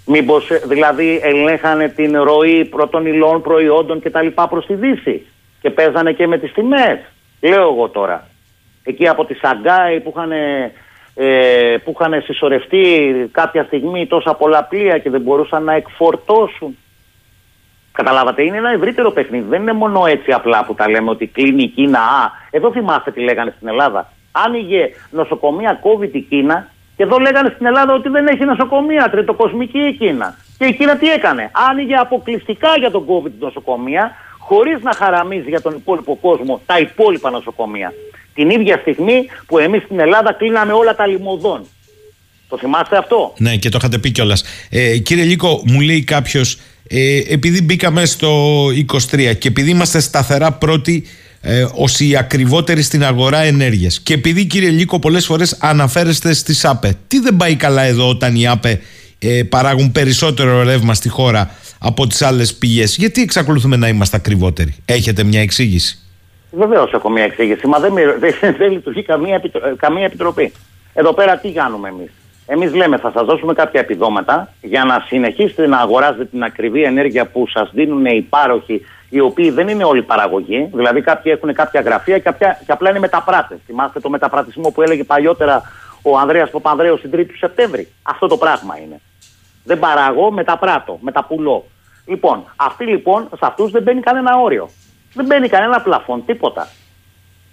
Μήπως 0.06 0.50
ε, 0.50 0.62
δηλαδή 0.66 1.20
ελέγχανε 1.24 1.90
την 1.90 2.22
ροή 2.22 2.66
πρώτων 2.66 3.06
υλών, 3.06 3.42
προϊόντων 3.42 4.02
κτλ. 4.02 4.28
προς 4.50 4.66
τη 4.66 4.74
Δύση 4.74 5.26
και 5.62 5.70
παίζανε 5.70 6.14
και 6.14 6.28
με 6.28 6.38
τις 6.38 6.54
τιμές. 6.54 7.00
Λέω 7.42 7.62
εγώ 7.62 7.90
τώρα. 7.90 8.28
Εκεί 8.84 9.08
από 9.08 9.26
τη 9.26 9.34
Σαγκάη 9.34 10.00
που 10.00 10.14
είχαν, 10.16 10.32
ε, 11.14 11.78
που 11.84 11.96
είχαν 12.00 12.22
συσσωρευτεί 12.22 13.14
κάποια 13.32 13.64
στιγμή 13.64 14.08
τόσα 14.08 14.34
πολλά 14.34 14.64
πλοία 14.64 14.98
και 14.98 15.10
δεν 15.10 15.22
μπορούσαν 15.22 15.64
να 15.64 15.74
εκφορτώσουν. 15.74 16.78
Καταλάβατε, 17.92 18.44
είναι 18.44 18.58
ένα 18.58 18.72
ευρύτερο 18.72 19.12
παιχνίδι. 19.12 19.46
Δεν 19.50 19.62
είναι 19.62 19.74
μόνο 19.74 20.06
έτσι 20.06 20.32
απλά 20.32 20.66
που 20.66 20.74
τα 20.74 20.90
λέμε 20.90 21.10
ότι 21.10 21.28
κλείνει 21.28 21.64
η 21.64 21.68
Κίνα. 21.68 22.00
Α, 22.00 22.32
εδώ 22.52 22.72
θυμάστε 22.72 23.12
τι 23.12 23.20
λέγανε 23.20 23.54
στην 23.56 23.68
Ελλάδα. 23.68 24.12
Άνοιγε 24.32 24.90
νοσοκομεία 25.12 25.80
COVID 25.84 26.12
η 26.12 26.22
Κίνα 26.22 26.68
και 27.00 27.06
εδώ 27.06 27.18
λέγανε 27.18 27.52
στην 27.56 27.66
Ελλάδα 27.66 27.94
ότι 27.94 28.10
δεν 28.10 28.28
έχει 28.28 28.44
νοσοκομεία, 28.44 29.10
τριτοκοσμική 29.12 29.80
η 29.80 29.94
Κίνα. 29.94 30.38
Και 30.58 30.66
η 30.66 30.74
Κίνα 30.78 30.98
τι 30.98 31.08
έκανε; 31.10 31.52
Άνοιγε 31.70 31.96
αποκλειστικά 31.96 32.70
για 32.80 32.92
τον 32.92 33.04
COVID 33.10 33.32
την 33.36 33.40
νοσοκομεία, 33.40 34.12
χωρίς 34.40 34.82
να 34.82 34.94
χαραμίζει 34.94 35.50
για 35.50 35.62
τον 35.62 35.74
υπόλοιπο 35.76 36.16
κόσμο 36.22 36.62
τα 36.66 36.80
υπόλοιπα 36.80 37.30
νοσοκομεία. 37.30 37.94
Την 38.34 38.50
ίδια 38.50 38.78
στιγμή 38.78 39.30
που 39.46 39.58
εμείς 39.58 39.84
στην 39.84 40.00
Ελλάδα 40.00 40.34
κλείναμε 40.34 40.74
όλα 40.74 40.96
τα 40.96 41.08
λιμωδών. 41.08 41.66
Το 42.50 42.58
θυμάστε 42.58 42.98
αυτό; 42.98 43.34
Ναι, 43.38 43.56
και 43.56 43.70
το 43.70 43.78
είχατε 43.80 43.98
πει 43.98 44.12
κιόλας. 44.12 44.44
Ε, 44.70 44.98
κύριε 44.98 45.24
Λίκο, 45.24 45.62
μου 45.66 45.80
λέει 45.80 46.04
κάποιος, 46.04 46.60
ε, 46.88 47.22
επειδή 47.30 47.62
μπήκαμε 47.62 48.06
στο 48.06 48.32
23 49.12 49.34
και 49.34 49.48
επειδή 49.48 49.70
είμαστε 49.70 50.00
σταθερά 50.00 50.52
πρώτοι 50.52 51.06
ε, 51.42 51.66
ως 51.76 52.00
οι 52.00 52.18
ακριβότεροι 52.18 52.82
στην 52.82 53.04
αγορά 53.04 53.38
ενέργειας. 53.38 54.00
Και 54.00 54.14
επειδή 54.14 54.46
κύριε 54.46 54.70
Λίκο 54.70 55.00
πολλές 55.00 55.26
φορές 55.26 55.58
αναφέρεστε 55.62 56.34
στις 56.34 56.66
ΑΠΕ 56.66 56.98
τι 57.08 57.20
δεν 57.20 57.36
πάει 57.36 57.56
καλά 57.56 57.82
εδώ 57.82 58.10
όταν 58.10 58.36
οι 58.36 58.48
ΑΠΕ 58.48 58.82
ε, 59.20 59.44
παράγουν 59.44 59.92
περισσότερο 59.92 60.64
ρεύμα 60.64 60.94
στη 60.94 61.10
χώρα 61.10 61.52
από 61.80 62.08
τις 62.08 62.22
άλλες 62.22 62.54
πηγές; 62.54 62.96
Γιατί 62.96 63.22
εξακολουθούμε 63.22 63.76
να 63.76 63.88
είμαστε 63.88 64.18
ακριβότεροι; 64.18 64.76
Έχετε 64.86 65.24
μια 65.24 65.42
εξήγηση; 65.42 66.00
Βεβαίως 66.52 66.94
έχω 66.94 67.10
μια 67.10 67.24
εξήγηση 67.24 67.68
μα 67.68 67.80
δεν, 67.80 67.94
δεν, 68.20 68.34
δεν 68.58 68.72
λειτουργεί 68.72 69.04
καμία, 69.04 69.42
καμία 69.78 70.06
επιτροπή. 70.06 70.52
Εδώ 70.94 71.14
πέρα 71.14 71.38
τι 71.38 71.52
κάνουμε 71.52 71.90
εμείς; 71.90 72.12
Εμείς 72.52 72.74
λέμε 72.74 72.98
θα 72.98 73.12
σας 73.12 73.26
δώσουμε 73.26 73.54
κάποια 73.54 73.80
επιδόματα 73.80 74.54
για 74.62 74.84
να 74.84 75.06
συνεχίσετε 75.08 75.68
να 75.68 75.78
αγοράζετε 75.78 76.26
την 76.26 76.44
ακριβή 76.44 76.84
ενέργεια 76.84 77.26
που 77.26 77.48
σας 77.48 77.70
δίνουν 77.74 78.06
οι 78.06 78.26
πάροχοι 78.30 78.82
οι 79.10 79.20
οποίοι 79.20 79.50
δεν 79.50 79.68
είναι 79.68 79.84
όλοι 79.84 80.04
παραγωγοί, 80.04 80.70
δηλαδή 80.74 81.02
κάποιοι 81.02 81.32
έχουν 81.36 81.54
κάποια 81.54 81.82
γραφεία 81.82 82.20
και, 82.20 82.34
και 82.66 82.72
απλά 82.72 82.90
είναι 82.90 83.00
μεταπράτες. 83.00 83.58
Θυμάστε 83.66 84.00
το 84.00 84.10
μεταπρατισμό 84.10 84.70
που 84.70 84.82
έλεγε 84.82 85.04
παλιότερα 85.04 85.62
ο 86.02 86.18
Ανδρέας 86.18 86.50
Παπανδρέου 86.50 86.98
στην 86.98 87.12
3η 87.14 87.26
του 87.28 87.38
Σεπτέμβρη. 87.38 87.88
Αυτό 88.04 88.28
το 88.28 88.38
πράγμα 88.38 88.80
είναι. 88.80 89.02
Δεν 89.64 89.80
παράγω, 89.80 90.32
μεταπράττω, 90.32 90.98
μεταπουλώ. 91.02 91.66
Λοιπόν, 92.06 92.44
αυτοί 92.56 92.86
λοιπόν, 92.86 93.28
σε 93.30 93.46
αυτούς 93.46 93.72
δεν 93.72 93.84
μπαίνει 93.84 94.02
κανένα 94.02 94.38
όριο. 94.38 94.70
Δεν 95.14 95.26
μπαίνει 95.26 95.48
κανένα 95.48 95.82
πλαφόν, 95.82 96.26
τίποτα. 96.26 96.68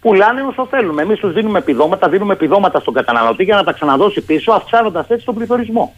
Πουλάνε 0.00 0.42
όσο 0.42 0.66
θέλουμε. 0.66 1.02
Εμείς 1.02 1.18
τους 1.18 1.32
δίνουμε 1.32 1.58
επιδόματα, 1.58 2.08
δίνουμε 2.08 2.32
επιδόματα 2.32 2.80
στον 2.80 2.94
καταναλωτή 2.94 3.44
για 3.44 3.56
να 3.56 3.64
τα 3.64 3.72
ξαναδώσει 3.72 4.20
πίσω, 4.20 4.52
αυξάνοντας 4.52 5.08
έτσι 5.08 5.24
τον 5.24 5.34
πληθωρισμό. 5.34 5.94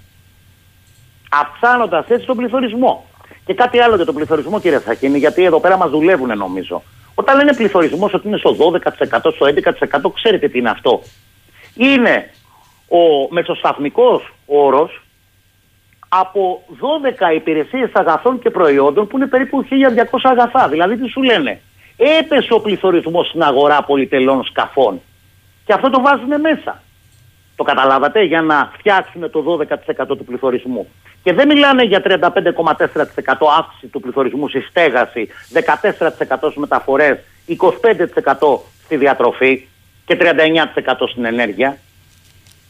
Αυξάνοντας 1.31 2.07
έτσι 2.09 2.27
τον 2.27 2.37
πληθωρισμό. 2.37 3.08
Και 3.49 3.55
κάτι 3.55 3.81
άλλο 3.81 3.97
για 3.97 4.05
τον 4.05 4.15
πληθωρισμό, 4.15 4.61
κύριε 4.61 4.79
Σαχίνη, 4.79 5.19
γιατί 5.19 5.45
εδώ 5.45 5.61
πέρα 5.61 5.77
μας 5.77 5.91
δουλεύουν 5.91 6.37
νομίζω. 6.37 6.83
Όταν 7.15 7.37
λένε 7.37 7.55
πληθωρισμός 7.55 8.15
ότι 8.15 8.29
είναι 8.29 8.37
στο 8.37 8.57
12%, 8.59 9.33
στο 9.35 9.47
11%, 9.47 10.11
ξέρετε 10.15 10.49
τι 10.49 10.59
είναι 10.59 10.71
αυτό. 10.71 11.03
Είναι 11.75 12.31
ο 12.89 13.33
μεσοσταθμικός 13.33 14.33
όρος 14.47 15.03
από 16.09 16.63
12 17.31 17.35
υπηρεσίες 17.35 17.91
αγαθών 17.93 18.39
και 18.39 18.51
προϊόντων 18.51 19.07
που 19.07 19.17
είναι 19.17 19.27
περίπου 19.27 19.65
1200 19.65 20.19
αγαθά. 20.23 20.69
Δηλαδή 20.69 20.97
τι 20.97 21.09
σου 21.09 21.23
λένε; 21.23 21.61
Έπεσε 21.97 22.55
ο 22.55 22.61
πληθωρισμός 22.61 23.29
στην 23.29 23.43
αγορά 23.43 23.83
πολυτελών 23.83 24.45
σκαφών. 24.45 25.01
Και 25.65 25.73
αυτό 25.73 25.91
το 25.91 26.01
βάζουν 26.01 26.41
μέσα. 26.41 26.83
Το 27.57 27.63
καταλάβατε 27.63 28.23
για 28.23 28.43
να 28.43 28.73
φτιάξουν 28.79 29.31
το 29.31 29.59
12% 30.05 30.07
του 30.07 30.25
πληθωρισμού. 30.25 30.89
Και 31.23 31.33
δεν 31.33 31.49
μιλάνε 31.49 31.83
για 31.83 32.03
35,4% 32.05 33.47
αύξηση 33.59 33.87
του 33.87 34.01
πληθωρισμού 34.01 34.49
στη 34.49 34.61
στέγαση, 34.61 35.29
14% 35.53 36.37
στις 36.39 36.57
μεταφορές, 36.57 37.19
25% 37.47 38.59
στη 38.85 38.97
διατροφή 38.97 39.69
και 40.05 40.17
39% 40.17 41.09
στην 41.11 41.25
ενέργεια. 41.25 41.79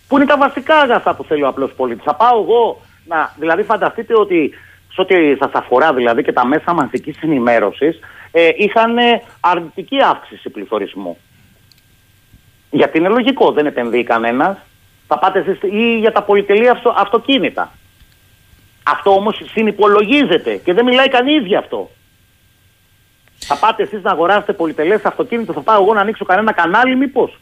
Που 0.09 0.17
είναι 0.17 0.27
τα 0.27 0.37
βασικά 0.37 0.77
αγαθά 0.77 1.15
που 1.15 1.25
θέλει 1.25 1.43
ο 1.43 1.49
απλός 1.49 1.73
πολίτης. 1.77 2.05
Θα 2.05 2.15
πάω 2.15 2.41
εγώ 2.43 2.81
να, 3.07 3.35
δηλαδή 3.39 3.63
φανταστείτε 3.63 4.19
ότι 4.19 4.55
σε 4.93 5.01
ό,τι 5.01 5.37
σας 5.37 5.51
αφορά 5.53 5.95
δηλαδή 5.95 6.23
και 6.23 6.33
τα 6.33 6.47
μέσα 6.47 6.73
μαζικής 6.73 7.19
ενημέρωσης 7.23 7.99
ε, 8.31 8.49
είχαν 8.57 8.97
αρνητική 9.41 9.97
αύξηση 10.03 10.51
πληθωρισμού. 10.51 11.19
Γιατί 12.71 12.99
είναι 12.99 13.09
λογικό, 13.09 13.53
δεν 13.53 13.67
επενδύει 13.67 14.05
κανένας. 14.05 14.59
Θα 15.07 15.19
πάτε 15.19 15.39
εσείς 15.39 15.59
ή 15.63 15.99
για 15.99 16.13
τα 16.13 16.23
πολυτελή 16.23 16.69
αυτοκίνητα. 16.97 17.73
Αυτό 18.93 19.11
όμως 19.11 19.41
συνυπολογίζεται 19.53 20.61
και 20.65 20.73
δεν 20.73 20.85
μιλάει 20.85 21.09
κανείς 21.09 21.47
γι' 21.47 21.57
αυτό. 21.57 21.91
Θα 23.39 23.57
πάτε 23.57 23.83
εσείς 23.83 24.03
να 24.03 24.11
αγοράσετε 24.11 24.53
πολυτελές 24.53 25.01
αυτοκίνητο, 25.05 25.53
θα 25.53 25.61
πάω 25.61 25.83
εγώ 25.83 25.95
να 25.95 26.01
ανοίξω 26.01 26.25
κανένα 26.25 26.53
κανάλι 26.53 26.97
μήπως. 26.97 27.39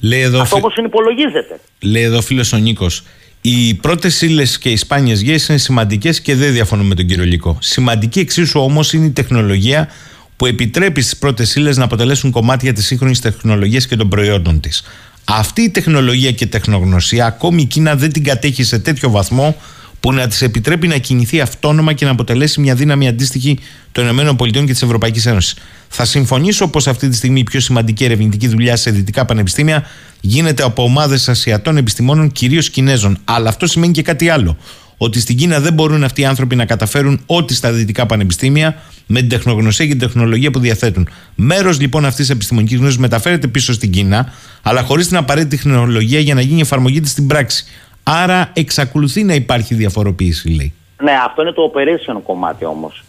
Λέει 0.00 0.20
εδώ 0.20 0.40
Αυτό 0.40 0.56
όμως 0.56 0.72
συνυπολογίζεται. 0.72 1.60
Λέει 1.82 2.02
εδώ 2.02 2.20
φίλος 2.20 2.52
ο 2.52 2.56
Νίκος, 2.56 3.04
οι 3.40 3.74
πρώτες 3.74 4.22
ύλες 4.22 4.58
και 4.58 4.70
οι 4.70 4.76
σπάνιες 4.76 5.20
γέες 5.20 5.48
είναι 5.48 5.58
σημαντικές 5.58 6.20
και 6.20 6.34
δεν 6.34 6.52
διαφωνώ 6.52 6.82
με 6.82 6.94
τον 6.94 7.06
κύριο 7.06 7.24
Λίκο. 7.24 7.58
Σημαντική 7.60 8.20
εξίσου 8.20 8.60
όμως 8.60 8.92
είναι 8.92 9.06
η 9.06 9.10
τεχνολογία 9.10 9.88
που 10.36 10.46
επιτρέπει 10.46 11.00
στις 11.00 11.18
πρώτες 11.18 11.54
ύλες 11.54 11.76
να 11.76 11.84
αποτελέσουν 11.84 12.30
κομμάτια 12.30 12.72
της 12.72 12.86
σύγχρονης 12.86 13.20
τεχνολογίας 13.20 13.86
και 13.86 13.96
των 13.96 14.08
προϊόντων 14.08 14.60
της. 14.60 14.84
Αυτή 15.24 15.62
η 15.62 15.70
τεχνολογία 15.70 16.32
και 16.32 16.46
τεχνογνωσία 16.46 17.26
ακόμη 17.26 17.62
η 17.62 17.64
Κίνα 17.64 17.96
δεν 17.96 18.12
την 18.12 18.24
κατέχει 18.24 18.62
σε 18.62 18.78
τέτοιο 18.78 19.10
βαθμό 19.10 19.56
που 20.02 20.12
να 20.12 20.26
της 20.26 20.42
επιτρέπει 20.42 20.88
να 20.88 20.96
κινηθεί 20.96 21.40
αυτόνομα 21.40 21.92
και 21.92 22.04
να 22.04 22.10
αποτελέσει 22.10 22.60
μια 22.60 22.74
δύναμη 22.74 23.08
αντίστοιχη 23.08 23.58
των 23.92 24.18
ΗΠΑ 24.18 24.48
και 24.48 24.64
της 24.72 24.82
Ευρωπαϊκής 24.82 25.26
Ένωσης. 25.26 25.54
Θα 25.88 26.04
συμφωνήσω 26.04 26.68
πως 26.68 26.86
αυτή 26.86 27.08
τη 27.08 27.16
στιγμή 27.16 27.40
η 27.40 27.44
πιο 27.44 27.60
σημαντική 27.60 28.04
ερευνητική 28.04 28.48
δουλειά 28.48 28.76
σε 28.76 28.90
δυτικά 28.90 29.24
πανεπιστήμια 29.24 29.84
γίνεται 30.20 30.62
από 30.62 30.82
ομάδες 30.82 31.28
Ασιατών 31.28 31.76
επιστημόνων, 31.76 32.32
κυρίως 32.32 32.70
Κινέζων. 32.70 33.18
Αλλά 33.24 33.48
αυτό 33.48 33.66
σημαίνει 33.66 33.92
και 33.92 34.02
κάτι 34.02 34.28
άλλο. 34.28 34.56
Ότι 34.96 35.20
στην 35.20 35.36
Κίνα 35.36 35.60
δεν 35.60 35.72
μπορούν 35.72 36.04
αυτοί 36.04 36.20
οι 36.20 36.24
άνθρωποι 36.24 36.56
να 36.56 36.64
καταφέρουν 36.64 37.20
ό,τι 37.26 37.54
στα 37.54 37.72
δυτικά 37.72 38.06
πανεπιστήμια 38.06 38.82
με 39.06 39.20
την 39.20 39.28
τεχνογνωσία 39.28 39.86
και 39.86 39.90
την 39.90 40.00
τεχνολογία 40.00 40.50
που 40.50 40.58
διαθέτουν. 40.58 41.08
Μέρος 41.34 41.80
λοιπόν 41.80 42.04
αυτής 42.04 42.26
της 42.26 42.34
επιστημονικής 42.34 42.78
γνώσης 42.78 42.98
μεταφέρεται 42.98 43.46
πίσω 43.46 43.72
στην 43.72 43.90
Κίνα, 43.90 44.32
αλλά 44.62 44.82
χωρίς 44.82 45.08
την 45.08 45.16
απαραίτητη 45.16 45.56
τεχνολογία 45.56 46.20
για 46.20 46.34
να 46.34 46.40
γίνει 46.40 46.60
εφαρμογή 46.60 47.00
της 47.00 47.10
στην 47.10 47.26
πράξη. 47.26 47.64
Άρα 48.02 48.50
εξακολουθεί 48.52 49.24
να 49.24 49.34
υπάρχει 49.34 49.74
διαφοροποίηση, 49.74 50.48
λέει. 50.48 50.74
Ναι, 51.02 51.12
αυτό 51.24 51.42
είναι 51.42 51.52
το 51.52 51.72
operation 51.74 52.20
κομμάτι 52.22 52.64
όμως. 52.64 53.04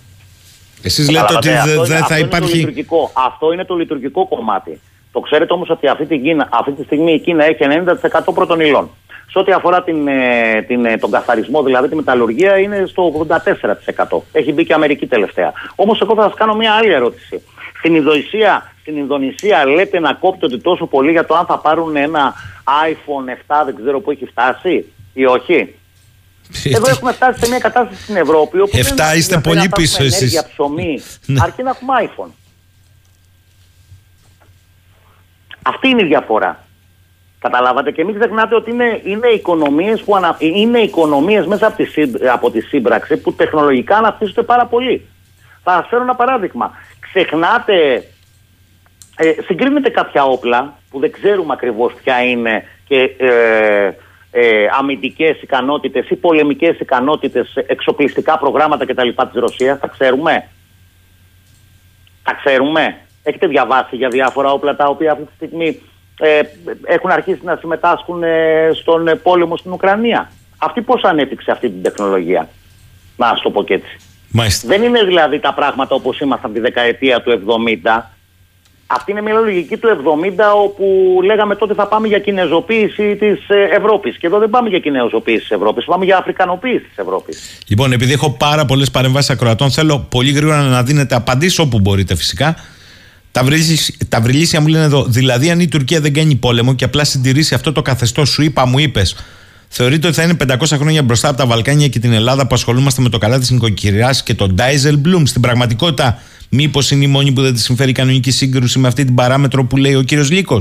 Εσείς 0.83 1.09
λέτε 1.09 1.35
ότι 1.35 1.49
δεν 1.85 2.03
θα 2.03 2.17
υπάρχει. 2.17 2.85
Το 2.89 3.11
αυτό 3.13 3.53
είναι 3.53 3.65
το 3.65 3.75
λειτουργικό 3.75 4.27
κομμάτι. 4.27 4.79
Το 5.11 5.19
ξέρετε 5.19 5.53
όμως 5.53 5.69
ότι 5.69 5.87
αυτή 5.87 6.05
τη, 6.05 6.19
Κίνα, 6.19 6.49
αυτή 6.51 6.71
τη 6.71 6.83
στιγμή 6.83 7.13
η 7.13 7.19
Κίνα 7.19 7.43
έχει 7.43 7.57
90% 8.29 8.33
πρώτων 8.33 8.59
υλών. 8.59 8.89
Σε 9.29 9.39
ό,τι 9.39 9.51
αφορά 9.51 9.83
την, 9.83 10.07
ε, 10.07 10.61
την, 10.67 10.85
ε, 10.85 10.97
τον 10.97 11.11
καθαρισμό, 11.11 11.63
δηλαδή 11.63 11.89
τη 11.89 11.95
μεταλλουργία, 11.95 12.57
είναι 12.57 12.85
στο 12.87 13.03
84%. 13.03 14.23
Έχει 14.31 14.53
μπει 14.53 14.65
και 14.65 14.71
η 14.71 14.75
Αμερική 14.75 15.07
τελευταία. 15.07 15.53
Όμως, 15.75 16.01
εγώ 16.01 16.15
θα 16.15 16.21
σας 16.21 16.33
κάνω 16.33 16.55
μια 16.55 16.73
άλλη 16.73 16.91
ερώτηση. 16.91 17.41
Στην 17.83 17.95
Ινδονησία, 17.95 18.73
στην 18.81 18.97
Ινδονησία 18.97 19.65
λέτε 19.65 19.99
να 19.99 20.13
κόπτονται 20.13 20.57
τόσο 20.57 20.85
πολύ 20.85 21.11
για 21.11 21.25
το 21.25 21.35
αν 21.35 21.45
θα 21.45 21.59
πάρουν 21.59 21.95
ένα 21.95 22.33
iPhone 22.89 23.53
7, 23.61 23.65
δεν 23.65 23.75
ξέρω 23.75 23.99
πού 23.99 24.11
έχει 24.11 24.25
φτάσει 24.25 24.93
ή 25.13 25.25
όχι. 25.25 25.75
Εδώ 26.75 26.89
έχουμε 26.89 27.11
φτάσει 27.11 27.39
σε 27.39 27.47
μια 27.47 27.59
κατάσταση 27.59 28.03
στην 28.03 28.15
Ευρώπη 28.15 28.59
όπου 28.59 28.77
7 28.77 28.81
δεν 28.95 29.17
είστε 29.17 29.37
πολύ 29.37 29.69
πίσω 29.69 30.03
εσείς. 30.03 30.21
Ενέργεια, 30.21 30.45
ψωμί, 30.51 30.99
ναι. 31.25 31.39
αρκεί 31.43 31.63
να 31.63 31.69
έχουμε 31.69 31.93
iPhone. 32.09 32.31
Αυτή 35.61 35.87
είναι 35.87 36.01
η 36.01 36.07
διαφορά. 36.07 36.63
Καταλάβατε 37.39 37.91
και 37.91 38.03
μην 38.03 38.19
ξεχνάτε 38.19 38.55
ότι 38.55 38.71
είναι, 38.71 39.01
είναι 39.03 39.27
οικονομίες, 39.27 40.01
που 40.01 40.15
ανα, 40.15 40.35
είναι 40.39 40.79
οικονομίες 40.79 41.45
μέσα 41.45 41.67
από 41.67 41.83
τη, 41.83 41.85
από 42.27 42.51
τη 42.51 42.61
σύμπραξη 42.61 43.17
που 43.17 43.33
τεχνολογικά 43.33 43.97
αναπτύσσονται 43.97 44.43
πάρα 44.43 44.65
πολύ. 44.65 45.07
Θα 45.63 45.71
σας 45.71 45.87
φέρω 45.89 46.01
ένα 46.01 46.15
παράδειγμα. 46.15 46.71
Ξεχνάτε, 47.13 48.03
ε, 49.17 49.33
συγκρίνετε 49.45 49.89
κάποια 49.89 50.23
όπλα 50.23 50.77
που 50.89 50.99
δεν 50.99 51.11
ξέρουμε 51.11 51.53
ακριβώς 51.53 51.93
ποια 52.03 52.23
είναι 52.23 52.63
και 52.87 53.15
ε, 53.17 53.91
ε, 54.31 54.67
αμυντικές 54.79 55.41
ικανότητες 55.41 56.09
ή 56.09 56.15
πολεμικές 56.15 56.79
ικανότητες, 56.79 57.53
εξοπλιστικά 57.67 58.37
προγράμματα 58.37 58.85
κτλ. 58.85 59.09
της 59.09 59.39
Ρωσίας. 59.39 59.79
Τα 59.79 59.87
ξέρουμε; 59.87 60.47
Τα 62.23 62.33
ξέρουμε; 62.33 62.97
Έχετε 63.23 63.47
διαβάσει 63.47 63.95
για 63.95 64.09
διάφορα 64.09 64.51
όπλα 64.51 64.75
τα 64.75 64.85
οποία 64.85 65.11
αυτή 65.11 65.25
τη 65.25 65.31
στιγμή 65.35 65.81
ε, 66.19 66.41
έχουν 66.85 67.11
αρχίσει 67.11 67.39
να 67.43 67.55
συμμετάσχουν 67.55 68.23
ε, 68.23 68.69
στον 68.73 69.19
πόλεμο 69.23 69.57
στην 69.57 69.71
Ουκρανία; 69.71 70.31
Αυτή 70.57 70.81
πώς 70.81 71.03
ανέπτυξε 71.03 71.51
αυτή 71.51 71.69
την 71.69 71.83
τεχνολογία; 71.83 72.49
Να 73.17 73.33
το 73.43 73.51
πω 73.51 73.63
και 73.63 73.73
έτσι. 73.73 73.97
Μάλιστα. 74.35 74.67
Δεν 74.67 74.83
είναι 74.83 75.03
δηλαδή 75.03 75.39
τα 75.39 75.53
πράγματα 75.53 75.95
όπως 75.95 76.19
ήμασταν 76.19 76.53
τη 76.53 76.59
δεκαετία 76.59 77.21
του 77.21 77.41
70. 77.83 78.01
Αυτή 78.87 79.11
είναι 79.11 79.21
μια 79.21 79.33
λογική 79.33 79.77
του 79.77 79.87
70 79.87 79.93
όπου 80.63 81.19
λέγαμε 81.23 81.55
τότε 81.55 81.73
θα 81.73 81.87
πάμε 81.87 82.07
για 82.07 82.19
κινεζοποίηση 82.19 83.15
της 83.15 83.39
Ευρώπης. 83.77 84.17
Και 84.17 84.27
εδώ 84.27 84.39
δεν 84.39 84.49
πάμε 84.49 84.69
για 84.69 84.79
κινεζοποίηση 84.79 85.39
της 85.39 85.51
Ευρώπης, 85.51 85.85
πάμε 85.85 86.05
για 86.05 86.17
αφρικανοποίηση 86.17 86.83
της 86.83 86.97
Ευρώπης. 86.97 87.59
Λοιπόν, 87.67 87.91
επειδή 87.91 88.13
έχω 88.13 88.31
πάρα 88.31 88.65
πολλές 88.65 88.91
παρεμβάσεις 88.91 89.29
ακροατών, 89.29 89.71
θέλω 89.71 89.99
πολύ 90.09 90.31
γρήγορα 90.31 90.61
να 90.61 90.83
δίνετε 90.83 91.15
απαντήσεις 91.15 91.59
όπου 91.59 91.79
μπορείτε 91.79 92.15
φυσικά. 92.15 92.55
Τα 94.09 94.21
βρυλίσια 94.21 94.61
μου 94.61 94.67
λένε 94.67 94.83
εδώ, 94.83 95.03
δηλαδή 95.03 95.49
αν 95.49 95.59
η 95.59 95.67
Τουρκία 95.67 95.99
δεν 95.99 96.13
κάνει 96.13 96.35
πόλεμο 96.35 96.75
και 96.75 96.83
απλά 96.83 97.03
συντηρήσει 97.03 97.53
αυτό 97.53 97.71
το 97.71 97.81
καθεστώς, 97.81 98.29
σου 98.29 98.41
είπα, 98.43 98.65
μου 98.65 98.79
είπες, 98.79 99.15
θεωρείτε 99.75 100.07
ότι 100.07 100.15
θα 100.15 100.23
είναι 100.23 100.35
500 100.49 100.77
χρόνια 100.77 101.03
μπροστά 101.03 101.27
από 101.29 101.37
τα 101.37 101.45
Βαλκάνια 101.45 101.87
και 101.87 101.99
την 101.99 102.13
Ελλάδα 102.13 102.47
που 102.47 102.55
ασχολούμαστε 102.55 103.01
με 103.01 103.09
το 103.09 103.17
καλά 103.17 103.39
της 103.39 103.51
νοικοκυριά 103.51 104.15
και 104.25 104.33
τον 104.33 104.53
Ντάιζελ 104.53 104.99
Στην 105.23 105.41
πραγματικότητα, 105.41 106.19
μήπως 106.49 106.91
είναι 106.91 107.03
η 107.03 107.07
μόνη 107.07 107.31
που 107.31 107.41
δεν 107.41 107.53
της 107.53 107.63
συμφέρει 107.63 107.89
η 107.89 107.93
κανονική 107.93 108.31
σύγκρουση 108.31 108.79
με 108.79 108.87
αυτή 108.87 109.05
την 109.05 109.15
παράμετρο 109.15 109.65
που 109.65 109.77
λέει 109.77 109.95
ο 109.95 110.01
κύριος 110.01 110.31
Λίκο. 110.31 110.57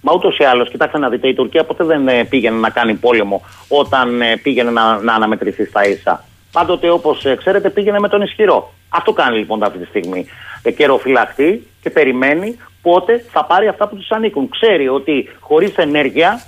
Μα 0.00 0.12
ούτως 0.12 0.38
ή 0.38 0.44
άλλως, 0.44 0.70
κοιτάξτε 0.70 0.98
να 0.98 1.08
δείτε, 1.08 1.28
η 1.28 1.34
Τουρκία 1.34 1.64
ποτέ 1.64 1.84
δεν 1.84 2.08
ε, 2.08 2.24
πήγαινε 2.24 2.58
να 2.58 2.70
κάνει 2.70 2.94
πόλεμο 2.94 3.42
όταν 3.68 4.20
ε, 4.20 4.36
πήγαινε 4.36 4.70
να, 4.70 4.98
να 4.98 5.14
αναμετρηθεί 5.14 5.64
στα 5.64 5.88
ίσα. 5.88 6.24
Πάντοτε, 6.52 6.90
όπως 6.90 7.24
ε, 7.24 7.34
ξέρετε, 7.36 7.70
πήγαινε 7.70 7.98
με 7.98 8.08
τον 8.08 8.22
ισχυρό. 8.22 8.72
Αυτό 8.88 9.12
κάνει 9.12 9.38
λοιπόν 9.38 9.62
αυτή 9.62 9.78
τη 9.78 9.86
στιγμή. 9.86 10.26
Ε, 10.62 10.70
καιροφυλακτή 10.70 11.66
και 11.82 11.90
περιμένει 11.90 12.56
πότε 12.82 13.24
θα 13.32 13.44
πάρει 13.44 13.68
αυτά 13.68 13.88
που 13.88 13.96
τους 13.96 14.10
ανήκουν. 14.10 14.48
Ξέρει 14.48 14.88
ότι 14.88 15.28
χωρίς 15.40 15.74
ενέργεια, 15.76 16.40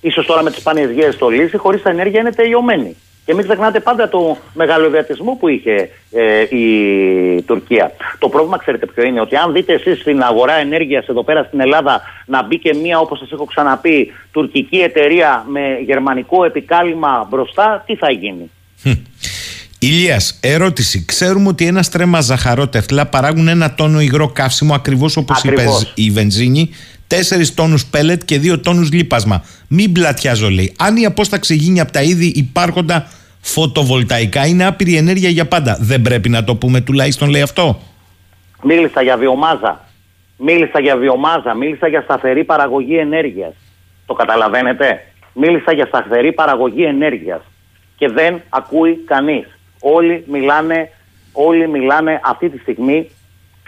ίσως 0.00 0.26
τώρα 0.26 0.42
με 0.42 0.50
τις 0.50 0.58
σπάνιε 0.58 0.92
γέε 0.92 1.12
το 1.12 1.28
λύσει, 1.28 1.56
χωρί 1.56 1.80
ενέργεια 1.84 2.20
είναι 2.20 2.32
τελειωμένη. 2.32 2.96
Και 3.24 3.34
μην 3.34 3.44
ξεχνάτε 3.44 3.80
πάντα 3.80 4.08
το 4.08 4.36
μεγαλοδιατισμό 4.54 5.36
που 5.40 5.48
είχε 5.48 5.90
ε, 6.10 6.56
η 6.56 7.42
Τουρκία. 7.42 7.92
Το 8.18 8.28
πρόβλημα, 8.28 8.58
ξέρετε 8.58 8.86
ποιο 8.86 9.04
είναι, 9.04 9.20
ότι 9.20 9.36
αν 9.36 9.52
δείτε 9.52 9.72
εσείς 9.72 10.00
στην 10.00 10.22
αγορά 10.22 10.52
ενέργειας 10.52 11.06
εδώ 11.06 11.24
πέρα 11.24 11.42
στην 11.42 11.60
Ελλάδα 11.60 12.00
να 12.26 12.42
μπει 12.42 12.58
και 12.58 12.74
μία, 12.74 12.98
όπως 12.98 13.18
σας 13.18 13.32
έχω 13.32 13.44
ξαναπεί, 13.44 14.12
τουρκική 14.30 14.76
εταιρεία 14.76 15.44
με 15.48 15.60
γερμανικό 15.86 16.44
επικάλυμα 16.44 17.26
μπροστά, 17.30 17.82
τι 17.86 17.96
θα 17.96 18.10
γίνει; 18.10 18.50
Ηλίας, 19.78 20.38
ερώτηση. 20.42 21.04
Ξέρουμε 21.04 21.48
ότι 21.48 21.66
ένα 21.66 21.82
στρέμμα 21.82 22.20
ζαχαρότευτλα 22.20 23.06
παράγουν 23.06 23.48
ένα 23.48 23.74
τόνο 23.74 24.00
υγρό 24.00 24.28
καύσιμο 24.28 24.74
ακριβώς 24.74 25.16
όπως 25.16 25.42
είπε 25.42 25.64
η 25.94 26.10
βενζίνη, 26.10 26.70
τέσσερις 27.08 27.54
τόνους 27.54 27.86
πέλετ 27.86 28.22
και 28.24 28.38
δύο 28.38 28.60
τόνους 28.60 28.92
λίπασμα. 28.92 29.44
Μην 29.68 29.92
πλατιάζω, 29.92 30.50
λέει. 30.50 30.74
Αν 30.78 30.96
η 30.96 31.04
απόσταξη 31.04 31.54
γίνει 31.54 31.80
από 31.80 31.92
τα 31.92 32.02
ήδη 32.02 32.26
υπάρχοντα 32.26 33.08
φωτοβολταϊκά, 33.40 34.46
είναι 34.46 34.66
άπειρη 34.66 34.96
ενέργεια 34.96 35.28
για 35.28 35.46
πάντα. 35.48 35.76
Δεν 35.80 36.02
πρέπει 36.02 36.28
να 36.28 36.44
το 36.44 36.54
πούμε 36.54 36.80
τουλάχιστον, 36.80 37.28
λέει 37.28 37.42
αυτό. 37.42 37.80
Μίλησα 38.62 39.02
για 39.02 39.16
βιομάζα. 39.16 39.84
Μίλησα 40.36 40.80
για 40.80 40.96
βιομάζα. 40.96 41.54
Μίλησα 41.54 41.88
για 41.88 42.00
σταθερή 42.00 42.44
παραγωγή 42.44 42.96
ενέργειας. 42.96 43.54
Το 44.06 44.14
καταλαβαίνετε; 44.14 45.04
Μίλησα 45.32 45.72
για 45.72 45.86
σταθερή 45.86 46.32
παραγωγή 46.32 46.82
ενέργειας. 46.82 47.40
Και 47.96 48.08
δεν 48.08 48.40
ακούει 48.48 48.96
κανείς 49.06 49.46
όλοι 49.80 50.24
μιλάνε, 50.26 50.90
όλοι 51.32 51.68
μιλάνε 51.68 52.20
αυτή 52.24 52.50
τη 52.50 52.58
στιγμή 52.58 53.10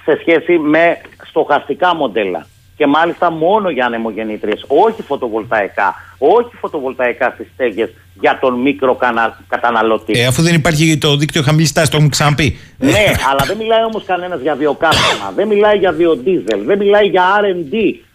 σε 0.04 0.18
σχέση 0.20 0.58
με 0.58 1.00
στοχαστικά 1.24 1.94
μοντέλα. 1.94 2.46
Και 2.80 2.86
μάλιστα 2.86 3.30
μόνο 3.30 3.70
για 3.70 3.86
ανεμογεννήτριες, 3.86 4.64
όχι 4.66 5.02
φωτοβολταϊκά. 5.02 5.94
Όχι 6.18 6.56
φωτοβολταϊκά 6.60 7.30
στις 7.34 7.46
στέγες 7.54 7.90
για 8.20 8.38
τον 8.40 8.54
μικροκαταναλωτή. 8.60 10.20
Ε, 10.20 10.26
αφού 10.26 10.42
δεν 10.42 10.54
υπάρχει 10.54 10.98
το 10.98 11.16
δίκτυο 11.16 11.42
χαμηλής 11.42 11.72
τάση, 11.72 11.90
το 11.90 11.96
έχουμε 11.96 12.10
ξαναπεί. 12.10 12.58
Ναι, 12.78 13.04
αλλά 13.30 13.44
δεν 13.46 13.56
μιλάει 13.56 13.84
όμως 13.84 14.04
κανένας 14.04 14.40
για 14.40 14.54
βιοκαύσιμα, 14.54 15.32
δεν 15.34 15.46
μιλάει 15.46 15.78
για 15.78 15.92
βιοδίζελ, 15.92 16.64
δεν 16.64 16.78
μιλάει 16.78 17.06
για 17.06 17.24
RD 17.40 17.74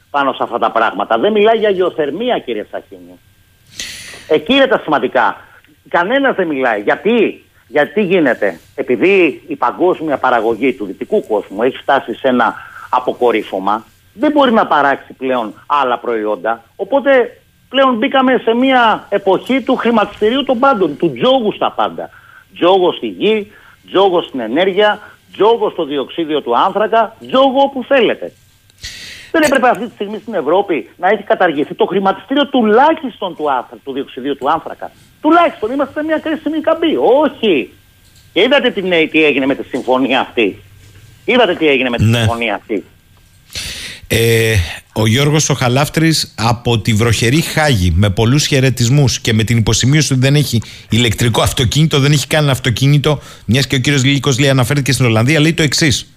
πάνω 0.09 0.33
σε 0.33 0.43
αυτά 0.43 0.59
τα 0.59 0.71
πράγματα, 0.71 1.17
δεν 1.17 1.31
μιλάει 1.31 1.57
για 1.57 1.69
γεωθερμία, 1.69 2.39
κύριε 2.39 2.65
Σαχίνη. 2.71 3.19
Εκεί 4.27 4.53
είναι 4.53 4.67
τα 4.67 4.79
σημαντικά. 4.83 5.37
Κανένας 5.89 6.35
δεν 6.35 6.47
μιλάει. 6.47 6.81
Γιατί; 6.81 7.43
Γιατί 7.67 8.01
γίνεται, 8.01 8.59
επειδή 8.75 9.41
η 9.47 9.55
παγκόσμια 9.55 10.17
παραγωγή 10.17 10.73
του 10.73 10.85
δυτικού 10.85 11.27
κόσμου 11.27 11.63
έχει 11.63 11.77
φτάσει 11.77 12.13
σε 12.13 12.27
ένα 12.27 12.55
αποκορύφωμα, 12.89 13.85
δεν 14.17 14.31
μπορεί 14.31 14.51
να 14.51 14.67
παράξει 14.67 15.13
πλέον 15.13 15.53
άλλα 15.65 15.99
προϊόντα. 15.99 16.63
Οπότε 16.75 17.41
πλέον 17.69 17.95
μπήκαμε 17.95 18.41
σε 18.43 18.53
μια 18.53 19.05
εποχή 19.09 19.61
του 19.61 19.75
χρηματιστηρίου 19.75 20.43
των 20.43 20.59
πάντων, 20.59 20.97
του 20.97 21.13
τζόγου 21.13 21.51
στα 21.53 21.71
πάντα. 21.71 22.09
Τζόγο 22.55 22.91
στη 22.91 23.07
γη, 23.07 23.51
τζόγο 23.87 24.21
στην 24.21 24.39
ενέργεια, 24.39 24.99
τζόγο 25.33 25.69
στο 25.69 25.85
διοξίδιο 25.85 26.41
του 26.41 26.57
άνθρακα, 26.57 27.15
τζόγο 27.27 27.61
όπου 27.61 27.83
θέλετε. 27.83 28.31
Δεν 29.31 29.43
έπρεπε 29.43 29.67
αυτή 29.67 29.85
τη 29.85 29.91
στιγμή 29.93 30.17
στην 30.17 30.33
Ευρώπη 30.33 30.89
να 30.97 31.07
έχει 31.07 31.23
καταργηθεί 31.23 31.73
το 31.73 31.85
χρηματιστήριο 31.85 32.47
τουλάχιστον 32.47 33.35
του, 33.35 33.51
άνθρακα, 33.51 33.81
του 33.83 33.93
διοξιδίου 33.93 34.37
του 34.37 34.49
άνθρακα. 34.51 34.91
Τουλάχιστον 35.21 35.71
είμαστε 35.71 35.93
σε 35.99 36.05
μια 36.05 36.17
κρίσιμη 36.17 36.59
καμπή. 36.59 36.97
Όχι. 37.21 37.73
Και 38.33 38.41
είδατε 38.41 38.69
τι, 38.69 39.07
τι 39.07 39.23
έγινε 39.25 39.45
με 39.45 39.55
τη 39.55 39.63
συμφωνία 39.63 40.19
αυτή. 40.19 40.61
Είδατε 41.25 41.55
τι 41.55 41.67
έγινε 41.67 41.89
με 41.89 41.97
τη 41.97 42.03
ναι. 42.03 42.17
συμφωνία 42.17 42.55
αυτή. 42.55 42.85
Ε, 44.07 44.55
ο 44.93 45.07
Γιώργος 45.07 45.49
ο 45.49 45.57
από 46.35 46.79
τη 46.79 46.93
βροχερή 46.93 47.41
Χάγη 47.41 47.93
με 47.95 48.09
πολλούς 48.09 48.45
χαιρετισμούς 48.45 49.19
και 49.19 49.33
με 49.33 49.43
την 49.43 49.57
υποσημείωση 49.57 50.13
ότι 50.13 50.21
δεν 50.21 50.35
έχει 50.35 50.61
ηλεκτρικό 50.89 51.41
αυτοκίνητο, 51.41 51.99
δεν 51.99 52.11
έχει 52.11 52.27
καν 52.27 52.49
αυτοκίνητο, 52.49 53.21
μιας 53.45 53.67
και 53.67 53.75
ο 53.75 53.79
κύριος 53.79 54.03
Λύκος 54.03 54.39
λέει 54.39 54.49
αναφέρθηκε 54.49 54.91
στην 54.91 55.05
Ολλανδία, 55.05 55.39
λέει 55.39 55.53
το 55.53 55.63
εξής. 55.63 56.07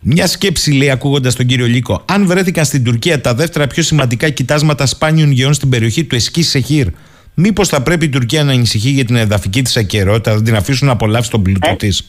Μια 0.00 0.26
σκέψη 0.26 0.72
λέει 0.72 0.90
ακούγοντας 0.90 1.34
τον 1.34 1.46
κύριο 1.46 1.66
Λύκο. 1.66 2.02
Αν 2.04 2.26
βρέθηκαν 2.26 2.64
στην 2.64 2.84
Τουρκία 2.84 3.20
τα 3.20 3.34
δεύτερα 3.34 3.66
πιο 3.66 3.82
σημαντικά 3.82 4.28
κοιτάσματα 4.30 4.86
σπάνιων 4.86 5.30
γεών 5.30 5.54
στην 5.54 5.68
περιοχή 5.68 6.04
του 6.04 6.14
Εσκή 6.14 6.42
Σεχίρ, 6.42 6.86
μήπως 7.34 7.68
θα 7.68 7.82
πρέπει 7.82 8.04
η 8.04 8.08
Τουρκία 8.08 8.44
να 8.44 8.52
ανησυχεί 8.52 8.90
για 8.90 9.04
την 9.04 9.16
εδαφική 9.16 9.62
της 9.62 9.76
ακαιρεότητα, 9.76 10.34
να 10.34 10.42
την 10.42 10.56
αφήσουν 10.56 10.86
να 10.86 10.92
απολαύσει 10.92 11.30
τον 11.30 11.42
πλούτο 11.42 11.68
ε, 11.68 11.76
της; 11.76 12.02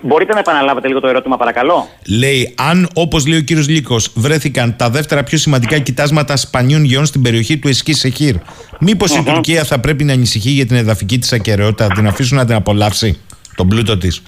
Μπορείτε 0.00 0.32
να 0.32 0.38
επαναλάβετε 0.38 0.88
λίγο 0.88 1.00
το 1.00 1.08
ερώτημα, 1.08 1.36
παρακαλώ; 1.36 1.88
Λέει, 2.18 2.54
αν 2.58 2.88
όπως 2.94 3.26
λέει 3.26 3.38
ο 3.38 3.42
κύριος 3.42 3.68
Λύκος, 3.68 4.12
βρέθηκαν 4.14 4.76
τα 4.76 4.90
δεύτερα 4.90 5.22
πιο 5.24 5.38
σημαντικά 5.38 5.78
κοιτάσματα 5.78 6.36
σπανιών 6.36 6.84
γεών 6.84 7.06
στην 7.06 7.22
περιοχή 7.22 7.58
του 7.58 7.68
Εσκή 7.68 7.92
Σεχίρ, 7.92 8.34
μήπως 8.80 9.16
η 9.16 9.22
Τουρκία 9.22 9.64
θα 9.64 9.80
πρέπει 9.80 10.04
να 10.04 10.12
ανησυχεί 10.12 10.50
για 10.50 10.66
την 10.66 10.76
εδαφική 10.76 11.18
της 11.18 11.32
ακαιρεότητα, 11.32 11.86
να 11.86 11.94
την 11.94 12.06
αφήσουν 12.06 12.36
να 12.36 12.44
την 12.44 12.54
απολαύσει 12.54 13.20
τον 13.56 13.68
πλούτο 13.68 13.98
της; 13.98 14.22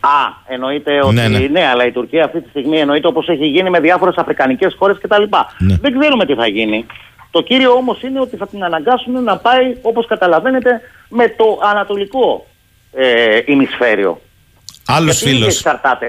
Α, 0.00 0.52
εννοείται 0.54 1.00
ότι 1.04 1.14
ναι, 1.14 1.28
ναι. 1.28 1.38
ναι, 1.38 1.66
αλλά 1.66 1.86
η 1.86 1.92
Τουρκία 1.92 2.24
αυτή 2.24 2.40
τη 2.40 2.48
στιγμή 2.48 2.78
εννοείται 2.78 3.06
όπως 3.06 3.28
έχει 3.28 3.46
γίνει 3.46 3.70
με 3.70 3.80
διάφορες 3.80 4.16
αφρικανικές 4.16 4.74
χώρες 4.78 4.98
κτλ. 5.00 5.22
Ναι. 5.58 5.76
Δεν 5.80 5.98
ξέρουμε 5.98 6.26
τι 6.26 6.34
θα 6.34 6.46
γίνει. 6.46 6.86
Το 7.30 7.42
κύριο 7.42 7.72
όμως 7.72 8.02
είναι 8.02 8.20
ότι 8.20 8.36
θα 8.36 8.46
την 8.46 8.64
αναγκάσουν 8.64 9.22
να 9.22 9.36
πάει, 9.36 9.76
όπως 9.82 10.06
καταλαβαίνετε, 10.06 10.80
με 11.08 11.28
το 11.28 11.60
ανατολικό 11.70 12.46
ε, 12.92 13.40
ημισφαίριο. 13.44 14.20
Άλλος 14.86 15.18
φίλος. 15.18 15.38
Δεν 15.38 15.48
εξαρτάται 15.48 16.06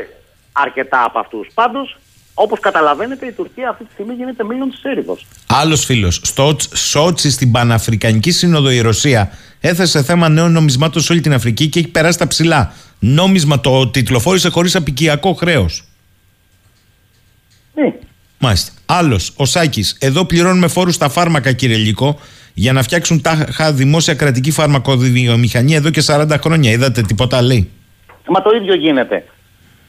αρκετά 0.51 1.03
από 1.03 1.19
αυτούς. 1.19 1.47
Πάντως, 1.53 1.97
όπως 2.33 2.59
καταλαβαίνετε, 2.59 3.25
η 3.25 3.31
Τουρκία 3.31 3.69
αυτή 3.69 3.83
τη 3.83 3.89
στιγμή 3.93 4.13
γίνεται 4.13 4.43
μήλον 4.43 4.69
της 4.69 4.83
έρηδο. 4.83 5.17
Άλλος 5.47 5.85
φίλος. 5.85 6.19
Στο 6.23 6.55
Σότσι, 6.73 7.31
στην 7.31 7.51
Παναφρικανική 7.51 8.31
Σύνοδο, 8.31 8.69
η 8.71 8.81
Ρωσία 8.81 9.31
έθεσε 9.59 10.03
θέμα 10.03 10.29
νέων 10.29 10.51
νομισμάτων 10.51 11.01
σε 11.01 11.11
όλη 11.11 11.21
την 11.21 11.33
Αφρική 11.33 11.67
και 11.67 11.79
έχει 11.79 11.87
περάσει 11.87 12.17
τα 12.17 12.27
ψηλά 12.27 12.73
νόμισμα 12.99 13.59
το 13.59 13.87
τιτλοφόρησε 13.87 14.49
χωρίς 14.49 14.75
απικιακό 14.75 15.33
χρέος. 15.33 15.83
Ναι. 17.73 17.93
Μάλιστα. 18.37 18.71
Άλλος, 18.85 19.31
ο 19.35 19.45
Σάκης. 19.45 19.95
Εδώ 19.99 20.25
πληρώνουμε 20.25 20.67
φόρους 20.67 20.95
στα 20.95 21.09
φάρμακα, 21.09 21.51
κύριε 21.51 21.77
Λύκο, 21.77 22.19
για 22.53 22.73
να 22.73 22.83
φτιάξουν 22.83 23.21
τα 23.21 23.73
δημόσια 23.73 24.13
κρατική 24.13 24.51
φαρμακοβιομηχανία 24.51 25.77
εδώ 25.77 25.89
και 25.89 26.01
40 26.05 26.37
χρόνια. 26.41 26.71
Είδατε 26.71 27.01
τίποτα 27.01 27.41
λέει; 27.41 27.71
Μα 28.27 28.41
το 28.41 28.55
ίδιο 28.55 28.73
γίνεται. 28.73 29.25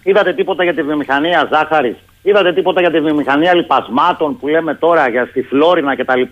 Είδατε 0.02 0.32
τίποτα 0.32 0.62
για 0.62 0.74
τη 0.74 0.82
βιομηχανία 0.82 1.48
ζάχαρης; 1.52 1.96
Είδατε 2.22 2.52
τίποτα 2.52 2.80
για 2.80 2.90
τη 2.90 3.00
βιομηχανία 3.00 3.54
λιπασμάτων 3.54 4.38
που 4.38 4.48
λέμε 4.48 4.74
τώρα 4.74 5.08
για 5.08 5.26
στη 5.26 5.42
Φλόρινα 5.42 5.96
κτλ. 5.96 6.22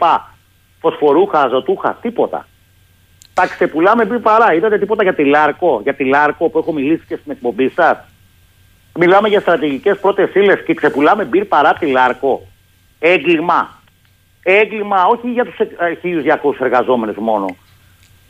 Φωσφορούχα, 0.80 1.40
αζωτούχα, 1.40 1.98
τίποτα. 2.00 2.46
Τα 3.34 3.46
ξεπουλάμε 3.46 4.04
μπιρ 4.04 4.22
παρά. 4.22 4.54
Είδατε 4.54 4.78
τίποτα 4.78 5.02
για 5.02 5.14
τη 5.14 5.24
Λάρκο, 5.24 5.80
για 5.82 5.94
τη 5.94 6.04
Λάρκο 6.04 6.48
που 6.48 6.58
έχω 6.58 6.72
μιλήσει 6.72 7.04
και 7.08 7.16
στην 7.16 7.32
εκπομπή 7.32 7.68
σας; 7.68 7.98
Μιλάμε 8.98 9.28
για 9.28 9.40
στρατηγικές 9.40 9.98
πρώτες 9.98 10.34
ύλες 10.34 10.62
και 10.64 10.74
ξεπουλάμε 10.74 11.24
μπιρ 11.24 11.44
παρά 11.44 11.72
τη 11.72 11.86
Λάρκο. 11.86 12.46
Έγκλημα. 12.98 13.82
Έγκλημα 14.42 15.06
όχι 15.06 15.30
για 15.30 15.44
τους 15.44 15.56
1.200 15.78 16.60
εργαζόμενους 16.60 17.16
μόνο. 17.16 17.56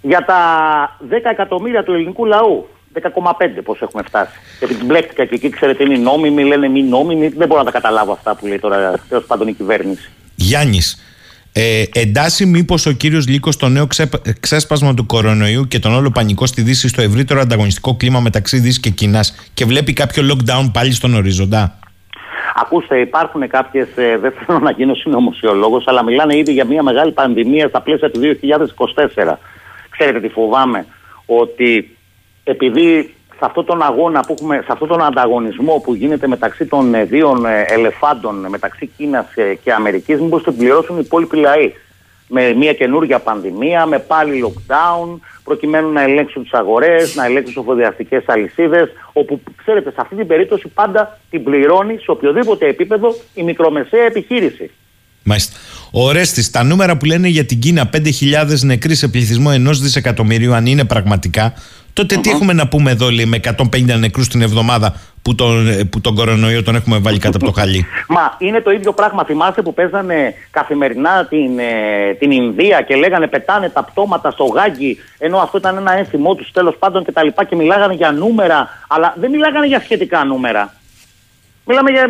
Για 0.02 0.24
τα 0.24 0.38
10 1.10 1.30
εκατομμύρια 1.30 1.84
του 1.84 1.92
ελληνικού 1.92 2.24
λαού. 2.24 2.68
10,5 2.94 3.62
πώς 3.64 3.80
έχουμε 3.80 4.02
φτάσει. 4.02 4.32
Γιατί 4.58 4.74
την 4.74 4.86
μπλέκτηκα 4.86 5.24
και 5.24 5.34
εκεί, 5.34 5.48
ξέρετε, 5.48 5.84
είναι 5.84 5.96
νόμιμοι, 5.96 6.44
λένε 6.44 6.68
μη 6.68 6.82
νόμιμοι. 6.82 7.28
Δεν 7.28 7.48
μπορώ 7.48 7.60
να 7.60 7.64
τα 7.64 7.70
καταλάβω 7.70 8.12
αυτά 8.12 8.36
που 8.36 8.46
λέει 8.46 8.58
τώρα 8.58 8.92
τέλος 9.08 9.24
πάντων 9.24 9.48
η 9.48 9.52
κυβέρνηση. 9.52 10.10
Γιάννης, 10.34 10.98
Ε, 11.56 11.84
εντάσσει 11.92 12.46
μήπως 12.46 12.86
ο 12.86 12.92
κύριος 12.92 13.28
Λίκο 13.28 13.50
το 13.58 13.68
νέο 13.68 13.86
ξέσπασμα 14.40 14.94
του 14.94 15.06
κορονοϊού 15.06 15.68
και 15.68 15.78
τον 15.78 15.94
όλο 15.94 16.10
πανικό 16.10 16.46
στη 16.46 16.62
Δύση 16.62 16.88
στο 16.88 17.02
ευρύτερο 17.02 17.40
ανταγωνιστικό 17.40 17.96
κλίμα 17.96 18.20
μεταξύ 18.20 18.58
Δύσης 18.58 18.80
και 18.80 18.90
Κίνα 18.90 19.24
και 19.54 19.64
βλέπει 19.64 19.92
κάποιο 19.92 20.22
lockdown 20.30 20.70
πάλι 20.72 20.92
στον 20.92 21.14
οριζοντά. 21.14 21.78
Ακούστε, 22.54 23.00
υπάρχουν 23.00 23.48
κάποιες. 23.48 23.88
Ε, 23.96 24.18
δεν 24.18 24.32
θέλω 24.32 24.58
να 24.58 24.70
γίνω 24.70 24.94
συνωμοσιολόγος, 24.94 25.84
αλλά 25.86 26.04
μιλάνε 26.04 26.36
ήδη 26.36 26.52
για 26.52 26.64
μια 26.64 26.82
μεγάλη 26.82 27.12
πανδημία 27.12 27.68
στα 27.68 27.80
πλαίσια 27.80 28.10
του 28.10 28.20
2024. 28.20 29.38
Ξέρετε 29.90 30.20
τι 30.20 30.28
φοβάμαι, 30.28 30.86
ότι 31.26 31.93
επειδή 32.44 33.14
σε 33.30 33.40
αυτόν 33.40 33.64
τον 33.64 33.82
αγώνα 33.82 34.20
που 34.20 34.34
έχουμε, 34.38 34.56
σε 34.56 34.68
αυτόν 34.68 34.88
τον 34.88 35.02
ανταγωνισμό 35.02 35.80
που 35.84 35.94
γίνεται 35.94 36.26
μεταξύ 36.26 36.66
των 36.66 36.94
ε, 36.94 37.04
δύο 37.04 37.42
ε, 37.46 37.74
ελεφάντων, 37.74 38.46
μεταξύ 38.48 38.86
Κίνας 38.96 39.26
και 39.62 39.72
Αμερικής, 39.72 40.20
μήπως 40.20 40.42
το 40.42 40.52
πληρώσουν 40.52 40.96
οι 40.96 41.02
υπόλοιποι 41.04 41.36
λαοί. 41.36 41.72
Με 42.28 42.52
μια 42.52 42.72
καινούργια 42.72 43.18
πανδημία, 43.18 43.86
με 43.86 43.98
πάλι 43.98 44.44
lockdown, 44.46 45.18
προκειμένου 45.44 45.92
να 45.92 46.02
ελέγξουν 46.02 46.42
τις 46.42 46.52
αγορές, 46.52 47.14
να 47.14 47.24
ελέγξουν 47.24 47.62
εφοδιαστικές 47.62 48.24
αλυσίδες. 48.26 48.90
Όπου, 49.12 49.40
ξέρετε, 49.56 49.90
σε 49.90 49.96
αυτή 49.98 50.16
την 50.16 50.26
περίπτωση 50.26 50.68
πάντα 50.68 51.18
την 51.30 51.44
πληρώνει 51.44 51.98
σε 51.98 52.10
οποιοδήποτε 52.10 52.66
επίπεδο 52.66 53.14
η 53.34 53.42
μικρομεσαία 53.42 54.04
επιχείρηση. 54.04 54.70
Μάλιστα. 55.24 55.56
Ο 55.90 56.12
Ρέστης, 56.12 56.50
τα 56.50 56.64
νούμερα 56.64 56.96
που 56.96 57.04
λένε 57.04 57.28
για 57.28 57.44
την 57.44 57.58
Κίνα 57.58 57.90
5.000 57.92 58.00
νεκροί 58.60 58.94
σε 58.94 59.08
πληθυσμό 59.08 59.50
ενός 59.52 59.80
δισεκατομμυρίου, 59.80 60.54
αν 60.54 60.66
είναι 60.66 60.84
πραγματικά, 60.84 61.52
τότε 61.92 62.16
τι 62.16 62.30
έχουμε 62.30 62.52
να 62.52 62.68
πούμε 62.68 62.90
εδώ, 62.90 63.10
λέει, 63.10 63.24
με 63.24 63.40
150 63.56 63.98
νεκρούς 63.98 64.28
την 64.28 64.42
εβδομάδα 64.42 64.96
που 65.22 65.34
τον, 65.34 65.88
που 65.90 66.00
τον 66.00 66.14
κορονοϊό 66.14 66.62
τον 66.62 66.74
έχουμε 66.74 66.98
βάλει 66.98 67.18
κάτω 67.18 67.36
από 67.36 67.46
το 67.46 67.52
χαλί; 67.52 67.86
Μα 68.08 68.36
είναι 68.38 68.60
το 68.60 68.70
ίδιο 68.70 68.92
πράγμα. 68.92 69.24
Θυμάστε 69.24 69.62
που 69.62 69.74
παίζανε 69.74 70.34
καθημερινά 70.50 71.26
την, 71.26 71.58
ε, 71.58 72.14
την 72.18 72.30
Ινδία 72.30 72.82
και 72.82 72.94
λέγανε 72.94 73.26
πετάνε 73.26 73.68
τα 73.68 73.84
πτώματα 73.84 74.30
στο 74.30 74.44
γάγκι, 74.44 74.98
ενώ 75.18 75.38
αυτό 75.38 75.58
ήταν 75.58 75.76
ένα 75.76 75.92
ένθιμό 75.92 76.34
τους 76.34 76.50
τέλος 76.50 76.76
πάντων 76.78 77.04
κτλ. 77.04 77.26
Και, 77.26 77.44
και 77.48 77.56
μιλάγανε 77.56 77.94
για 77.94 78.12
νούμερα, 78.12 78.68
αλλά 78.88 79.14
δεν 79.20 79.30
μιλάγανε 79.30 79.66
για 79.66 79.80
σχετικά 79.80 80.24
νούμερα. 80.24 80.74
Μιλάμε 81.64 81.90
για 81.90 82.06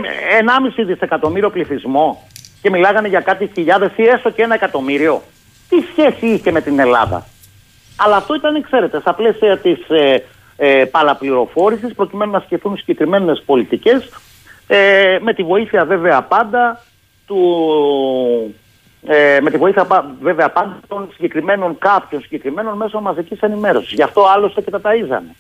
1,5 0.77 0.85
δισεκατομμύριο 0.87 1.51
πληθυσμό 1.51 2.29
και 2.65 2.71
μιλάγανε 2.71 3.09
για 3.09 3.21
κάτι 3.21 3.51
χιλιάδες 3.55 3.91
ή 3.97 4.03
έστω 4.03 4.31
και 4.31 4.43
ένα 4.43 4.55
εκατομμύριο. 4.55 5.23
Τι 5.69 5.77
σχέση 5.91 6.27
είχε 6.27 6.51
με 6.51 6.61
την 6.61 6.79
Ελλάδα; 6.79 7.27
Αλλά 7.97 8.17
αυτό 8.17 8.35
ήταν, 8.35 8.63
ξέρετε, 8.63 9.01
στα 9.01 9.15
πλαίσια 9.15 9.59
της 9.59 9.79
ε, 9.89 10.23
ε, 10.57 10.85
παραπληροφόρησης, 10.85 11.95
προκειμένου 11.95 12.31
να 12.31 12.41
σκεφτούν 12.41 12.77
συγκεκριμένες 12.77 13.43
πολιτικές, 13.47 14.09
ε, 14.67 15.19
με 15.21 15.35
τη 15.35 15.43
βοήθεια 15.43 15.85
βέβαια 15.85 16.23
πάντα 16.23 16.85
του. 17.27 17.41
Ε, 19.07 19.39
με 19.41 19.51
τη 19.51 19.57
βοήθεια 19.57 19.87
βέβαια 20.21 20.51
πάντα 20.51 20.81
των 20.89 21.09
συγκεκριμένων 21.13 21.79
κάποιων 21.79 22.23
συγκεκριμένων 22.23 22.77
μέσων 22.77 23.03
μαζικής 23.03 23.41
ενημέρωσης. 23.41 23.93
Γι' 23.93 24.03
αυτό 24.03 24.27
άλλωστε 24.35 24.61
και 24.61 24.71
τα 24.71 24.81
ταΐζανε. 24.85 25.35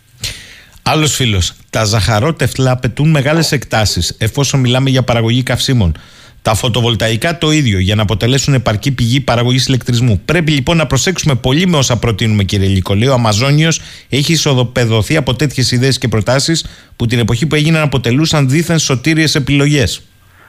Άλλος 0.82 1.14
φίλος. 1.14 1.56
Τα 1.70 1.84
ζαχαρότευτλα 1.84 2.70
απαιτούν 2.70 3.10
μεγάλες 3.10 3.52
εκτάσεις 3.52 4.16
εφόσον 4.18 4.60
μιλάμε 4.60 4.90
για 4.90 5.02
παραγωγή 5.02 5.42
καυσίμων. 5.42 5.94
Τα 6.44 6.54
φωτοβολταϊκά 6.54 7.38
το 7.38 7.50
ίδιο 7.50 7.78
για 7.78 7.94
να 7.94 8.02
αποτελέσουν 8.02 8.54
επαρκή 8.54 8.92
πηγή 8.92 9.20
παραγωγής 9.20 9.66
ηλεκτρισμού. 9.66 10.22
Πρέπει 10.24 10.52
λοιπόν 10.52 10.76
να 10.76 10.86
προσέξουμε 10.86 11.34
πολύ 11.34 11.66
με 11.66 11.76
όσα 11.76 11.98
προτείνουμε, 11.98 12.42
κύριε 12.42 12.68
Λίκο. 12.68 12.94
ο 13.10 13.12
Αμαζόνιος 13.12 13.80
έχει 14.08 14.32
ισοδοπεδωθεί 14.32 15.16
από 15.16 15.34
τέτοιες 15.34 15.72
ιδέες 15.72 15.98
και 15.98 16.08
προτάσεις 16.08 16.66
που 16.96 17.06
την 17.06 17.18
εποχή 17.18 17.46
που 17.46 17.54
έγιναν 17.54 17.82
αποτελούσαν 17.82 18.48
δίθεν 18.48 18.78
σωτήριες 18.78 19.34
επιλογές. 19.34 20.02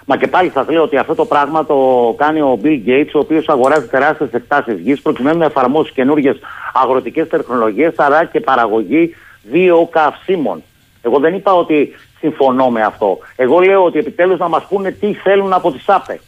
Μα 0.06 0.18
και 0.18 0.28
πάλι 0.28 0.52
σας 0.54 0.68
λέω 0.70 0.84
ότι 0.84 0.98
αυτό 0.98 1.16
το 1.16 1.26
πράγμα 1.26 1.66
το 1.66 1.76
κάνει 2.18 2.42
ο 2.42 2.60
Bill 2.64 2.90
Gates, 2.90 3.12
ο 3.14 3.20
οποίος 3.20 3.50
αγοράζει 3.50 3.88
τεράστιες 3.88 4.30
εκτάσεις 4.32 4.80
γης 4.80 5.02
προκειμένου 5.02 5.38
να 5.38 5.46
εφαρμόσει 5.46 5.92
καινούργιες 5.94 6.38
αγροτικές 6.74 7.28
τεχνολογίες, 7.28 7.94
αλλά 7.96 8.26
και 8.26 8.40
παραγωγή 8.40 9.16
βιοκαυσίμων. 9.52 10.64
Εγώ 11.06 11.20
δεν 11.20 11.34
είπα 11.34 11.54
ότι 11.54 11.96
συμφωνώ 12.20 12.70
με 12.70 12.82
αυτό. 12.82 13.18
Εγώ 13.36 13.60
λέω 13.60 13.84
ότι 13.84 14.00
επιτέλους 14.00 14.40
να 14.40 14.48
μας 14.48 14.66
πούνε 14.66 14.92
τι 14.92 15.14
θέλουν 15.14 15.54
από 15.54 15.72
τις 15.72 15.90
ΑΠΕ. 15.90 16.20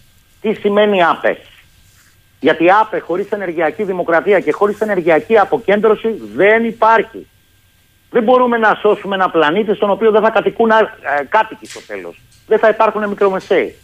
Τι 0.42 0.54
σημαίνει 0.54 1.04
ΑΠΕ. 1.04 1.38
Γιατί 2.40 2.72
ΑΠΕ 2.82 3.00
χωρίς 3.00 3.30
ενεργειακή 3.30 3.84
δημοκρατία 3.84 4.40
και 4.40 4.52
χωρίς 4.52 4.80
ενεργειακή 4.80 5.38
αποκέντρωση 5.38 6.22
δεν 6.36 6.66
υπάρχει. 6.66 7.28
Δεν 8.10 8.24
μπορούμε 8.24 8.58
να 8.58 8.78
σώσουμε 8.82 9.16
ένα 9.16 9.30
πλανήτη 9.30 9.76
στον 9.76 9.90
οποίο 9.90 10.12
δεν 10.12 10.22
θα 10.22 10.30
κατοικούν 10.30 10.70
ε, 10.70 10.76
κάτοικοι 11.30 11.68
στο 11.68 11.80
τέλος. 11.88 12.22
Δεν 12.48 12.60
θα 12.60 12.70
υπάρχουν 12.70 13.08
μικρομεσαίοι. 13.08 13.76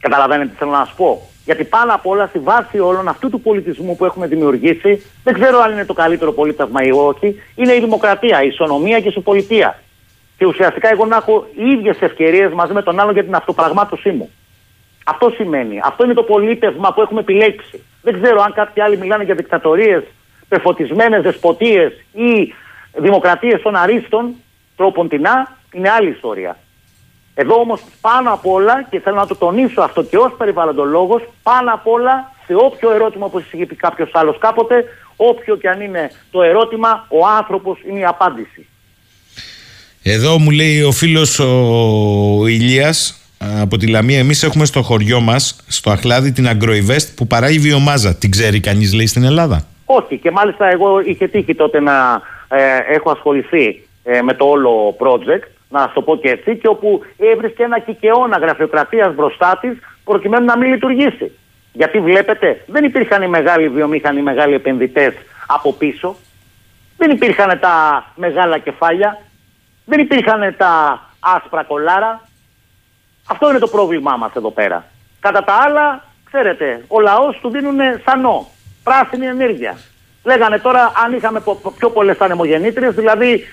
Καταλαβαίνετε 0.00 0.50
τι 0.50 0.56
θέλω 0.56 0.70
να 0.70 0.84
σας 0.84 0.94
πω. 0.94 1.28
Γιατί 1.44 1.64
πάνω 1.64 1.94
απ' 1.94 2.06
όλα, 2.06 2.26
στη 2.26 2.38
βάση 2.38 2.78
όλων 2.78 3.08
αυτού 3.08 3.30
του 3.30 3.40
πολιτισμού 3.40 3.96
που 3.96 4.04
έχουμε 4.04 4.26
δημιουργήσει, 4.26 5.02
δεν 5.24 5.34
ξέρω 5.34 5.60
αν 5.60 5.72
είναι 5.72 5.84
το 5.84 5.92
καλύτερο 5.92 6.32
πολίτευμα 6.32 6.82
ή 6.82 6.90
όχι, 6.90 7.42
είναι 7.54 7.74
η 7.74 7.80
δημοκρατία, 7.80 8.42
η 8.42 8.46
ισονομία 8.46 8.98
και 8.98 9.04
η 9.04 9.08
ισοπολιτεία 9.08 9.82
και 10.42 10.48
ουσιαστικά 10.48 10.88
εγώ 10.88 11.06
να 11.06 11.16
έχω 11.16 11.46
ίδιες 11.54 11.96
ευκαιρίες 12.00 12.52
μαζί 12.52 12.72
με 12.72 12.82
τον 12.82 13.00
άλλον 13.00 13.12
για 13.12 13.24
την 13.24 13.34
αυτοπραγμάτωσή 13.34 14.10
μου. 14.10 14.30
Αυτό 15.04 15.30
σημαίνει. 15.30 15.80
Αυτό 15.84 16.04
είναι 16.04 16.14
το 16.14 16.22
πολίτευμα 16.22 16.92
που 16.92 17.00
έχουμε 17.00 17.20
επιλέξει. 17.20 17.84
Δεν 18.02 18.22
ξέρω 18.22 18.42
αν 18.42 18.52
κάποιοι 18.52 18.82
άλλοι 18.82 18.96
μιλάνε 18.96 19.24
για 19.24 19.34
δικτατορίες, 19.34 20.02
πεφωτισμένες 20.48 21.22
δεσποτείες 21.22 21.92
ή 22.12 22.54
δημοκρατίες 22.92 23.62
των 23.62 23.76
αρίστων, 23.76 24.34
τρόπον 24.76 25.08
τεινά, 25.08 25.56
είναι 25.72 25.90
άλλη 25.90 26.10
ιστορία. 26.10 26.56
Εδώ 27.34 27.54
όμως 27.54 27.82
πάνω 28.00 28.32
απ' 28.32 28.46
όλα, 28.46 28.86
και 28.90 29.00
θέλω 29.00 29.16
να 29.16 29.26
το 29.26 29.36
τονίσω 29.36 29.80
αυτό 29.80 30.02
και 30.02 30.16
ως 30.16 30.34
περιβαλλοντολόγος, 30.38 31.22
πάνω 31.42 31.72
απ' 31.72 31.86
όλα 31.86 32.32
σε 32.46 32.54
όποιο 32.54 32.90
ερώτημα 32.90 33.28
που 33.28 33.38
έχει 33.38 33.66
πει 33.66 33.74
κάποιος 33.74 34.10
άλλος 34.12 34.38
κάποτε, 34.38 34.84
όποιο 35.16 35.56
και 35.56 35.68
αν 35.68 35.80
είναι 35.80 36.10
το 36.30 36.42
ερώτημα, 36.42 37.06
ο 37.08 37.26
άνθρωπος 37.26 37.78
είναι 37.88 37.98
η 37.98 38.04
απάντηση. 38.04 38.66
Εδώ 40.04 40.38
μου 40.38 40.50
λέει 40.50 40.82
ο 40.82 40.92
φίλος 40.92 41.38
ο 41.38 42.46
Ηλίας 42.46 43.20
από 43.60 43.76
τη 43.76 43.88
Λαμία, 43.88 44.18
εμείς 44.18 44.42
έχουμε 44.42 44.64
στο 44.64 44.82
χωριό 44.82 45.20
μας, 45.20 45.64
στο 45.68 45.90
Αχλάδι, 45.90 46.32
την 46.32 46.46
Agroinvest 46.48 47.14
που 47.16 47.26
παράγει 47.26 47.58
βιομάζα. 47.58 48.14
Την 48.14 48.30
ξέρει 48.30 48.60
κανείς 48.60 48.94
λέει 48.94 49.06
στην 49.06 49.24
Ελλάδα; 49.24 49.66
Όχι 49.84 50.18
και 50.18 50.30
μάλιστα 50.30 50.70
εγώ 50.70 51.00
είχε 51.00 51.28
τύχει 51.28 51.54
τότε 51.54 51.80
να 51.80 52.22
ε, 52.48 52.94
έχω 52.94 53.10
ασχοληθεί 53.10 53.82
ε, 54.04 54.22
με 54.22 54.34
το 54.34 54.44
όλο 54.44 54.96
project, 54.98 55.46
να 55.68 55.90
το 55.94 56.02
πω 56.02 56.16
και 56.16 56.28
έτσι, 56.28 56.56
και 56.56 56.68
όπου 56.68 57.00
έβρισκε 57.18 57.62
ένα 57.62 57.78
κικαιώνα 57.78 58.38
γραφειοκρατίας 58.38 59.14
μπροστά 59.14 59.58
της 59.60 59.72
προκειμένου 60.04 60.44
να 60.44 60.58
μην 60.58 60.72
λειτουργήσει. 60.72 61.30
Γιατί 61.72 62.00
βλέπετε, 62.00 62.64
δεν 62.66 62.84
υπήρχαν 62.84 63.22
οι 63.22 63.28
μεγάλοι 63.28 63.68
βιομήχανοι, 63.68 64.18
οι 64.18 64.22
μεγάλοι 64.22 64.54
επενδυτές 64.54 65.12
από 65.46 65.72
πίσω. 65.72 66.16
Δεν 66.96 67.10
υπήρχαν 67.10 67.58
τα 67.60 68.04
μεγάλα 68.16 68.58
κεφάλια. 68.58 69.18
Δεν 69.84 70.00
υπήρχαν 70.00 70.54
τα 70.56 71.02
άσπρα 71.20 71.62
κολάρα. 71.62 72.28
Αυτό 73.26 73.50
είναι 73.50 73.58
το 73.58 73.68
πρόβλημά 73.68 74.16
μας 74.16 74.32
εδώ 74.34 74.50
πέρα. 74.50 74.84
Κατά 75.20 75.44
τα 75.44 75.52
άλλα, 75.52 76.04
ξέρετε, 76.24 76.84
ο 76.88 77.00
λαός 77.00 77.38
του 77.40 77.50
δίνουν 77.50 77.78
σανό, 78.04 78.46
πράσινη 78.82 79.26
ενέργεια. 79.26 79.78
Λέγανε 80.24 80.58
τώρα 80.58 80.92
αν 81.04 81.12
είχαμε 81.12 81.42
πιο 81.78 81.90
πολλές 81.90 82.18
ανεμογεννήτριες, 82.18 82.94
δηλαδή 82.94 83.44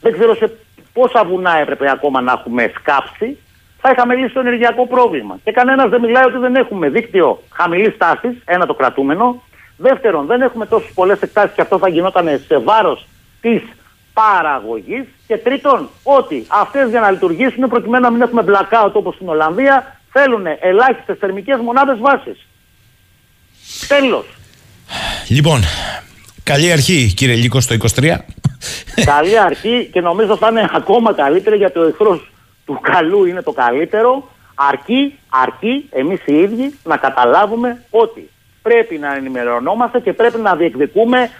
δεν 0.00 0.12
ξέρω 0.12 0.34
σε 0.34 0.56
πόσα 0.92 1.24
βουνά 1.24 1.56
έπρεπε 1.58 1.90
ακόμα 1.90 2.20
να 2.20 2.32
έχουμε 2.32 2.72
σκάψει, 2.74 3.38
θα 3.80 3.90
είχαμε 3.90 4.14
λύσει 4.14 4.34
το 4.34 4.40
ενεργειακό 4.40 4.86
πρόβλημα. 4.86 5.38
Και 5.44 5.52
κανένας 5.52 5.88
δεν 5.90 6.00
μιλάει 6.00 6.24
ότι 6.24 6.38
δεν 6.38 6.54
έχουμε 6.56 6.88
δίκτυο 6.88 7.42
χαμηλής 7.52 7.96
τάσης, 7.96 8.36
ένα 8.44 8.66
το 8.66 8.74
κρατούμενο. 8.74 9.42
Δεύτερον, 9.76 10.26
δεν 10.26 10.40
έχουμε 10.40 10.66
τόσες 10.66 10.92
πολλές 10.94 11.20
εκτάσεις 11.20 11.54
και 11.54 11.60
αυτό 11.60 11.78
θα 11.78 11.88
γινόταν 11.88 12.40
σε 12.46 12.58
βάρος 12.58 13.06
της 13.40 13.62
παραγωγής. 14.12 15.04
Και 15.26 15.36
τρίτον, 15.36 15.88
ότι 16.02 16.44
αυτές 16.48 16.90
για 16.90 17.00
να 17.00 17.10
λειτουργήσουν 17.10 17.68
προκειμένου 17.68 18.02
να 18.02 18.10
μην 18.10 18.20
έχουμε 18.20 18.44
blackout 18.46 18.92
όπως 18.92 19.14
στην 19.14 19.28
Ολλανδία, 19.28 20.00
θέλουν 20.12 20.46
ελάχιστες 20.60 21.18
θερμικές 21.18 21.60
μονάδες 21.60 21.98
βάσης. 21.98 22.46
Τέλος. 23.88 24.24
Λοιπόν, 25.28 25.60
καλή 26.42 26.72
αρχή 26.72 27.12
κύριε 27.16 27.34
Λίκο 27.34 27.60
στο 27.60 27.76
23. 27.94 28.16
Καλή 29.04 29.38
αρχή 29.48 29.88
και 29.92 30.00
νομίζω 30.00 30.36
θα 30.36 30.48
είναι 30.50 30.70
ακόμα 30.72 31.12
καλύτερη 31.12 31.56
γιατί 31.56 31.78
ο 31.78 31.82
εχθρός 31.82 32.30
του 32.66 32.78
καλού 32.82 33.24
είναι 33.24 33.42
το 33.42 33.52
καλύτερο. 33.52 34.30
Αρκεί, 34.54 35.18
αρκεί 35.28 35.88
εμείς 35.90 36.20
οι 36.26 36.34
ίδιοι 36.34 36.74
να 36.84 36.96
καταλάβουμε 36.96 37.82
ότι 37.90 38.30
πρέπει 38.62 38.98
να 38.98 39.14
ενημερωνόμαστε 39.14 40.00
και 40.00 40.12
πρέπει 40.12 40.38
να 40.38 40.54
διεκδικούμε 40.54 41.30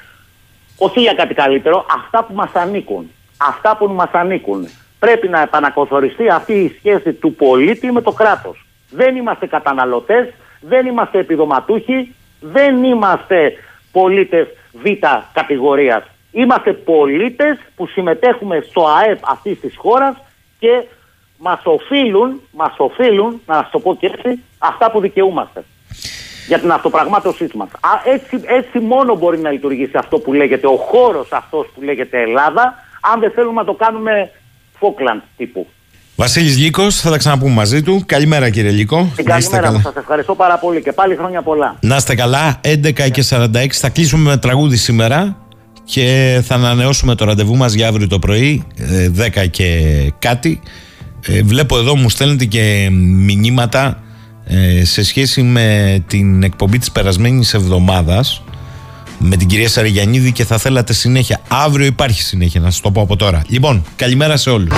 όχι 0.85 1.01
για 1.01 1.15
κάτι 1.15 1.35
καλύτερο, 1.35 1.87
αυτά 1.97 2.25
που 2.25 2.35
μας 2.35 2.53
ανήκουν. 2.55 3.11
Αυτά 3.37 3.77
που 3.77 3.87
μας 3.87 4.11
ανήκουν. 4.13 4.69
Πρέπει 4.99 5.29
να 5.29 5.41
επανακοθοριστεί 5.41 6.29
αυτή 6.29 6.53
η 6.53 6.75
σχέση 6.79 7.13
του 7.13 7.35
πολίτη 7.35 7.93
με 7.93 8.01
το 8.01 8.13
κράτος. 8.13 8.67
Δεν 8.91 9.17
είμαστε 9.17 9.47
καταναλωτές, 9.47 10.29
δεν 10.61 10.87
είμαστε 10.87 11.19
επιδοματούχοι, 11.19 12.15
δεν 12.41 12.85
είμαστε 12.85 13.53
πολίτες 13.93 14.47
β 14.73 14.87
κατηγορίας. 15.33 16.05
Είμαστε 16.33 16.73
πολίτες 16.73 17.59
που 17.77 17.87
συμμετέχουμε 17.87 18.67
στο 18.69 18.87
ΑΕΠ 18.87 19.19
αυτής 19.29 19.61
της 19.61 19.77
χώρας 19.77 20.17
και 20.59 20.85
μας 21.39 21.61
οφείλουν, 21.65 22.41
μας 22.53 22.75
οφείλουν, 22.77 23.41
να 23.47 23.55
σας 23.55 23.71
το 23.71 23.79
πω 23.79 23.95
και 23.95 24.07
έτσι, 24.07 24.43
αυτά 24.59 24.91
που 24.91 25.01
δικαιούμαστε. 25.01 25.65
Για 26.53 26.61
την 26.61 26.71
αυτοπραγμάτωσή 26.73 27.47
μας. 27.55 27.69
Έτσι, 28.15 28.35
έτσι 28.59 28.79
μόνο 28.79 29.17
μπορεί 29.17 29.39
να 29.39 29.51
λειτουργήσει 29.51 29.93
αυτό 29.95 30.19
που 30.19 30.33
λέγεται 30.33 30.67
ο 30.67 30.77
χώρος 30.91 31.29
αυτός 31.31 31.67
που 31.75 31.83
λέγεται 31.83 32.21
Ελλάδα, 32.21 32.75
αν 33.13 33.21
δεν 33.21 33.31
θέλουμε 33.31 33.61
να 33.61 33.65
το 33.65 33.75
κάνουμε 33.75 34.31
Φόκλαντ 34.79 35.21
τύπου. 35.37 35.67
Βασίλης 36.17 36.59
Λύκος, 36.59 37.01
θα 37.01 37.11
τα 37.11 37.17
ξαναπούμε 37.17 37.53
μαζί 37.53 37.83
του. 37.83 38.03
Καλημέρα 38.07 38.51
κύριε 38.51 38.71
Λύκο. 38.71 39.13
Την 39.17 39.25
καλημέρα 39.25 39.73
μου, 39.73 39.81
σας 39.81 39.97
ευχαριστώ 39.97 40.35
πάρα 40.35 40.59
πολύ 40.59 40.83
και 40.83 40.93
πάλι 40.93 41.17
χρόνια 41.17 41.43
πολλά. 41.43 41.77
Να 41.81 41.97
είστε 41.97 42.15
καλά, 42.15 42.61
11 42.65 43.11
και 43.11 43.25
46 43.31 43.47
θα 43.71 43.89
κλείσουμε 43.89 44.31
με 44.31 44.37
τραγούδι 44.37 44.77
σήμερα 44.77 45.37
και 45.85 46.41
θα 46.45 46.55
ανανεώσουμε 46.55 47.15
το 47.15 47.25
ραντεβού 47.25 47.57
μας 47.57 47.73
για 47.73 47.89
αύριο 47.89 48.09
το 48.09 48.19
πρωί, 48.19 48.67
10 49.19 49.41
ε, 49.41 49.47
και 49.47 49.67
κάτι. 50.19 50.61
Ε, 51.27 51.43
βλέπω 51.43 51.79
εδώ 51.79 51.97
μου 51.97 52.11
στέλνετε 52.11 52.45
και 52.45 52.89
μηνύματα 52.91 53.87
ε, 53.87 54.12
σε 54.83 55.05
σχέση 55.05 55.43
με 55.43 55.99
την 56.07 56.43
εκπομπή 56.43 56.79
της 56.79 56.91
περασμένης 56.93 57.55
εβδομάδας 57.55 58.43
με 59.19 59.37
την 59.37 59.49
κυρία 59.49 59.69
Σαριγιανίδη 59.69 60.33
και 60.33 60.45
θα 60.45 60.59
θέλατε 60.59 60.93
συνέχεια. 60.93 61.41
Αύριο 61.49 61.87
υπάρχει 61.87 62.23
συνέχεια, 62.23 62.61
να 62.61 62.71
σας 62.71 62.81
το 62.81 62.91
πω 62.91 63.01
από 63.01 63.17
τώρα. 63.17 63.43
Λοιπόν, 63.49 63.85
καλημέρα 63.97 64.37
σε 64.37 64.51
όλους. 64.51 64.75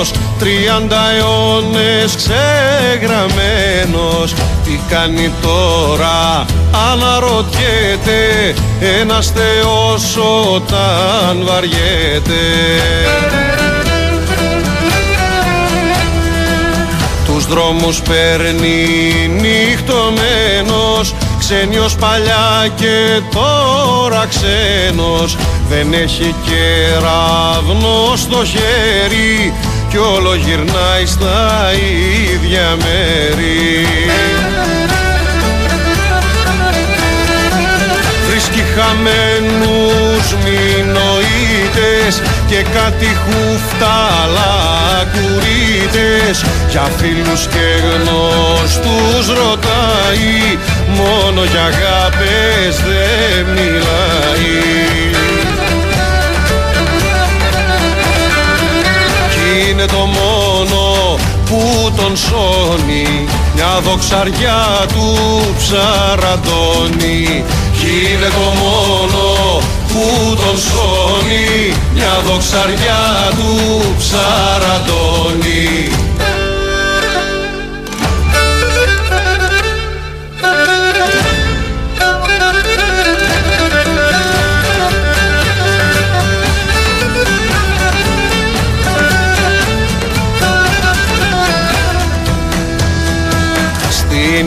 Εξορισμένος 0.00 0.12
τριάντα 0.38 1.02
αιώνες 1.16 2.14
ξεγραμμένος. 2.16 4.34
Τι 4.64 4.80
κάνει 4.88 5.32
τώρα 5.42 6.44
αναρωτιέται 6.92 8.54
ένας 9.00 9.32
θεός 9.34 10.16
όταν 10.54 11.42
βαριέται. 11.44 12.42
Τους 17.26 17.46
δρόμους 17.46 18.00
παίρνει 18.00 18.86
νυχτωμένος 19.40 21.14
ξένιος 21.38 21.94
παλιά 21.94 22.68
και 22.76 23.20
τώρα 23.32 24.26
ξένος. 24.26 25.36
Δεν 25.68 25.92
έχει 25.92 26.34
κεραυνό 26.44 28.16
στο 28.16 28.44
χέρι 28.44 29.54
κι 29.90 29.96
όλο 29.96 30.34
γυρνάει 30.34 31.06
στα 31.06 31.70
ίδια 32.32 32.76
μέρη. 32.76 33.86
Βρίσκει 38.28 38.62
χαμένους 38.74 40.34
μηνοείτες 40.44 42.22
και 42.46 42.64
κάτι 42.74 43.06
χούφτα 43.06 44.10
κουρίτες. 45.12 46.44
Για 46.70 46.90
φίλους 46.96 47.46
και 47.46 47.66
γνωστούς 47.82 49.26
ρωτάει 49.26 50.58
μόνο 50.96 51.44
για 51.44 51.62
αγάπες 51.62 52.76
δεν 52.76 53.46
μιλάει 53.54 55.09
είναι 59.80 59.88
το 59.88 59.98
μόνο 59.98 60.80
που 61.44 61.92
τον 61.96 62.16
σώνει. 62.16 63.26
Μια 63.54 63.80
δοξαριά 63.84 64.86
του 64.88 65.06
ψαραντώνει. 65.56 67.44
Κι 67.78 68.12
είναι 68.12 68.28
το 68.28 68.48
μόνο 68.62 69.24
που 69.88 70.04
τον 70.34 70.56
σώνει. 70.58 71.74
Μια 71.94 72.22
δοξαριά 72.26 73.02
του 73.36 73.54
ψαραντώνει 73.98 75.68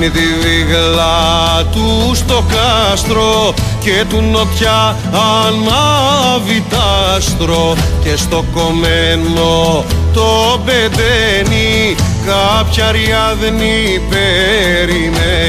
Στην 0.03 0.15
τη 0.15 0.27
βίγλα 0.47 1.63
του 1.71 2.11
στο 2.15 2.43
κάστρο 2.47 3.53
και 3.79 4.05
του 4.09 4.21
νοτιά 4.21 4.95
ανάβει 5.11 6.63
τάστρο 6.69 7.75
και 8.03 8.15
στο 8.15 8.45
κομμένο 8.53 9.85
το 10.13 10.59
πεντένι 10.65 11.95
κάποια 12.25 12.91
ριάδνη 12.91 14.01
περιμένει. 14.09 15.41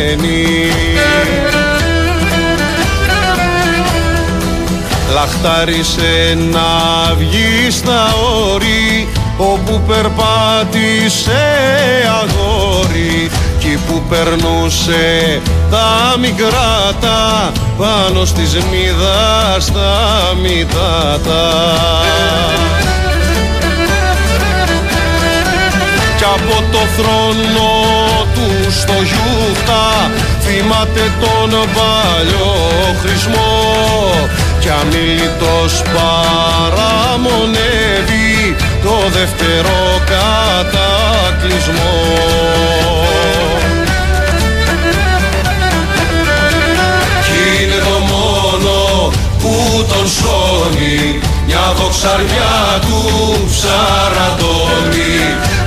Λαχτάρισε 5.15 6.39
να 6.53 7.15
βγει 7.15 7.71
στα 7.71 8.15
όρη 8.53 9.09
όπου 9.39 9.81
περπάτησε 9.87 11.43
αγόρι. 12.23 13.31
εκεί 13.31 13.44
που 13.87 14.03
περνούσε 14.09 15.41
τα 15.71 16.19
μικρά 16.19 16.93
πάνω 17.79 18.25
στη 18.25 18.47
σμίδα 18.47 19.57
στα 19.59 20.11
μητάτα 20.43 21.53
Κι 26.17 26.25
από 26.25 26.63
το 26.73 26.79
θρόνο 26.97 27.71
του 28.35 28.71
στο 28.71 28.93
γιούχτα 28.93 30.11
θυμάται 30.41 31.13
τον 31.21 31.51
παλιό 31.51 32.55
χρησμό. 33.03 33.53
Κι 34.61 34.69
αμήλυτος 34.81 35.83
παραμονεύει 35.95 36.97
το 38.85 38.97
δεύτερο 39.19 39.77
κατακλυσμό. 40.13 41.95
Κι 47.25 47.63
είναι 47.63 47.79
το 47.89 47.99
μόνο 48.13 48.77
που 49.39 49.55
τον 49.89 50.07
σώνει 50.09 51.21
μια 51.47 51.75
δοξαριά 51.79 52.57
του 52.81 53.01
ψαραντώνει 53.51 55.17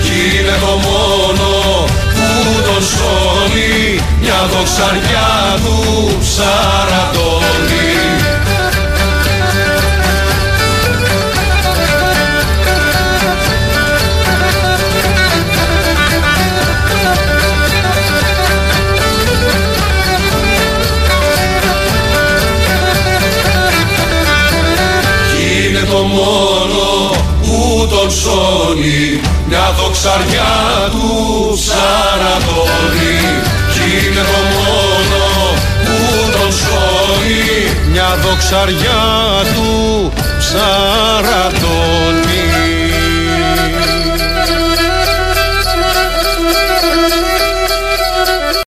Κι 0.01 0.17
είναι 0.37 0.57
το 0.59 0.73
μόνο 0.87 1.49
που 2.13 2.27
τον 2.65 2.81
σώνει 2.93 4.01
μια 4.21 4.39
δοξαριά 4.51 5.29
του 5.63 5.75
ψαραντώνει 6.21 8.16
που 28.07 28.13
τον 28.13 28.19
σώνει 28.21 29.21
μια 29.47 29.73
δοξαριά 29.77 30.55
του 30.91 31.07
ψαρατώνει 31.55 33.15
κι 33.73 34.07
είναι 34.07 34.23
το 34.31 34.39
μόνο 34.53 35.23
που 35.83 35.97
τον 36.31 36.51
σώνει 36.51 37.47
μια 37.91 38.11
δοξαριά 38.23 39.03
του 39.55 39.69
ψαρατώνει 40.37 41.47